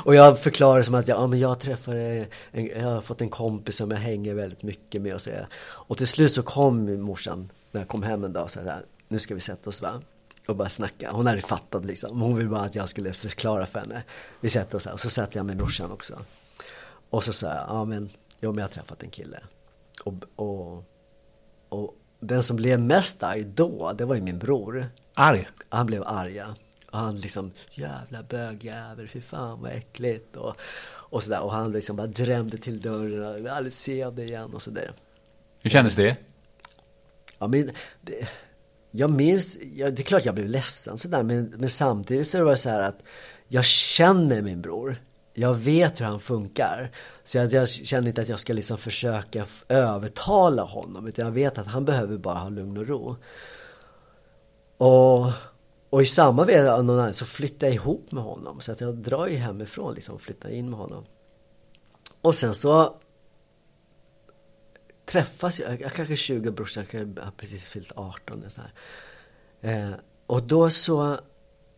och 0.06 0.16
jag 0.16 0.40
förklarade 0.40 0.84
som 0.84 0.96
att 0.96 1.08
jag, 1.08 1.18
ja, 1.18 1.28
men 1.28 1.40
jag 1.40 1.60
träffade, 1.60 2.28
en, 2.52 2.66
jag 2.66 2.88
har 2.88 3.02
fått 3.02 3.22
en 3.22 3.30
kompis 3.30 3.76
som 3.76 3.92
jag 3.92 3.98
hänger 3.98 4.34
väldigt 4.34 4.64
mycket 4.64 5.02
med. 5.02 5.16
Och, 5.16 5.22
så, 5.22 5.32
och 5.64 5.98
till 5.98 6.08
slut 6.08 6.34
så 6.34 6.44
kom 6.44 7.02
morsan 7.02 7.52
när 7.72 7.82
jag 7.82 7.88
kom 7.88 8.04
hem 8.04 8.24
en 8.24 8.34
dag 8.34 8.44
och 8.44 8.52
sa 8.52 8.80
nu 9.08 9.20
ska 9.20 9.36
vi 9.36 9.42
sätta 9.42 9.70
oss 9.70 9.82
va 9.82 10.02
och 10.52 10.58
bara 10.58 10.70
snacka. 10.70 11.12
Hon 11.12 11.28
hade 11.28 11.42
fattat 11.42 11.86
liksom. 11.86 12.22
Hon 12.22 12.36
ville 12.36 12.50
bara 12.50 12.62
att 12.62 12.76
jag 12.76 12.90
skulle 12.90 13.14
förklara 13.14 13.66
för 13.66 13.80
henne. 13.80 14.04
Vi 14.40 14.50
sätter 14.50 14.76
oss 14.78 14.86
här 14.86 14.94
och 14.94 15.00
så 15.00 15.10
satt 15.10 15.36
jag 15.36 15.46
med 15.46 15.58
brorsan 15.58 15.92
också. 15.92 16.26
Och 17.10 17.24
så 17.24 17.34
sa 17.34 17.48
jag, 17.48 17.66
ja 17.68 17.86
men, 17.86 18.10
jo 18.40 18.52
men 18.52 18.58
jag 18.58 18.64
har 18.64 18.74
träffat 18.74 19.04
en 19.04 19.10
kille. 19.10 19.40
Och, 20.04 20.14
och, 20.36 20.84
och 21.70 21.96
den 22.20 22.44
som 22.44 22.58
blev 22.58 22.80
mest 22.80 23.24
arg 23.24 23.44
då, 23.44 23.94
det 23.94 24.06
var 24.06 24.16
ju 24.16 24.22
min 24.22 24.40
bror. 24.40 24.90
Arg? 25.14 25.50
Han 25.70 25.86
blev 25.86 26.04
arg 26.04 26.36
ja. 26.36 26.56
Och 26.92 27.00
han 27.00 27.16
liksom, 27.16 27.52
jävla 27.72 28.24
bögjävel, 28.24 29.08
fy 29.08 29.22
fan 29.22 29.62
vad 29.62 29.72
äckligt. 29.72 30.36
Och, 30.36 30.56
och 30.86 31.24
sådär. 31.24 31.42
Och 31.42 31.52
han 31.52 31.72
liksom 31.72 31.96
bara 31.96 32.08
drämde 32.08 32.58
till 32.58 32.82
dörren, 32.82 33.24
jag 33.24 33.34
vill 33.34 33.48
aldrig 33.48 33.74
se 33.74 34.10
dig 34.10 34.26
igen 34.26 34.54
och 34.54 34.62
sådär. 34.62 34.94
Hur 35.62 35.70
kändes 35.70 35.96
det? 35.96 36.18
Ja 37.38 37.48
men, 37.48 37.72
det, 38.02 38.28
jag 38.92 39.10
minns, 39.10 39.58
ja, 39.76 39.90
det 39.92 40.02
är 40.02 40.04
klart 40.04 40.26
jag 40.26 40.36
blev 40.36 40.48
ledsen 40.48 40.98
sådär 40.98 41.24
men, 41.24 41.54
men 41.58 41.70
samtidigt 41.70 42.28
så 42.28 42.44
var 42.44 42.52
det 42.52 42.58
så 42.58 42.70
här 42.70 42.82
att 42.82 43.04
jag 43.48 43.66
känner 43.66 44.42
min 44.42 44.62
bror. 44.62 45.04
Jag 45.34 45.54
vet 45.54 46.02
hur 46.02 46.06
han 46.06 46.20
funkar. 46.20 46.92
Så 47.24 47.38
jag, 47.38 47.54
jag 47.54 47.70
känner 47.70 48.08
inte 48.08 48.22
att 48.22 48.30
jag 48.30 48.40
ska 48.40 48.54
liksom 48.54 48.78
försöka 48.78 49.46
övertala 49.68 50.64
honom 50.64 51.08
utan 51.08 51.26
jag 51.26 51.32
vet 51.32 51.58
att 51.58 51.68
han 51.68 51.86
behöver 51.86 52.18
bara 52.18 52.40
ha 52.40 52.50
lugn 52.50 52.78
och 52.78 52.88
ro. 52.88 53.16
Och, 54.78 55.32
och 55.90 56.02
i 56.02 56.06
samma 56.06 56.46
veva 56.46 56.74
av 56.74 56.84
någon 56.84 57.00
annan 57.00 57.14
så 57.14 57.26
flyttar 57.26 57.68
jag 57.68 57.74
ihop 57.74 58.12
med 58.12 58.24
honom. 58.24 58.62
Så 58.62 58.72
att 58.72 58.82
jag 58.82 58.96
drar 58.96 59.28
ju 59.28 59.36
hemifrån 59.36 59.94
liksom 59.94 60.16
och 60.16 60.22
flyttar 60.22 60.50
in 60.50 60.70
med 60.70 60.80
honom. 60.80 61.06
Och 62.22 62.36
sen 62.36 62.56
så 62.56 62.96
träffas, 65.06 65.60
jag, 65.60 65.82
jag 65.82 65.94
kanske 65.94 66.16
20, 66.16 66.52
brorsan 66.52 66.86
kanske 66.86 67.22
har 67.22 67.32
precis 67.32 67.64
fyllt 67.64 67.92
18. 67.96 68.44
Så 68.50 68.62
här. 68.62 68.74
Eh, 69.62 69.96
och 70.26 70.44
då 70.44 70.70
så 70.70 71.12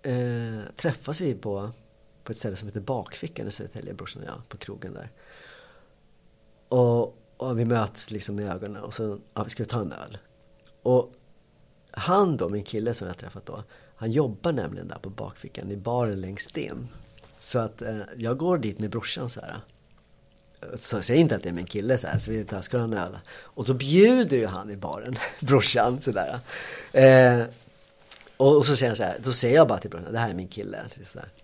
eh, 0.02 0.60
träffas 0.76 1.22
vi 1.22 1.36
på, 1.36 1.72
på 2.24 2.32
ett 2.32 2.38
ställe 2.38 2.56
som 2.56 2.68
heter 2.68 2.82
Bakfickan 2.82 3.48
i 3.48 3.52
Södertälje, 3.52 3.94
brorsan 3.94 4.22
och 4.22 4.28
jag, 4.28 4.50
på 4.50 4.58
krogen 4.58 4.94
där. 4.94 5.12
Och, 6.68 7.18
och 7.38 7.60
vi 7.60 7.66
möts 7.66 8.12
liksom 8.12 8.40
i 8.40 8.44
ögonen 8.44 8.84
och 8.84 8.94
så, 8.94 9.20
ja, 9.34 9.44
vi 9.44 9.50
ska 9.50 9.66
ta 9.66 9.82
en 9.82 9.92
öl. 9.92 10.18
Och 10.82 11.14
han 11.92 12.38
då, 12.38 12.50
min 12.50 12.64
kille 12.64 12.94
som 12.94 13.08
jag 13.08 13.18
träffat 13.18 13.46
då, 13.46 13.64
han 13.96 14.12
jobbar 14.12 14.52
nämligen 14.52 14.88
där 14.88 15.00
på 15.00 15.10
bakfickan 15.10 15.72
i 15.72 15.78
baren 15.78 16.22
längst 16.22 16.58
in. 16.58 16.88
Så 17.40 17.60
att 17.60 17.82
eh, 17.82 18.00
jag 18.18 18.38
går 18.38 18.58
dit 18.58 18.80
med 18.80 18.90
brorsan 18.90 19.30
så 19.30 19.42
här 19.42 19.62
så 20.76 21.02
säg 21.02 21.18
inte 21.18 21.36
att 21.36 21.44
det 21.44 21.50
är 21.50 21.54
min 21.54 21.66
kille 21.66 21.98
så 21.98 22.08
här, 22.08 22.18
så 22.18 22.32
vi 22.32 22.46
tar, 22.46 22.62
ska 22.62 22.78
du 22.78 22.84
ha 22.84 22.88
en 22.88 22.98
öl? 22.98 23.18
Och 23.40 23.66
då 23.66 23.74
bjuder 23.74 24.38
ju 24.38 24.46
han 24.46 24.72
i 24.72 24.76
baren, 24.76 25.16
brorsan 25.40 26.02
sådär. 26.02 26.40
Eh, 26.92 27.42
och, 28.38 28.58
och, 28.58 28.66
så 28.66 28.76
säger 28.76 28.90
han 28.90 28.98
så 28.98 29.04
här, 29.04 29.18
då 29.24 29.32
säger 29.32 29.56
jag 29.56 29.68
bara 29.68 29.78
till 29.78 29.90
brorsan, 29.90 30.14
det 30.14 30.20
här 30.20 30.30
är 30.30 30.34
min 30.34 30.48
kille. 30.48 30.78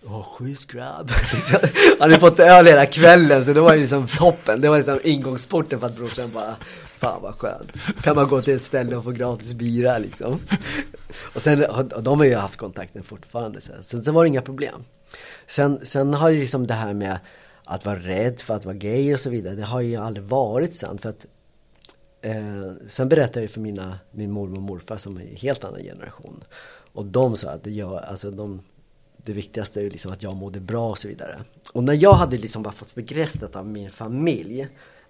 Åh, 0.03 0.27
schysst 0.37 0.71
grabb. 0.71 1.11
han 1.99 2.11
har 2.11 2.19
fått 2.19 2.39
öl 2.39 2.65
hela 2.65 2.85
kvällen, 2.85 3.45
så 3.45 3.53
det 3.53 3.61
var 3.61 3.73
ju 3.73 3.81
liksom 3.81 4.07
toppen. 4.07 4.61
Det 4.61 4.69
var 4.69 4.77
liksom 4.77 4.99
ingångsporten 5.03 5.79
för 5.79 5.87
att 5.87 5.95
brorsan 5.95 6.31
bara, 6.31 6.55
fan 6.99 7.21
vad 7.21 7.35
skönt. 7.35 7.71
Kan 8.01 8.15
man 8.15 8.27
gå 8.27 8.41
till 8.41 8.55
ett 8.55 8.61
ställe 8.61 8.95
och 8.95 9.03
få 9.03 9.11
gratis 9.11 9.53
bira 9.53 9.97
liksom. 9.97 10.39
Och 11.33 11.41
sen, 11.41 11.65
och 11.65 12.03
de 12.03 12.19
har 12.19 12.25
ju 12.25 12.35
haft 12.35 12.57
kontakten 12.57 13.03
fortfarande. 13.03 13.61
Så, 13.61 13.73
så, 13.81 14.03
så 14.03 14.11
var 14.11 14.23
det 14.23 14.27
inga 14.27 14.41
problem. 14.41 14.83
Sen, 15.47 15.79
sen 15.83 16.13
har 16.13 16.29
ju 16.29 16.39
liksom 16.39 16.67
det 16.67 16.73
här 16.73 16.93
med 16.93 17.19
att 17.71 17.85
vara 17.85 17.99
rädd 17.99 18.41
för 18.41 18.53
att 18.53 18.65
vara 18.65 18.75
gay 18.75 19.13
och 19.13 19.19
så 19.19 19.29
vidare. 19.29 19.55
Det 19.55 19.63
har 19.63 19.81
ju 19.81 19.95
aldrig 19.95 20.25
varit 20.25 20.75
sant. 20.75 21.01
För 21.01 21.09
att, 21.09 21.25
eh, 22.21 22.71
sen 22.87 23.09
berättade 23.09 23.41
jag 23.41 23.51
för 23.51 23.61
mina, 23.61 23.99
min 24.11 24.31
mormor 24.31 24.55
och 24.57 24.61
morfar 24.61 24.97
som 24.97 25.17
är 25.17 25.21
en 25.21 25.35
helt 25.35 25.63
annan 25.63 25.81
generation. 25.81 26.43
Och 26.93 27.05
de 27.05 27.37
sa 27.37 27.49
att 27.49 27.63
det, 27.63 27.71
gör, 27.71 28.01
alltså 28.01 28.31
de, 28.31 28.61
det 29.17 29.33
viktigaste 29.33 29.79
är 29.79 29.83
ju 29.83 29.89
liksom 29.89 30.11
att 30.11 30.23
jag 30.23 30.35
mådde 30.35 30.59
bra 30.59 30.89
och 30.89 30.97
så 30.97 31.07
vidare. 31.07 31.43
Och 31.73 31.83
när 31.83 31.93
jag 31.93 32.13
hade 32.13 32.37
liksom 32.37 32.63
bara 32.63 32.73
fått 32.73 32.95
bekräftat 32.95 33.55
av 33.55 33.67
min 33.67 33.89
familj 33.89 34.67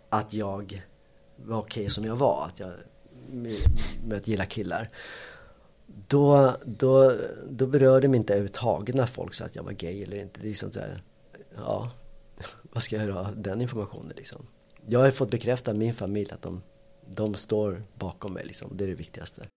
att 0.09 0.33
jag 0.33 0.83
var 1.35 1.57
okej 1.57 1.81
okay 1.81 1.89
som 1.89 2.05
jag 2.05 2.15
var. 2.15 2.45
Att 2.45 2.59
jag, 2.59 2.71
med, 3.29 3.57
med 4.07 4.17
att 4.17 4.27
gilla 4.27 4.45
killar. 4.45 4.89
Då, 6.07 6.57
då, 6.65 7.13
då 7.49 7.67
berörde 7.67 8.01
det 8.01 8.07
mig 8.07 8.17
inte 8.17 8.33
överhuvudtaget 8.33 8.95
när 8.95 9.05
folk 9.05 9.33
sa 9.33 9.45
att 9.45 9.55
jag 9.55 9.63
var 9.63 9.71
gay 9.71 10.03
eller 10.03 10.17
inte. 10.17 10.39
Det 10.39 10.47
är 10.47 10.49
liksom 10.49 10.71
så 10.71 10.79
här, 10.79 11.03
ja, 11.55 11.91
vad 12.71 12.83
ska 12.83 12.95
jag 12.95 13.05
göra 13.05 13.31
den 13.31 13.61
informationen 13.61 14.13
liksom? 14.15 14.45
Jag 14.87 14.99
har 14.99 15.11
fått 15.11 15.31
bekräfta 15.31 15.73
min 15.73 15.93
familj 15.93 16.31
att 16.31 16.41
de, 16.41 16.61
de 17.07 17.35
står 17.35 17.83
bakom 17.99 18.33
mig 18.33 18.45
liksom. 18.45 18.69
Det 18.77 18.83
är 18.83 18.87
det 18.87 18.95
viktigaste. 18.95 19.47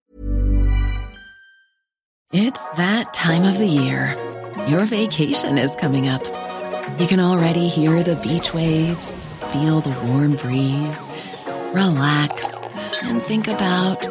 It's 2.32 2.76
that 2.76 3.12
time 3.12 3.50
of 3.50 3.58
the 3.58 3.66
year. 3.66 4.16
Your 4.68 4.86
vacation 4.86 5.58
is 5.58 5.76
coming 5.76 6.08
up. 6.08 6.22
You 6.98 7.06
can 7.06 7.20
already 7.20 7.68
hear 7.68 8.02
the 8.02 8.16
beach 8.16 8.54
waves, 8.54 9.26
feel 9.52 9.80
the 9.80 9.94
warm 10.06 10.36
breeze, 10.36 11.10
relax 11.74 12.54
and 13.02 13.22
think 13.22 13.48
about 13.48 14.08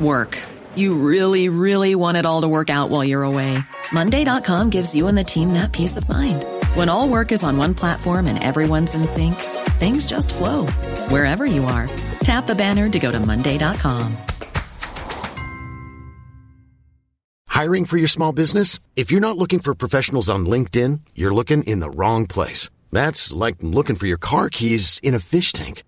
work. 0.00 0.38
You 0.74 0.94
really, 0.94 1.48
really 1.48 1.94
want 1.94 2.16
it 2.16 2.26
all 2.26 2.40
to 2.42 2.48
work 2.48 2.70
out 2.70 2.90
while 2.90 3.04
you're 3.04 3.22
away. 3.22 3.58
Monday.com 3.92 4.70
gives 4.70 4.94
you 4.94 5.06
and 5.06 5.16
the 5.16 5.24
team 5.24 5.52
that 5.52 5.72
peace 5.72 5.96
of 5.96 6.08
mind. 6.08 6.44
When 6.74 6.88
all 6.88 7.08
work 7.08 7.30
is 7.30 7.44
on 7.44 7.56
one 7.56 7.72
platform 7.72 8.26
and 8.26 8.42
everyone's 8.42 8.96
in 8.96 9.06
sync, 9.06 9.36
things 9.78 10.08
just 10.08 10.34
flow 10.34 10.66
wherever 11.08 11.46
you 11.46 11.64
are. 11.64 11.88
Tap 12.24 12.48
the 12.48 12.54
banner 12.56 12.88
to 12.88 12.98
go 12.98 13.12
to 13.12 13.20
Monday.com. 13.20 14.16
Hiring 17.48 17.84
for 17.84 17.96
your 17.96 18.08
small 18.08 18.32
business? 18.32 18.80
If 18.96 19.12
you're 19.12 19.20
not 19.20 19.38
looking 19.38 19.60
for 19.60 19.76
professionals 19.76 20.28
on 20.28 20.46
LinkedIn, 20.46 21.00
you're 21.14 21.32
looking 21.32 21.62
in 21.62 21.78
the 21.78 21.90
wrong 21.90 22.26
place. 22.26 22.70
That's 22.90 23.32
like 23.32 23.54
looking 23.60 23.94
for 23.94 24.08
your 24.08 24.18
car 24.18 24.50
keys 24.50 24.98
in 25.00 25.14
a 25.14 25.20
fish 25.20 25.52
tank. 25.52 25.84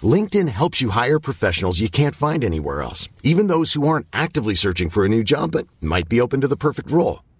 LinkedIn 0.00 0.48
helps 0.48 0.80
you 0.80 0.88
hire 0.88 1.20
professionals 1.20 1.80
you 1.82 1.90
can't 1.90 2.14
find 2.14 2.42
anywhere 2.44 2.80
else, 2.80 3.10
even 3.22 3.48
those 3.48 3.74
who 3.74 3.86
aren't 3.86 4.06
actively 4.14 4.54
searching 4.54 4.88
for 4.88 5.04
a 5.04 5.08
new 5.10 5.22
job 5.22 5.50
but 5.52 5.66
might 5.82 6.08
be 6.08 6.22
open 6.22 6.40
to 6.40 6.48
the 6.48 6.56
perfect 6.56 6.90
role. 6.90 7.22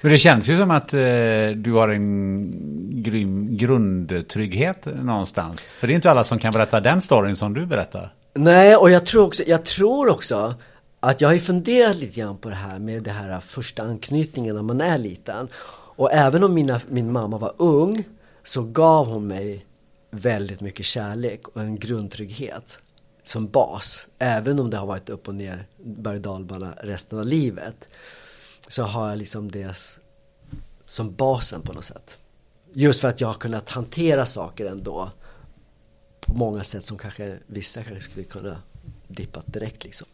Men 0.00 0.12
det 0.12 0.18
känns 0.18 0.48
ju 0.48 0.58
som 0.58 0.70
att 0.70 0.94
eh, 0.94 1.00
du 1.56 1.72
har 1.72 1.88
en 1.88 2.52
grym 3.02 3.56
grundtrygghet 3.56 4.86
någonstans. 5.02 5.70
För 5.70 5.86
det 5.86 5.92
är 5.92 5.94
inte 5.94 6.10
alla 6.10 6.24
som 6.24 6.38
kan 6.38 6.52
berätta 6.52 6.80
den 6.80 7.00
storyn 7.00 7.36
som 7.36 7.54
du 7.54 7.66
berättar. 7.66 8.14
Nej, 8.34 8.76
och 8.76 8.90
jag 8.90 9.06
tror 9.06 9.26
också, 9.26 9.42
jag 9.46 9.64
tror 9.64 10.08
också 10.08 10.54
att 11.00 11.20
jag 11.20 11.28
har 11.28 11.34
ju 11.34 11.40
funderat 11.40 11.96
lite 11.96 12.20
grann 12.20 12.36
på 12.36 12.48
det 12.48 12.54
här 12.54 12.78
med 12.78 13.02
det 13.02 13.10
här 13.10 13.40
första 13.40 13.82
anknytningen 13.82 14.54
när 14.54 14.62
man 14.62 14.80
är 14.80 14.98
liten. 14.98 15.48
Och 15.96 16.12
även 16.12 16.44
om 16.44 16.54
mina, 16.54 16.80
min 16.88 17.12
mamma 17.12 17.38
var 17.38 17.52
ung 17.56 18.04
så 18.44 18.62
gav 18.62 19.06
hon 19.06 19.26
mig 19.26 19.66
väldigt 20.10 20.60
mycket 20.60 20.86
kärlek 20.86 21.48
och 21.48 21.60
en 21.60 21.78
grundtrygghet 21.78 22.78
som 23.24 23.48
bas. 23.48 24.06
Även 24.18 24.58
om 24.58 24.70
det 24.70 24.76
har 24.76 24.86
varit 24.86 25.08
upp 25.08 25.28
och 25.28 25.34
ner 25.34 25.66
berg 25.76 26.18
dalbana 26.18 26.74
resten 26.80 27.18
av 27.18 27.26
livet. 27.26 27.88
Så 28.68 28.82
har 28.82 29.08
jag 29.08 29.18
liksom 29.18 29.50
det 29.50 29.76
som 30.86 31.14
basen 31.14 31.62
på 31.62 31.72
något 31.72 31.84
sätt. 31.84 32.18
Just 32.72 33.00
för 33.00 33.08
att 33.08 33.20
jag 33.20 33.28
har 33.28 33.34
kunnat 33.34 33.70
hantera 33.70 34.26
saker 34.26 34.66
ändå 34.66 35.10
på 36.20 36.34
många 36.34 36.64
sätt 36.64 36.84
som 36.84 36.98
kanske 36.98 37.38
vissa 37.46 37.82
kanske 37.82 38.10
skulle 38.10 38.24
kunna 38.24 38.56
dippat 39.08 39.44
direkt 39.46 39.84
liksom. 39.84 40.06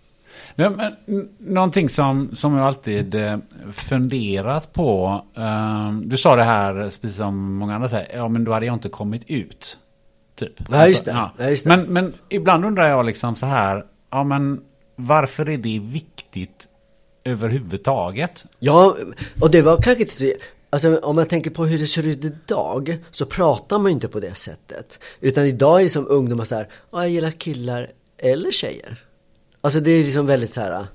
Ja, 0.55 0.71
men, 0.71 1.29
någonting 1.39 1.89
som, 1.89 2.37
som 2.37 2.57
jag 2.57 2.67
alltid 2.67 3.15
eh, 3.15 3.39
funderat 3.73 4.73
på. 4.73 5.25
eh, 5.37 5.93
du 5.93 6.17
sa 6.17 6.37
det 6.37 6.43
här, 6.43 6.75
precis 6.75 7.17
som 7.17 7.55
många 7.55 7.75
andra 7.75 7.89
säger, 7.89 8.17
ja 8.17 8.29
men 8.29 8.45
då 8.45 8.53
hade 8.53 8.67
jag 8.67 8.75
inte 8.75 8.89
kommit 8.89 9.25
ut. 9.31 9.79
Typ. 10.35 10.53
Ja, 10.71 10.89
just 10.89 11.05
det. 11.05 11.31
Ja, 11.39 11.49
just 11.51 11.65
det. 11.65 11.77
Men, 11.77 11.81
men 11.81 12.15
ibland 12.29 12.65
undrar 12.65 12.89
jag 12.89 13.07
liksom 13.07 13.37
så 13.37 13.47
här, 13.47 13.85
ja 14.11 14.25
men 14.25 14.61
varför 14.97 15.49
är 15.49 15.59
det 15.59 15.79
viktigt 15.79 16.69
överhuvudtaget? 17.25 18.47
Ja, 18.59 18.97
och 19.41 19.51
det 19.51 19.63
var 19.63 19.77
kanske 19.83 20.03
inte 20.03 20.15
så... 20.15 20.33
Alltså 20.71 20.99
om 20.99 21.17
man 21.17 21.27
tänker 21.27 21.51
på 21.51 21.65
hur 21.65 21.79
det 21.79 21.87
ser 21.87 22.07
ut 22.07 22.25
idag 22.25 22.99
så 23.11 23.27
pratar 23.27 23.79
man 23.79 23.87
ju 23.87 23.95
inte 23.95 24.09
på 24.09 24.21
det 24.21 24.35
sättet. 24.35 24.99
Utan 25.21 25.47
idag 25.47 25.81
är 25.81 25.85
det 25.85 25.91
som 25.91 26.09
ungdomar 26.09 26.45
så 26.45 26.55
här, 26.55 26.69
ja 26.91 27.03
jag 27.03 27.11
gillar 27.11 27.31
killar 27.31 27.93
eller 28.19 28.51
tjejer. 28.51 29.05
Alltså 29.61 29.81
det 29.81 29.91
är 29.91 30.05
liksom 30.05 30.27
väldigt 30.27 30.53
så 30.53 30.61
här 30.61 30.73
äh, 30.73 30.87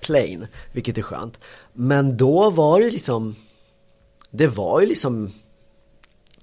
plain, 0.00 0.46
vilket 0.72 0.98
är 0.98 1.02
skönt. 1.02 1.40
Men 1.72 2.16
då 2.16 2.50
var 2.50 2.80
det 2.80 2.90
liksom, 2.90 3.34
det 4.30 4.46
var 4.46 4.80
ju 4.80 4.86
liksom 4.86 5.32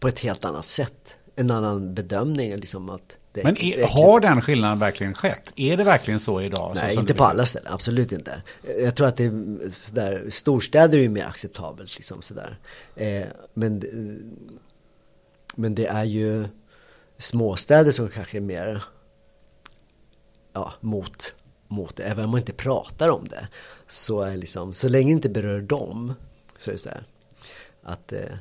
på 0.02 0.08
ett 0.08 0.20
helt 0.20 0.46
annat 0.46 0.66
sätt. 0.66 1.16
En 1.36 1.52
annan 1.52 1.94
bedömning 1.94 2.56
liksom 2.56 2.90
att 2.90 3.18
det, 3.34 3.44
Men 3.44 3.54
det 3.54 3.82
är, 3.82 3.88
har 3.88 4.20
den 4.20 4.42
skillnaden 4.42 4.80
verkligen 4.80 5.14
skett? 5.14 5.54
Är 5.56 5.78
det 5.78 5.84
verkligen 5.84 6.20
så 6.20 6.42
idag? 6.42 6.78
så 6.78 6.84
Nej, 6.84 6.94
som 6.94 7.02
inte 7.02 7.14
på 7.14 7.24
alla 7.24 7.46
ställen, 7.46 7.74
absolut 7.74 8.12
inte. 8.12 8.42
Jag 8.80 8.96
tror 8.96 9.08
att 9.08 9.18
det 9.18 9.24
är 9.24 9.70
sådär, 9.70 10.26
storstäder 10.30 10.98
är 10.98 11.02
ju 11.02 11.10
mer 11.10 11.26
acceptabelt 11.26 11.96
liksom 11.96 12.22
sådär. 12.22 12.60
Eh, 12.96 13.28
men, 13.54 13.84
men 15.56 15.76
det 15.76 15.86
är 15.86 16.04
ju 16.04 16.46
småstäder 17.18 17.92
som 17.92 18.10
kanske 18.10 18.38
är 18.38 18.42
mer 18.42 18.84
ja, 20.54 20.74
mot, 20.80 21.36
mot 21.68 21.96
det. 21.96 22.04
Även 22.04 22.26
om 22.26 22.32
man 22.32 22.40
inte 22.40 22.54
pratar 22.54 23.10
om 23.10 23.28
det. 23.28 23.48
Så 23.88 24.22
är 24.22 24.38
liksom, 24.38 24.74
så 24.74 24.90
länge 24.90 25.08
det 25.08 25.12
inte 25.12 25.30
berör 25.30 25.62
dem 25.62 26.14
så 26.58 26.70
är 26.70 26.74
det 26.74 26.80
sådär. 26.80 27.04
Att 27.84 28.14
eh, 28.14 28.36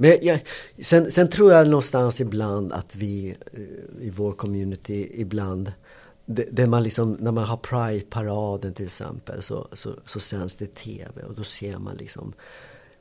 men 0.00 0.18
jag, 0.22 0.40
sen, 0.82 1.10
sen 1.10 1.28
tror 1.28 1.52
jag 1.52 1.68
någonstans 1.68 2.20
ibland 2.20 2.72
att 2.72 2.96
vi 2.96 3.36
eh, 3.52 4.06
i 4.06 4.10
vår 4.10 4.32
community 4.32 5.10
ibland 5.14 5.72
det, 6.26 6.44
det 6.52 6.66
man 6.66 6.82
liksom, 6.82 7.12
när 7.12 7.32
man 7.32 7.44
har 7.44 7.56
Pride-paraden 7.56 8.74
till 8.74 8.84
exempel 8.84 9.42
så, 9.42 9.68
så, 9.72 9.94
så 10.04 10.20
sänds 10.20 10.56
det 10.56 10.74
tv 10.74 11.22
och 11.22 11.34
då 11.34 11.44
ser 11.44 11.78
man 11.78 11.96
liksom 11.96 12.32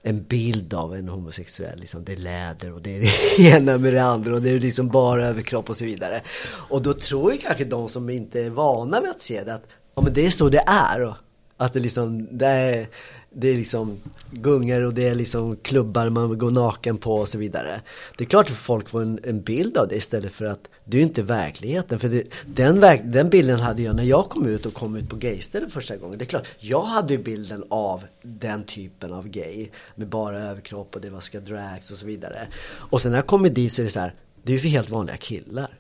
en 0.02 0.24
bild 0.24 0.74
av 0.74 0.96
en 0.96 1.10
homosexuell. 1.10 1.80
Liksom, 1.80 2.04
det 2.04 2.14
är 2.14 2.18
läder 2.18 2.74
och 2.74 2.82
det 2.82 2.98
är 2.98 3.00
det 3.00 3.40
ena 3.58 3.78
med 3.78 3.94
det 3.94 4.04
andra 4.04 4.34
och 4.34 4.42
det 4.42 4.50
är 4.50 4.60
liksom 4.60 4.88
bara 4.90 5.26
överkropp 5.26 5.70
och 5.70 5.78
så 5.78 5.86
vidare. 5.86 6.22
Och 6.70 6.82
då 6.82 6.94
tror 6.94 7.32
ju 7.32 7.38
kanske 7.38 7.66
de 7.66 7.90
som 7.90 8.10
inte 8.10 8.42
är 8.42 8.50
vana 8.50 9.02
vid 9.02 9.10
att 9.10 9.22
se 9.22 9.44
det 9.44 9.54
att 9.54 9.68
ja, 9.96 10.02
men 10.02 10.14
det 10.14 10.26
är 10.26 10.30
så 10.30 10.50
det 10.50 10.64
är. 10.68 11.16
Att 11.62 11.74
det 11.74 11.80
liksom, 11.80 12.28
det 12.38 12.46
är, 12.46 12.88
det 13.30 13.48
är 13.48 13.56
liksom 13.56 14.02
gungor 14.32 14.86
och 14.86 14.94
det 14.94 15.08
är 15.08 15.16
liksom 15.16 15.56
klubbar 15.56 16.10
man 16.10 16.38
går 16.38 16.52
naken 16.52 16.98
på 16.98 17.16
och 17.16 17.28
så 17.28 17.38
vidare. 17.38 17.82
Det 18.18 18.24
är 18.24 18.28
klart 18.28 18.50
att 18.50 18.58
folk 18.58 18.90
får 18.90 19.02
en, 19.02 19.20
en 19.24 19.42
bild 19.42 19.78
av 19.78 19.88
det 19.88 19.96
istället 19.96 20.32
för 20.32 20.46
att 20.46 20.70
det 20.86 20.98
är 20.98 21.00
ju 21.00 21.08
inte 21.08 21.22
verkligheten. 21.22 22.00
För 22.00 22.10
det, 22.10 22.24
den, 22.46 22.80
verk, 22.80 23.02
den 23.04 23.30
bilden 23.30 23.60
hade 23.60 23.82
jag 23.82 23.96
när 23.96 24.04
jag 24.04 24.30
kom 24.30 24.46
ut 24.46 24.66
och 24.66 24.74
kom 24.74 24.96
ut 24.96 25.10
på 25.10 25.16
gayställen 25.16 25.70
första 25.70 25.98
gången. 25.98 26.18
Det 26.18 26.26
är 26.26 26.28
klart, 26.28 26.48
jag 26.60 26.82
hade 26.82 27.14
ju 27.14 27.24
bilden 27.24 27.64
av 27.70 28.04
den 28.22 28.64
typen 28.64 29.14
av 29.14 29.28
gay. 29.28 29.70
Med 29.96 30.08
bara 30.08 30.40
överkropp 30.40 30.96
och 30.96 31.02
det 31.02 31.10
var 31.10 31.20
ska 31.20 31.40
drags 31.40 31.92
och 31.92 31.98
så 31.98 32.06
vidare. 32.06 32.48
Och 32.64 33.02
sen 33.02 33.12
när 33.12 33.18
jag 33.18 33.28
kommer 33.28 33.50
dit 33.50 33.74
så 33.74 33.82
är 33.82 33.84
det 33.84 33.92
så 33.92 34.00
här, 34.00 34.14
det 34.44 34.52
är 34.52 34.54
ju 34.54 34.60
för 34.60 34.68
helt 34.68 34.90
vanliga 34.90 35.18
killar. 35.18 35.78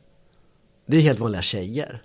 Det 0.85 0.97
är 0.97 1.01
helt 1.01 1.19
vanliga 1.19 1.41
tjejer. 1.41 2.01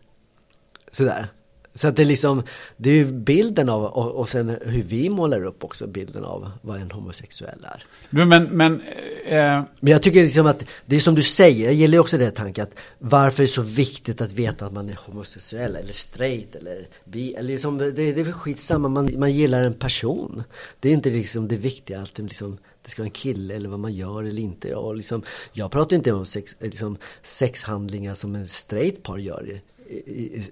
Sådär. 0.93 1.29
Så 1.75 1.89
att 1.89 1.97
det 1.97 2.03
är 2.03 2.07
liksom, 2.07 2.43
det 2.77 2.91
är 2.91 2.95
ju 2.95 3.05
bilden 3.05 3.69
av, 3.69 3.85
och, 3.85 4.13
och 4.13 4.29
sen 4.29 4.57
hur 4.63 4.83
vi 4.83 5.11
målar 5.11 5.45
upp 5.45 5.65
också 5.65 5.87
bilden 5.87 6.25
av 6.25 6.51
vad 6.63 6.81
en 6.81 6.91
homosexuell 6.91 7.59
är. 7.65 7.85
Men, 8.11 8.29
men, 8.29 8.45
men 8.45 8.81
eh, 9.27 9.63
Men 9.81 9.93
jag 9.93 10.03
tycker 10.03 10.23
liksom 10.23 10.47
att, 10.47 10.65
det 10.87 10.97
är 10.97 11.01
som 11.01 11.15
du 11.15 11.23
säger, 11.23 11.65
jag 11.65 11.75
gillar 11.75 11.93
ju 11.93 11.99
också 11.99 12.19
det 12.19 12.31
tanken 12.31 12.63
att 12.65 12.79
varför 12.99 13.43
är 13.43 13.47
det 13.47 13.53
så 13.53 13.63
viktigt 13.63 14.21
att 14.21 14.33
veta 14.33 14.67
att 14.67 14.73
man 14.73 14.89
är 14.89 14.99
homosexuell 15.07 15.77
eller 15.77 15.93
straight 15.93 16.55
eller 16.55 16.89
bi, 17.05 17.35
eller 17.35 17.49
liksom, 17.49 17.79
det, 17.79 17.91
det 17.91 18.21
är 18.21 18.25
väl 18.25 18.33
skitsamma, 18.33 18.89
man, 18.89 19.11
man 19.19 19.33
gillar 19.33 19.61
en 19.63 19.75
person. 19.75 20.43
Det 20.81 20.89
är 20.89 20.93
inte 20.93 21.11
liksom 21.11 21.49
det 21.49 21.57
viktiga, 21.57 22.01
att 22.01 22.19
liksom, 22.19 22.59
det 22.83 22.91
ska 22.91 23.03
vara 23.03 23.07
en 23.07 23.11
kille 23.11 23.55
eller 23.55 23.69
vad 23.69 23.81
man 23.81 23.95
gör 23.95 24.25
eller 24.25 24.43
inte. 24.43 24.75
Och 24.75 24.97
liksom, 24.97 25.23
jag 25.53 25.71
pratar 25.71 25.97
inte 25.97 26.13
om 26.13 26.27
sex, 26.27 26.57
liksom, 26.61 26.97
sexhandlingar 27.23 28.15
som 28.15 28.35
en 28.35 28.47
straight 28.47 29.03
par 29.03 29.19
gör 29.19 29.61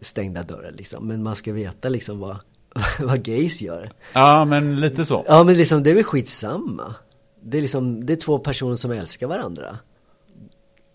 stängda 0.00 0.42
dörrar 0.42 0.72
liksom. 0.72 1.06
Men 1.08 1.22
man 1.22 1.36
ska 1.36 1.52
veta 1.52 1.88
liksom 1.88 2.18
vad, 2.18 2.36
vad 3.00 3.22
gays 3.24 3.62
gör. 3.62 3.90
ja 4.12 4.44
men 4.44 4.80
lite 4.80 5.04
så. 5.04 5.24
Ja 5.28 5.44
men 5.44 5.54
liksom 5.56 5.82
det 5.82 5.90
är 5.90 5.94
väl 5.94 6.04
skitsamma. 6.04 6.94
Det 7.42 7.58
är 7.58 7.62
liksom, 7.62 8.06
det 8.06 8.12
är 8.12 8.16
två 8.16 8.38
personer 8.38 8.76
som 8.76 8.90
älskar 8.90 9.26
varandra. 9.26 9.78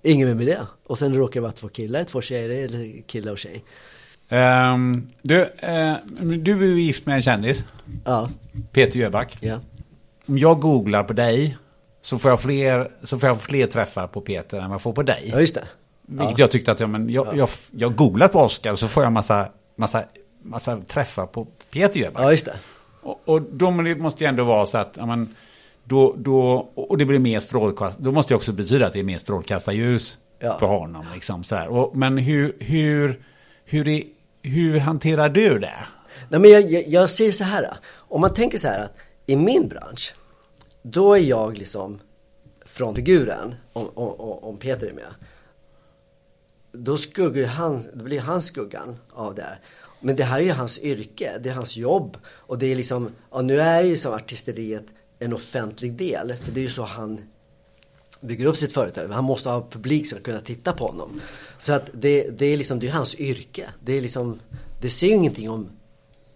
Ingen 0.04 0.28
mer 0.28 0.36
med 0.36 0.48
det. 0.48 0.68
Och 0.86 1.00
sen 1.00 1.14
råkar 1.16 1.34
det 1.34 1.42
vara 1.42 1.52
två 1.52 1.68
killar, 1.68 2.04
två 2.04 2.22
tjejer 2.22 2.50
eller 2.50 3.02
killar 3.08 3.32
och 3.32 3.38
tjej. 3.38 3.64
Ehm, 4.30 5.10
du, 5.22 5.42
eh, 5.44 5.96
du 6.44 6.52
är 6.52 6.66
ju 6.68 6.82
gift 6.82 7.06
med 7.06 7.16
en 7.16 7.22
kändis, 7.22 7.66
Ja, 8.06 8.30
Peter 8.72 9.00
Jöback. 9.00 9.38
ja. 9.40 9.60
Om 10.26 10.38
jag 10.38 10.60
googlar 10.60 11.04
på 11.04 11.14
dig 11.14 11.58
så 12.02 12.20
får 12.20 12.32
jag 12.32 12.42
fler, 12.42 12.92
så 13.04 13.20
får 13.20 13.30
jag 13.30 13.42
fler 13.42 13.68
träffar 13.68 14.08
på 14.08 14.22
Peter 14.22 14.58
än 14.58 14.64
vad 14.70 14.74
jag 14.74 14.82
får 14.82 14.94
på 14.94 15.04
dig. 15.04 15.30
Ja 15.34 15.40
just 15.40 15.56
det. 15.56 15.68
Vilket 16.10 16.40
jag 16.40 16.52
tyckte 16.52 16.72
att 16.72 16.80
ja, 16.80 16.88
men 16.88 17.10
jag, 17.10 17.38
jag, 17.38 17.50
jag 17.72 17.96
googlat 17.96 18.32
på 18.32 18.40
Oscar 18.40 18.72
och 18.72 18.80
så 18.80 18.88
får 18.88 19.04
jag 19.04 19.12
massa, 19.12 19.48
massa, 19.76 20.04
massa 20.42 20.82
träffar 20.82 21.26
på 21.26 21.48
Peter 21.74 22.00
Jöback. 22.00 22.24
Ja 22.24 22.32
just 22.32 22.46
det. 22.46 22.56
Och, 23.02 23.22
och 23.26 23.42
då 23.42 23.72
måste 23.72 24.24
det 24.24 24.30
ändå 24.30 24.44
vara 24.44 24.66
så 24.66 24.78
att 24.78 24.94
ja, 24.98 25.06
men, 25.06 25.36
då, 25.84 26.16
då, 26.18 26.70
och 26.76 26.98
det 26.98 27.06
blir 27.06 27.20
mer 27.20 27.40
strålkast, 27.40 28.00
då 28.00 28.12
måste 28.12 28.34
det 28.34 28.36
också 28.36 28.52
betyda 28.52 28.88
att 28.88 28.94
det 28.94 29.00
är 29.00 29.04
mer 29.04 29.18
strålkastarljus 29.18 30.18
Ja. 30.40 30.54
på 30.54 30.68
honom. 30.68 31.06
Liksom, 31.14 31.44
så 31.44 31.56
här. 31.56 31.68
Och, 31.68 31.98
men 31.98 32.18
hur, 32.18 32.56
hur, 32.60 33.22
hur, 33.66 33.88
är, 33.88 34.04
hur 34.42 34.80
hanterar 34.80 35.30
du 35.30 35.60
det? 35.60 35.80
Nej, 36.30 36.40
men 36.40 36.52
jag, 36.52 36.72
jag, 36.72 36.88
jag 36.88 37.10
ser 37.10 37.32
så 37.32 37.44
här. 37.44 37.78
Om 37.96 38.22
man 38.22 38.34
tänker 38.34 38.58
så 38.58 38.68
här 38.68 38.84
att 38.84 38.98
i 39.26 39.36
min 39.36 39.68
bransch, 39.68 40.16
då 40.82 41.14
är 41.14 41.22
jag 41.22 41.58
liksom 41.58 42.00
frontfiguren, 42.66 43.56
om, 43.74 43.90
om, 43.94 44.08
om 44.20 44.44
om 44.44 44.58
Peter 44.58 44.88
är 44.88 44.94
med. 44.94 45.14
Då 46.78 46.98
skuggar 46.98 47.42
ju 47.42 47.46
han, 47.46 47.84
då 47.94 48.04
blir 48.04 48.20
han 48.20 48.42
skuggan 48.42 48.96
av 49.10 49.36
det 49.36 49.42
här. 49.42 49.60
Men 50.00 50.16
det 50.16 50.24
här 50.24 50.40
är 50.40 50.44
ju 50.44 50.52
hans 50.52 50.80
yrke, 50.80 51.38
det 51.40 51.50
är 51.50 51.54
hans 51.54 51.78
jobb. 51.78 52.18
Och 52.28 52.58
det 52.58 52.66
är 52.66 52.76
liksom, 52.76 53.10
ja 53.32 53.42
nu 53.42 53.62
är 53.62 53.84
ju 53.84 53.98
som 53.98 54.14
artisteriet 54.14 54.86
en 55.20 55.34
offentlig 55.34 55.94
del. 55.94 56.36
För 56.44 56.52
det 56.52 56.60
är 56.60 56.62
ju 56.62 56.70
så 56.70 56.84
han 56.84 57.22
bygger 58.22 58.46
upp 58.46 58.58
sitt 58.58 58.74
företag. 58.74 59.08
Han 59.08 59.24
måste 59.24 59.50
ha 59.50 59.68
publik 59.70 60.08
som 60.08 60.20
kunna 60.20 60.40
titta 60.40 60.74
på 60.74 60.88
honom. 60.88 61.22
Så 61.58 61.74
att 61.74 61.90
det, 61.94 62.30
det 62.30 62.46
är 62.46 62.58
liksom, 62.58 62.80
det 62.80 62.88
är 62.88 62.92
hans 62.92 63.16
yrke. 63.16 63.70
Det 63.80 63.94
är 63.94 64.02
liksom, 64.02 64.40
det 64.82 64.90
säger 64.90 65.14
ju 65.14 65.20
ingenting 65.20 65.50
om 65.50 65.70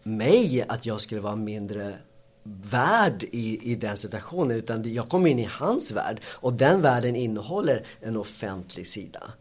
mig 0.04 0.66
att 0.68 0.86
jag 0.86 1.02
skulle 1.02 1.22
vara 1.22 1.36
mindre 1.36 1.96
värd 2.44 3.24
i, 3.24 3.72
i 3.72 3.76
den 3.76 3.98
situationen. 3.98 4.58
Utan 4.58 4.94
jag 4.94 5.10
kommer 5.10 5.30
in 5.30 5.40
i 5.40 5.50
hans 5.52 5.92
värld. 5.92 6.22
Och 6.26 6.54
den 6.54 6.82
världen 6.82 7.16
innehåller 7.16 7.86
en 8.00 8.18
offentlig 8.18 8.88
sida. 8.88 9.34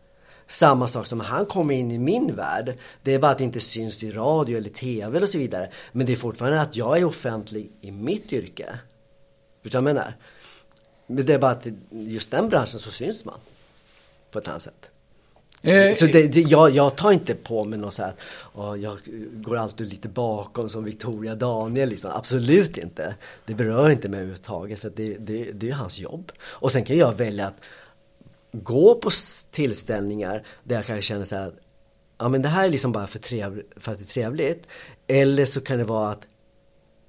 Samma 0.51 0.89
sak 0.89 1.07
som 1.07 1.21
han 1.21 1.47
kommer 1.47 1.75
in 1.75 1.91
i 1.91 1.99
min 1.99 2.35
värld. 2.37 2.75
Det 3.03 3.15
är 3.15 3.19
bara 3.19 3.31
att 3.33 3.39
det 3.39 3.45
inte 3.45 3.61
syns 3.61 4.05
i 4.05 4.11
radio 4.11 4.59
eller 4.59 4.71
tv 4.71 5.21
och 5.21 5.29
så 5.29 5.39
vidare. 5.39 5.71
Men 5.93 6.07
det 6.07 6.13
är 6.13 6.17
fortfarande 6.17 6.61
att 6.61 6.77
jag 6.77 6.99
är 6.99 7.05
offentlig 7.05 7.71
i 7.81 7.91
mitt 7.91 8.33
yrke. 8.33 8.67
Förstår 9.63 9.79
du 9.81 9.85
vad 9.85 9.91
jag 9.91 9.95
menar? 9.95 10.15
Men 11.07 11.27
det 11.27 11.35
är 11.35 11.39
bara 11.39 11.51
att 11.51 11.67
just 11.91 12.31
den 12.31 12.49
branschen 12.49 12.81
så 12.81 12.91
syns 12.91 13.25
man. 13.25 13.35
På 14.31 14.39
ett 14.39 14.49
annat 14.49 14.63
sätt. 14.63 14.91
Eh, 15.63 15.95
Så 15.95 16.07
det, 16.07 16.29
det, 16.29 16.41
jag, 16.41 16.71
jag 16.71 16.97
tar 16.97 17.13
inte 17.13 17.35
på 17.35 17.65
mig 17.65 17.79
något 17.79 17.95
så 17.95 18.03
här, 18.03 18.13
"Åh, 18.55 18.77
jag 18.81 18.99
går 19.33 19.57
alltid 19.57 19.89
lite 19.89 20.09
bakom 20.09 20.69
som 20.69 20.85
Victoria 20.85 21.35
Daniel 21.35 21.89
liksom. 21.89 22.11
Absolut 22.15 22.77
inte. 22.79 23.15
Det 23.47 23.55
berör 23.55 23.91
inte 23.91 24.09
mig 24.09 24.19
överhuvudtaget 24.19 24.79
för 24.79 24.89
att 24.89 24.97
det, 24.97 25.17
det, 25.19 25.53
det 25.53 25.69
är 25.71 25.75
hans 25.75 25.99
jobb. 25.99 26.33
Och 26.43 26.73
sen 26.73 26.85
kan 26.85 26.97
jag 26.97 27.13
välja 27.13 27.47
att 27.47 27.57
gå 28.53 28.95
på 28.95 29.11
tillställningar 29.51 30.47
där 30.65 30.77
jag 30.77 30.87
kanske 30.87 31.03
känner 31.03 31.25
så 31.25 31.37
här, 31.37 31.53
ja 32.19 32.29
men 32.29 32.43
det 32.43 32.49
här 32.49 32.67
är 32.67 32.71
liksom 32.71 32.93
bara 32.93 33.07
för, 33.07 33.19
trevligt 33.19 33.73
för 33.77 33.93
att 33.93 33.99
det 33.99 34.05
är 34.05 34.07
trevligt. 34.07 34.67
Eller 35.07 35.45
så 35.45 35.61
kan 35.61 35.79
det 35.79 35.85
vara 35.85 36.11
att 36.11 36.27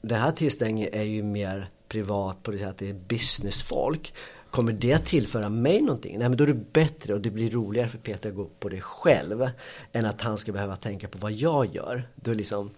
den 0.02 0.22
här 0.22 0.32
tillställningen 0.32 0.90
är 0.94 1.04
ju 1.04 1.24
mer 1.24 1.70
privat 1.88 2.44
på 2.44 2.52
det 2.52 2.58
sättet 2.58 2.72
att 2.72 2.78
det 2.78 2.90
är 2.90 2.94
businessfolk. 2.94 4.14
Kommer 4.50 4.72
det 4.72 4.94
att 4.94 5.06
tillföra 5.06 5.50
mig 5.50 5.82
någonting? 5.82 6.20
Nej 6.20 6.30
men 6.30 6.38
då 6.38 6.44
är 6.44 6.48
det 6.48 6.74
bättre 6.74 7.14
och 7.14 7.22
det 7.22 7.30
blir 7.30 7.50
roligare 7.50 7.90
för 7.90 7.98
Peter 7.98 8.30
att 8.30 8.36
gå 8.36 8.50
på 8.60 8.70
det 8.70 8.82
själv. 8.82 9.50
Än 9.92 10.06
att 10.06 10.22
han 10.22 10.38
ska 10.38 10.52
behöva 10.52 10.76
tänka 10.76 11.08
på 11.08 11.18
vad 11.18 11.32
jag 11.32 11.76
gör. 11.76 12.08
Då 12.16 12.32
är 12.32 12.36
liksom, 12.36 12.70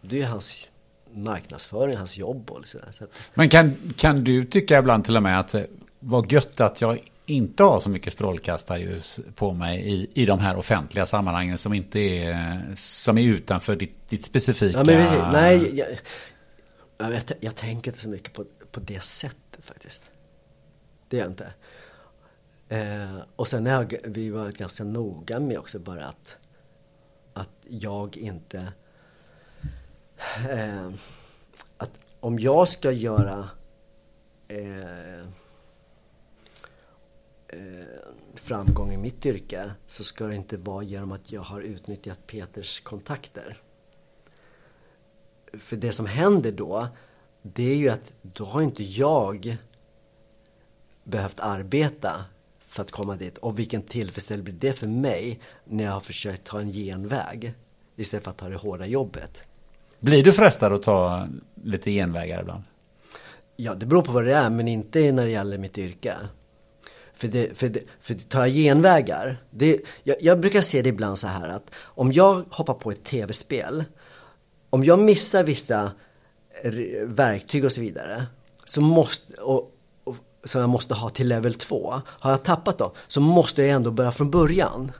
det 0.00 0.22
är 0.22 0.26
hans 0.26 0.70
marknadsföring, 1.14 1.96
hans 1.96 2.16
jobb 2.16 2.50
och 2.50 2.66
sådär. 2.66 2.92
Så 2.98 3.04
att, 3.04 3.10
Men 3.34 3.48
kan, 3.48 3.76
kan 3.96 4.24
du 4.24 4.44
tycka 4.44 4.78
ibland 4.78 5.04
till 5.04 5.16
och 5.16 5.22
med 5.22 5.40
att 5.40 5.48
det 5.48 5.66
var 5.98 6.32
gött 6.32 6.60
att 6.60 6.80
jag 6.80 6.98
inte 7.26 7.62
ha 7.62 7.80
så 7.80 7.90
mycket 7.90 8.12
strålkastarljus 8.12 9.20
på 9.34 9.52
mig 9.52 9.92
i, 9.92 10.10
i 10.14 10.26
de 10.26 10.38
här 10.38 10.56
offentliga 10.56 11.06
sammanhangen 11.06 11.58
som 11.58 11.72
inte 11.72 11.98
är, 11.98 12.62
som 12.74 13.18
är 13.18 13.22
utanför 13.22 13.76
ditt, 13.76 14.08
ditt 14.08 14.24
specifika... 14.24 14.78
ja, 14.78 14.84
men, 14.84 15.32
nej, 15.32 15.78
jag, 15.78 15.88
jag, 16.98 17.12
jag, 17.12 17.22
jag 17.40 17.54
tänker 17.54 17.90
inte 17.90 18.00
så 18.00 18.08
mycket 18.08 18.32
på, 18.32 18.44
på 18.70 18.80
det 18.80 19.02
sättet 19.02 19.64
faktiskt. 19.64 20.08
Det 21.08 21.16
gör 21.16 21.24
jag 21.24 21.32
inte. 21.32 21.52
Eh, 22.68 23.18
och 23.36 23.48
sen 23.48 23.66
har 23.66 24.08
vi 24.08 24.30
varit 24.30 24.58
ganska 24.58 24.84
noga 24.84 25.40
med 25.40 25.58
också 25.58 25.78
bara 25.78 26.06
att, 26.06 26.36
att 27.32 27.50
jag 27.68 28.16
inte... 28.16 28.72
Eh, 30.50 30.90
att 31.76 31.98
om 32.20 32.38
jag 32.38 32.68
ska 32.68 32.90
göra 32.90 33.48
eh, 34.48 35.28
framgång 38.34 38.92
i 38.92 38.96
mitt 38.96 39.26
yrke 39.26 39.70
så 39.86 40.04
ska 40.04 40.26
det 40.26 40.36
inte 40.36 40.56
vara 40.56 40.82
genom 40.82 41.12
att 41.12 41.32
jag 41.32 41.40
har 41.40 41.60
utnyttjat 41.60 42.26
Peters 42.26 42.80
kontakter. 42.80 43.60
För 45.52 45.76
det 45.76 45.92
som 45.92 46.06
händer 46.06 46.52
då, 46.52 46.88
det 47.42 47.70
är 47.70 47.76
ju 47.76 47.88
att 47.88 48.12
då 48.22 48.44
har 48.44 48.62
inte 48.62 48.84
jag 48.84 49.56
behövt 51.04 51.40
arbeta 51.40 52.24
för 52.58 52.82
att 52.82 52.90
komma 52.90 53.16
dit. 53.16 53.38
Och 53.38 53.58
vilken 53.58 53.82
tillfredsställelse 53.82 54.44
blir 54.44 54.70
det 54.70 54.72
för 54.72 54.86
mig 54.86 55.40
när 55.64 55.84
jag 55.84 55.92
har 55.92 56.00
försökt 56.00 56.44
ta 56.44 56.60
en 56.60 56.72
genväg 56.72 57.54
istället 57.96 58.24
för 58.24 58.30
att 58.30 58.36
ta 58.36 58.48
det 58.48 58.56
hårda 58.56 58.86
jobbet. 58.86 59.44
Blir 60.00 60.24
du 60.24 60.32
frestad 60.32 60.72
att 60.72 60.82
ta 60.82 61.28
lite 61.64 61.90
genvägar 61.90 62.40
ibland? 62.40 62.62
Ja, 63.56 63.74
det 63.74 63.86
beror 63.86 64.02
på 64.02 64.12
vad 64.12 64.24
det 64.24 64.34
är, 64.34 64.50
men 64.50 64.68
inte 64.68 65.12
när 65.12 65.24
det 65.24 65.30
gäller 65.30 65.58
mitt 65.58 65.78
yrke. 65.78 66.14
För, 67.16 67.28
det, 67.28 67.58
för, 67.58 67.68
det, 67.68 67.80
för 68.00 68.14
tar 68.14 68.40
jag 68.40 68.50
genvägar, 68.50 69.42
det, 69.50 69.80
jag, 70.02 70.16
jag 70.20 70.40
brukar 70.40 70.60
se 70.60 70.82
det 70.82 70.88
ibland 70.88 71.18
så 71.18 71.26
här 71.26 71.48
att 71.48 71.70
om 71.78 72.12
jag 72.12 72.44
hoppar 72.50 72.74
på 72.74 72.90
ett 72.90 73.04
tv-spel, 73.04 73.84
om 74.70 74.84
jag 74.84 74.98
missar 74.98 75.44
vissa 75.44 75.92
verktyg 77.04 77.64
och 77.64 77.72
så 77.72 77.80
vidare, 77.80 78.26
så 78.64 78.80
måste, 78.80 79.34
och, 79.34 79.72
och, 80.04 80.16
som 80.44 80.60
jag 80.60 80.70
måste 80.70 80.94
ha 80.94 81.08
till 81.08 81.28
level 81.28 81.54
2, 81.54 82.00
har 82.06 82.30
jag 82.30 82.42
tappat 82.42 82.78
dem, 82.78 82.90
så 83.08 83.20
måste 83.20 83.62
jag 83.62 83.70
ändå 83.70 83.90
börja 83.90 84.12
från 84.12 84.30
början. 84.30 84.92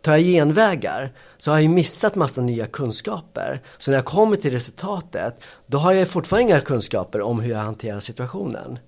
Tar 0.00 0.12
jag 0.12 0.22
genvägar 0.22 1.12
så 1.36 1.50
har 1.50 1.60
jag 1.60 1.70
missat 1.70 2.14
massa 2.14 2.40
nya 2.40 2.66
kunskaper. 2.66 3.62
Så 3.78 3.90
när 3.90 3.98
jag 3.98 4.04
kommer 4.04 4.36
till 4.36 4.50
resultatet, 4.50 5.40
då 5.66 5.78
har 5.78 5.92
jag 5.92 6.08
fortfarande 6.08 6.42
inga 6.42 6.60
kunskaper 6.60 7.20
om 7.20 7.40
hur 7.40 7.50
jag 7.50 7.58
hanterar 7.58 8.00
situationen. 8.00 8.78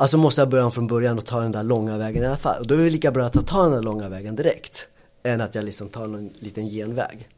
Alltså 0.00 0.18
måste 0.18 0.40
jag 0.40 0.48
börja 0.48 0.64
om 0.64 0.72
från 0.72 0.86
början 0.86 1.18
och 1.18 1.26
ta 1.26 1.40
den 1.40 1.52
där 1.52 1.62
långa 1.62 1.98
vägen 1.98 2.22
i 2.22 2.26
alla 2.26 2.36
fall. 2.36 2.60
Och 2.60 2.66
då 2.66 2.74
är 2.74 2.78
det 2.78 2.90
lika 2.90 3.10
bra 3.10 3.24
att 3.24 3.34
jag 3.34 3.46
tar 3.46 3.62
den 3.62 3.72
där 3.72 3.82
långa 3.82 4.08
vägen 4.08 4.36
direkt. 4.36 4.88
Än 5.22 5.40
att 5.40 5.54
jag 5.54 5.64
liksom 5.64 5.88
tar 5.88 6.06
någon 6.06 6.30
liten 6.34 6.68
genväg. 6.68 7.28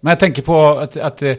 Men 0.00 0.10
jag 0.10 0.20
tänker 0.20 0.42
på 0.42 0.64
att, 0.64 0.96
att 0.96 1.22
eh, 1.22 1.36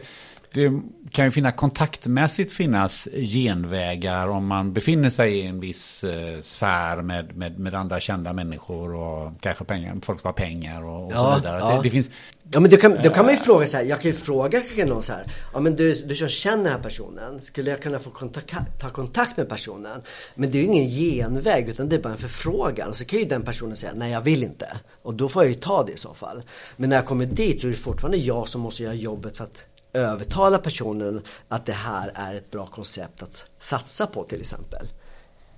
det, 0.54 0.72
kan 1.10 1.24
ju 1.24 1.30
finna 1.30 1.52
kontaktmässigt 1.52 2.52
finnas 2.52 3.08
genvägar 3.14 4.28
om 4.28 4.46
man 4.46 4.72
befinner 4.72 5.10
sig 5.10 5.38
i 5.38 5.46
en 5.46 5.60
viss 5.60 6.04
eh, 6.04 6.40
sfär 6.40 7.02
med, 7.02 7.36
med, 7.36 7.58
med 7.58 7.74
andra 7.74 8.00
kända 8.00 8.32
människor 8.32 8.94
och 8.94 9.32
kanske 9.40 9.64
pengar, 9.64 9.96
folk 10.02 10.20
som 10.20 10.28
har 10.28 10.32
pengar 10.32 10.84
och, 10.84 11.06
och 11.06 11.12
så 11.12 11.18
Ja, 11.18 11.34
vidare. 11.36 11.58
ja. 11.58 11.76
Det, 11.76 11.82
det 11.82 11.90
finns, 11.90 12.10
Ja 12.54 12.60
men 12.60 12.70
då 12.70 12.76
kan, 12.76 12.98
då 13.02 13.10
kan 13.10 13.24
man 13.24 13.34
ju 13.34 13.40
fråga 13.40 13.66
så 13.66 13.76
här, 13.76 13.84
jag 13.84 14.00
kan 14.00 14.10
ju 14.10 14.16
fråga 14.16 14.60
kanske 14.60 14.84
någon 14.84 15.02
så 15.02 15.12
här, 15.12 15.26
ja 15.52 15.60
men 15.60 15.76
du, 15.76 15.94
du 15.94 16.14
som 16.14 16.28
känner 16.28 16.64
den 16.64 16.72
här 16.72 16.80
personen, 16.80 17.40
skulle 17.40 17.70
jag 17.70 17.82
kunna 17.82 17.98
få 17.98 18.10
kontakt, 18.10 18.80
ta 18.80 18.88
kontakt 18.90 19.36
med 19.36 19.48
personen? 19.48 20.00
Men 20.34 20.50
det 20.50 20.58
är 20.58 20.62
ju 20.62 20.66
ingen 20.66 20.88
genväg 20.88 21.68
utan 21.68 21.88
det 21.88 21.96
är 21.96 22.00
bara 22.00 22.12
en 22.12 22.18
förfrågan. 22.18 22.88
Och 22.88 22.96
så 22.96 23.04
kan 23.04 23.18
ju 23.18 23.24
den 23.24 23.42
personen 23.42 23.76
säga, 23.76 23.92
nej 23.96 24.12
jag 24.12 24.20
vill 24.20 24.42
inte. 24.42 24.66
Och 25.02 25.14
då 25.14 25.28
får 25.28 25.42
jag 25.42 25.48
ju 25.52 25.58
ta 25.58 25.84
det 25.84 25.92
i 25.92 25.96
så 25.96 26.14
fall. 26.14 26.42
Men 26.76 26.88
när 26.90 26.96
jag 26.96 27.06
kommer 27.06 27.26
dit 27.26 27.60
så 27.60 27.66
är 27.66 27.70
det 27.70 27.76
fortfarande 27.76 28.18
jag 28.18 28.48
som 28.48 28.60
måste 28.60 28.82
göra 28.82 28.94
jobbet 28.94 29.36
för 29.36 29.44
att 29.44 29.64
övertala 29.92 30.58
personen 30.58 31.22
att 31.48 31.66
det 31.66 31.72
här 31.72 32.12
är 32.14 32.34
ett 32.34 32.50
bra 32.50 32.66
koncept 32.66 33.22
att 33.22 33.46
satsa 33.58 34.06
på 34.06 34.24
till 34.24 34.40
exempel. 34.40 34.86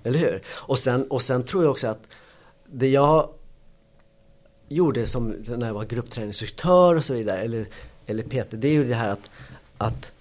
Eller 0.03 0.19
hur? 0.19 0.41
Och 0.47 0.79
sen, 0.79 1.07
och 1.11 1.21
sen 1.21 1.43
tror 1.43 1.63
jag 1.63 1.71
också 1.71 1.87
att 1.87 2.07
det 2.65 2.87
jag 2.87 3.29
gjorde 4.67 5.07
som 5.07 5.29
när 5.47 5.67
jag 5.67 5.73
var 5.73 5.85
gruppträningsinstruktör 5.85 6.95
och 6.95 7.05
så 7.05 7.13
vidare, 7.13 7.41
eller, 7.41 7.65
eller 8.05 8.23
Peter, 8.23 8.57
det 8.57 8.67
är 8.67 8.71
ju 8.71 8.85
det 8.85 8.95
här 8.95 9.09
att, 9.09 9.31
att, 9.77 10.11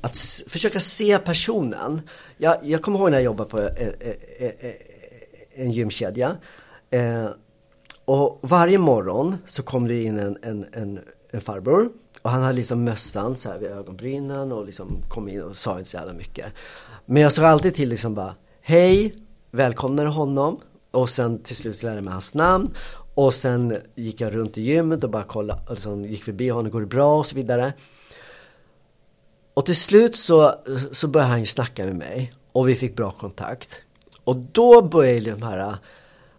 att 0.00 0.18
försöka 0.48 0.80
se 0.80 1.18
personen. 1.18 2.00
Jag, 2.36 2.56
jag 2.62 2.82
kommer 2.82 2.98
ihåg 2.98 3.10
när 3.10 3.18
jag 3.18 3.24
jobbade 3.24 3.50
på 3.50 3.60
eh, 3.60 3.88
eh, 4.00 4.50
eh, 4.60 4.74
en 5.54 5.72
gymkedja. 5.72 6.36
Och 8.04 8.38
varje 8.42 8.78
morgon 8.78 9.36
så 9.46 9.62
kom 9.62 9.88
det 9.88 10.02
in 10.02 10.18
en, 10.18 10.38
en, 10.42 10.66
en, 10.72 11.00
en 11.30 11.40
farbror. 11.40 11.90
Och 12.26 12.32
han 12.32 12.42
hade 12.42 12.56
liksom 12.56 12.84
mössan 12.84 13.38
så 13.38 13.48
här 13.48 13.58
vid 13.58 13.70
ögonbrynen 13.70 14.52
och 14.52 14.66
liksom 14.66 15.02
kom 15.08 15.28
in 15.28 15.42
och 15.42 15.56
sa 15.56 15.78
inte 15.78 15.90
så 15.90 15.96
jävla 15.96 16.12
mycket. 16.12 16.52
Men 17.04 17.22
jag 17.22 17.32
sa 17.32 17.46
alltid 17.46 17.74
till 17.74 17.88
liksom 17.88 18.14
bara 18.14 18.34
Hej, 18.60 19.14
välkomnade 19.50 20.08
honom. 20.08 20.60
Och 20.90 21.08
sen 21.08 21.42
till 21.42 21.56
slut 21.56 21.82
lärde 21.82 21.96
jag 21.96 22.04
mig 22.04 22.12
hans 22.12 22.34
namn. 22.34 22.74
Och 23.14 23.34
sen 23.34 23.76
gick 23.94 24.20
jag 24.20 24.34
runt 24.34 24.58
i 24.58 24.62
gymmet 24.62 25.04
och 25.04 25.10
bara 25.10 25.22
kollade, 25.22 25.60
liksom, 25.70 26.04
gick 26.04 26.24
förbi 26.24 26.48
honom, 26.48 26.70
går 26.70 26.80
det 26.80 26.86
bra 26.86 27.18
och 27.18 27.26
så 27.26 27.34
vidare. 27.34 27.72
Och 29.54 29.66
till 29.66 29.76
slut 29.76 30.16
så, 30.16 30.54
så 30.92 31.08
började 31.08 31.30
han 31.30 31.40
ju 31.40 31.46
snacka 31.46 31.84
med 31.84 31.96
mig 31.96 32.32
och 32.52 32.68
vi 32.68 32.74
fick 32.74 32.96
bra 32.96 33.10
kontakt. 33.10 33.82
Och 34.24 34.36
då 34.36 34.82
började 34.82 35.30
de 35.30 35.42
här, 35.42 35.76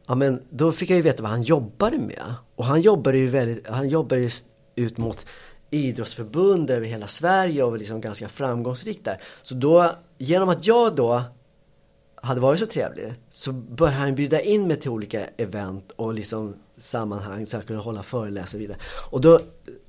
ja 0.07 0.15
men 0.15 0.41
då 0.49 0.71
fick 0.71 0.89
jag 0.89 0.97
ju 0.97 1.01
veta 1.01 1.23
vad 1.23 1.31
han 1.31 1.43
jobbade 1.43 1.97
med. 1.97 2.33
Och 2.55 2.65
han 2.65 2.81
jobbade 2.81 3.17
ju 3.17 3.27
väldigt, 3.27 3.67
han 3.67 3.89
jobbade 3.89 4.21
ju 4.21 4.29
ut 4.77 4.97
mot 4.97 5.25
idrottsförbund 5.69 6.69
över 6.69 6.87
hela 6.87 7.07
Sverige 7.07 7.63
och 7.63 7.71
var 7.71 7.77
liksom 7.77 8.01
ganska 8.01 8.29
framgångsrik 8.29 9.05
där. 9.05 9.21
Så 9.41 9.55
då 9.55 9.91
genom 10.17 10.49
att 10.49 10.65
jag 10.65 10.95
då 10.95 11.23
hade 12.15 12.41
varit 12.41 12.59
så 12.59 12.65
trevlig 12.65 13.13
så 13.29 13.51
började 13.51 13.97
han 13.97 14.15
bjuda 14.15 14.41
in 14.41 14.67
mig 14.67 14.79
till 14.79 14.91
olika 14.91 15.27
event 15.37 15.91
och 15.95 16.13
liksom 16.13 16.55
sammanhang 16.77 17.45
så 17.45 17.55
jag 17.57 17.65
kunde 17.65 17.83
hålla 17.83 18.03
föreläsningar 18.03 18.59
och 18.59 18.61
vidare. 18.61 18.77
Och, 19.11 19.21
då, 19.21 19.39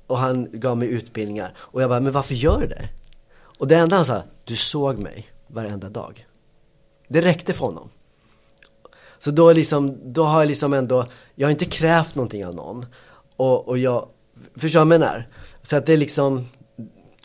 och 0.07 0.17
han 0.17 0.47
gav 0.51 0.77
mig 0.77 0.89
utbildningar 0.89 1.53
och 1.57 1.81
jag 1.81 1.89
bara, 1.89 1.99
men 1.99 2.13
varför 2.13 2.35
gör 2.35 2.59
du 2.59 2.67
det? 2.67 2.89
Och 3.59 3.67
det 3.67 3.75
enda 3.75 3.95
han 3.95 4.05
sa, 4.05 4.23
du 4.43 4.55
såg 4.55 4.97
mig 4.97 5.27
varenda 5.47 5.89
dag. 5.89 6.27
Det 7.07 7.21
räckte 7.21 7.53
för 7.53 7.65
honom. 7.65 7.89
Så 9.19 9.31
då, 9.31 9.53
liksom, 9.53 9.97
då 10.13 10.23
har 10.23 10.39
jag 10.39 10.47
liksom 10.47 10.73
ändå, 10.73 11.05
jag 11.35 11.47
har 11.47 11.51
inte 11.51 11.65
krävt 11.65 12.15
någonting 12.15 12.45
av 12.45 12.55
någon. 12.55 12.85
Och, 13.35 13.67
och 13.67 13.77
jag, 13.77 14.07
förstår 14.55 14.79
du 14.79 14.85
vad 14.85 14.93
jag 14.93 14.99
menar? 14.99 15.27
Så 15.61 15.77
att 15.77 15.85
det 15.85 15.93
är 15.93 15.97
liksom, 15.97 16.45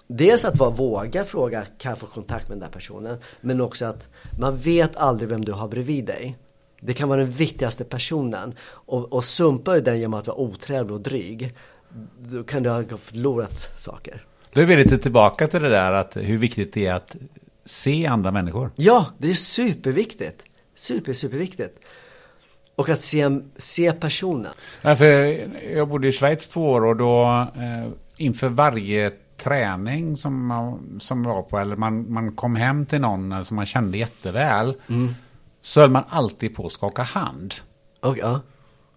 dels 0.06 0.44
att 0.44 0.56
vara, 0.56 0.70
våga 0.70 1.24
fråga, 1.24 1.64
kan 1.78 1.90
jag 1.90 1.98
få 1.98 2.06
kontakt 2.06 2.48
med 2.48 2.58
den 2.58 2.68
där 2.68 2.78
personen? 2.78 3.18
Men 3.40 3.60
också 3.60 3.84
att 3.84 4.08
man 4.38 4.56
vet 4.56 4.96
aldrig 4.96 5.28
vem 5.28 5.44
du 5.44 5.52
har 5.52 5.68
bredvid 5.68 6.04
dig. 6.04 6.36
Det 6.80 6.92
kan 6.92 7.08
vara 7.08 7.20
den 7.20 7.30
viktigaste 7.30 7.84
personen. 7.84 8.54
Och, 8.66 9.12
och 9.12 9.24
sumpar 9.24 9.74
du 9.74 9.80
den 9.80 9.98
genom 10.00 10.14
att 10.14 10.26
vara 10.26 10.36
otrevlig 10.36 10.92
och 10.92 11.00
dryg, 11.00 11.54
då 12.18 12.44
kan 12.44 12.62
du 12.62 12.70
ha 12.70 12.84
förlorat 12.98 13.80
saker. 13.80 14.24
Då 14.52 14.60
är 14.60 14.64
vi 14.64 14.76
lite 14.76 14.98
tillbaka 14.98 15.48
till 15.48 15.62
det 15.62 15.68
där 15.68 15.92
att 15.92 16.16
hur 16.16 16.38
viktigt 16.38 16.72
det 16.72 16.86
är 16.86 16.94
att 16.94 17.16
se 17.64 18.06
andra 18.06 18.30
människor. 18.30 18.70
Ja, 18.76 19.06
det 19.18 19.30
är 19.30 19.34
superviktigt. 19.34 20.42
Super, 20.74 21.12
superviktigt. 21.12 21.78
Och 22.76 22.88
att 22.88 23.00
se, 23.00 23.40
se 23.56 23.92
personen. 23.92 24.52
Ja, 24.82 24.96
för 24.96 25.06
jag 25.76 25.88
bodde 25.88 26.08
i 26.08 26.12
Schweiz 26.12 26.48
två 26.48 26.70
år 26.70 26.84
och 26.84 26.96
då 26.96 27.46
eh, 27.56 27.90
inför 28.16 28.48
varje 28.48 29.12
träning 29.36 30.16
som 30.16 30.46
man, 30.46 30.98
som 31.00 31.22
var 31.22 31.42
på, 31.42 31.58
eller 31.58 31.76
man, 31.76 32.12
man 32.12 32.32
kom 32.32 32.56
hem 32.56 32.86
till 32.86 33.00
någon 33.00 33.44
som 33.44 33.56
man 33.56 33.66
kände 33.66 33.98
jätteväl, 33.98 34.74
mm. 34.88 35.14
så 35.60 35.80
höll 35.80 35.90
man 35.90 36.04
alltid 36.08 36.56
på 36.56 36.66
att 36.66 36.72
skaka 36.72 37.02
hand. 37.02 37.54
Och, 38.00 38.18
ja. 38.18 38.40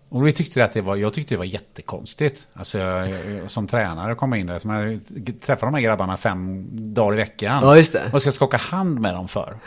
Och 0.09 0.27
vi 0.27 0.33
tyckte 0.33 0.63
att 0.63 0.73
det 0.73 0.81
var, 0.81 0.95
jag 0.95 1.13
tyckte 1.13 1.33
det 1.33 1.37
var 1.37 1.45
jättekonstigt. 1.45 2.47
Alltså 2.53 2.77
jag, 2.77 3.09
jag, 3.09 3.51
som 3.51 3.67
tränare 3.67 4.15
komma 4.15 4.37
in 4.37 4.47
där, 4.47 4.59
som 4.59 4.69
jag 4.69 5.01
träffar 5.41 5.67
de 5.67 5.73
här 5.73 5.81
grabbarna 5.81 6.17
fem 6.17 6.67
dagar 6.93 7.13
i 7.13 7.17
veckan. 7.17 7.59
Ja, 7.63 7.77
just 7.77 7.93
det. 7.93 8.09
Och 8.13 8.21
ska 8.21 8.31
skaka 8.31 8.57
hand 8.57 8.99
med 8.99 9.13
dem 9.13 9.27
för. 9.27 9.57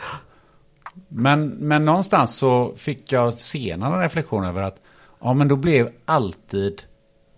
Men, 1.07 1.47
men 1.47 1.85
någonstans 1.85 2.35
så 2.35 2.73
fick 2.77 3.11
jag 3.11 3.33
senare 3.33 3.95
en 3.95 4.01
reflektion 4.01 4.45
över 4.45 4.61
att 4.61 4.81
ja 5.21 5.33
men 5.33 5.47
då 5.47 5.55
blev 5.55 5.89
alltid 6.05 6.81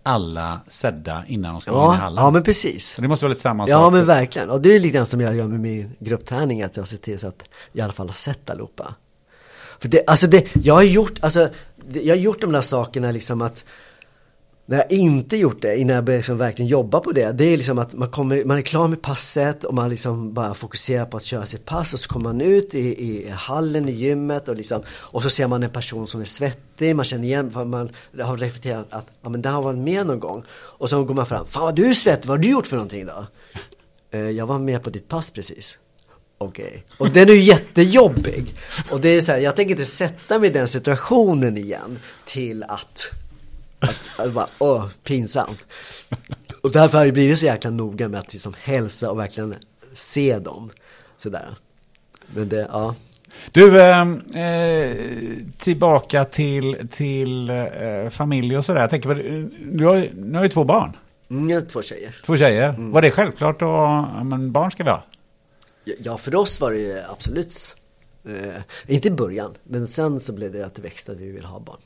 alla 0.03 0.61
sedda 0.67 1.23
innan 1.27 1.53
de 1.53 1.61
ska 1.61 1.71
ja, 1.71 1.93
in 1.93 1.99
i 1.99 2.01
hallen. 2.01 2.23
Ja 2.23 2.31
men 2.31 2.43
precis. 2.43 2.93
Så 2.93 3.01
det 3.01 3.07
måste 3.07 3.25
vara 3.25 3.29
lite 3.29 3.41
samma 3.41 3.63
sak. 3.63 3.71
Ja 3.71 3.89
men 3.89 4.05
verkligen. 4.05 4.49
Och 4.49 4.61
det 4.61 4.75
är 4.75 4.79
lite 4.79 4.95
grann 4.95 5.05
som 5.05 5.21
jag 5.21 5.35
gör 5.35 5.47
med 5.47 5.59
min 5.59 5.95
gruppträning. 5.99 6.63
Att 6.63 6.77
jag 6.77 6.87
ser 6.87 6.97
till 6.97 7.19
så 7.19 7.27
att 7.27 7.43
jag 7.71 7.79
i 7.79 7.83
alla 7.83 7.93
fall 7.93 8.07
har 8.07 8.13
sett 8.13 8.49
allihopa. 8.49 8.95
För 9.79 9.87
det, 9.87 10.03
alltså 10.07 10.27
det, 10.27 10.55
jag 10.55 10.73
har 10.73 10.83
gjort, 10.83 11.19
alltså, 11.21 11.49
jag 11.93 12.15
har 12.15 12.21
gjort 12.21 12.41
de 12.41 12.51
där 12.51 12.61
sakerna 12.61 13.11
liksom 13.11 13.41
att 13.41 13.65
när 14.65 14.77
jag 14.77 14.91
inte 14.91 15.37
gjort 15.37 15.61
det, 15.61 15.77
innan 15.77 15.95
jag 15.95 16.03
började 16.03 16.19
liksom 16.19 16.37
verkligen 16.37 16.69
jobba 16.69 16.99
på 16.99 17.11
det, 17.11 17.31
det 17.31 17.43
är 17.43 17.57
liksom 17.57 17.79
att 17.79 17.93
man, 17.93 18.09
kommer, 18.09 18.45
man 18.45 18.57
är 18.57 18.61
klar 18.61 18.87
med 18.87 19.01
passet 19.01 19.63
och 19.63 19.73
man 19.73 19.89
liksom 19.89 20.33
bara 20.33 20.53
fokuserar 20.53 21.05
på 21.05 21.17
att 21.17 21.23
köra 21.23 21.45
sitt 21.45 21.65
pass 21.65 21.93
och 21.93 21.99
så 21.99 22.09
kommer 22.09 22.29
man 22.29 22.41
ut 22.41 22.75
i, 22.75 23.05
i 23.05 23.29
hallen 23.29 23.89
i 23.89 23.91
gymmet 23.91 24.47
och 24.47 24.55
liksom, 24.55 24.83
och 24.89 25.23
så 25.23 25.29
ser 25.29 25.47
man 25.47 25.63
en 25.63 25.69
person 25.69 26.07
som 26.07 26.21
är 26.21 26.25
svettig, 26.25 26.95
man 26.95 27.05
känner 27.05 27.23
igen, 27.23 27.51
för 27.51 27.65
man 27.65 27.89
har 28.21 28.37
reflekterat 28.37 28.85
att, 28.89 29.07
ja 29.21 29.29
men 29.29 29.41
det 29.41 29.49
har 29.49 29.61
varit 29.61 29.79
med 29.79 30.07
någon 30.07 30.19
gång. 30.19 30.43
Och 30.51 30.89
så 30.89 31.03
går 31.03 31.15
man 31.15 31.25
fram, 31.25 31.47
fan 31.47 31.63
vad 31.63 31.75
du 31.75 31.89
är 31.89 31.93
svettig, 31.93 32.27
vad 32.27 32.37
har 32.37 32.43
du 32.43 32.49
gjort 32.49 32.67
för 32.67 32.75
någonting 32.75 33.05
då? 33.05 33.25
Eh, 34.11 34.29
jag 34.29 34.47
var 34.47 34.59
med 34.59 34.83
på 34.83 34.89
ditt 34.89 35.07
pass 35.07 35.31
precis. 35.31 35.77
Okej. 36.37 36.65
Okay. 36.65 36.79
Och 36.97 37.09
den 37.09 37.29
är 37.29 37.33
ju 37.33 37.41
jättejobbig. 37.41 38.55
Och 38.91 39.01
det 39.01 39.09
är 39.09 39.21
så 39.21 39.31
här, 39.31 39.39
jag 39.39 39.55
tänker 39.55 39.71
inte 39.71 39.85
sätta 39.85 40.39
mig 40.39 40.49
i 40.49 40.53
den 40.53 40.67
situationen 40.67 41.57
igen 41.57 41.99
till 42.25 42.63
att 42.63 43.11
att, 43.83 44.19
att 44.19 44.33
bara, 44.33 44.47
åh, 44.59 44.87
pinsamt. 45.03 45.67
Och 46.61 46.71
därför 46.71 46.97
har 46.97 47.05
jag 47.05 47.13
blivit 47.13 47.39
så 47.39 47.45
jäkla 47.45 47.69
noga 47.69 48.07
med 48.07 48.19
att 48.19 48.33
liksom 48.33 48.53
hälsa 48.59 49.11
och 49.11 49.19
verkligen 49.19 49.55
se 49.93 50.39
dem. 50.39 50.71
Sådär. 51.17 51.55
Men 52.35 52.49
det, 52.49 52.67
ja. 52.71 52.95
Du, 53.51 53.81
ehm, 53.81 54.21
eh, 54.33 54.97
tillbaka 55.57 56.25
till, 56.25 56.87
till 56.91 57.49
eh, 57.49 58.09
familj 58.09 58.57
och 58.57 58.65
sådär. 58.65 58.81
Jag 58.81 58.89
tänker 58.89 59.09
på, 59.09 59.15
du 59.77 59.85
har, 59.85 60.07
du 60.13 60.37
har 60.37 60.43
ju 60.43 60.49
två 60.49 60.63
barn. 60.63 60.97
Mm, 61.29 61.49
jag 61.49 61.61
har 61.61 61.65
två 61.65 61.81
tjejer. 61.81 62.15
Två 62.25 62.37
tjejer. 62.37 62.69
Mm. 62.69 62.91
Var 62.91 63.01
det 63.01 63.11
självklart 63.11 63.61
ja, 63.61 64.23
men 64.23 64.51
barn 64.51 64.71
ska 64.71 64.83
vi 64.83 64.89
ha? 64.89 65.03
Ja, 65.99 66.17
för 66.17 66.35
oss 66.35 66.59
var 66.59 66.71
det 66.71 66.77
ju 66.77 66.99
absolut. 67.09 67.75
Eh, 68.25 68.61
inte 68.87 69.07
i 69.07 69.11
början, 69.11 69.53
men 69.63 69.87
sen 69.87 70.19
så 70.19 70.33
blev 70.33 70.51
det 70.51 70.65
att 70.65 70.75
det 70.75 70.81
växte 70.81 71.11
att 71.11 71.17
vi 71.17 71.31
vill 71.31 71.45
ha 71.45 71.59
barn. 71.59 71.79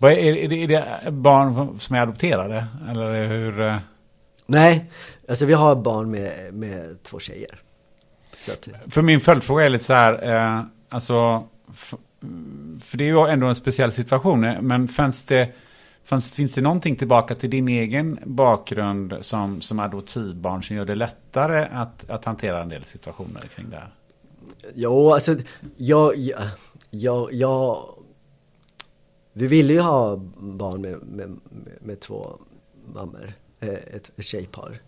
Är, 0.00 0.10
är, 0.10 0.48
det, 0.48 0.62
är 0.62 0.68
det 1.04 1.10
barn 1.10 1.78
som 1.78 1.96
är 1.96 2.00
adopterade? 2.00 2.66
Eller 2.90 3.26
hur? 3.26 3.60
Eh? 3.60 3.76
Nej, 4.46 4.90
alltså 5.28 5.44
vi 5.44 5.54
har 5.54 5.76
barn 5.76 6.10
med, 6.10 6.54
med 6.54 7.02
två 7.02 7.18
tjejer. 7.18 7.62
Att... 8.48 8.68
För 8.92 9.02
min 9.02 9.20
följdfråga 9.20 9.64
är 9.64 9.68
lite 9.68 9.84
så 9.84 9.94
här, 9.94 10.34
eh, 10.34 10.62
alltså, 10.88 11.48
för 12.80 12.98
det 12.98 13.04
är 13.04 13.08
ju 13.08 13.28
ändå 13.28 13.46
en 13.46 13.54
speciell 13.54 13.92
situation, 13.92 14.40
men 14.40 14.88
fanns 14.88 15.22
det, 15.22 15.52
fanns, 16.04 16.34
finns 16.34 16.54
det 16.54 16.60
någonting 16.60 16.96
tillbaka 16.96 17.34
till 17.34 17.50
din 17.50 17.68
egen 17.68 18.18
bakgrund 18.24 19.14
som, 19.20 19.60
som 19.60 19.80
adoptivbarn 19.80 20.62
som 20.62 20.76
gör 20.76 20.84
det 20.84 20.94
lättare 20.94 21.66
att, 21.72 22.10
att 22.10 22.24
hantera 22.24 22.62
en 22.62 22.68
del 22.68 22.84
situationer 22.84 23.42
kring 23.54 23.70
det 23.70 23.76
här? 23.76 23.90
Jo, 24.74 25.12
alltså 25.12 25.36
jag, 25.76 26.16
jag, 26.16 26.40
jag, 26.90 27.32
jag 27.32 27.84
vi 29.32 29.46
ville 29.46 29.72
ju 29.72 29.80
ha 29.80 30.16
barn 30.36 30.80
med, 30.80 31.02
med, 31.02 31.40
med, 31.80 32.00
två 32.00 32.40
mammor, 32.94 33.32
eh, 33.60 33.68
ett, 33.68 34.10
ett 34.16 34.24
tjejpar. 34.24 34.80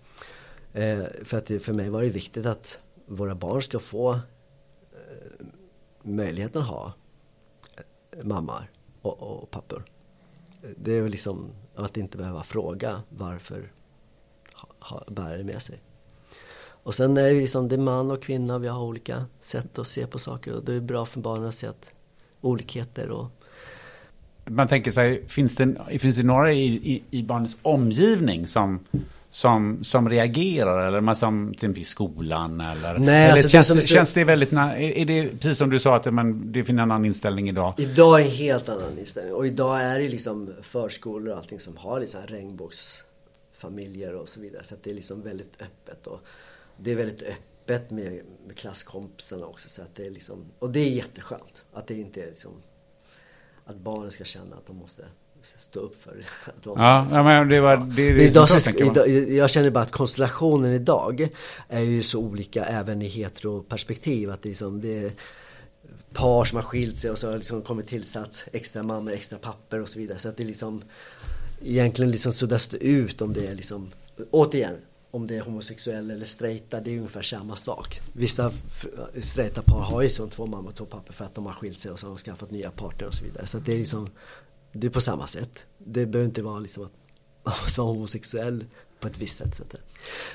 Eh, 0.72 1.04
för 1.24 1.38
att 1.38 1.46
det, 1.46 1.58
för 1.58 1.72
mig 1.72 1.88
var 1.88 2.02
det 2.02 2.08
viktigt 2.08 2.46
att 2.46 2.78
våra 3.06 3.34
barn 3.34 3.62
ska 3.62 3.78
få 3.78 4.12
eh, 4.12 5.46
möjligheten 6.02 6.62
att 6.62 6.68
ha 6.68 6.92
eh, 7.76 8.24
mammor 8.24 8.70
och, 9.02 9.22
och 9.22 9.50
pappor. 9.50 9.84
Det 10.76 10.92
är 10.92 11.08
liksom 11.08 11.50
att 11.74 11.96
inte 11.96 12.18
behöva 12.18 12.42
fråga 12.42 13.02
varför 13.08 13.72
ha, 14.54 14.68
ha, 14.78 15.04
bär 15.12 15.38
det 15.38 15.44
med 15.44 15.62
sig. 15.62 15.82
Och 16.84 16.94
sen 16.94 17.16
är 17.16 17.30
det 17.30 17.40
liksom, 17.40 17.68
det 17.68 17.74
är 17.74 17.78
man 17.78 18.10
och 18.10 18.22
kvinna, 18.22 18.58
vi 18.58 18.68
har 18.68 18.82
olika 18.82 19.26
sätt 19.40 19.78
att 19.78 19.86
se 19.86 20.06
på 20.06 20.18
saker 20.18 20.54
och 20.54 20.64
det 20.64 20.74
är 20.74 20.80
bra 20.80 21.06
för 21.06 21.20
barnen 21.20 21.48
att 21.48 21.54
se 21.54 21.66
att 21.66 21.92
olikheter 22.40 23.10
och 23.10 23.26
man 24.44 24.68
tänker 24.68 24.90
sig, 24.90 25.28
finns 25.28 25.54
det, 25.54 25.76
finns 25.98 26.16
det 26.16 26.22
några 26.22 26.52
i, 26.52 26.66
i, 26.66 27.02
i 27.10 27.22
barnets 27.22 27.56
omgivning 27.62 28.46
som, 28.46 28.80
som, 29.30 29.84
som 29.84 30.08
reagerar? 30.08 30.86
Eller 30.88 31.00
man 31.00 31.16
som 31.16 31.46
till 31.46 31.54
exempel 31.54 31.82
i 31.82 31.84
skolan? 31.84 32.60
Eller, 32.60 32.98
Nej, 32.98 33.24
eller 33.24 33.32
alltså 33.32 33.48
känns, 33.48 33.68
det, 33.68 33.74
det, 33.74 33.86
känns 33.86 34.14
det 34.14 34.24
väldigt, 34.24 34.52
är, 34.52 35.04
det 35.04 35.28
precis 35.28 35.58
som 35.58 35.70
du 35.70 35.78
sa 35.78 35.96
att 35.96 36.14
men, 36.14 36.52
det 36.52 36.64
finns 36.64 36.76
en 36.76 36.80
annan 36.80 37.04
inställning 37.04 37.48
idag? 37.48 37.74
Idag 37.78 38.20
är 38.20 38.24
en 38.24 38.30
helt 38.30 38.68
annan 38.68 38.98
inställning. 38.98 39.34
Och 39.34 39.46
idag 39.46 39.80
är 39.80 39.98
det 39.98 40.08
liksom 40.08 40.54
förskolor 40.62 41.32
och 41.32 41.38
allting 41.38 41.60
som 41.60 41.76
har 41.76 42.00
liksom 42.00 42.20
regnbågsfamiljer 42.26 44.14
och 44.14 44.28
så 44.28 44.40
vidare. 44.40 44.64
Så 44.64 44.74
att 44.74 44.82
det 44.82 44.90
är 44.90 44.94
liksom 44.94 45.22
väldigt 45.22 45.62
öppet. 45.62 46.06
Och 46.06 46.20
det 46.76 46.90
är 46.90 46.96
väldigt 46.96 47.22
öppet 47.22 47.90
med, 47.90 48.20
med 48.46 48.56
klasskompisarna 48.56 49.46
också. 49.46 49.68
Så 49.68 49.82
att 49.82 49.94
det 49.94 50.06
är 50.06 50.10
liksom, 50.10 50.44
och 50.58 50.70
det 50.70 50.80
är 50.80 50.90
jätteskönt. 50.90 51.64
Att 51.72 51.86
det 51.86 51.94
inte 51.94 52.22
är 52.22 52.26
liksom 52.26 52.52
att 53.66 53.76
barnen 53.76 54.10
ska 54.10 54.24
känna 54.24 54.56
att 54.56 54.66
de 54.66 54.76
måste 54.76 55.02
stå 55.42 55.80
upp 55.80 56.02
för 56.02 56.10
att 56.46 56.62
de 56.62 56.78
Ja, 56.80 57.06
ja 57.10 57.22
men 57.22 57.48
det 57.48 57.60
var 57.60 57.76
det, 57.76 58.12
det 58.12 58.24
idag, 58.24 58.48
så, 58.48 58.70
idag, 58.70 59.08
Jag 59.08 59.50
känner 59.50 59.70
bara 59.70 59.84
att 59.84 59.92
konstellationen 59.92 60.72
idag 60.72 61.28
är 61.68 61.80
ju 61.80 62.02
så 62.02 62.20
olika 62.20 62.64
även 62.64 63.02
i 63.02 63.08
heteroperspektiv. 63.08 64.30
Att 64.30 64.42
det, 64.42 64.48
liksom, 64.48 64.80
det 64.80 64.98
är 64.98 65.12
par 66.12 66.44
som 66.44 66.56
har 66.56 66.62
skilt 66.62 66.98
sig 66.98 67.10
och 67.10 67.18
så 67.18 67.30
har 67.30 67.36
liksom 67.36 67.62
kommit 67.62 67.88
tillsats 67.88 68.44
extra 68.52 68.82
mammor, 68.82 69.12
extra 69.12 69.38
papper 69.38 69.80
och 69.80 69.88
så 69.88 69.98
vidare. 69.98 70.18
Så 70.18 70.28
att 70.28 70.36
det 70.36 70.44
liksom 70.44 70.82
egentligen 71.62 72.10
liksom 72.10 72.32
suddas 72.32 72.68
det 72.68 72.76
ut 72.76 73.22
om 73.22 73.32
det 73.32 73.46
är 73.46 73.54
liksom, 73.54 73.90
återigen, 74.30 74.76
om 75.14 75.26
det 75.26 75.36
är 75.36 75.40
homosexuell 75.40 76.10
eller 76.10 76.24
straighta, 76.24 76.80
det 76.80 76.90
är 76.90 76.96
ungefär 76.96 77.22
samma 77.22 77.56
sak. 77.56 78.00
Vissa 78.12 78.52
straighta 79.20 79.62
par 79.62 79.80
har 79.80 80.02
ju 80.02 80.08
som 80.08 80.30
två 80.30 80.46
mammor 80.46 80.68
och 80.68 80.74
två 80.74 80.84
pappor 80.84 81.12
för 81.12 81.24
att 81.24 81.34
de 81.34 81.46
har 81.46 81.52
skilt 81.52 81.78
sig 81.78 81.90
och 81.90 81.98
så 81.98 82.06
har 82.06 82.10
de 82.10 82.18
skaffat 82.18 82.50
nya 82.50 82.70
partner 82.70 83.06
och 83.08 83.14
så 83.14 83.24
vidare. 83.24 83.46
Så 83.46 83.58
det 83.58 83.72
är 83.72 83.78
liksom, 83.78 84.10
det 84.72 84.86
är 84.86 84.90
på 84.90 85.00
samma 85.00 85.26
sätt. 85.26 85.66
Det 85.78 86.06
behöver 86.06 86.28
inte 86.28 86.42
vara 86.42 86.58
liksom 86.58 86.84
att 86.84 86.92
man 87.42 87.54
måste 87.62 87.80
vara 87.80 87.92
homosexuell 87.92 88.64
på 89.00 89.08
ett 89.08 89.18
visst 89.18 89.38
sätt. 89.38 89.74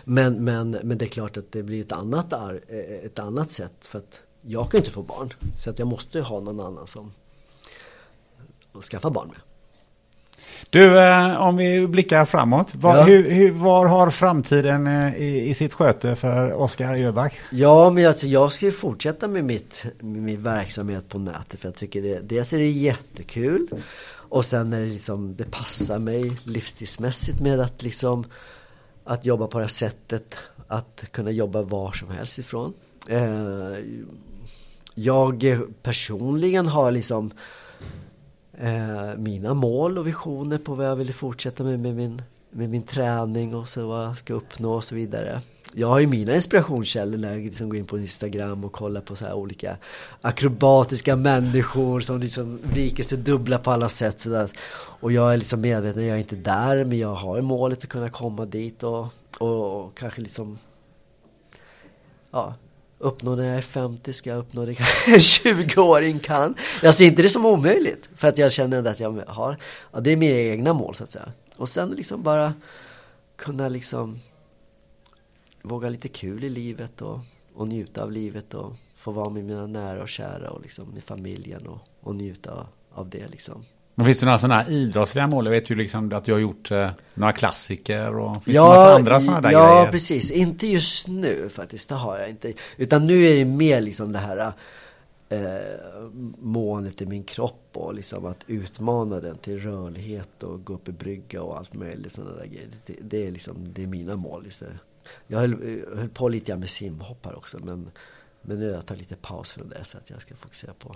Men, 0.04 0.44
men, 0.44 0.72
men 0.72 0.98
det 0.98 1.06
är 1.06 1.10
klart 1.10 1.38
att 1.38 1.52
det 1.52 1.64
blir 1.64 1.82
ett 1.82 1.91
annat, 1.91 2.34
eh, 2.34 2.49
ett 3.04 3.20
annat 3.20 3.52
sätt 3.52 3.88
för 3.88 3.99
att 3.99 4.22
jag 4.41 4.72
kan 4.72 4.78
inte 4.78 4.91
få 4.91 5.02
barn. 5.02 5.34
Så 5.58 5.70
att 5.70 5.80
jag 5.80 5.88
måste 5.88 6.22
ha 6.22 6.40
någon 6.40 6.60
annan 6.60 6.88
som 6.88 7.12
att 8.74 8.84
skaffa 8.84 9.10
barn 9.10 9.28
med. 9.28 9.38
Du, 10.69 10.99
eh, 10.99 11.41
om 11.41 11.57
vi 11.57 11.88
blickar 11.88 12.26
framåt. 12.26 12.76
Var, 12.76 12.97
Ja. 12.97 13.03
hur, 13.03 13.30
hur, 13.31 13.51
var 13.51 13.85
har 13.85 14.09
framtiden 14.09 14.88
eh, 14.88 15.15
i, 15.15 15.49
i 15.49 15.53
sitt 15.53 15.73
sköte 15.73 16.15
för 16.15 16.53
Oskar 16.53 16.95
Öback? 16.95 17.34
Ja, 17.51 17.89
men 17.89 18.07
alltså, 18.07 18.27
jag 18.27 18.53
ska 18.53 18.65
ju 18.65 18.72
fortsätta 18.72 19.27
med, 19.27 19.43
mitt, 19.45 19.85
med 19.99 20.22
min 20.22 20.43
verksamhet 20.43 21.09
på 21.09 21.19
nätet. 21.19 21.59
För 21.59 21.68
jag 21.68 21.76
tycker 21.76 22.01
det, 22.01 22.19
dels 22.19 22.53
är 22.53 22.57
det 22.57 22.69
jättekul. 22.69 23.68
Och 24.30 24.45
sen 24.45 24.73
är 24.73 24.80
det 24.80 24.85
liksom, 24.85 25.35
det 25.35 25.51
passar 25.51 25.99
mig 25.99 26.31
livsstilsmässigt 26.43 27.39
med 27.39 27.59
att 27.59 27.84
liksom 27.84 28.26
att 29.03 29.26
jobba 29.26 29.47
på 29.47 29.57
det 29.57 29.64
här 29.64 29.69
sättet. 29.69 30.35
Att 30.68 31.03
kunna 31.11 31.31
jobba 31.31 31.61
var 31.61 31.91
som 31.91 32.11
helst 32.11 32.39
ifrån. 32.39 32.73
Eh, 33.09 33.77
jag 34.93 35.57
personligen 35.84 36.68
har 36.68 36.91
liksom 36.91 37.31
eh, 38.57 39.17
mina 39.17 39.53
mål 39.53 39.97
och 39.97 40.07
visioner 40.07 40.57
på 40.57 40.75
vad 40.75 40.85
jag 40.85 40.95
vill 40.95 41.13
fortsätta 41.13 41.63
med, 41.63 41.79
med, 41.79 41.95
min, 41.95 42.21
med 42.51 42.69
min 42.69 42.84
träning 42.84 43.55
och 43.55 43.67
så 43.67 43.88
vad 43.88 44.05
jag 44.05 44.17
ska 44.17 44.34
uppnå 44.34 44.73
och 44.73 44.84
så 44.84 44.95
vidare. 44.95 45.41
Jag 45.73 45.88
har 45.88 45.99
ju 45.99 46.07
mina 46.07 46.35
inspirationskällor 46.35 47.17
när 47.17 47.31
jag 47.31 47.43
liksom 47.43 47.69
går 47.69 47.79
in 47.79 47.85
på 47.85 47.99
Instagram 47.99 48.63
och 48.63 48.71
kollar 48.71 49.01
på 49.01 49.15
så 49.15 49.25
här 49.25 49.34
olika 49.34 49.77
akrobatiska 50.21 51.15
människor 51.15 51.99
som 51.99 52.19
liksom 52.19 52.59
viker 52.73 53.03
sig 53.03 53.17
dubbla 53.17 53.57
på 53.57 53.71
alla 53.71 53.89
sätt. 53.89 54.21
Så 54.21 54.29
där. 54.29 54.49
Och 54.75 55.11
jag 55.11 55.34
är 55.34 55.38
liksom 55.38 55.61
medveten, 55.61 56.05
jag 56.05 56.15
är 56.15 56.19
inte 56.19 56.35
där 56.35 56.84
men 56.84 56.97
jag 56.97 57.13
har 57.13 57.41
målet 57.41 57.79
att 57.84 57.89
kunna 57.89 58.09
komma 58.09 58.45
dit 58.45 58.84
och, 58.84 59.07
och, 59.39 59.85
och 59.85 59.97
kanske 59.97 60.21
liksom 60.21 60.57
ja, 62.31 62.55
uppnå 62.99 63.36
när 63.36 63.44
jag 63.44 63.57
är 63.57 63.61
50 63.61 64.14
ska 64.14 64.30
jag 64.30 64.40
uppnå 64.40 64.65
det 64.65 64.76
kanske 64.76 65.14
en 65.14 65.19
20-åring 65.19 66.19
kan. 66.19 66.56
Jag 66.82 66.94
ser 66.94 67.06
inte 67.06 67.22
det 67.22 67.30
som 67.30 67.45
omöjligt. 67.45 68.10
För 68.15 68.28
att 68.28 68.38
jag 68.38 68.52
känner 68.52 68.88
att 68.88 68.99
jag 68.99 69.24
har, 69.28 69.57
ja, 69.91 69.99
det 69.99 70.11
är 70.11 70.15
mina 70.15 70.38
egna 70.38 70.74
mål 70.74 70.95
så 70.95 71.03
att 71.03 71.11
säga. 71.11 71.32
Och 71.57 71.69
sen 71.69 71.90
liksom 71.90 72.24
bara 72.24 72.53
kunna 73.36 73.69
liksom 73.69 74.19
våga 75.61 75.90
lite 75.90 76.07
kul 76.07 76.44
i 76.44 76.49
livet 76.49 77.02
och, 77.02 77.19
och 77.53 77.68
njuta 77.68 78.03
av 78.03 78.11
livet 78.11 78.53
och 78.53 78.74
få 78.98 79.11
vara 79.11 79.30
med 79.30 79.45
mina 79.45 79.68
nära 79.68 80.02
och 80.02 80.10
kära 80.10 80.49
och 80.49 80.61
liksom 80.61 80.90
med 80.90 81.03
familjen 81.03 81.68
och, 81.68 81.80
och 82.02 82.15
njuta 82.15 82.52
av, 82.52 82.68
av 82.91 83.10
det 83.10 83.28
liksom. 83.28 83.65
Men 83.98 84.06
finns 84.06 84.19
det 84.19 84.26
några 84.26 84.40
sådana 84.40 84.61
här 84.61 84.72
idrottsliga 84.72 85.28
mål? 85.28 85.45
Jag 85.45 85.52
vet 85.52 85.69
ju 85.69 85.76
liksom 85.76 86.14
att 86.14 86.26
du 86.26 86.32
har 86.32 86.40
gjort 86.40 86.72
eh, 86.72 86.90
några 87.14 87.34
klassiker 87.34 88.18
och 88.18 88.34
finns 88.34 88.45
det 88.45 88.52
Ja, 88.52 88.68
massa 88.68 88.95
andra 88.95 89.22
sådana 89.22 89.41
där 89.41 89.52
ja 89.52 89.76
grejer? 89.76 89.91
precis. 89.91 90.32
Inte 90.32 90.68
just 90.68 91.07
nu 91.07 91.49
faktiskt, 91.49 91.90
det 91.90 91.95
har 91.95 92.18
jag 92.18 92.30
inte. 92.30 92.53
Utan 92.78 93.07
nu 93.07 93.24
är 93.24 93.36
det 93.36 93.45
mer 93.45 93.82
liksom 93.82 94.11
det 94.11 94.19
här 94.19 94.53
eh, 95.30 95.40
måendet 96.38 97.02
i 97.02 97.06
min 97.06 97.24
kropp 97.24 97.69
och 97.74 97.94
liksom 97.94 98.26
att 98.26 98.44
utmana 98.48 99.19
den 99.19 99.38
till 99.38 99.60
rörlighet 99.60 100.44
och 100.44 100.64
gå 100.65 100.74
upp 100.74 100.90
i 100.90 100.91
brygga 100.91 101.41
och 101.41 101.57
allt 101.57 101.74
möjligt 101.74 102.14
sådana 102.14 102.36
där 102.36 102.45
grejer. 102.45 102.68
Det, 102.86 102.95
det 103.02 103.28
är 103.28 103.32
liksom, 103.32 103.56
det 103.74 103.84
är 103.84 103.88
mina 103.88 104.15
mål. 104.15 104.44
Liksom. 104.44 104.68
Jag 105.28 105.40
höll, 105.40 105.80
jag 105.90 105.98
höll 105.99 106.10
på 106.10 106.30
lite 106.30 106.45
grann 106.45 106.60
med 106.60 106.69
simhoppar 106.69 107.36
också 107.36 107.57
men, 107.64 107.91
men 108.41 108.60
nu 108.60 108.68
har 108.68 108.74
jag 108.76 108.86
tagit 108.86 109.02
lite 109.02 109.15
paus 109.15 109.52
från 109.52 109.69
det 109.69 109.84
så 109.84 109.98
att 109.98 110.10
jag 110.10 110.22
ska 110.22 110.36
fokusera 110.36 110.74
på 110.74 110.95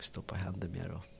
stå 0.00 0.22
på 0.22 0.34
händer 0.34 0.68
mer 0.68 0.90
och 0.94 1.13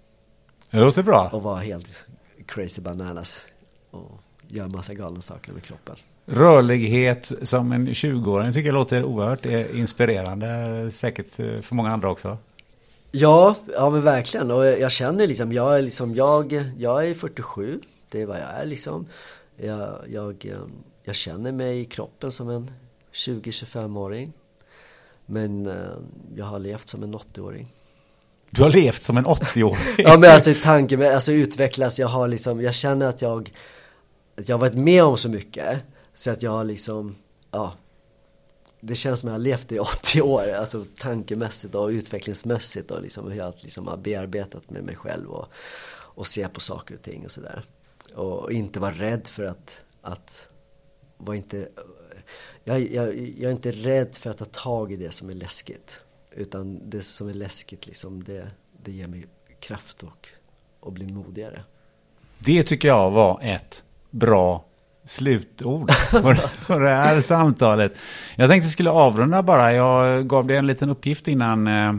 Det 0.75 0.81
låter 0.81 1.03
bra. 1.03 1.29
och 1.33 1.43
vara 1.43 1.61
helt 1.61 2.07
crazy 2.47 2.83
bananas 2.83 3.47
och 3.91 4.21
göra 4.49 4.69
massa 4.69 4.95
galna 4.95 5.21
saker 5.21 5.53
med 5.53 5.63
kroppen. 5.63 5.97
Rörlighet 6.27 7.33
som 7.43 7.73
en 7.73 7.89
20-åring 7.89 8.53
tycker 8.53 8.69
jag 8.69 8.75
låter 8.75 9.05
oerhört 9.05 9.47
eh, 9.47 9.79
inspirerande. 9.79 10.91
Säkert 10.93 11.41
eh, 11.41 11.61
för 11.61 11.75
många 11.75 11.91
andra 11.91 12.11
också. 12.11 12.39
Ja, 13.11 13.57
ja 13.75 13.91
men 13.91 14.03
verkligen. 14.03 14.51
Och 14.51 14.65
jag 14.67 14.93
känner 14.93 15.27
liksom, 15.27 15.53
jag 15.53 15.79
är 15.79 15.83
liksom, 15.83 16.15
jag, 16.15 16.53
jag 16.79 17.09
är 17.09 17.15
47. 17.15 17.81
Det 18.11 18.23
är 18.23 18.27
vad 18.27 18.37
jag 18.37 18.51
är 18.51 18.67
liksom. 18.67 19.07
Jag, 19.57 19.99
jag, 20.09 20.47
eh, 20.47 20.59
jag 21.05 21.15
känner 21.15 21.53
mig 21.53 21.81
i 21.81 21.85
kroppen 21.85 22.33
som 22.33 22.51
en 22.51 22.71
20-25-åring. 23.13 24.33
Men 25.27 25.71
jag 26.37 26.45
har 26.45 26.59
levt 26.59 26.89
som 26.89 27.03
en 27.03 27.15
80-åring. 27.15 27.73
Du 28.55 28.63
har 28.63 28.71
levt 28.71 29.03
som 29.03 29.17
en 29.17 29.27
80-åring. 29.27 29.79
Ja 29.99 30.19
men 30.19 30.31
alltså 30.31 30.55
tanken, 30.63 30.99
med- 30.99 31.15
alltså 31.15 31.33
utvecklas, 31.33 31.99
jag 31.99 32.09
har 32.09 32.29
liksom, 32.29 32.61
jag 32.61 32.75
känner 32.75 33.07
att 33.07 33.23
jag, 33.23 33.53
att 34.39 34.49
jag 34.49 34.57
har 34.57 34.61
varit 34.61 34.75
med 34.75 35.05
om 35.05 35.17
så 35.17 35.29
mycket. 35.29 35.79
Så 36.15 36.31
att 36.31 36.43
jag 36.43 36.51
har 36.51 36.65
liksom, 36.65 37.17
ja. 37.51 37.75
Det 38.81 38.95
känns 38.95 39.21
som 39.21 39.29
att 39.29 39.31
jag 39.33 39.35
har 39.39 39.45
levt 39.45 39.73
i 39.73 39.79
80 39.79 40.23
år, 40.23 40.53
alltså 40.53 40.85
tankemässigt 40.99 41.75
och 41.75 41.89
utvecklingsmässigt 41.89 42.91
och 42.91 43.03
liksom 43.03 43.31
hur 43.31 43.39
jag 43.39 43.55
liksom 43.61 43.87
har 43.87 43.97
bearbetat 43.97 44.71
med 44.71 44.83
mig 44.85 44.97
själv 44.97 45.31
och, 45.31 45.47
och 45.93 46.27
se 46.27 46.49
på 46.49 46.61
saker 46.61 46.95
och 46.95 47.03
ting 47.03 47.25
och 47.25 47.31
sådär. 47.31 47.65
Och 48.15 48.53
inte 48.53 48.81
vara 48.81 48.93
rädd 48.93 49.29
för 49.29 49.45
att, 49.45 49.81
att 50.03 50.49
var 51.17 51.35
inte, 51.35 51.69
jag, 52.65 52.81
jag, 52.81 53.19
jag 53.19 53.49
är 53.49 53.51
inte 53.53 53.71
rädd 53.73 54.17
för 54.17 54.31
att 54.31 54.39
ta 54.39 54.45
tag 54.45 54.93
i 54.93 54.97
det 54.97 55.11
som 55.11 55.31
är 55.31 55.35
läskigt. 55.35 56.01
Utan 56.37 56.91
det 56.91 57.03
som 57.03 57.29
är 57.29 57.35
läskigt 57.35 57.87
liksom, 57.87 58.25
det, 58.25 58.51
det 58.83 58.93
ger 58.93 59.07
mig 59.07 59.27
kraft 59.61 60.03
och, 60.03 60.29
och 60.81 60.93
blir 60.93 61.09
modigare. 61.09 61.63
Det 62.39 62.63
tycker 62.63 62.89
jag 62.89 63.11
var 63.11 63.41
ett 63.43 63.85
bra 64.11 64.65
slutord 65.05 65.91
på 66.67 66.79
det 66.79 66.95
här 66.95 67.21
samtalet. 67.21 67.99
Jag 68.37 68.51
tänkte 68.51 68.71
skulle 68.71 68.91
avrunda 68.91 69.43
bara. 69.43 69.73
Jag 69.73 70.29
gav 70.29 70.47
dig 70.47 70.57
en 70.57 70.67
liten 70.67 70.91
uppgift 70.91 71.29
innan, 71.29 71.67
eh, 71.67 71.95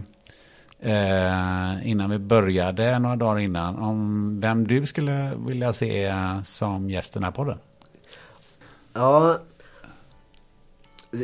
eh, 0.80 1.90
innan 1.90 2.10
vi 2.10 2.18
började, 2.18 3.00
några 3.00 3.16
dagar 3.16 3.40
innan, 3.40 3.76
om 3.76 4.40
vem 4.42 4.68
du 4.68 4.86
skulle 4.86 5.32
vilja 5.48 5.74
se 5.74 6.06
eh, 6.06 6.42
som 6.42 6.90
gäst 6.90 7.16
i 7.16 7.20
den 7.20 7.24
här 7.24 7.32
podden. 7.32 7.58
Ja, 8.94 9.40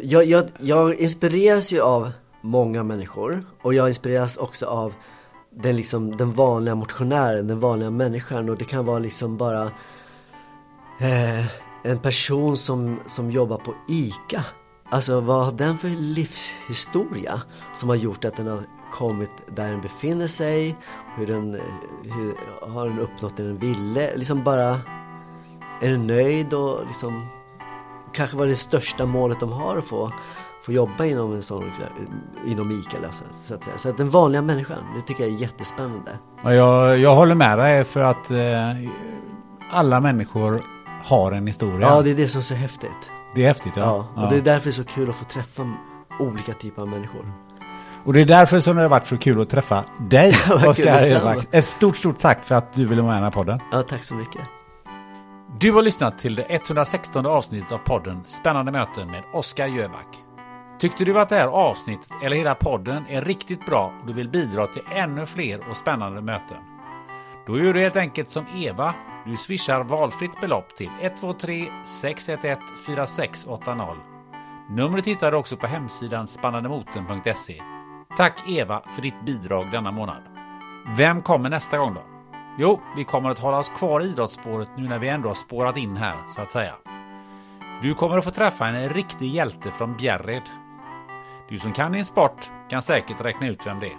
jag, 0.04 0.26
jag, 0.26 0.46
jag 0.60 0.96
inspireras 0.96 1.74
ju 1.74 1.82
av 1.82 2.12
många 2.42 2.84
människor 2.84 3.46
och 3.62 3.74
jag 3.74 3.88
inspireras 3.90 4.38
också 4.38 4.66
av 4.66 4.94
den, 5.50 5.76
liksom, 5.76 6.18
den 6.18 6.34
vanliga 6.34 6.76
motionären, 6.76 7.48
den 7.48 7.60
vanliga 7.60 7.90
människan 7.90 8.50
och 8.50 8.58
det 8.58 8.66
kan 8.66 8.86
vara 8.86 9.00
liksom 9.00 9.38
bara 9.38 9.64
eh, 11.00 11.46
en 11.84 12.00
person 12.00 12.58
som, 12.58 13.00
som 13.08 13.32
jobbar 13.32 13.58
på 13.58 13.74
ICA. 13.88 14.46
Alltså 14.90 15.20
vad 15.20 15.46
har 15.46 15.52
den 15.52 15.78
för 15.78 15.90
livshistoria 15.90 17.42
som 17.74 17.90
har 17.90 17.96
gjort 17.96 18.26
att 18.26 18.36
den 18.36 18.48
har 18.48 18.62
kommit 18.92 19.32
där 19.56 19.72
den 19.72 19.82
befinner 19.82 20.28
sig? 20.28 20.78
Hur 21.18 21.28
den, 21.28 21.60
hur, 22.04 22.36
har 22.74 22.88
den 22.88 23.00
uppnått 23.00 23.38
det 23.38 23.44
den 23.44 23.58
ville? 23.58 24.16
Liksom 24.16 24.44
bara 24.44 24.80
är 25.82 25.90
den 25.90 26.08
nöjd 26.08 26.54
och 26.54 26.86
liksom 26.88 27.28
kanske 28.14 28.38
var 28.38 28.48
det 28.48 28.56
största 28.56 29.06
målet 29.06 29.40
de 29.40 29.52
har 29.52 29.78
att 29.78 29.86
få, 29.86 30.12
få 30.66 30.72
jobba 30.72 31.06
inom 31.06 31.34
en 31.34 31.44
sån, 31.44 31.72
inom 32.46 32.72
ICA 32.72 33.12
så, 33.12 33.54
att 33.54 33.64
säga. 33.64 33.78
Så 33.78 33.90
att 33.90 33.98
den 33.98 34.10
vanliga 34.10 34.42
människan, 34.42 34.78
det 34.96 35.02
tycker 35.02 35.24
jag 35.24 35.34
är 35.34 35.38
jättespännande. 35.38 36.12
Och 36.44 36.54
jag, 36.54 36.98
jag 36.98 37.16
håller 37.16 37.36
med 37.36 37.58
dig 37.58 37.84
för 37.84 38.02
att 38.02 38.32
eh, 38.32 38.38
alla 39.72 40.00
människor 40.00 40.64
har 41.04 41.32
en 41.32 41.48
historia. 41.48 41.88
Ja, 41.88 42.02
det 42.02 42.12
är 42.12 42.16
det 42.16 42.28
som 42.28 42.40
är 42.40 42.44
så 42.44 42.54
häftigt. 42.54 43.12
det 43.36 43.44
är 43.44 43.48
häftigt. 43.48 43.74
Ja. 43.76 44.08
Ja, 44.16 44.24
och 44.24 44.30
det 44.30 44.38
är 44.38 44.42
därför 44.42 44.66
det 44.66 44.70
är 44.72 44.72
så 44.72 44.84
kul 44.84 45.10
att 45.10 45.16
få 45.16 45.26
träffa 45.26 45.74
olika 46.20 46.54
typer 46.54 46.82
av 46.82 46.88
människor. 46.88 47.34
Och 48.06 48.14
det 48.14 48.22
är 48.22 48.26
därför 48.26 48.60
som 48.60 48.76
det 48.76 48.82
har 48.82 48.90
varit 48.90 49.08
så 49.08 49.18
kul 49.18 49.42
att 49.42 49.50
träffa 49.50 49.84
dig, 50.10 50.30
Oskar. 50.68 51.46
Ett 51.52 51.66
stort, 51.66 51.98
stort 51.98 52.20
tack 52.20 52.46
för 52.46 52.56
att 52.56 52.74
du 52.74 52.86
ville 52.86 53.02
vara 53.02 53.12
med 53.12 53.18
i 53.18 53.22
den 53.22 53.24
här 53.24 53.32
podden. 53.32 53.60
Ja, 53.72 53.84
tack 53.84 54.04
så 54.04 54.16
mycket. 54.16 54.42
Du 55.60 55.72
har 55.72 55.82
lyssnat 55.82 56.20
till 56.20 56.36
det 56.36 56.44
116 56.44 57.26
avsnittet 57.26 57.72
av 57.72 57.78
podden 57.78 58.22
Spännande 58.26 58.72
möten 58.72 59.08
med 59.12 59.24
Oskar 59.34 59.68
Jöback. 59.68 60.24
Tyckte 60.82 61.06
du 61.06 61.20
att 61.20 61.30
det 61.30 61.36
här 61.36 61.48
avsnittet 61.48 62.12
eller 62.24 62.36
hela 62.36 62.56
podden 62.56 63.06
är 63.10 63.22
riktigt 63.22 63.66
bra 63.66 63.94
och 64.02 64.08
du 64.08 64.14
vill 64.14 64.30
bidra 64.30 64.68
till 64.68 64.82
ännu 64.91 65.26
fler 65.26 65.70
och 65.70 65.78
spännande 65.78 66.22
möten? 66.22 66.58
Då 67.48 67.60
gör 67.60 67.74
du 67.74 67.80
helt 67.80 67.95
enkelt 67.95 68.30
som 68.30 68.45
Eva. 68.56 68.95
Du 69.26 69.38
swishar 69.38 69.84
valfritt 69.84 70.41
belopp 70.41 70.76
till 70.76 70.90
123 71.02 71.66
611 71.86 72.62
4680. 72.86 73.95
Numret 74.70 75.08
hittar 75.08 75.32
du 75.32 75.38
också 75.38 75.58
på 75.58 75.68
hemsidan 75.68 76.28
spannandemoten.se. 76.28 77.62
Tack 78.18 78.49
Eva 78.49 78.82
för 78.95 79.02
ditt 79.02 79.26
bidrag 79.26 79.72
denna 79.72 79.91
månad. 79.91 80.24
Vem 80.98 81.22
kommer 81.22 81.49
nästa 81.49 81.78
gång 81.78 81.94
då? 81.94 82.03
Jo, 82.58 82.80
vi 82.95 83.03
kommer 83.03 83.30
att 83.30 83.40
hålla 83.40 83.60
oss 83.60 83.70
kvar 83.70 84.02
i 84.02 84.06
idrottsspåret 84.06 84.72
nu 84.78 84.88
när 84.88 84.99
vi 84.99 85.08
ändå 85.08 85.28
har 85.28 85.36
spårat 85.36 85.78
in 85.78 85.98
här, 85.98 86.18
så 86.36 86.41
att 86.41 86.52
säga. 86.52 86.74
Du 87.82 87.94
kommer 87.94 88.18
att 88.18 88.24
få 88.24 88.32
träffa 88.32 88.68
en 88.68 88.90
riktig 88.90 89.28
hjälte 89.28 89.72
från 89.72 89.98
Bjärred. 89.98 90.61
Du 91.52 91.60
som 91.60 91.73
kan 91.73 91.91
din 91.91 92.06
sport 92.06 92.52
kan 92.69 92.82
säkert 92.82 93.22
räkna 93.22 93.48
ut 93.48 93.68
vem 93.68 93.80
det 93.80 93.88
är. 93.88 93.98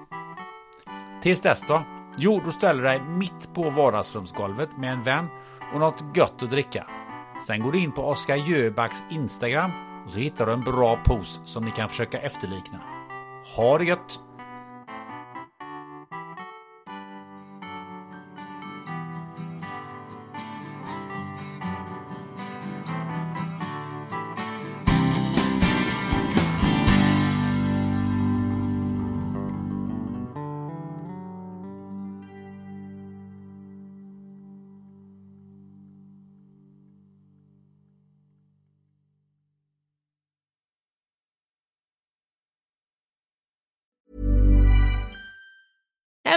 Tills 1.23 1.41
dess 1.41 1.65
då? 1.69 1.83
Jo, 2.17 2.41
då 2.45 2.51
ställer 2.53 2.83
du 2.83 2.89
dig 2.89 3.01
mitt 3.01 3.55
på 3.55 3.71
vardagsrumsgolvet 3.71 4.77
med 4.79 4.93
en 4.93 5.03
vän 5.03 5.29
och 5.75 5.81
något 5.81 6.05
gött 6.17 6.43
att 6.43 6.51
dricka. 6.51 6.87
Sen 7.47 7.63
går 7.63 7.73
du 7.73 7.79
in 7.79 7.93
på 7.93 8.03
Oskar 8.03 8.37
Jöbacks 8.37 9.05
Instagram 9.11 9.71
och 10.07 10.13
så 10.13 10.19
hittar 10.19 10.47
du 10.47 10.53
en 10.53 10.61
bra 10.61 10.99
pose 11.05 11.41
som 11.45 11.65
ni 11.65 11.71
kan 11.71 11.89
försöka 11.89 12.21
efterlikna. 12.21 12.81
Ha 13.57 13.79
det 13.79 13.85
gött! 13.85 14.21